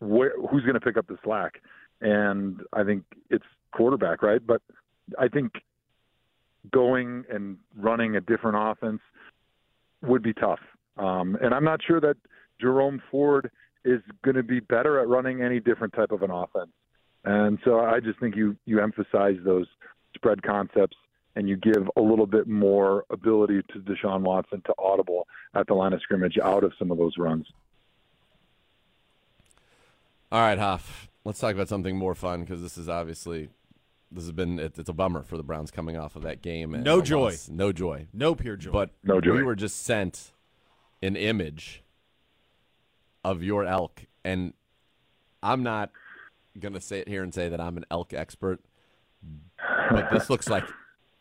where, 0.00 0.32
who's 0.50 0.62
going 0.62 0.74
to 0.74 0.80
pick 0.80 0.96
up 0.96 1.06
the 1.06 1.18
slack? 1.22 1.60
And 2.00 2.60
I 2.72 2.84
think 2.84 3.04
it's 3.28 3.44
quarterback, 3.72 4.22
right? 4.22 4.44
But 4.44 4.62
I 5.18 5.28
think 5.28 5.52
going 6.72 7.24
and 7.30 7.56
running 7.76 8.16
a 8.16 8.20
different 8.20 8.56
offense 8.58 9.00
would 10.02 10.22
be 10.22 10.32
tough. 10.32 10.60
Um, 10.96 11.36
and 11.42 11.54
I'm 11.54 11.64
not 11.64 11.80
sure 11.86 12.00
that 12.00 12.16
Jerome 12.60 13.02
Ford 13.10 13.50
is 13.88 14.02
going 14.22 14.36
to 14.36 14.42
be 14.42 14.60
better 14.60 14.98
at 15.00 15.08
running 15.08 15.42
any 15.42 15.60
different 15.60 15.94
type 15.94 16.12
of 16.12 16.22
an 16.22 16.30
offense. 16.30 16.70
And 17.24 17.58
so 17.64 17.80
I 17.80 18.00
just 18.00 18.20
think 18.20 18.36
you 18.36 18.56
you 18.64 18.80
emphasize 18.80 19.36
those 19.44 19.66
spread 20.14 20.42
concepts 20.42 20.96
and 21.36 21.48
you 21.48 21.56
give 21.56 21.88
a 21.96 22.00
little 22.00 22.26
bit 22.26 22.46
more 22.46 23.04
ability 23.10 23.62
to 23.72 23.78
Deshaun 23.80 24.22
Watson 24.22 24.62
to 24.66 24.74
audible 24.78 25.26
at 25.54 25.66
the 25.66 25.74
line 25.74 25.92
of 25.92 26.00
scrimmage 26.02 26.38
out 26.38 26.64
of 26.64 26.72
some 26.78 26.90
of 26.90 26.98
those 26.98 27.14
runs. 27.18 27.46
All 30.30 30.40
right, 30.40 30.58
Hoff. 30.58 31.08
Let's 31.24 31.38
talk 31.40 31.54
about 31.54 31.68
something 31.68 31.96
more 31.96 32.14
fun 32.14 32.40
because 32.40 32.62
this 32.62 32.78
is 32.78 32.88
obviously 32.88 33.48
this 34.10 34.24
has 34.24 34.32
been 34.32 34.58
it's 34.58 34.88
a 34.88 34.92
bummer 34.92 35.22
for 35.22 35.36
the 35.36 35.42
Browns 35.42 35.70
coming 35.70 35.96
off 35.96 36.16
of 36.16 36.22
that 36.22 36.42
game. 36.42 36.70
no 36.82 37.02
joy, 37.02 37.30
loss. 37.30 37.48
no 37.48 37.72
joy, 37.72 38.06
no 38.12 38.34
pure 38.34 38.56
joy. 38.56 38.70
But 38.70 38.90
no 39.02 39.20
joy. 39.20 39.34
We 39.34 39.42
were 39.42 39.56
just 39.56 39.82
sent 39.82 40.32
an 41.02 41.16
image 41.16 41.82
of 43.24 43.42
your 43.42 43.64
elk. 43.64 44.06
And 44.24 44.54
I'm 45.42 45.62
not 45.62 45.90
going 46.58 46.74
to 46.74 46.80
sit 46.80 47.08
here 47.08 47.22
and 47.22 47.32
say 47.32 47.48
that 47.48 47.60
I'm 47.60 47.76
an 47.76 47.84
elk 47.90 48.12
expert, 48.12 48.60
but 49.90 50.10
this 50.10 50.28
looks 50.28 50.48
like 50.48 50.64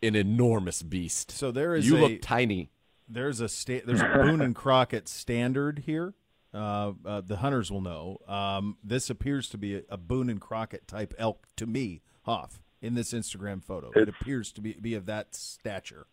an 0.01 0.15
enormous 0.15 0.81
beast. 0.81 1.31
So 1.31 1.51
there 1.51 1.75
is 1.75 1.87
you 1.87 1.97
a, 1.97 1.99
look 1.99 2.21
tiny. 2.21 2.69
There's 3.07 3.39
a 3.39 3.47
sta- 3.47 3.83
there's 3.85 4.01
a 4.01 4.11
Boone 4.13 4.41
and 4.41 4.55
Crockett 4.55 5.07
standard 5.07 5.83
here. 5.85 6.13
Uh, 6.53 6.93
uh, 7.05 7.21
the 7.21 7.37
hunters 7.37 7.71
will 7.71 7.81
know. 7.81 8.19
Um, 8.27 8.77
this 8.83 9.09
appears 9.09 9.49
to 9.49 9.57
be 9.57 9.75
a, 9.75 9.81
a 9.89 9.97
Boone 9.97 10.29
and 10.29 10.41
Crockett 10.41 10.87
type 10.87 11.13
elk 11.17 11.45
to 11.57 11.67
me, 11.67 12.01
Hoff, 12.23 12.59
in 12.81 12.95
this 12.95 13.13
Instagram 13.13 13.63
photo. 13.63 13.91
It, 13.95 14.03
it 14.03 14.09
appears 14.09 14.51
to 14.53 14.61
be, 14.61 14.73
be 14.73 14.93
of 14.95 15.05
that 15.05 15.35
stature. 15.35 16.07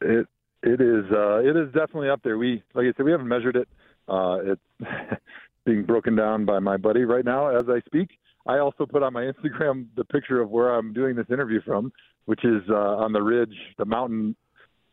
It 0.00 0.26
it 0.62 0.80
is 0.80 1.04
uh, 1.10 1.38
it 1.38 1.56
is 1.56 1.72
definitely 1.72 2.08
up 2.08 2.22
there. 2.22 2.38
We 2.38 2.62
like 2.74 2.84
I 2.84 2.92
said, 2.96 3.04
we 3.04 3.10
haven't 3.10 3.28
measured 3.28 3.56
it 3.56 3.68
uh, 4.12 4.38
it's 4.44 4.60
being 5.64 5.84
broken 5.84 6.14
down 6.14 6.44
by 6.44 6.58
my 6.58 6.76
buddy 6.76 7.04
right 7.04 7.24
now 7.24 7.48
as 7.48 7.64
I 7.68 7.80
speak. 7.86 8.10
I 8.46 8.58
also 8.58 8.86
put 8.86 9.02
on 9.02 9.12
my 9.12 9.22
Instagram 9.22 9.86
the 9.96 10.04
picture 10.04 10.40
of 10.40 10.50
where 10.50 10.74
I'm 10.74 10.92
doing 10.92 11.16
this 11.16 11.26
interview 11.30 11.60
from, 11.62 11.92
which 12.26 12.44
is 12.44 12.62
uh, 12.68 12.74
on 12.74 13.12
the 13.12 13.22
ridge, 13.22 13.54
the 13.78 13.84
mountain, 13.84 14.36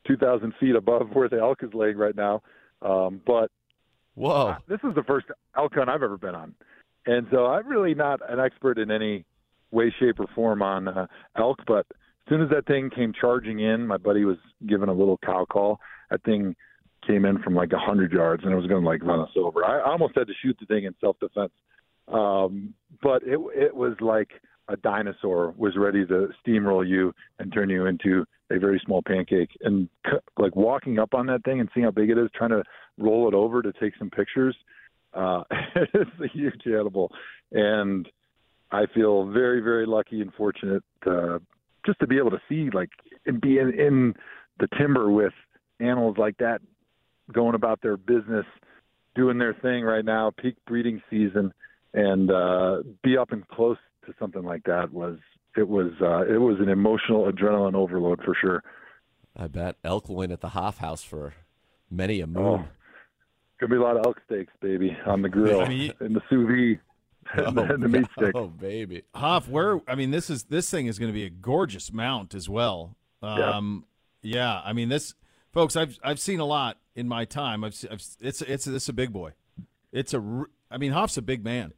2,000 0.07 0.53
feet 0.59 0.75
above 0.75 1.09
where 1.13 1.27
the 1.27 1.39
elk 1.39 1.63
is 1.63 1.73
laying 1.73 1.97
right 1.97 2.15
now. 2.15 2.41
Um, 2.81 3.21
but 3.25 3.51
whoa, 4.15 4.55
this 4.67 4.79
is 4.83 4.95
the 4.95 5.03
first 5.03 5.27
elk 5.57 5.73
hunt 5.75 5.89
I've 5.89 6.03
ever 6.03 6.17
been 6.17 6.35
on, 6.35 6.55
and 7.05 7.27
so 7.31 7.47
I'm 7.47 7.67
really 7.67 7.93
not 7.93 8.21
an 8.31 8.39
expert 8.39 8.77
in 8.77 8.89
any 8.89 9.25
way, 9.71 9.93
shape, 9.99 10.19
or 10.19 10.27
form 10.33 10.61
on 10.61 10.87
uh, 10.87 11.07
elk. 11.37 11.59
But 11.67 11.85
as 11.89 12.29
soon 12.29 12.41
as 12.41 12.49
that 12.51 12.65
thing 12.65 12.89
came 12.89 13.11
charging 13.19 13.59
in, 13.59 13.85
my 13.85 13.97
buddy 13.97 14.23
was 14.23 14.37
giving 14.65 14.87
a 14.87 14.93
little 14.93 15.19
cow 15.25 15.45
call. 15.45 15.79
That 16.09 16.23
thing 16.23 16.55
came 17.10 17.26
in 17.26 17.41
from 17.41 17.56
like 17.56 17.72
a 17.72 17.77
100 17.77 18.11
yards 18.11 18.44
and 18.44 18.53
it 18.53 18.56
was 18.56 18.68
going 18.68 18.84
to 18.84 18.88
like 18.88 19.03
run 19.03 19.19
us 19.19 19.30
over. 19.36 19.65
I, 19.65 19.81
almost 19.81 20.14
had 20.15 20.27
to 20.27 20.34
shoot 20.41 20.56
the 20.60 20.65
thing 20.68 20.84
in 20.84 20.94
self 21.02 21.18
defense. 21.19 21.52
Um, 22.07 22.73
but 23.02 23.23
it, 23.23 23.40
it 23.56 23.76
was 23.76 23.95
like 23.99 24.30
a 24.68 24.77
dinosaur 24.77 25.53
was 25.57 25.76
ready 25.76 26.06
to 26.06 26.30
steamroll 26.45 26.88
you 26.88 27.14
and 27.40 27.52
turn 27.52 27.69
you 27.69 27.88
into 27.88 28.26
a 28.52 28.60
very 28.60 28.81
small 28.86 29.02
pancake. 29.02 29.49
And 29.61 29.90
like 30.38 30.56
walking 30.56 30.99
up 30.99 31.14
on 31.14 31.26
that 31.27 31.44
thing 31.44 31.60
and 31.60 31.69
seeing 31.73 31.86
how 31.86 31.91
big 31.91 32.10
it 32.10 32.18
is, 32.18 32.30
trying 32.36 32.52
to 32.52 32.64
roll 32.98 33.27
it 33.27 33.34
over 33.34 33.61
to 33.61 33.73
take 33.73 33.94
some 33.98 34.10
pictures, 34.10 34.56
uh, 35.14 35.44
it's 35.76 36.11
a 36.23 36.27
huge 36.27 36.61
animal. 36.65 37.11
And 37.52 38.07
I 38.72 38.86
feel 38.94 39.31
very, 39.31 39.61
very 39.61 39.88
lucky 39.88 40.22
and 40.22 40.31
fortunate 40.34 40.84
uh, 41.07 41.40
just 41.86 41.99
to 42.02 42.07
be 42.07 42.18
able 42.18 42.31
to 42.31 42.41
see 42.48 42.69
like 42.72 42.90
and 43.26 43.41
be 43.41 43.57
in, 43.57 43.73
in 43.73 44.14
the 44.60 44.68
timber 44.77 45.10
with 45.10 45.34
animals 45.80 46.18
like 46.18 46.38
that 46.38 46.61
going 47.31 47.56
about 47.56 47.81
their 47.81 47.97
business, 47.97 48.45
doing 49.15 49.38
their 49.38 49.53
thing 49.53 49.84
right 49.84 50.06
now, 50.06 50.31
peak 50.31 50.56
breeding 50.68 51.01
season, 51.10 51.53
and 51.93 52.31
uh, 52.31 52.84
be 53.03 53.18
up 53.18 53.31
and 53.31 53.47
close 53.47 53.77
to 54.06 54.14
something 54.19 54.43
like 54.43 54.64
that 54.64 54.91
was 54.91 55.18
it 55.57 55.68
was 55.68 55.91
uh, 56.01 56.22
it 56.22 56.39
was 56.39 56.57
an 56.60 56.69
emotional 56.69 57.31
adrenaline 57.31 57.76
overload 57.76 58.22
for 58.23 58.35
sure. 58.39 58.64
I 59.35 59.47
bet 59.47 59.76
elk 59.84 60.10
loin 60.10 60.31
at 60.31 60.41
the 60.41 60.49
Hoff 60.49 60.77
House 60.77 61.03
for 61.03 61.34
many 61.89 62.22
a 62.22 62.27
moon. 62.27 62.43
Oh, 62.43 62.65
gonna 63.60 63.69
be 63.69 63.76
a 63.76 63.81
lot 63.81 63.97
of 63.97 64.06
elk 64.06 64.18
steaks, 64.26 64.53
baby, 64.61 64.95
on 65.06 65.22
the 65.22 65.30
grill 65.30 65.61
in 65.64 66.14
the 66.14 66.22
sous 66.30 66.47
vide. 66.47 66.80
Oh, 67.38 67.51
the 67.77 67.88
meat 67.88 68.07
stick. 68.18 68.35
oh 68.35 68.47
baby, 68.47 69.03
Hoff, 69.14 69.47
where 69.47 69.80
I 69.88 69.95
mean, 69.95 70.11
this 70.11 70.30
is 70.30 70.43
this 70.45 70.69
thing 70.69 70.88
is 70.88 70.97
going 70.97 71.10
to 71.10 71.14
be 71.14 71.26
a 71.26 71.30
gorgeous 71.30 71.91
mount 71.91 72.34
as 72.34 72.49
well. 72.49 72.95
Um, 73.22 73.85
yeah. 74.22 74.35
yeah, 74.35 74.61
I 74.64 74.73
mean, 74.73 74.89
this 74.89 75.14
folks, 75.51 75.76
I've 75.76 75.99
I've 76.03 76.19
seen 76.19 76.39
a 76.39 76.45
lot 76.45 76.77
in 76.99 77.07
my 77.07 77.26
time. 77.26 77.63
I've, 77.63 77.76
I've 77.89 78.03
it's 78.19 78.41
it's 78.41 78.67
it's 78.67 78.89
a 78.89 78.93
big 78.93 79.11
boy. 79.13 79.31
It's 79.91 80.13
a 80.13 80.45
I 80.69 80.77
mean 80.77 80.91
Hoff's 80.91 81.17
a 81.17 81.21
big 81.21 81.43
man. 81.43 81.73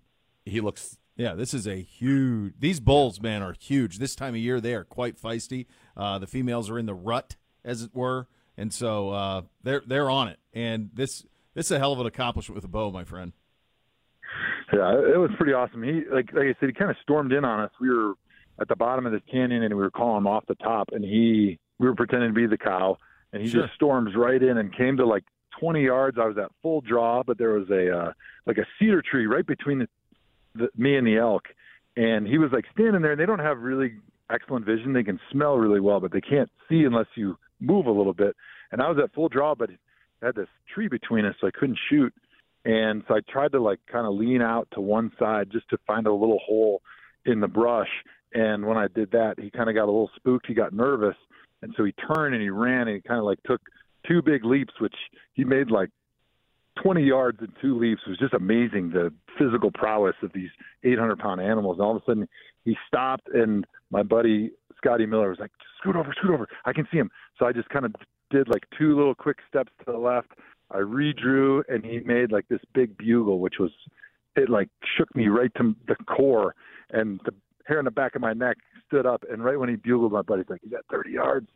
He 0.46 0.60
looks 0.60 0.98
yeah, 1.16 1.36
this 1.36 1.54
is 1.54 1.68
a 1.68 1.76
huge. 1.76 2.54
These 2.60 2.80
bulls, 2.80 3.22
man, 3.22 3.44
are 3.44 3.54
huge. 3.54 4.00
This 4.00 4.16
time 4.16 4.34
of 4.34 4.40
year, 4.40 4.60
they 4.60 4.74
are 4.74 4.84
quite 4.84 5.22
feisty. 5.22 5.68
Uh, 5.96 6.18
the 6.20 6.28
females 6.28 6.70
are 6.70 6.80
in 6.80 6.86
the 6.86 6.94
rut, 6.94 7.36
as 7.64 7.84
it 7.84 7.92
were, 7.94 8.28
and 8.58 8.74
so 8.74 9.10
uh, 9.10 9.42
they're 9.62 9.84
they're 9.86 10.10
on 10.10 10.30
it. 10.30 10.40
And 10.54 10.90
this 10.94 11.26
this 11.54 11.68
is 11.68 11.72
a 11.74 11.80
hell 11.80 11.94
of 11.94 12.00
an 12.00 12.08
accomplishment 12.08 12.56
with 12.56 12.64
a 12.64 12.70
bow, 12.70 12.92
my 12.92 13.04
friend. 13.04 13.34
Yeah, 14.74 14.94
it 14.94 15.20
was 15.20 15.30
pretty 15.38 15.54
awesome. 15.54 15.84
He 15.84 16.04
like 16.12 16.34
like 16.34 16.46
I 16.46 16.56
said, 16.60 16.70
he 16.70 16.74
kind 16.74 16.90
of 16.90 16.98
stormed 17.04 17.34
in 17.34 17.46
on 17.46 17.60
us. 17.60 17.72
We 17.80 17.90
were 17.90 18.14
at 18.60 18.68
the 18.68 18.76
bottom 18.76 19.06
of 19.06 19.12
this 19.12 19.22
canyon, 19.30 19.64
and 19.64 19.76
we 19.76 19.82
were 19.82 19.92
calling 19.92 20.18
him 20.18 20.28
off 20.28 20.46
the 20.48 20.56
top, 20.56 20.90
and 20.94 21.04
he 21.04 21.60
we 21.78 21.88
were 21.88 21.96
pretending 21.96 22.30
to 22.30 22.34
be 22.34 22.48
the 22.48 22.58
cow, 22.58 22.98
and 23.34 23.42
he 23.42 23.50
sure. 23.50 23.64
just 23.64 23.76
storms 23.76 24.16
right 24.16 24.42
in 24.42 24.58
and 24.58 24.76
came 24.76 24.98
to 24.98 25.06
like 25.06 25.24
20 25.60 25.84
yards. 25.84 26.18
I 26.20 26.26
was 26.26 26.38
at 26.38 26.52
full 26.62 26.82
draw, 26.82 27.24
but 27.24 27.38
there 27.38 27.52
was 27.52 27.70
a 27.70 27.98
uh, 27.98 28.14
like 28.46 28.58
a 28.58 28.66
cedar 28.80 29.02
tree 29.02 29.28
right 29.28 29.46
between 29.46 29.80
the, 29.80 29.88
the, 30.56 30.70
me 30.76 30.98
and 30.98 31.06
the 31.06 31.18
elk, 31.18 31.44
and 31.96 32.28
he 32.28 32.38
was 32.38 32.52
like 32.52 32.66
standing 32.74 33.02
there. 33.02 33.12
And 33.12 33.22
they 33.22 33.26
don't 33.26 33.40
have 33.40 33.60
really 33.60 33.94
excellent 34.30 34.66
vision; 34.66 34.94
they 34.94 35.04
can 35.04 35.20
smell 35.32 35.58
really 35.58 35.80
well, 35.80 36.00
but 36.00 36.12
they 36.12 36.22
can't 36.22 36.50
see 36.70 36.84
unless 36.84 37.08
you 37.16 37.38
move 37.60 37.86
a 37.86 37.92
little 37.92 38.14
bit. 38.14 38.36
And 38.72 38.82
I 38.82 38.90
was 38.90 38.98
at 39.04 39.14
full 39.14 39.30
draw, 39.30 39.56
but 39.56 39.70
had 40.22 40.36
this 40.36 40.48
tree 40.74 40.88
between 40.88 41.26
us, 41.26 41.36
so 41.40 41.48
I 41.48 41.52
couldn't 41.52 41.80
shoot. 41.90 42.14
And 42.64 43.04
so 43.08 43.16
I 43.16 43.20
tried 43.28 43.54
to 43.54 43.60
like 43.60 43.80
kind 43.92 44.06
of 44.06 44.14
lean 44.14 44.42
out 44.42 44.68
to 44.74 44.82
one 44.82 45.12
side 45.18 45.50
just 45.52 45.68
to 45.70 45.78
find 45.88 46.06
a 46.06 46.14
little 46.14 46.40
hole 46.46 46.82
in 47.26 47.40
the 47.40 47.48
brush. 47.48 47.90
And 48.34 48.66
when 48.66 48.78
I 48.78 48.88
did 48.88 49.12
that, 49.12 49.36
he 49.40 49.50
kind 49.50 49.68
of 49.68 49.76
got 49.76 49.86
a 49.86 49.92
little 49.92 50.12
spooked. 50.16 50.46
He 50.48 50.54
got 50.54 50.74
nervous 50.74 51.16
and 51.62 51.74
so 51.78 51.84
he 51.84 51.94
turned 51.94 52.34
and 52.34 52.42
he 52.42 52.50
ran 52.50 52.88
and 52.88 52.96
he 52.96 53.02
kind 53.02 53.20
of 53.20 53.26
like 53.26 53.42
took 53.44 53.62
two 54.08 54.22
big 54.22 54.44
leaps, 54.46 54.74
which 54.80 54.96
he 55.34 55.44
made 55.44 55.70
like 55.70 55.90
20 56.82 57.04
yards 57.04 57.38
and 57.42 57.52
two 57.62 57.78
leaps. 57.78 58.02
It 58.06 58.10
was 58.10 58.20
just 58.20 58.34
amazing 58.34 58.92
the 58.92 59.14
physical 59.38 59.72
prowess 59.72 60.16
of 60.24 60.32
these 60.34 60.50
800 60.84 61.20
pound 61.20 61.42
animals. 61.42 61.78
And 61.78 61.86
all 61.86 61.96
of 61.96 62.02
a 62.02 62.06
sudden 62.06 62.28
he 62.66 62.76
stopped 62.88 63.28
and 63.34 63.66
my 63.90 64.04
buddy 64.04 64.52
Scotty 64.78 65.06
Miller 65.06 65.30
was 65.30 65.40
like, 65.40 65.52
scoot 65.80 65.96
over, 65.96 66.14
scoot 66.18 66.32
over. 66.32 66.48
I 66.66 66.74
can 66.74 66.88
see 66.92 66.98
him. 66.98 67.12
So 67.38 67.46
I 67.46 67.52
just 67.52 67.70
kind 67.70 67.86
of 67.86 67.94
did 68.32 68.48
like 68.48 68.64
two 68.78 68.96
little 68.96 69.16
quick 69.16 69.38
steps 69.48 69.72
to 69.86 69.92
the 69.92 69.98
left. 69.98 70.30
I 70.72 70.78
redrew 70.78 71.62
and 71.68 71.86
he 71.86 72.00
made 72.00 72.32
like 72.32 72.48
this 72.48 72.62
big 72.74 72.98
bugle, 72.98 73.40
which 73.40 73.56
was, 73.60 73.72
it 74.36 74.50
like 74.50 74.70
shook 74.98 75.14
me 75.16 75.28
right 75.28 75.52
to 75.58 75.76
the 75.88 75.96
core 76.06 76.56
and 76.92 77.20
the 77.26 77.34
hair 77.68 77.80
on 77.80 77.86
the 77.86 77.92
back 77.92 78.16
of 78.16 78.22
my 78.22 78.34
neck 78.34 78.58
stood 78.92 79.06
up, 79.06 79.24
and 79.32 79.44
right 79.44 79.58
when 79.58 79.70
he 79.70 79.76
bugled, 79.76 80.12
my 80.12 80.22
buddy's 80.22 80.50
like, 80.50 80.62
"He's 80.62 80.74
at 80.74 80.86
30 80.92 81.12
yards," 81.12 81.48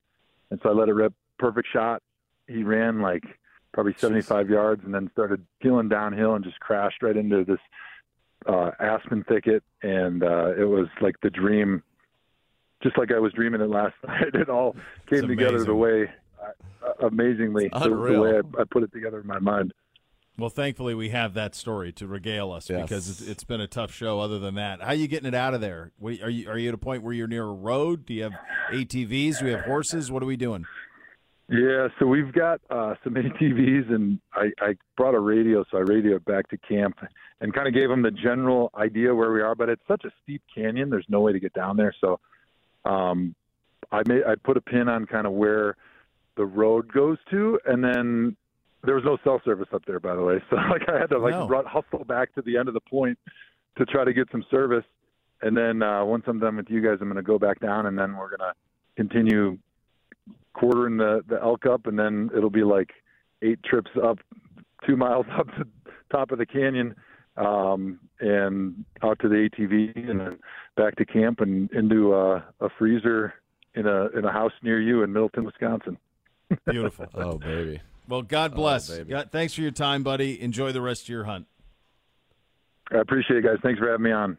and 0.49 0.59
so 0.63 0.69
I 0.69 0.73
let 0.73 0.89
it 0.89 0.93
rip. 0.93 1.13
Perfect 1.37 1.67
shot. 1.71 2.01
He 2.47 2.63
ran 2.63 3.01
like 3.01 3.23
probably 3.73 3.93
75 3.97 4.47
Jeez. 4.47 4.49
yards, 4.49 4.83
and 4.85 4.93
then 4.93 5.09
started 5.11 5.45
peeling 5.61 5.89
downhill 5.89 6.35
and 6.35 6.45
just 6.45 6.59
crashed 6.61 7.03
right 7.03 7.17
into 7.17 7.43
this 7.43 7.59
uh, 8.47 8.71
aspen 8.79 9.23
thicket, 9.27 9.63
and 9.83 10.23
uh, 10.23 10.53
it 10.57 10.63
was 10.63 10.87
like 11.01 11.19
the 11.21 11.29
dream, 11.29 11.83
just 12.81 12.97
like 12.97 13.11
I 13.11 13.19
was 13.19 13.33
dreaming 13.33 13.61
it 13.61 13.69
last 13.69 13.95
night. 14.07 14.33
It 14.33 14.49
all 14.49 14.75
came 15.09 15.27
together 15.27 15.63
the 15.63 15.75
way, 15.75 16.09
uh, 16.41 17.05
amazingly, 17.05 17.69
the, 17.69 17.89
the, 17.89 18.19
way 18.21 18.37
I, 18.37 18.61
I 18.61 18.63
put 18.63 18.83
it 18.83 18.93
together 18.93 19.19
in 19.19 19.27
my 19.27 19.39
mind. 19.39 19.73
Well, 20.37 20.49
thankfully 20.49 20.95
we 20.95 21.09
have 21.09 21.33
that 21.35 21.55
story 21.55 21.93
to 21.93 22.07
regale 22.07 22.51
us 22.51 22.69
yes. 22.69 22.81
because 22.81 23.09
it's, 23.09 23.21
it's 23.21 23.43
been 23.45 23.61
a 23.61 23.67
tough 23.67 23.93
show. 23.93 24.19
Other 24.19 24.37
than 24.37 24.55
that, 24.55 24.81
how 24.81 24.87
are 24.87 24.93
you 24.93 25.07
getting 25.07 25.27
it 25.27 25.35
out 25.35 25.53
of 25.53 25.61
there? 25.61 25.91
Are 26.03 26.29
you 26.29 26.49
are 26.49 26.57
you 26.57 26.67
at 26.67 26.73
a 26.73 26.77
point 26.77 27.03
where 27.03 27.13
you're 27.13 27.27
near 27.27 27.43
a 27.43 27.53
road? 27.53 28.05
Do 28.05 28.13
you 28.13 28.23
have 28.23 28.33
ATVs? 28.71 29.39
Do 29.39 29.45
we 29.45 29.51
have 29.51 29.61
horses? 29.61 30.11
What 30.11 30.21
are 30.21 30.25
we 30.25 30.35
doing? 30.35 30.65
Yeah, 31.47 31.89
so 31.99 32.07
we've 32.07 32.33
got 32.33 32.59
uh, 32.69 32.95
some 33.03 33.13
ATVs, 33.15 33.93
and 33.93 34.19
I, 34.33 34.51
I 34.59 34.75
brought 34.97 35.13
a 35.13 35.19
radio, 35.19 35.63
so 35.69 35.77
I 35.77 35.81
radioed 35.81 36.25
back 36.25 36.49
to 36.49 36.57
camp 36.57 36.97
and 37.39 37.53
kind 37.53 37.67
of 37.67 37.73
gave 37.73 37.87
them 37.87 38.01
the 38.01 38.11
general 38.11 38.71
idea 38.75 39.13
where 39.13 39.31
we 39.31 39.41
are. 39.41 39.55
But 39.55 39.69
it's 39.69 39.83
such 39.87 40.03
a 40.05 40.11
steep 40.23 40.41
canyon; 40.53 40.89
there's 40.89 41.05
no 41.07 41.21
way 41.21 41.33
to 41.33 41.39
get 41.39 41.53
down 41.53 41.77
there. 41.77 41.93
So, 42.01 42.19
um, 42.83 43.35
I 43.91 44.01
made 44.07 44.23
I 44.27 44.35
put 44.35 44.57
a 44.57 44.61
pin 44.61 44.89
on 44.89 45.05
kind 45.05 45.27
of 45.27 45.33
where 45.33 45.77
the 46.35 46.45
road 46.45 46.91
goes 46.91 47.19
to, 47.29 47.59
and 47.65 47.83
then 47.83 48.35
there 48.85 48.95
was 48.95 49.03
no 49.03 49.17
cell 49.23 49.41
service 49.43 49.67
up 49.73 49.83
there, 49.85 49.99
by 49.99 50.15
the 50.15 50.21
way. 50.21 50.41
So 50.49 50.55
like 50.55 50.87
I 50.87 50.99
had 50.99 51.09
to 51.09 51.19
like 51.19 51.33
no. 51.33 51.47
run, 51.47 51.65
hustle 51.65 52.05
back 52.05 52.33
to 52.35 52.41
the 52.41 52.57
end 52.57 52.67
of 52.67 52.73
the 52.73 52.81
point 52.81 53.17
to 53.77 53.85
try 53.85 54.03
to 54.03 54.13
get 54.13 54.27
some 54.31 54.45
service. 54.49 54.85
And 55.41 55.55
then 55.55 55.83
uh, 55.83 56.03
once 56.05 56.23
I'm 56.27 56.39
done 56.39 56.57
with 56.57 56.69
you 56.69 56.81
guys, 56.81 56.97
I'm 57.01 57.07
going 57.07 57.17
to 57.17 57.21
go 57.21 57.37
back 57.37 57.59
down, 57.59 57.87
and 57.87 57.97
then 57.97 58.15
we're 58.15 58.29
going 58.29 58.39
to 58.39 58.53
continue 58.95 59.57
quartering 60.53 60.97
the 60.97 61.23
the 61.27 61.41
elk 61.41 61.65
up, 61.65 61.87
and 61.87 61.99
then 61.99 62.29
it'll 62.35 62.49
be 62.49 62.63
like 62.63 62.91
eight 63.41 63.61
trips 63.63 63.91
up, 64.01 64.19
two 64.87 64.95
miles 64.95 65.25
up 65.37 65.47
to 65.57 65.67
top 66.11 66.31
of 66.31 66.37
the 66.37 66.45
canyon, 66.45 66.95
um, 67.37 67.99
and 68.19 68.85
out 69.03 69.19
to 69.19 69.27
the 69.27 69.49
ATV, 69.49 70.09
and 70.09 70.19
then 70.19 70.39
back 70.77 70.95
to 70.95 71.05
camp, 71.05 71.41
and 71.41 71.69
into 71.71 72.15
a, 72.15 72.37
a 72.61 72.69
freezer 72.77 73.33
in 73.75 73.85
a 73.85 74.07
in 74.17 74.25
a 74.25 74.31
house 74.31 74.53
near 74.63 74.79
you 74.79 75.03
in 75.03 75.11
Middleton, 75.11 75.43
Wisconsin. 75.43 75.97
Beautiful. 76.65 77.07
oh 77.15 77.37
baby. 77.37 77.81
Well, 78.07 78.21
God 78.21 78.53
oh, 78.53 78.57
bless. 78.57 78.89
Oh, 78.89 79.03
God, 79.03 79.29
thanks 79.31 79.53
for 79.53 79.61
your 79.61 79.71
time, 79.71 80.03
buddy. 80.03 80.41
Enjoy 80.41 80.71
the 80.71 80.81
rest 80.81 81.03
of 81.03 81.09
your 81.09 81.23
hunt. 81.25 81.47
I 82.91 82.97
appreciate 82.97 83.37
it, 83.37 83.43
guys. 83.43 83.57
Thanks 83.63 83.79
for 83.79 83.89
having 83.89 84.03
me 84.03 84.11
on. 84.11 84.37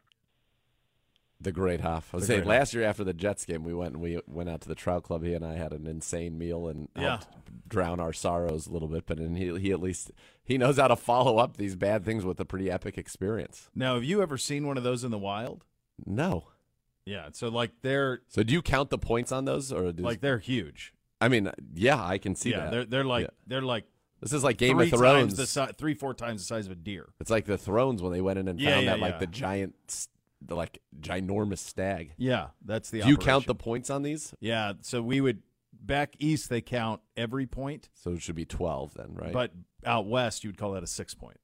The 1.40 1.52
Great 1.52 1.82
Hoff. 1.82 2.08
I 2.14 2.16
was 2.16 2.26
saying 2.26 2.44
last 2.44 2.72
year 2.72 2.84
after 2.84 3.04
the 3.04 3.12
Jets 3.12 3.44
game, 3.44 3.62
we 3.62 3.74
went 3.74 3.92
and 3.92 4.02
we 4.02 4.18
went 4.26 4.48
out 4.48 4.62
to 4.62 4.68
the 4.68 4.74
Trout 4.74 5.02
Club. 5.02 5.22
He 5.22 5.34
and 5.34 5.44
I 5.44 5.56
had 5.56 5.72
an 5.72 5.86
insane 5.86 6.38
meal 6.38 6.66
and 6.66 6.88
yeah. 6.96 7.20
drown 7.68 8.00
our 8.00 8.14
sorrows 8.14 8.66
a 8.66 8.72
little 8.72 8.88
bit. 8.88 9.04
But 9.04 9.18
and 9.18 9.36
he 9.36 9.54
he 9.58 9.70
at 9.70 9.80
least 9.80 10.12
he 10.42 10.56
knows 10.56 10.78
how 10.78 10.88
to 10.88 10.96
follow 10.96 11.36
up 11.36 11.58
these 11.58 11.76
bad 11.76 12.06
things 12.06 12.24
with 12.24 12.40
a 12.40 12.46
pretty 12.46 12.70
epic 12.70 12.96
experience. 12.96 13.68
Now, 13.74 13.96
have 13.96 14.04
you 14.04 14.22
ever 14.22 14.38
seen 14.38 14.66
one 14.66 14.78
of 14.78 14.82
those 14.82 15.04
in 15.04 15.10
the 15.10 15.18
wild? 15.18 15.64
No. 16.06 16.46
Yeah. 17.04 17.28
So 17.32 17.48
like 17.48 17.72
they're. 17.82 18.20
So 18.28 18.42
do 18.42 18.54
you 18.54 18.62
count 18.62 18.88
the 18.88 18.98
points 18.98 19.30
on 19.30 19.44
those 19.44 19.70
or 19.70 19.92
like 19.92 20.22
they're 20.22 20.38
huge? 20.38 20.94
I 21.20 21.28
mean, 21.28 21.50
yeah, 21.74 22.02
I 22.02 22.18
can 22.18 22.34
see 22.34 22.50
yeah, 22.50 22.60
that. 22.64 22.70
they're 22.70 22.84
they're 22.84 23.04
like 23.04 23.24
Yeah. 23.24 23.30
they're 23.46 23.62
like 23.62 23.84
This 24.20 24.32
is 24.32 24.44
like 24.44 24.58
Game 24.58 24.78
of 24.78 24.88
Thrones. 24.90 25.48
si- 25.50 25.66
three 25.78 25.94
four 25.94 26.14
times 26.14 26.42
the 26.42 26.46
size 26.46 26.66
of 26.66 26.72
a 26.72 26.76
deer. 26.76 27.08
It's 27.20 27.30
like 27.30 27.46
the 27.46 27.58
Thrones 27.58 28.02
when 28.02 28.12
they 28.12 28.20
went 28.20 28.38
in 28.38 28.48
and 28.48 28.60
Yeah, 28.60 28.74
found 28.76 28.88
that 28.88 29.00
like 29.00 29.18
the 29.18 29.26
giant, 29.26 29.74
the 30.42 30.54
like 30.54 30.80
ginormous 31.00 31.58
stag. 31.58 32.12
Yeah, 32.18 32.48
that's 32.64 32.90
the. 32.90 33.00
Do 33.02 33.08
you 33.08 33.16
count 33.16 33.46
the 33.46 33.54
points 33.54 33.88
on 33.90 34.02
these? 34.02 34.34
Yeah, 34.40 34.74
so 34.82 35.00
we 35.02 35.20
would 35.20 35.42
back 35.72 36.14
east 36.18 36.48
they 36.50 36.60
count 36.60 37.00
every 37.16 37.46
point, 37.46 37.88
So 37.94 38.12
it 38.12 38.22
should 38.22 38.34
be 38.36 38.44
twelve 38.44 38.92
then, 38.94 39.14
right? 39.14 39.32
but 39.32 39.52
out 39.84 40.06
west 40.06 40.42
you 40.44 40.50
would 40.50 40.58
call 40.58 40.72
that 40.72 40.82
a 40.82 40.86
six 40.86 41.14
point. 41.14 41.38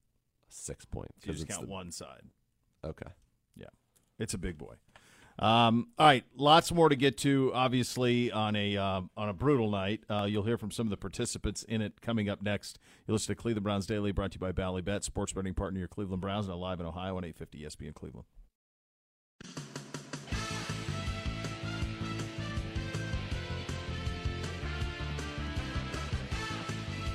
six 0.48 0.84
points. 0.84 1.12
So 1.24 1.28
you 1.28 1.32
just 1.32 1.44
it's 1.46 1.54
count 1.54 1.66
the- 1.66 1.72
one 1.72 1.90
side. 1.92 2.22
Okay. 2.84 3.10
Yeah, 3.56 3.66
it's 4.18 4.34
a 4.34 4.38
big 4.38 4.58
boy. 4.58 4.74
Um, 5.42 5.88
all 5.98 6.06
right, 6.06 6.24
lots 6.36 6.70
more 6.70 6.88
to 6.88 6.94
get 6.94 7.18
to. 7.18 7.50
Obviously, 7.52 8.30
on 8.30 8.54
a 8.54 8.76
um, 8.76 9.10
on 9.16 9.28
a 9.28 9.32
brutal 9.32 9.68
night, 9.68 10.04
uh, 10.08 10.22
you'll 10.22 10.44
hear 10.44 10.56
from 10.56 10.70
some 10.70 10.86
of 10.86 10.90
the 10.90 10.96
participants 10.96 11.64
in 11.64 11.82
it 11.82 12.00
coming 12.00 12.28
up 12.28 12.42
next. 12.42 12.78
You 13.08 13.12
listen 13.12 13.34
to 13.34 13.42
Cleveland 13.42 13.64
Browns 13.64 13.84
Daily, 13.84 14.12
brought 14.12 14.30
to 14.30 14.36
you 14.36 14.40
by 14.40 14.52
Bally 14.52 14.82
Bet, 14.82 15.02
sports 15.02 15.32
betting 15.32 15.54
partner 15.54 15.80
your 15.80 15.88
Cleveland 15.88 16.20
Browns, 16.20 16.46
now 16.46 16.54
live 16.54 16.78
in 16.78 16.86
Ohio 16.86 17.16
on 17.16 17.24
850 17.24 17.64
ESPN 17.64 17.92
Cleveland. 17.92 18.26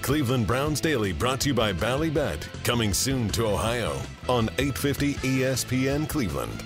Cleveland 0.02 0.48
Browns 0.48 0.82
Daily 0.82 1.14
brought 1.14 1.40
to 1.42 1.50
you 1.50 1.54
by 1.54 1.72
Bally 1.72 2.10
Bet, 2.10 2.46
coming 2.66 2.94
soon 2.94 3.30
to 3.30 3.46
Ohio 3.46 4.02
on 4.28 4.50
850 4.58 5.14
ESPN 5.16 6.10
Cleveland. 6.10 6.64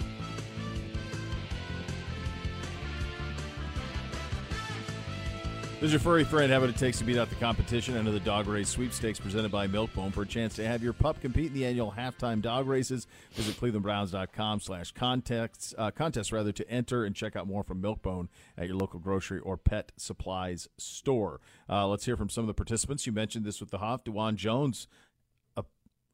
This 5.81 5.87
is 5.87 5.93
your 5.93 5.99
furry 6.01 6.23
friend. 6.23 6.51
How 6.51 6.59
what 6.59 6.69
it 6.69 6.77
takes 6.77 6.99
to 6.99 7.03
beat 7.03 7.17
out 7.17 7.29
the 7.29 7.35
competition 7.37 7.97
under 7.97 8.11
the 8.11 8.19
dog 8.19 8.45
race 8.45 8.69
sweepstakes 8.69 9.19
presented 9.19 9.51
by 9.51 9.67
Milkbone. 9.67 10.13
For 10.13 10.21
a 10.21 10.27
chance 10.27 10.55
to 10.57 10.67
have 10.67 10.83
your 10.83 10.93
pup 10.93 11.19
compete 11.19 11.47
in 11.47 11.53
the 11.55 11.65
annual 11.65 11.91
halftime 11.97 12.39
dog 12.39 12.67
races, 12.67 13.07
visit 13.31 13.59
clevelandbrowns.com 13.59 14.59
slash 14.59 14.91
contests, 14.91 15.73
uh, 15.79 15.89
contest 15.89 16.31
rather 16.31 16.51
to 16.51 16.69
enter 16.69 17.03
and 17.03 17.15
check 17.15 17.35
out 17.35 17.47
more 17.47 17.63
from 17.63 17.81
Milkbone 17.81 18.27
at 18.59 18.67
your 18.67 18.75
local 18.77 18.99
grocery 18.99 19.39
or 19.39 19.57
pet 19.57 19.91
supplies 19.97 20.67
store. 20.77 21.41
Uh, 21.67 21.87
let's 21.87 22.05
hear 22.05 22.15
from 22.15 22.29
some 22.29 22.43
of 22.43 22.47
the 22.47 22.53
participants. 22.53 23.07
You 23.07 23.11
mentioned 23.11 23.43
this 23.43 23.59
with 23.59 23.71
the 23.71 23.79
Hoff. 23.79 24.03
Dawand 24.03 24.35
Jones 24.35 24.87
uh, 25.57 25.63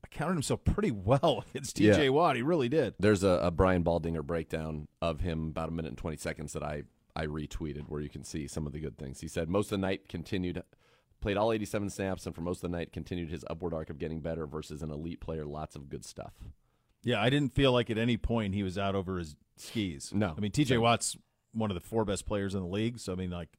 accounted 0.01 0.35
himself 0.35 0.63
pretty 0.63 0.91
well 0.91 1.43
against 1.49 1.75
TJ 1.75 2.03
Yeah. 2.05 2.09
Watt. 2.09 2.37
He 2.37 2.41
really 2.41 2.69
did. 2.69 2.93
There's 2.99 3.21
a, 3.25 3.41
a 3.43 3.51
Brian 3.51 3.83
Baldinger 3.83 4.23
breakdown 4.23 4.87
of 5.01 5.19
him 5.19 5.49
about 5.49 5.67
a 5.67 5.73
minute 5.73 5.89
and 5.89 5.97
20 5.97 6.15
seconds 6.15 6.53
that 6.53 6.63
I, 6.63 6.83
I 7.17 7.25
retweeted 7.25 7.89
where 7.89 7.99
you 7.99 8.09
can 8.09 8.23
see 8.23 8.47
some 8.47 8.67
of 8.67 8.73
the 8.73 8.79
good 8.79 8.97
things. 8.97 9.21
He 9.21 9.27
said, 9.27 9.49
Most 9.49 9.65
of 9.67 9.71
the 9.71 9.87
night 9.87 10.07
continued, 10.07 10.61
played 11.19 11.35
all 11.35 11.51
87 11.51 11.89
snaps, 11.89 12.27
and 12.27 12.35
for 12.35 12.41
most 12.41 12.63
of 12.63 12.71
the 12.71 12.77
night 12.77 12.93
continued 12.93 13.29
his 13.29 13.43
upward 13.49 13.73
arc 13.73 13.89
of 13.89 13.97
getting 13.97 14.19
better 14.19 14.45
versus 14.45 14.83
an 14.83 14.91
elite 14.91 15.19
player. 15.19 15.43
Lots 15.43 15.75
of 15.75 15.89
good 15.89 16.05
stuff. 16.05 16.33
Yeah, 17.03 17.19
I 17.19 17.31
didn't 17.31 17.55
feel 17.55 17.71
like 17.71 17.89
at 17.89 17.97
any 17.97 18.17
point 18.17 18.53
he 18.53 18.61
was 18.61 18.77
out 18.77 18.93
over 18.93 19.17
his 19.17 19.35
skis. 19.55 20.11
No. 20.13 20.33
I 20.37 20.39
mean 20.39 20.51
TJ 20.51 20.67
Same. 20.67 20.81
Watt's 20.81 21.17
one 21.53 21.71
of 21.71 21.75
the 21.75 21.81
four 21.81 22.05
best 22.05 22.27
players 22.27 22.53
in 22.53 22.61
the 22.61 22.67
league, 22.67 22.99
so 22.99 23.13
I 23.13 23.15
mean 23.15 23.31
like 23.31 23.49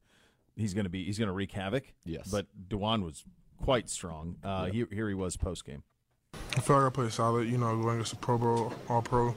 he's 0.55 0.73
going 0.73 0.85
to 0.85 0.89
be 0.89 1.03
he's 1.03 1.17
going 1.17 1.27
to 1.27 1.33
wreak 1.33 1.51
havoc. 1.51 1.93
Yes. 2.05 2.29
But 2.29 2.47
Dawand 2.69 3.03
was 3.03 3.25
quite 3.61 3.89
strong. 3.89 4.37
Uh, 4.43 4.65
here, 4.65 4.87
here 4.91 5.09
he 5.09 5.15
was 5.15 5.35
post 5.35 5.65
game. 5.65 5.83
I 6.55 6.61
feel 6.61 6.77
like 6.77 6.85
I 6.85 6.89
played 6.89 7.11
solid. 7.11 7.49
You 7.49 7.57
know, 7.57 7.75
going 7.81 7.95
against 7.95 8.13
a 8.13 8.17
Pro 8.17 8.37
Bowl, 8.37 8.73
All 8.87 9.01
Pro 9.01 9.35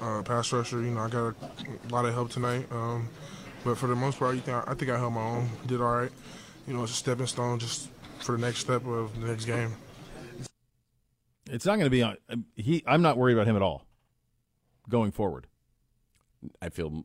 uh, 0.00 0.22
pass 0.22 0.52
rusher. 0.52 0.82
You 0.82 0.90
know, 0.90 1.00
I 1.00 1.08
got 1.08 1.34
a 1.34 1.92
lot 1.92 2.04
of 2.04 2.14
help 2.14 2.30
tonight. 2.30 2.66
Um, 2.70 3.08
but 3.64 3.76
for 3.76 3.86
the 3.86 3.96
most 3.96 4.18
part, 4.18 4.34
you 4.34 4.40
think 4.40 4.66
I 4.68 4.74
think 4.74 4.90
I 4.90 4.98
held 4.98 5.12
my 5.14 5.22
own. 5.22 5.48
Did 5.66 5.80
all 5.80 5.94
right. 5.94 6.10
You 6.66 6.74
know, 6.74 6.82
it's 6.82 6.92
a 6.92 6.96
stepping 6.96 7.26
stone 7.26 7.58
just 7.58 7.88
for 8.20 8.32
the 8.32 8.38
next 8.38 8.58
step 8.60 8.86
of 8.86 9.18
the 9.20 9.26
next 9.28 9.44
game. 9.46 9.72
It's 11.50 11.64
not 11.64 11.76
going 11.76 11.86
to 11.86 11.90
be 11.90 12.02
on 12.02 12.16
he 12.56 12.82
I'm 12.86 13.00
not 13.02 13.16
worried 13.16 13.34
about 13.34 13.46
him 13.46 13.56
at 13.56 13.62
all 13.62 13.84
going 14.88 15.12
forward. 15.12 15.46
I 16.60 16.68
feel 16.68 17.04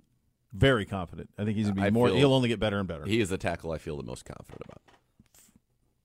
Very 0.54 0.86
confident. 0.86 1.30
I 1.38 1.46
think 1.46 1.56
he's 1.58 1.68
going 1.68 1.76
to 1.76 1.82
be 1.82 1.88
I 1.88 1.90
more 1.92 2.08
feel- 2.10 2.18
he'll 2.18 2.34
only 2.34 2.50
get 2.50 2.60
better 2.60 2.78
and 2.80 2.88
better. 2.88 3.06
he 3.06 3.20
is 3.22 3.30
the 3.30 3.38
tackle 3.38 3.72
I 3.72 3.78
feel 3.78 3.96
the 3.98 4.04
most 4.04 4.26
confident 4.26 4.62
about. 4.66 4.82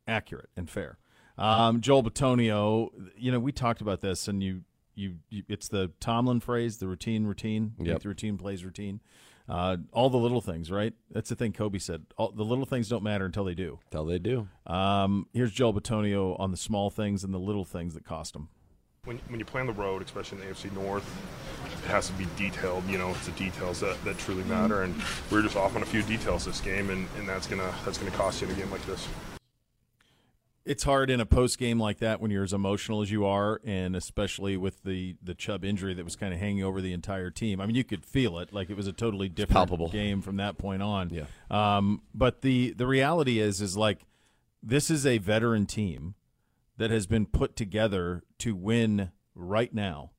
accurate 0.07 0.51
and 0.57 0.71
fair. 0.71 0.99
Um, 1.37 1.81
Joel 1.81 2.03
Bitonio, 2.03 2.89
you 3.17 3.31
know, 3.31 3.39
we 3.39 3.53
talked 3.53 3.81
about 3.81 4.01
this, 4.01 4.27
and 4.27 4.43
you, 4.43 4.63
you, 4.97 5.17
you 5.31 5.45
it's 5.49 5.69
the 5.69 5.93
Tomlin 6.01 6.41
phrase: 6.41 6.79
the 6.79 6.89
routine, 6.89 7.27
routine. 7.27 7.75
Yep. 7.79 8.03
The 8.03 8.09
routine 8.09 8.39
plays 8.39 8.65
routine. 8.65 9.01
Uh, 9.49 9.79
all 9.93 10.11
the 10.11 10.19
little 10.19 10.41
things, 10.43 10.71
right? 10.71 10.93
That's 11.11 11.31
the 11.31 11.37
thing 11.37 11.53
Kobe 11.53 11.79
said. 11.79 12.05
All, 12.19 12.31
the 12.31 12.45
little 12.45 12.67
things 12.67 12.89
don't 12.89 13.03
matter 13.03 13.25
until 13.25 13.45
they 13.45 13.55
do. 13.55 13.79
Until 13.87 14.05
they 14.05 14.19
do. 14.19 14.47
Um, 14.67 15.27
here's 15.33 15.53
Joel 15.53 15.73
Bitonio 15.73 16.39
on 16.39 16.51
the 16.51 16.57
small 16.57 16.91
things 16.91 17.25
and 17.25 17.33
the 17.33 17.39
little 17.39 17.65
things 17.65 17.95
that 17.95 18.05
cost 18.05 18.37
him. 18.37 18.49
when, 19.05 19.19
when 19.29 19.39
you 19.41 19.47
play 19.47 19.63
on 19.63 19.67
the 19.67 19.73
road, 19.73 20.03
especially 20.03 20.43
in 20.43 20.49
the 20.49 20.55
AFC 20.55 20.71
North, 20.75 21.05
it 21.83 21.89
has 21.89 22.09
to 22.09 22.13
be 22.15 22.27
detailed. 22.37 22.87
You 22.89 22.99
know, 22.99 23.09
it's 23.11 23.25
the 23.25 23.33
details 23.33 23.81
that, 23.81 23.97
that 24.05 24.19
truly 24.19 24.45
matter. 24.45 24.83
And 24.83 24.95
we 25.31 25.39
are 25.39 25.43
just 25.43 25.57
off 25.57 25.75
on 25.77 25.83
a 25.83 25.87
few 25.87 26.03
details 26.03 26.45
this 26.45 26.61
game, 26.61 26.91
and, 26.91 27.09
and 27.17 27.27
that's 27.27 27.47
gonna 27.47 27.73
that's 27.87 27.97
gonna 27.97 28.11
cost 28.11 28.43
you 28.43 28.49
in 28.49 28.53
a 28.53 28.57
game 28.57 28.71
like 28.71 28.85
this. 28.85 29.09
It's 30.69 30.85
hard 30.85 31.09
in 31.09 31.19
a 31.19 31.25
post 31.25 31.59
game 31.59 31.81
like 31.81 31.99
that 32.01 32.21
when 32.21 32.31
you're 32.31 32.45
as 32.45 32.53
emotional 32.53 33.01
as 33.01 33.11
you 33.11 33.25
are, 33.25 33.59
and 33.65 33.97
especially 33.97 34.57
with 34.59 34.83
the 34.83 35.17
the 35.23 35.35
Chubb 35.35 35.65
injury 35.65 35.95
that 35.95 36.05
was 36.05 36.15
kind 36.15 36.35
of 36.35 36.39
hanging 36.39 36.63
over 36.63 36.83
the 36.83 36.93
entire 36.93 37.31
team. 37.31 37.59
I 37.59 37.65
mean, 37.65 37.75
you 37.75 37.85
could 37.85 38.05
feel 38.05 38.39
it, 38.39 38.53
like 38.53 38.69
it 38.69 38.77
was 38.77 38.87
a 38.87 38.93
totally 38.93 39.31
different 39.31 39.91
game 39.91 40.21
from 40.21 40.37
that 40.37 40.59
point 40.59 40.83
on. 40.83 41.09
Yeah. 41.09 41.25
Um, 41.51 42.03
but 42.13 42.43
the 42.43 42.75
the 42.75 42.87
reality 42.87 43.39
is, 43.39 43.63
is 43.63 43.79
like 43.79 44.01
this 44.63 44.91
is 44.91 45.07
a 45.07 45.17
veteran 45.17 45.65
team 45.65 46.15
that 46.77 46.91
has 46.91 47.07
been 47.07 47.25
put 47.25 47.57
together 47.57 48.23
to 48.41 48.55
win 48.55 49.11
right 49.35 49.73
now, 49.73 50.11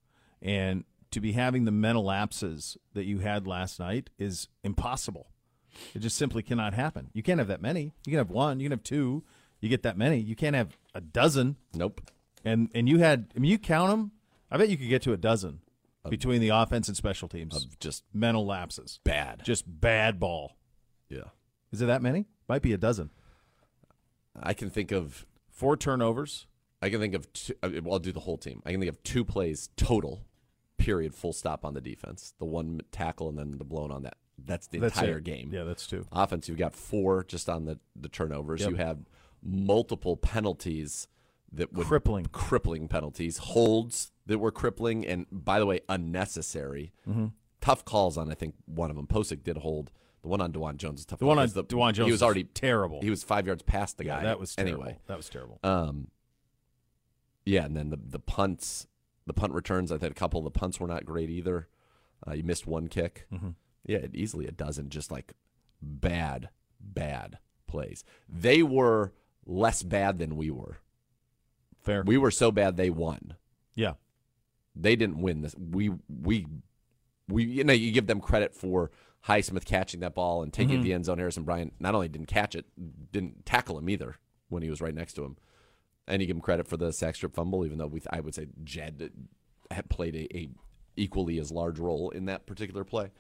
and 0.42 0.84
to 1.12 1.22
be 1.22 1.34
having 1.34 1.66
the 1.66 1.72
mental 1.72 2.06
lapses 2.06 2.76
that 2.94 3.06
you 3.06 3.20
had 3.20 3.46
last 3.46 3.80
night 3.80 4.10
is 4.18 4.48
impossible. 4.64 5.30
It 5.94 6.00
just 6.00 6.18
simply 6.18 6.42
cannot 6.42 6.74
happen. 6.74 7.12
You 7.14 7.22
can't 7.22 7.38
have 7.38 7.50
that 7.50 7.62
many. 7.62 7.94
You 8.06 8.12
can 8.12 8.18
have 8.18 8.32
one. 8.32 8.60
You 8.60 8.66
can 8.66 8.72
have 8.72 8.84
two. 8.84 9.24
You 9.60 9.69
get 9.69 9.84
that 9.84 9.98
many. 9.98 10.19
You 10.19 10.36
can't 10.36 10.56
have 10.56 10.77
a 10.95 11.02
dozen. 11.02 11.57
Nope. 11.73 12.02
And 12.45 12.69
and 12.73 12.88
you 12.88 12.99
had. 12.99 13.31
I 13.36 13.40
mean, 13.40 13.52
you 13.52 13.57
count 13.57 13.90
them. 13.91 14.11
I 14.52 14.57
bet 14.57 14.69
you 14.69 14.77
could 14.77 14.90
get 14.90 15.02
to 15.03 15.14
a 15.14 15.18
dozen 15.18 15.60
between 16.10 16.41
the 16.41 16.49
offense 16.49 16.88
and 16.88 16.95
special 16.98 17.27
teams. 17.27 17.56
Of 17.56 17.80
just 17.80 18.03
mental 18.14 18.45
lapses. 18.45 18.99
Bad. 19.03 19.41
Just 19.44 19.65
bad 19.68 20.19
ball. 20.19 20.56
Yeah. 21.10 21.30
Is 21.72 21.81
it 21.81 21.86
that 21.88 22.02
many? 22.02 22.26
Might 22.48 22.61
be 22.61 22.73
a 22.73 22.77
dozen. 22.77 23.11
I 24.41 24.53
can 24.53 24.69
think 24.69 24.91
of 24.91 25.26
Four 25.60 25.76
turnovers. 25.76 26.48
I 26.81 26.90
can 26.90 27.02
think 27.02 27.14
of 27.14 27.34
two, 27.34 27.53
uh, 27.61 27.69
well, 27.84 27.95
I'll 27.95 27.99
do 27.99 28.14
the 28.14 28.22
whole 28.22 28.38
team. 28.38 28.61
I 28.65 28.72
can 28.72 28.80
think 28.80 28.88
of 28.90 29.03
two 29.03 29.26
plays 29.26 29.68
total, 29.76 30.23
period, 30.77 31.14
full 31.14 31.34
stop 31.34 31.65
on 31.65 31.73
the 31.73 31.81
defense. 31.81 32.34
The 32.40 32.45
one 32.45 32.80
tackle 32.94 33.27
and 33.27 33.38
then 33.38 33.57
the 33.57 33.65
blown 33.65 33.91
on 33.91 34.03
that. 34.03 34.15
That's 34.41 34.68
the 34.68 34.80
That's 34.80 34.98
entire 34.98 35.18
it. 35.18 35.26
game. 35.26 35.49
Yeah, 35.52 35.65
that's 35.65 35.86
two. 35.86 36.06
Offense, 36.14 36.48
you've 36.48 36.57
got 36.57 36.73
four 36.73 37.26
just 37.26 37.49
on 37.49 37.65
the, 37.65 37.77
the 37.94 38.07
turnovers. 38.07 38.61
Yep. 38.61 38.69
You 38.69 38.76
have 38.77 38.99
multiple 39.44 40.18
penalties 40.18 41.07
that 41.52 41.74
would 41.74 41.88
Crippling. 41.88 42.26
crippling 42.32 42.88
penalties, 42.88 43.38
holds 43.38 44.11
that 44.28 44.38
were 44.40 44.52
crippling, 44.52 45.06
and 45.06 45.26
by 45.32 45.57
the 45.60 45.66
way, 45.66 45.80
unnecessary. 45.90 46.94
Mhm. 47.07 47.34
Tough 47.61 47.84
calls 47.86 48.18
on 48.18 48.32
I 48.32 48.36
think 48.36 48.56
one 48.66 48.90
of 48.90 48.95
them. 48.95 49.07
Pocic 49.07 49.44
did 49.44 49.57
hold. 49.57 49.91
The 50.22 50.28
one 50.28 50.41
on 50.41 50.52
Dawand 50.52 50.78
Jones 50.78 50.99
is 50.99 51.06
tough. 51.06 51.20
The 51.20 51.26
one 51.26 51.40
on 51.40 51.48
because 51.48 51.64
Dawand 51.68 51.94
Jones 51.94 52.07
he 52.07 52.11
was 52.11 52.22
already 52.22 52.44
terrible. 52.44 53.02
He 53.02 53.10
was 53.10 53.24
five 53.24 53.45
yards 53.48 53.64
past 53.64 53.98
the 53.98 54.06
Yeah, 54.06 54.18
guy. 54.18 54.24
that 54.24 54.40
was 54.40 54.53
terrible. 54.56 54.84
anyway. 54.84 54.99
That 55.07 55.18
was 55.18 55.30
terrible. 55.30 55.60
Um, 55.64 56.10
yeah, 57.45 57.66
and 57.66 57.76
then 57.76 57.90
the 57.90 57.98
the 57.98 58.20
punts, 58.20 58.86
the 59.26 59.34
punt 59.34 59.53
returns. 59.53 59.91
I 59.91 59.98
think 59.98 60.11
a 60.11 60.16
couple 60.16 60.40
of 60.40 60.44
the 60.44 60.52
punts 60.60 60.80
were 60.80 60.88
not 60.88 61.06
great 61.06 61.30
either. 61.30 61.68
Uh, 62.28 62.34
you 62.34 62.44
missed 62.44 62.68
one 62.68 62.88
kick. 62.90 63.28
Mhm. 63.32 63.56
Yeah, 63.86 64.06
easily 64.14 64.45
a 64.45 64.52
dozen 64.52 64.90
just 64.90 65.10
like 65.10 65.34
bad, 65.82 66.49
bad 66.80 67.40
plays. 67.66 68.03
They 68.28 68.61
were 68.61 69.14
less 69.50 69.84
bad 69.84 70.20
than 70.20 70.36
we 70.36 70.50
were. 70.52 70.78
Fair. 71.82 72.04
We 72.06 72.18
were 72.18 72.32
so 72.32 72.52
bad 72.52 72.78
they 72.78 72.90
won. 72.90 73.36
Yeah. 73.76 73.94
They 74.76 74.96
didn't 74.96 75.22
win 75.22 75.42
this. 75.42 75.56
We 75.58 75.92
we 76.08 76.46
we 77.28 77.44
you 77.44 77.64
know 77.64 77.74
you 77.74 77.92
give 77.92 78.08
them 78.08 78.22
credit 78.22 78.54
for 78.54 78.92
Highsmith 79.28 79.66
catching 79.66 80.00
that 80.02 80.16
ball 80.16 80.42
and 80.44 80.54
taking 80.54 80.80
Mhm. 80.80 80.84
the 80.84 80.94
end 80.94 81.06
zone. 81.06 81.18
Harrison 81.18 81.44
Bryant 81.44 81.74
not 81.80 81.96
only 81.96 82.08
didn't 82.08 82.28
catch 82.28 82.56
it, 82.56 82.66
didn't 83.12 83.46
tackle 83.46 83.78
him 83.78 83.90
either 83.90 84.16
when 84.50 84.64
he 84.64 84.70
was 84.70 84.82
right 84.82 84.94
next 84.94 85.14
to 85.14 85.24
him. 85.24 85.36
And 86.08 86.22
you 86.22 86.28
give 86.28 86.36
him 86.38 86.42
credit 86.42 86.68
for 86.68 86.78
the 86.78 86.92
sack 86.94 87.16
strip 87.16 87.34
fumble, 87.34 87.66
even 87.66 87.78
though 87.78 87.88
we 87.88 88.02
I 88.12 88.20
would 88.20 88.36
say 88.36 88.48
Jed 88.64 89.12
had 89.72 89.90
played 89.90 90.16
a, 90.16 90.38
a 90.38 90.50
equally 90.96 91.38
as 91.40 91.52
large 91.52 91.80
role 91.80 92.10
in 92.12 92.26
that 92.26 92.46
particular 92.46 92.84
play. 92.84 93.12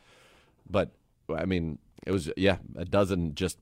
But 0.69 0.91
I 1.33 1.45
mean, 1.45 1.79
it 2.05 2.11
was 2.11 2.31
yeah, 2.37 2.57
a 2.75 2.85
dozen 2.85 3.35
just 3.35 3.57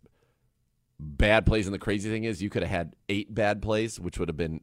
bad 0.99 1.45
plays. 1.45 1.67
And 1.67 1.73
the 1.73 1.79
crazy 1.79 2.09
thing 2.09 2.23
is, 2.23 2.41
you 2.41 2.49
could 2.49 2.63
have 2.63 2.71
had 2.71 2.95
eight 3.09 3.33
bad 3.33 3.61
plays, 3.61 3.99
which 3.99 4.17
would 4.19 4.29
have 4.29 4.37
been 4.37 4.61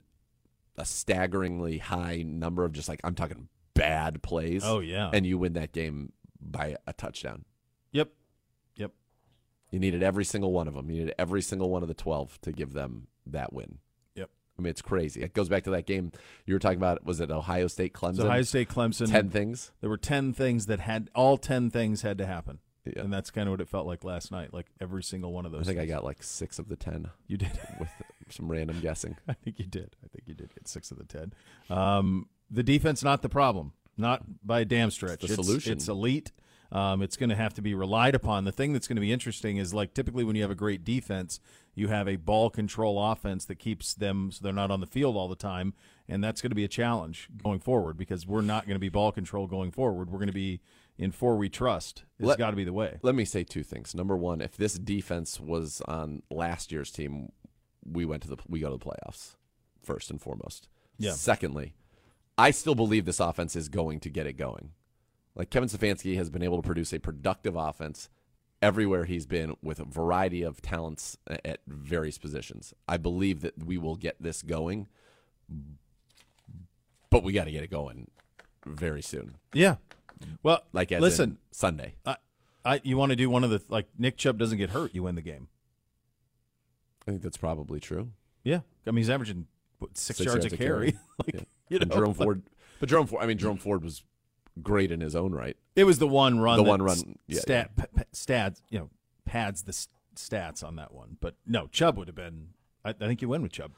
a 0.76 0.84
staggeringly 0.84 1.78
high 1.78 2.22
number 2.26 2.64
of 2.64 2.72
just 2.72 2.88
like 2.88 3.00
I'm 3.04 3.14
talking 3.14 3.48
bad 3.74 4.22
plays. 4.22 4.62
Oh, 4.64 4.80
yeah. 4.80 5.10
and 5.12 5.26
you 5.26 5.38
win 5.38 5.54
that 5.54 5.72
game 5.72 6.12
by 6.40 6.76
a 6.86 6.92
touchdown. 6.92 7.44
Yep. 7.92 8.10
Yep. 8.76 8.92
You 9.70 9.78
needed 9.78 10.02
every 10.02 10.24
single 10.24 10.52
one 10.52 10.68
of 10.68 10.74
them. 10.74 10.90
You 10.90 11.00
needed 11.00 11.14
every 11.18 11.42
single 11.42 11.70
one 11.70 11.82
of 11.82 11.88
the 11.88 11.94
12 11.94 12.40
to 12.42 12.52
give 12.52 12.72
them 12.72 13.08
that 13.26 13.52
win. 13.52 13.78
Yep. 14.14 14.30
I 14.58 14.62
mean, 14.62 14.70
it's 14.70 14.82
crazy. 14.82 15.22
It 15.22 15.34
goes 15.34 15.48
back 15.48 15.64
to 15.64 15.70
that 15.70 15.86
game 15.86 16.12
you 16.46 16.54
were 16.54 16.60
talking 16.60 16.78
about. 16.78 17.04
Was 17.04 17.20
it 17.20 17.30
Ohio 17.30 17.66
State 17.66 17.94
Clemson? 17.94 18.24
Ohio 18.24 18.42
State 18.42 18.68
Clemson. 18.68 19.10
10 19.10 19.30
things. 19.30 19.72
There 19.80 19.90
were 19.90 19.96
10 19.96 20.32
things 20.32 20.66
that 20.66 20.80
had, 20.80 21.10
all 21.14 21.36
10 21.38 21.70
things 21.70 22.02
had 22.02 22.18
to 22.18 22.26
happen. 22.26 22.58
Yeah. 22.84 23.02
And 23.02 23.12
that's 23.12 23.30
kind 23.30 23.48
of 23.48 23.52
what 23.52 23.60
it 23.60 23.68
felt 23.68 23.86
like 23.86 24.04
last 24.04 24.30
night. 24.30 24.52
Like 24.52 24.66
every 24.80 25.02
single 25.02 25.32
one 25.32 25.46
of 25.46 25.52
those. 25.52 25.62
I 25.62 25.64
think 25.64 25.80
I 25.80 25.86
got 25.86 26.04
like 26.04 26.22
six 26.22 26.58
of 26.58 26.68
the 26.68 26.76
10. 26.76 27.08
You 27.26 27.38
did. 27.38 27.58
with 27.78 27.88
some 28.30 28.50
random 28.50 28.80
guessing. 28.80 29.16
I 29.28 29.34
think 29.34 29.58
you 29.58 29.66
did. 29.66 29.96
I 30.04 30.08
think 30.08 30.24
you 30.26 30.34
did 30.34 30.54
get 30.54 30.68
six 30.68 30.90
of 30.90 30.98
the 30.98 31.04
ten. 31.04 31.32
Um, 31.70 32.28
the 32.50 32.62
defense 32.62 33.02
not 33.02 33.22
the 33.22 33.28
problem, 33.28 33.72
not 33.96 34.22
by 34.46 34.60
a 34.60 34.64
damn 34.64 34.90
stretch. 34.90 35.20
the 35.20 35.28
solution. 35.28 35.72
It's 35.72 35.88
elite. 35.88 36.32
Um, 36.72 37.02
it's 37.02 37.16
going 37.16 37.30
to 37.30 37.36
have 37.36 37.54
to 37.54 37.62
be 37.62 37.74
relied 37.74 38.16
upon. 38.16 38.44
The 38.44 38.52
thing 38.52 38.72
that's 38.72 38.88
going 38.88 38.96
to 38.96 39.00
be 39.00 39.12
interesting 39.12 39.58
is 39.58 39.72
like 39.72 39.94
typically 39.94 40.24
when 40.24 40.34
you 40.34 40.42
have 40.42 40.50
a 40.50 40.56
great 40.56 40.82
defense, 40.82 41.38
you 41.74 41.88
have 41.88 42.08
a 42.08 42.16
ball 42.16 42.50
control 42.50 43.12
offense 43.12 43.44
that 43.44 43.56
keeps 43.56 43.94
them 43.94 44.30
so 44.32 44.40
they're 44.42 44.52
not 44.52 44.70
on 44.70 44.80
the 44.80 44.86
field 44.86 45.16
all 45.16 45.28
the 45.28 45.36
time, 45.36 45.74
and 46.08 46.22
that's 46.22 46.40
going 46.40 46.50
to 46.50 46.56
be 46.56 46.64
a 46.64 46.68
challenge 46.68 47.28
going 47.42 47.60
forward 47.60 47.96
because 47.96 48.26
we're 48.26 48.40
not 48.40 48.66
going 48.66 48.74
to 48.74 48.80
be 48.80 48.88
ball 48.88 49.12
control 49.12 49.46
going 49.46 49.70
forward. 49.70 50.10
We're 50.10 50.18
going 50.18 50.26
to 50.26 50.32
be 50.32 50.60
in 50.98 51.10
four 51.10 51.36
we 51.36 51.48
trust. 51.48 52.04
It's 52.18 52.36
got 52.36 52.50
to 52.50 52.56
be 52.56 52.64
the 52.64 52.72
way. 52.72 52.98
Let 53.02 53.14
me 53.14 53.24
say 53.24 53.44
two 53.44 53.62
things. 53.62 53.94
Number 53.94 54.16
one, 54.16 54.40
if 54.40 54.56
this 54.56 54.74
defense 54.74 55.40
was 55.40 55.82
on 55.88 56.22
last 56.30 56.72
year's 56.72 56.90
team, 56.90 57.32
we 57.84 58.04
went 58.04 58.22
to 58.22 58.28
the 58.28 58.36
we 58.48 58.60
go 58.60 58.70
to 58.70 58.78
the 58.78 58.84
playoffs 58.84 59.36
first 59.82 60.10
and 60.10 60.20
foremost. 60.20 60.68
Yeah. 60.98 61.12
Secondly, 61.12 61.74
I 62.38 62.50
still 62.50 62.74
believe 62.74 63.04
this 63.04 63.20
offense 63.20 63.56
is 63.56 63.68
going 63.68 64.00
to 64.00 64.10
get 64.10 64.26
it 64.26 64.34
going. 64.34 64.70
Like 65.34 65.50
Kevin 65.50 65.68
Stefanski 65.68 66.16
has 66.16 66.30
been 66.30 66.42
able 66.42 66.56
to 66.56 66.66
produce 66.66 66.92
a 66.92 66.98
productive 66.98 67.56
offense 67.56 68.08
everywhere 68.62 69.04
he's 69.04 69.26
been 69.26 69.56
with 69.62 69.80
a 69.80 69.84
variety 69.84 70.42
of 70.42 70.62
talents 70.62 71.18
at 71.26 71.58
various 71.66 72.18
positions. 72.18 72.72
I 72.88 72.96
believe 72.96 73.40
that 73.42 73.62
we 73.62 73.76
will 73.76 73.96
get 73.96 74.16
this 74.20 74.42
going, 74.42 74.88
but 77.10 77.22
we 77.22 77.32
got 77.32 77.44
to 77.44 77.50
get 77.50 77.64
it 77.64 77.70
going 77.70 78.10
very 78.64 79.02
soon. 79.02 79.36
Yeah. 79.52 79.76
Well, 80.42 80.62
Like 80.72 80.92
as 80.92 81.00
listen, 81.00 81.38
Sunday. 81.50 81.94
I, 82.06 82.16
I, 82.64 82.80
you 82.84 82.96
want 82.96 83.10
to 83.10 83.16
do 83.16 83.28
one 83.30 83.44
of 83.44 83.50
the 83.50 83.62
like 83.68 83.86
Nick 83.98 84.16
Chubb 84.16 84.38
doesn't 84.38 84.58
get 84.58 84.70
hurt, 84.70 84.94
you 84.94 85.02
win 85.02 85.14
the 85.14 85.22
game. 85.22 85.48
I 87.02 87.10
think 87.10 87.22
that's 87.22 87.36
probably 87.36 87.80
true. 87.80 88.10
Yeah, 88.42 88.60
I 88.86 88.90
mean 88.90 88.98
he's 88.98 89.10
averaging 89.10 89.46
what, 89.78 89.96
six, 89.96 90.18
Six 90.18 90.26
yards, 90.32 90.44
a 90.46 90.56
carry. 90.56 90.94
like 91.18 91.34
Yeah. 91.34 91.40
you 91.68 91.78
And 91.78 91.90
know, 91.90 91.96
Jerome 91.96 92.10
like- 92.10 92.16
Ford, 92.18 92.42
but 92.80 92.88
Jerome 92.88 93.06
Ford. 93.06 93.22
I 93.22 93.26
mean, 93.26 93.38
Jerome 93.38 93.58
Ford 93.58 93.82
was 93.84 94.02
great 94.62 94.90
in 94.90 95.00
his 95.00 95.14
own 95.16 95.32
right. 95.32 95.56
It 95.76 95.84
was 95.84 95.98
the 95.98 96.06
one 96.08 96.38
run. 96.40 96.56
The 96.58 96.64
that 96.64 96.68
one 96.70 96.82
run, 96.82 97.18
yeah, 97.26 97.40
stat 97.40 97.70
p- 97.76 97.82
p- 97.96 98.02
stats. 98.14 98.60
You 98.70 98.78
know, 98.78 98.90
pads 99.24 99.62
the 99.64 99.72
stats 100.16 100.64
on 100.64 100.76
that 100.76 100.92
one. 100.94 101.16
But 101.20 101.34
no, 101.46 101.66
Chubb 101.66 101.98
would 101.98 102.08
have 102.08 102.14
been. 102.16 102.48
I, 102.84 102.90
I 102.90 102.92
think 102.92 103.20
you 103.20 103.28
win 103.28 103.42
with 103.42 103.52
Chubb. 103.52 103.72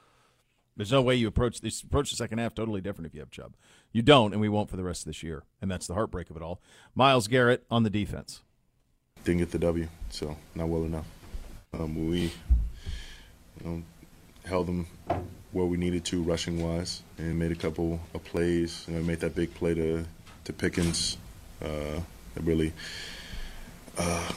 There's 0.76 0.92
no 0.92 1.00
way 1.00 1.14
you 1.14 1.26
approach 1.26 1.60
this 1.60 1.82
approach 1.82 2.10
the 2.10 2.16
second 2.16 2.38
half 2.38 2.54
totally 2.54 2.80
different 2.82 3.06
if 3.06 3.14
you 3.14 3.20
have 3.20 3.30
Chubb. 3.30 3.54
You 3.92 4.02
don't, 4.02 4.32
and 4.32 4.40
we 4.40 4.48
won't 4.48 4.68
for 4.68 4.76
the 4.76 4.84
rest 4.84 5.02
of 5.02 5.06
this 5.06 5.22
year. 5.22 5.44
And 5.62 5.70
that's 5.70 5.86
the 5.86 5.94
heartbreak 5.94 6.28
of 6.28 6.36
it 6.36 6.42
all. 6.42 6.60
Myles 6.94 7.28
Garrett 7.28 7.64
on 7.70 7.82
the 7.82 7.88
defense. 7.90 8.42
didn't 9.24 9.38
get 9.38 9.52
the 9.52 9.58
W, 9.58 9.88
so 10.10 10.36
not 10.54 10.68
well 10.68 10.84
enough. 10.84 11.06
Um, 11.72 12.08
we 12.10 12.18
you 12.20 12.30
know, 13.64 13.82
held 14.44 14.66
them 14.66 14.86
where 15.52 15.64
we 15.64 15.78
needed 15.78 16.04
to, 16.06 16.22
rushing 16.22 16.62
wise, 16.62 17.02
and 17.16 17.38
made 17.38 17.52
a 17.52 17.56
couple 17.56 17.98
of 18.12 18.22
plays. 18.24 18.84
You 18.86 18.96
know, 18.96 19.02
made 19.02 19.20
that 19.20 19.34
big 19.34 19.54
play 19.54 19.72
to 19.74 20.04
to 20.44 20.52
Pickens 20.52 21.16
uh, 21.62 22.00
that 22.34 22.42
really 22.42 22.74
uh, 23.96 24.32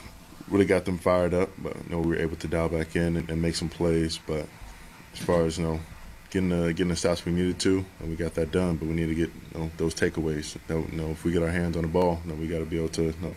really 0.47 0.65
got 0.65 0.85
them 0.85 0.97
fired 0.97 1.33
up. 1.33 1.49
But 1.57 1.75
you 1.75 1.89
know, 1.89 1.99
we 1.99 2.15
were 2.15 2.21
able 2.21 2.37
to 2.37 2.47
dial 2.47 2.69
back 2.69 2.95
in 2.95 3.17
and, 3.17 3.29
and 3.29 3.41
make 3.41 3.55
some 3.55 3.67
plays. 3.69 4.17
But 4.25 4.47
as 5.11 5.19
far 5.19 5.43
as 5.43 5.57
you 5.57 5.65
know. 5.65 5.79
Uh, 6.29 6.31
getting 6.31 6.49
the, 6.49 6.67
getting 6.73 6.89
the 6.89 6.95
stops 6.95 7.25
we 7.25 7.31
needed 7.31 7.59
to, 7.59 7.83
and 7.99 8.09
we 8.09 8.15
got 8.15 8.33
that 8.35 8.51
done. 8.51 8.77
But 8.77 8.87
we 8.87 8.93
need 8.93 9.07
to 9.07 9.15
get 9.15 9.29
you 9.53 9.59
know, 9.59 9.71
those 9.77 9.95
takeaways. 9.95 10.55
You 10.69 10.75
know, 10.75 10.87
you 10.91 10.97
know, 10.97 11.09
if 11.09 11.23
we 11.23 11.31
get 11.31 11.41
our 11.43 11.49
hands 11.49 11.75
on 11.75 11.81
the 11.83 11.87
ball, 11.87 12.19
you 12.23 12.31
know, 12.31 12.35
we 12.39 12.47
got 12.47 12.59
to 12.59 12.65
be 12.65 12.77
able 12.77 12.89
to 12.89 13.03
you 13.03 13.15
know, 13.21 13.35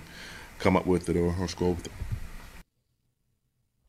come 0.59 0.77
up 0.77 0.87
with 0.87 1.09
it 1.09 1.17
or, 1.17 1.35
or 1.41 1.49
score 1.49 1.75
with 1.75 1.87
it. 1.87 1.93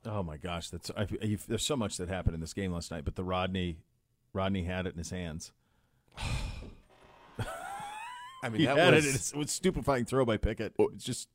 Oh 0.05 0.21
my 0.23 0.37
gosh, 0.37 0.69
that's 0.69 0.91
I, 0.97 1.03
I, 1.21 1.37
there's 1.47 1.65
so 1.65 1.77
much 1.77 1.97
that 1.97 2.09
happened 2.09 2.35
in 2.35 2.41
this 2.41 2.53
game 2.53 2.73
last 2.73 2.91
night. 2.91 3.05
But 3.05 3.15
the 3.15 3.23
Rodney, 3.23 3.77
Rodney 4.33 4.63
had 4.63 4.85
it 4.85 4.93
in 4.93 4.97
his 4.97 5.09
hands. 5.11 5.51
I 8.43 8.49
mean, 8.49 8.59
he 8.59 8.65
that 8.65 8.77
had 8.77 8.93
was- 8.93 9.31
it. 9.31 9.35
It 9.35 9.39
was 9.39 9.51
stupefying 9.51 10.05
throw 10.05 10.25
by 10.25 10.37
Pickett. 10.37 10.73
It's 10.77 11.03
just 11.05 11.29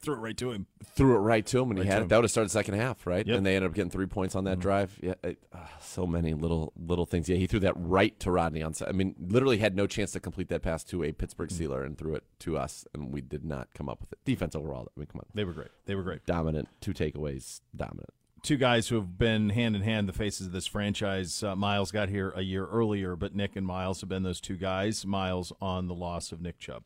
threw 0.00 0.14
it 0.14 0.18
right 0.18 0.36
to 0.36 0.50
him. 0.52 0.66
Threw 0.94 1.14
it 1.16 1.18
right 1.20 1.44
to 1.46 1.60
him, 1.62 1.70
and 1.70 1.78
he 1.80 1.86
had 1.86 2.02
it. 2.02 2.08
That 2.08 2.16
would 2.16 2.24
have 2.24 2.30
started 2.30 2.48
the 2.48 2.52
second 2.52 2.74
half, 2.74 3.06
right? 3.06 3.18
Yep. 3.18 3.26
Mm-hmm. 3.26 3.36
And 3.36 3.46
they 3.46 3.56
ended 3.56 3.70
up 3.70 3.74
getting 3.74 3.90
three 3.90 4.06
points 4.06 4.34
on 4.34 4.44
that 4.44 4.58
drive. 4.60 4.98
Yeah, 5.02 5.14
it, 5.24 5.38
ah, 5.54 5.68
so 5.80 6.06
many 6.06 6.34
little 6.34 6.72
little 6.76 7.06
things. 7.06 7.28
Yeah, 7.28 7.36
he 7.36 7.46
threw 7.46 7.60
that 7.60 7.74
right 7.76 8.18
to 8.20 8.30
Rodney 8.30 8.62
on. 8.62 8.72
I 8.86 8.92
mean, 8.92 9.14
literally 9.18 9.58
had 9.58 9.74
no 9.76 9.86
chance 9.86 10.12
to 10.12 10.20
complete 10.20 10.48
that 10.48 10.62
pass 10.62 10.84
to 10.84 11.02
a 11.04 11.12
Pittsburgh 11.12 11.50
Mm-hmm. 11.50 11.72
Steeler, 11.72 11.84
and 11.84 11.96
threw 11.98 12.14
it 12.14 12.24
to 12.40 12.56
us, 12.56 12.84
and 12.94 13.12
we 13.12 13.20
did 13.20 13.44
not 13.44 13.68
come 13.74 13.88
up 13.88 14.00
with 14.00 14.12
it. 14.12 14.18
Defense 14.24 14.54
overall, 14.54 14.88
I 14.96 15.00
mean, 15.00 15.06
come 15.06 15.20
on, 15.20 15.26
They 15.34 15.44
were 15.44 15.52
great. 15.52 15.68
They 15.86 15.94
were 15.94 16.02
great. 16.02 16.24
dominant. 16.26 16.68
Two 16.80 16.92
takeaways, 16.94 17.60
dominant. 17.74 18.10
two 18.42 18.56
guys 18.56 18.88
who 18.88 18.94
have 18.96 19.18
been 19.18 19.50
hand 19.50 19.74
in 19.74 19.82
hand 19.82 20.08
the 20.08 20.12
faces 20.12 20.46
of 20.46 20.52
this 20.52 20.66
franchise. 20.66 21.42
Uh, 21.42 21.56
Myles 21.56 21.90
got 21.90 22.08
here 22.08 22.32
a 22.36 22.42
year 22.42 22.66
earlier, 22.66 23.16
but 23.16 23.34
Nick 23.34 23.56
and 23.56 23.66
Myles 23.66 24.00
have 24.00 24.08
been 24.08 24.22
those 24.22 24.40
two 24.40 24.56
guys. 24.56 25.04
Myles 25.04 25.52
on 25.60 25.88
the 25.88 25.94
loss 25.94 26.30
of 26.32 26.40
Nick 26.40 26.58
Chubb. 26.58 26.84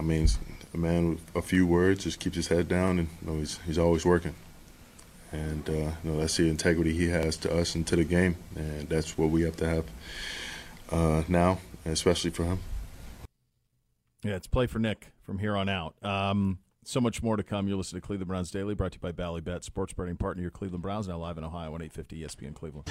I 0.00 0.02
mean, 0.02 0.26
a 0.72 0.78
man 0.78 1.10
with 1.10 1.36
a 1.36 1.42
few 1.42 1.66
words 1.66 2.04
just 2.04 2.20
keeps 2.20 2.34
his 2.34 2.48
head 2.48 2.68
down, 2.68 2.98
and 2.98 3.08
you 3.20 3.30
know, 3.30 3.38
he's 3.38 3.58
he's 3.66 3.76
always 3.76 4.06
working. 4.06 4.34
And 5.30 5.68
uh, 5.68 5.72
you 5.72 5.94
know, 6.04 6.16
that's 6.18 6.38
the 6.38 6.48
integrity 6.48 6.94
he 6.94 7.10
has 7.10 7.36
to 7.38 7.54
us 7.54 7.74
and 7.74 7.86
to 7.86 7.96
the 7.96 8.04
game, 8.04 8.36
and 8.56 8.88
that's 8.88 9.18
what 9.18 9.28
we 9.28 9.42
have 9.42 9.56
to 9.56 9.68
have 9.68 9.84
uh, 10.90 11.22
now, 11.28 11.58
especially 11.84 12.30
for 12.30 12.44
him. 12.44 12.60
Yeah, 14.24 14.36
it's 14.36 14.46
play 14.46 14.66
for 14.66 14.78
Nick 14.78 15.08
from 15.22 15.38
here 15.38 15.54
on 15.54 15.68
out. 15.68 15.94
Um, 16.02 16.60
so 16.82 16.98
much 16.98 17.22
more 17.22 17.36
to 17.36 17.42
come. 17.42 17.68
You're 17.68 17.76
listening 17.76 18.00
to 18.00 18.06
Cleveland 18.06 18.28
Browns 18.28 18.50
Daily, 18.50 18.74
brought 18.74 18.92
to 18.92 18.96
you 18.96 19.00
by 19.00 19.12
Bally 19.12 19.42
Bet, 19.42 19.64
sports 19.64 19.92
betting 19.92 20.16
partner. 20.16 20.40
Your 20.40 20.50
Cleveland 20.50 20.82
Browns 20.82 21.08
now 21.08 21.18
live 21.18 21.36
in 21.36 21.44
Ohio 21.44 21.74
on 21.74 21.82
850 21.82 22.22
ESPN 22.22 22.54
Cleveland. 22.54 22.90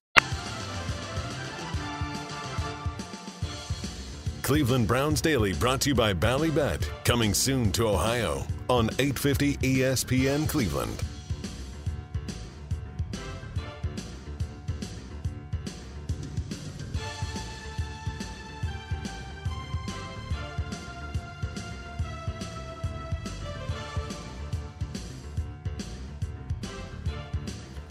Cleveland 4.51 4.85
Browns 4.85 5.21
Daily 5.21 5.53
brought 5.53 5.79
to 5.79 5.91
you 5.91 5.95
by 5.95 6.11
Bally 6.11 6.51
Bet, 6.51 6.85
coming 7.05 7.33
soon 7.33 7.71
to 7.71 7.87
Ohio 7.87 8.45
on 8.69 8.89
850 8.99 9.55
ESPN 9.59 10.45
Cleveland. 10.45 11.01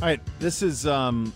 All 0.02 0.08
right, 0.08 0.20
this 0.38 0.60
is 0.60 0.86
um, 0.86 1.32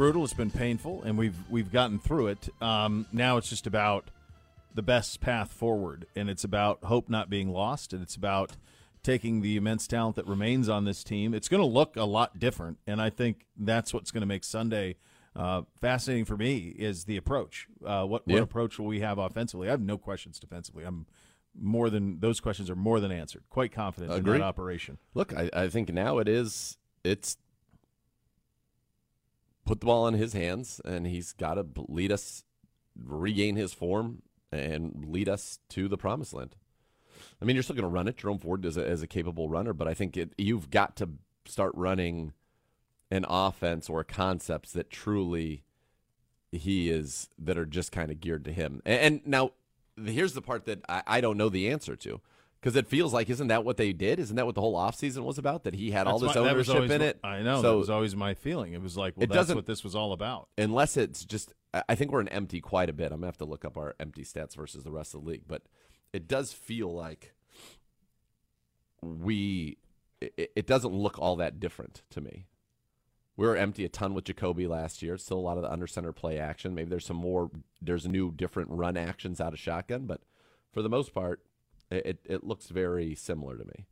brutal. 0.00 0.24
It's 0.24 0.32
been 0.32 0.50
painful, 0.50 1.02
and 1.02 1.18
we've 1.18 1.36
we've 1.50 1.70
gotten 1.70 1.98
through 1.98 2.28
it. 2.28 2.48
Um, 2.62 3.04
now 3.12 3.36
it's 3.36 3.50
just 3.50 3.66
about 3.66 4.10
the 4.74 4.80
best 4.80 5.20
path 5.20 5.52
forward, 5.52 6.06
and 6.16 6.30
it's 6.30 6.42
about 6.42 6.84
hope 6.84 7.10
not 7.10 7.28
being 7.28 7.50
lost, 7.50 7.92
and 7.92 8.02
it's 8.02 8.16
about 8.16 8.52
taking 9.02 9.42
the 9.42 9.58
immense 9.58 9.86
talent 9.86 10.16
that 10.16 10.26
remains 10.26 10.70
on 10.70 10.86
this 10.86 11.04
team. 11.04 11.34
It's 11.34 11.48
going 11.48 11.60
to 11.60 11.66
look 11.66 11.96
a 11.96 12.04
lot 12.04 12.38
different, 12.38 12.78
and 12.86 12.98
I 12.98 13.10
think 13.10 13.44
that's 13.58 13.92
what's 13.92 14.10
going 14.10 14.22
to 14.22 14.26
make 14.26 14.42
Sunday 14.42 14.96
uh, 15.36 15.62
fascinating 15.82 16.24
for 16.24 16.38
me. 16.38 16.74
Is 16.78 17.04
the 17.04 17.18
approach? 17.18 17.68
Uh, 17.84 18.06
what 18.06 18.22
Yeah. 18.24 18.36
what 18.36 18.42
approach 18.44 18.78
will 18.78 18.86
we 18.86 19.00
have 19.00 19.18
offensively? 19.18 19.68
I 19.68 19.72
have 19.72 19.82
no 19.82 19.98
questions 19.98 20.40
defensively. 20.40 20.84
I'm 20.84 21.04
more 21.54 21.90
than 21.90 22.20
those 22.20 22.40
questions 22.40 22.70
are 22.70 22.74
more 22.76 23.00
than 23.00 23.12
answered. 23.12 23.42
Quite 23.50 23.72
confident 23.72 24.12
in 24.14 24.20
Agreed. 24.20 24.40
that 24.40 24.44
operation. 24.46 24.96
Look, 25.12 25.36
I, 25.36 25.50
I 25.52 25.68
think 25.68 25.92
now 25.92 26.16
it 26.20 26.26
is 26.26 26.78
it's 27.04 27.36
put 29.64 29.80
the 29.80 29.86
ball 29.86 30.06
in 30.08 30.14
his 30.14 30.32
hands, 30.32 30.80
and 30.84 31.06
he's 31.06 31.32
got 31.32 31.54
to 31.54 31.66
lead 31.88 32.12
us 32.12 32.44
regain 33.02 33.56
his 33.56 33.72
form 33.72 34.22
and 34.52 35.06
lead 35.08 35.28
us 35.28 35.58
to 35.70 35.88
the 35.88 35.96
promised 35.96 36.34
land. 36.34 36.56
I 37.40 37.44
mean, 37.44 37.56
you're 37.56 37.62
still 37.62 37.76
going 37.76 37.84
to 37.84 37.88
run 37.88 38.08
it. 38.08 38.16
Jerome 38.16 38.38
Ford 38.38 38.64
is 38.64 38.76
a, 38.76 38.84
is 38.84 39.02
a 39.02 39.06
capable 39.06 39.48
runner, 39.48 39.72
but 39.72 39.88
I 39.88 39.94
think 39.94 40.16
it, 40.16 40.32
you've 40.36 40.70
got 40.70 40.96
to 40.96 41.10
start 41.46 41.72
running 41.74 42.32
an 43.10 43.24
offense 43.28 43.88
or 43.88 44.04
concepts 44.04 44.72
that 44.72 44.90
truly 44.90 45.64
he 46.52 46.90
is 46.90 47.28
that 47.38 47.56
are 47.56 47.66
just 47.66 47.92
kind 47.92 48.10
of 48.10 48.20
geared 48.20 48.44
to 48.44 48.52
him. 48.52 48.82
And, 48.84 49.00
and 49.00 49.26
now 49.26 49.52
here's 50.04 50.34
the 50.34 50.42
part 50.42 50.66
that 50.66 50.84
I, 50.88 51.02
I 51.06 51.20
don't 51.20 51.36
know 51.36 51.48
the 51.48 51.70
answer 51.70 51.96
to. 51.96 52.20
Because 52.60 52.76
it 52.76 52.86
feels 52.88 53.14
like, 53.14 53.30
isn't 53.30 53.46
that 53.48 53.64
what 53.64 53.78
they 53.78 53.94
did? 53.94 54.18
Isn't 54.20 54.36
that 54.36 54.44
what 54.44 54.54
the 54.54 54.60
whole 54.60 54.76
offseason 54.76 55.22
was 55.24 55.38
about? 55.38 55.64
That 55.64 55.74
he 55.74 55.90
had 55.92 56.06
all 56.06 56.18
this 56.18 56.34
my- 56.34 56.42
ownership 56.42 56.74
always 56.74 56.90
in 56.90 57.00
it. 57.00 57.18
I 57.24 57.40
know. 57.40 57.62
So 57.62 57.72
that 57.72 57.78
was 57.78 57.88
always 57.90 58.14
my 58.14 58.34
feeling. 58.34 58.74
It 58.74 58.82
was 58.82 58.98
like, 58.98 59.16
well, 59.16 59.24
it 59.24 59.28
that's 59.28 59.36
doesn't 59.38 59.56
what 59.56 59.64
this 59.66 59.82
was 59.82 59.96
all 59.96 60.12
about. 60.12 60.48
unless 60.58 60.96
it's 60.98 61.24
just 61.24 61.54
I- 61.72 61.94
think 61.94 62.10
we're 62.12 62.20
an 62.20 62.28
empty 62.28 62.60
quite 62.60 62.90
a 62.90 62.92
bit. 62.92 63.12
I'm 63.12 63.18
gonna 63.20 63.28
have 63.28 63.38
to 63.38 63.44
look 63.46 63.64
up 63.64 63.78
our 63.78 63.94
empty 63.98 64.24
stats 64.24 64.54
versus 64.56 64.84
the 64.84 64.90
rest 64.90 65.14
of 65.14 65.22
the 65.24 65.30
league, 65.30 65.44
but 65.48 65.62
it 66.12 66.28
does 66.28 66.52
feel 66.52 66.92
like 66.94 67.32
we 69.02 69.78
it, 70.20 70.52
it 70.54 70.66
doesn't 70.66 70.92
look 70.92 71.18
all 71.18 71.36
that 71.36 71.60
different 71.60 72.02
to 72.10 72.20
me. 72.20 72.46
We 73.36 73.46
were 73.46 73.56
empty 73.56 73.86
a 73.86 73.88
ton 73.88 74.12
with 74.12 74.24
Jacoby 74.24 74.66
last 74.66 75.00
year. 75.00 75.16
Still 75.16 75.38
a 75.38 75.40
lot 75.40 75.56
of 75.56 75.62
the 75.62 75.72
under 75.72 75.86
center 75.86 76.12
play 76.12 76.38
action. 76.38 76.74
Maybe 76.74 76.90
there's 76.90 77.06
some 77.06 77.16
more. 77.16 77.50
There's 77.80 78.06
new 78.06 78.30
different 78.32 78.68
run 78.70 78.98
actions 78.98 79.40
out 79.40 79.54
of 79.54 79.58
shotgun, 79.58 80.04
but 80.04 80.20
for 80.72 80.82
the 80.82 80.90
most 80.90 81.14
part, 81.14 81.40
it 81.90 82.20
it, 82.24 82.44
looks 82.44 82.68
very 82.68 83.14
similar 83.14 83.56
to 83.56 83.64
me. 83.64 83.86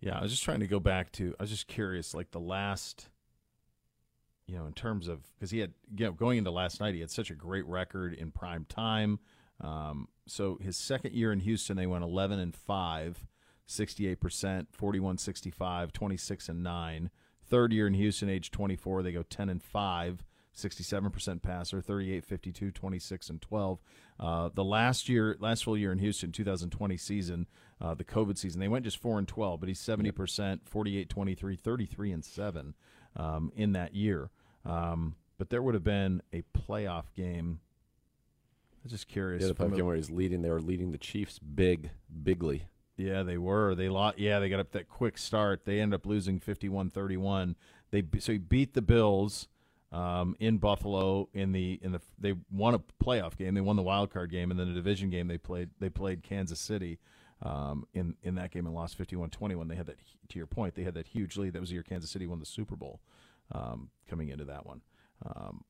Yeah, 0.00 0.18
I 0.18 0.22
was 0.22 0.30
just 0.30 0.44
trying 0.44 0.60
to 0.60 0.66
go 0.66 0.80
back 0.80 1.12
to. 1.12 1.34
I 1.38 1.42
was 1.42 1.50
just 1.50 1.66
curious, 1.66 2.14
like 2.14 2.30
the 2.30 2.40
last, 2.40 3.08
you 4.46 4.56
know, 4.56 4.66
in 4.66 4.72
terms 4.72 5.08
of 5.08 5.20
because 5.34 5.50
he 5.50 5.60
had, 5.60 5.72
you 5.96 6.06
know, 6.06 6.12
going 6.12 6.38
into 6.38 6.50
last 6.50 6.80
night, 6.80 6.94
he 6.94 7.00
had 7.00 7.10
such 7.10 7.30
a 7.30 7.34
great 7.34 7.66
record 7.66 8.14
in 8.14 8.30
prime 8.30 8.66
time. 8.68 9.18
Um, 9.60 10.08
so 10.26 10.58
his 10.62 10.76
second 10.76 11.14
year 11.14 11.32
in 11.32 11.40
Houston, 11.40 11.76
they 11.76 11.86
went 11.86 12.04
11 12.04 12.38
and 12.38 12.54
five, 12.54 13.26
68 13.66 14.20
percent, 14.20 14.68
41 14.72 15.18
65, 15.18 15.92
26 15.92 16.48
and 16.48 16.62
nine. 16.62 17.10
Third 17.46 17.72
year 17.72 17.86
in 17.86 17.94
Houston, 17.94 18.28
age 18.28 18.50
24, 18.50 19.02
they 19.02 19.12
go 19.12 19.22
10 19.22 19.48
and 19.48 19.62
five. 19.62 20.24
67% 20.54 21.42
passer, 21.42 21.80
38 21.80 22.24
52, 22.24 22.70
26 22.70 23.30
and 23.30 23.42
12. 23.42 23.78
Uh, 24.18 24.48
the 24.54 24.64
last 24.64 25.08
year, 25.08 25.36
last 25.40 25.64
full 25.64 25.76
year 25.76 25.92
in 25.92 25.98
Houston, 25.98 26.32
2020 26.32 26.96
season, 26.96 27.46
uh, 27.80 27.94
the 27.94 28.04
COVID 28.04 28.38
season, 28.38 28.60
they 28.60 28.68
went 28.68 28.84
just 28.84 28.98
4 28.98 29.18
and 29.18 29.28
12, 29.28 29.60
but 29.60 29.68
he's 29.68 29.80
70%, 29.80 30.60
48 30.64 31.08
23, 31.08 31.56
33 31.56 32.12
and 32.12 32.24
7 32.24 32.74
um, 33.16 33.52
in 33.56 33.72
that 33.72 33.94
year. 33.94 34.30
Um, 34.64 35.16
but 35.38 35.50
there 35.50 35.62
would 35.62 35.74
have 35.74 35.84
been 35.84 36.22
a 36.32 36.42
playoff 36.56 37.12
game. 37.16 37.60
I'm 38.84 38.90
just 38.90 39.08
curious. 39.08 39.42
The 39.42 39.50
other 39.50 39.54
from 39.54 39.72
playoff 39.72 39.76
game 39.76 39.86
where 39.86 39.96
he's 39.96 40.10
leading, 40.10 40.42
they 40.42 40.50
were 40.50 40.60
leading 40.60 40.92
the 40.92 40.98
Chiefs 40.98 41.38
big, 41.38 41.90
bigly. 42.22 42.66
yeah, 42.96 43.22
they 43.22 43.38
were. 43.38 43.74
They 43.74 43.88
lost. 43.88 44.18
Yeah, 44.18 44.38
they 44.38 44.48
got 44.48 44.60
up 44.60 44.72
that 44.72 44.88
quick 44.88 45.18
start. 45.18 45.64
They 45.64 45.80
ended 45.80 46.00
up 46.00 46.06
losing 46.06 46.38
51-31. 46.38 47.56
They 47.90 48.04
so 48.18 48.32
he 48.32 48.38
beat 48.38 48.74
the 48.74 48.82
Bills 48.82 49.48
um, 49.94 50.34
in 50.40 50.58
Buffalo 50.58 51.28
in 51.32 51.52
the 51.52 51.78
in 51.80 51.92
the 51.92 52.00
they 52.18 52.34
won 52.50 52.74
a 52.74 52.80
playoff 53.02 53.36
game. 53.36 53.54
They 53.54 53.60
won 53.60 53.76
the 53.76 53.82
wild 53.82 54.10
card 54.10 54.30
game 54.30 54.50
and 54.50 54.58
then 54.58 54.68
a 54.68 54.74
division 54.74 55.08
game 55.08 55.28
they 55.28 55.38
played 55.38 55.70
they 55.78 55.88
played 55.88 56.24
Kansas 56.24 56.58
City 56.58 56.98
um, 57.42 57.86
in 57.94 58.16
in 58.22 58.34
that 58.34 58.50
game 58.50 58.66
and 58.66 58.74
lost 58.74 58.98
51-21. 58.98 59.68
They 59.68 59.76
had 59.76 59.86
that 59.86 59.98
to 60.30 60.38
your 60.38 60.48
point. 60.48 60.74
They 60.74 60.82
had 60.82 60.94
that 60.94 61.06
huge 61.06 61.36
lead. 61.36 61.52
That 61.52 61.60
was 61.60 61.68
the 61.68 61.74
year 61.74 61.84
Kansas 61.84 62.10
City 62.10 62.26
won 62.26 62.40
the 62.40 62.46
Super 62.46 62.74
Bowl 62.74 63.00
um, 63.52 63.90
coming 64.10 64.30
into 64.30 64.44
that 64.46 64.66
one. 64.66 64.80
Um, 65.24 65.64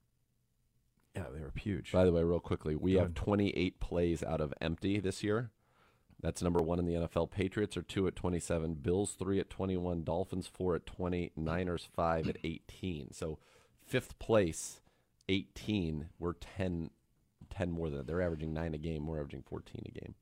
yeah, 1.15 1.25
they 1.33 1.41
were 1.41 1.53
huge. 1.55 1.93
By 1.93 2.07
the 2.07 2.13
way, 2.13 2.23
real 2.25 2.41
quickly, 2.41 2.75
we 2.75 2.95
Go 2.95 3.01
have 3.01 3.09
ahead. 3.09 3.17
28 3.17 3.79
plays 3.79 4.23
out 4.23 4.41
of 4.41 4.55
empty 4.61 5.01
this 5.01 5.23
year. 5.23 5.51
That's 6.21 6.43
number 6.43 6.63
one 6.63 6.79
in 6.79 6.87
the 6.87 6.95
NFL. 6.95 7.31
Patriots 7.31 7.77
are 7.77 7.83
two 7.83 8.07
at 8.07 8.17
27, 8.17 8.75
Bills 8.77 9.13
three 9.19 9.39
at 9.39 9.51
21, 9.51 10.03
Dolphins 10.03 10.47
four 10.47 10.75
at 10.75 10.87
20, 10.87 11.33
Niners 11.37 11.87
five 11.95 12.27
at 12.27 12.39
18. 12.43 13.13
So 13.13 13.39
fifth 13.87 14.19
place, 14.19 14.81
18. 15.29 16.09
We're 16.19 16.35
10, 16.35 16.91
10 17.51 17.71
more 17.71 17.89
than 17.89 17.99
that. 17.99 18.07
They're 18.07 18.23
averaging 18.23 18.53
nine 18.53 18.75
a 18.75 18.79
game. 18.79 19.07
We're 19.07 19.19
averaging 19.19 19.43
14 19.43 19.83
a 19.87 19.91
game. 19.91 20.15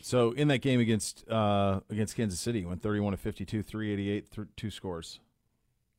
So 0.00 0.32
in 0.32 0.48
that 0.48 0.58
game 0.58 0.80
against 0.80 1.26
uh, 1.28 1.80
against 1.88 2.16
Kansas 2.16 2.40
City, 2.40 2.64
went 2.64 2.82
31 2.82 3.12
to 3.12 3.16
52, 3.16 3.62
388, 3.62 4.30
th- 4.30 4.48
two 4.56 4.70
scores. 4.70 5.20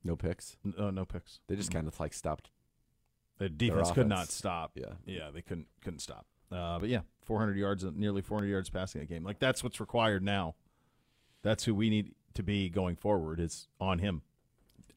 No 0.04 0.16
picks. 0.16 0.58
No, 0.64 0.92
no 0.92 1.06
picks. 1.06 1.40
They 1.48 1.56
just 1.56 1.72
kind 1.72 1.88
of 1.88 2.00
like 2.00 2.14
stopped. 2.14 2.50
The 3.38 3.50
defense 3.50 3.92
could 3.92 4.08
not 4.08 4.30
stop. 4.30 4.74
Yeah. 4.76 4.94
yeah, 5.06 5.30
they 5.34 5.42
couldn't 5.42 5.68
couldn't 5.84 6.00
stop. 6.00 6.26
Uh, 6.52 6.80
but 6.80 6.90
yeah, 6.90 7.02
400 7.24 7.58
yards, 7.58 7.84
nearly 7.84 8.22
400 8.22 8.48
yards 8.48 8.70
passing 8.70 9.02
a 9.02 9.06
game. 9.06 9.24
Like 9.24 9.40
that's 9.40 9.64
what's 9.64 9.80
required 9.80 10.24
now. 10.24 10.56
That's 11.42 11.64
who 11.66 11.74
we 11.74 11.90
need 11.90 12.14
to 12.36 12.44
be 12.44 12.70
going 12.70 12.96
forward. 12.96 13.40
Is 13.40 13.68
on 13.80 14.00
him. 14.00 14.22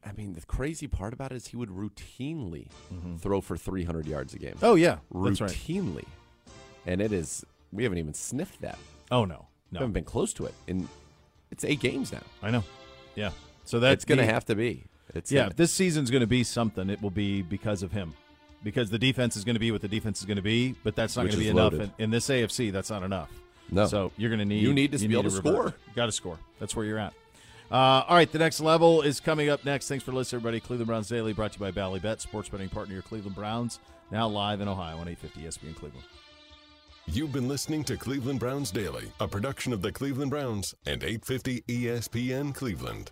I 0.05 0.13
mean, 0.13 0.33
the 0.33 0.41
crazy 0.45 0.87
part 0.87 1.13
about 1.13 1.31
it 1.31 1.35
is 1.35 1.47
he 1.47 1.57
would 1.57 1.69
routinely 1.69 2.67
throw 3.19 3.41
for 3.41 3.57
300 3.57 4.07
yards 4.07 4.33
a 4.33 4.39
game. 4.39 4.55
Mm-hmm. 4.55 4.65
Oh, 4.65 4.75
yeah. 4.75 4.97
That's 5.13 5.41
right. 5.41 5.49
routinely, 5.51 6.05
and 6.85 7.01
it 7.01 7.11
is. 7.11 7.45
We 7.71 7.83
haven't 7.83 7.97
even 7.99 8.13
sniffed 8.13 8.61
that. 8.61 8.79
Oh 9.11 9.25
no, 9.25 9.35
no, 9.35 9.47
we 9.71 9.77
haven't 9.79 9.93
been 9.93 10.03
close 10.05 10.33
to 10.33 10.45
it, 10.45 10.53
and 10.67 10.87
it's 11.51 11.63
eight 11.65 11.79
games 11.79 12.11
now. 12.11 12.21
I 12.41 12.49
know. 12.51 12.63
Yeah. 13.15 13.31
So 13.65 13.79
that's 13.79 13.93
it's 14.03 14.05
going 14.05 14.17
to 14.19 14.25
have 14.25 14.45
to 14.45 14.55
be. 14.55 14.85
It's 15.13 15.31
yeah, 15.31 15.43
gonna- 15.43 15.53
this 15.55 15.73
season's 15.73 16.09
going 16.09 16.21
to 16.21 16.27
be 16.27 16.43
something, 16.43 16.89
it 16.89 17.01
will 17.01 17.09
be 17.11 17.41
because 17.41 17.83
of 17.83 17.91
him. 17.91 18.13
Because 18.63 18.89
the 18.89 18.99
defense 18.99 19.37
is 19.37 19.45
going 19.45 19.55
to 19.55 19.59
be 19.59 19.71
what 19.71 19.81
the 19.81 19.87
defense 19.87 20.19
is 20.19 20.25
going 20.25 20.35
to 20.37 20.41
be, 20.43 20.75
but 20.83 20.93
that's 20.95 21.15
not 21.15 21.23
going 21.23 21.31
to 21.33 21.37
be 21.37 21.47
enough 21.47 21.73
in, 21.73 21.91
in 21.97 22.09
this 22.09 22.27
AFC. 22.27 22.71
That's 22.73 22.89
not 22.89 23.03
enough. 23.03 23.29
No. 23.71 23.85
So 23.85 24.11
you're 24.17 24.29
going 24.29 24.39
to 24.39 24.45
need 24.45 24.61
You 24.63 24.73
need 24.73 24.91
to 24.91 24.97
be 25.07 25.13
able 25.13 25.29
to 25.29 25.29
revert. 25.29 25.53
score. 25.53 25.75
Got 25.95 26.07
to 26.07 26.11
score. 26.11 26.37
That's 26.59 26.75
where 26.75 26.85
you're 26.85 26.99
at. 26.99 27.13
Uh, 27.71 28.03
all 28.07 28.15
right, 28.15 28.31
the 28.31 28.39
next 28.39 28.59
level 28.61 29.01
is 29.03 29.19
coming 29.19 29.49
up 29.49 29.63
next. 29.63 29.87
Thanks 29.87 30.03
for 30.03 30.11
listening, 30.11 30.39
everybody. 30.39 30.59
Cleveland 30.59 30.87
Browns 30.87 31.07
Daily, 31.07 31.33
brought 31.33 31.53
to 31.53 31.59
you 31.59 31.65
by 31.65 31.71
Bally 31.71 31.99
Bet, 31.99 32.19
sports 32.19 32.49
betting 32.49 32.69
partner 32.69 32.93
your 32.93 33.03
Cleveland 33.03 33.35
Browns. 33.35 33.79
Now 34.11 34.27
live 34.27 34.59
in 34.59 34.67
Ohio 34.67 34.97
on 34.97 35.07
850 35.07 35.41
ESPN 35.41 35.75
Cleveland. 35.75 36.05
You've 37.05 37.31
been 37.31 37.47
listening 37.47 37.83
to 37.85 37.97
Cleveland 37.97 38.39
Browns 38.39 38.71
Daily, 38.71 39.11
a 39.19 39.27
production 39.27 39.71
of 39.73 39.81
the 39.81 39.91
Cleveland 39.91 40.31
Browns 40.31 40.73
and 40.85 41.03
850 41.03 41.61
ESPN 41.67 42.53
Cleveland. 42.53 43.11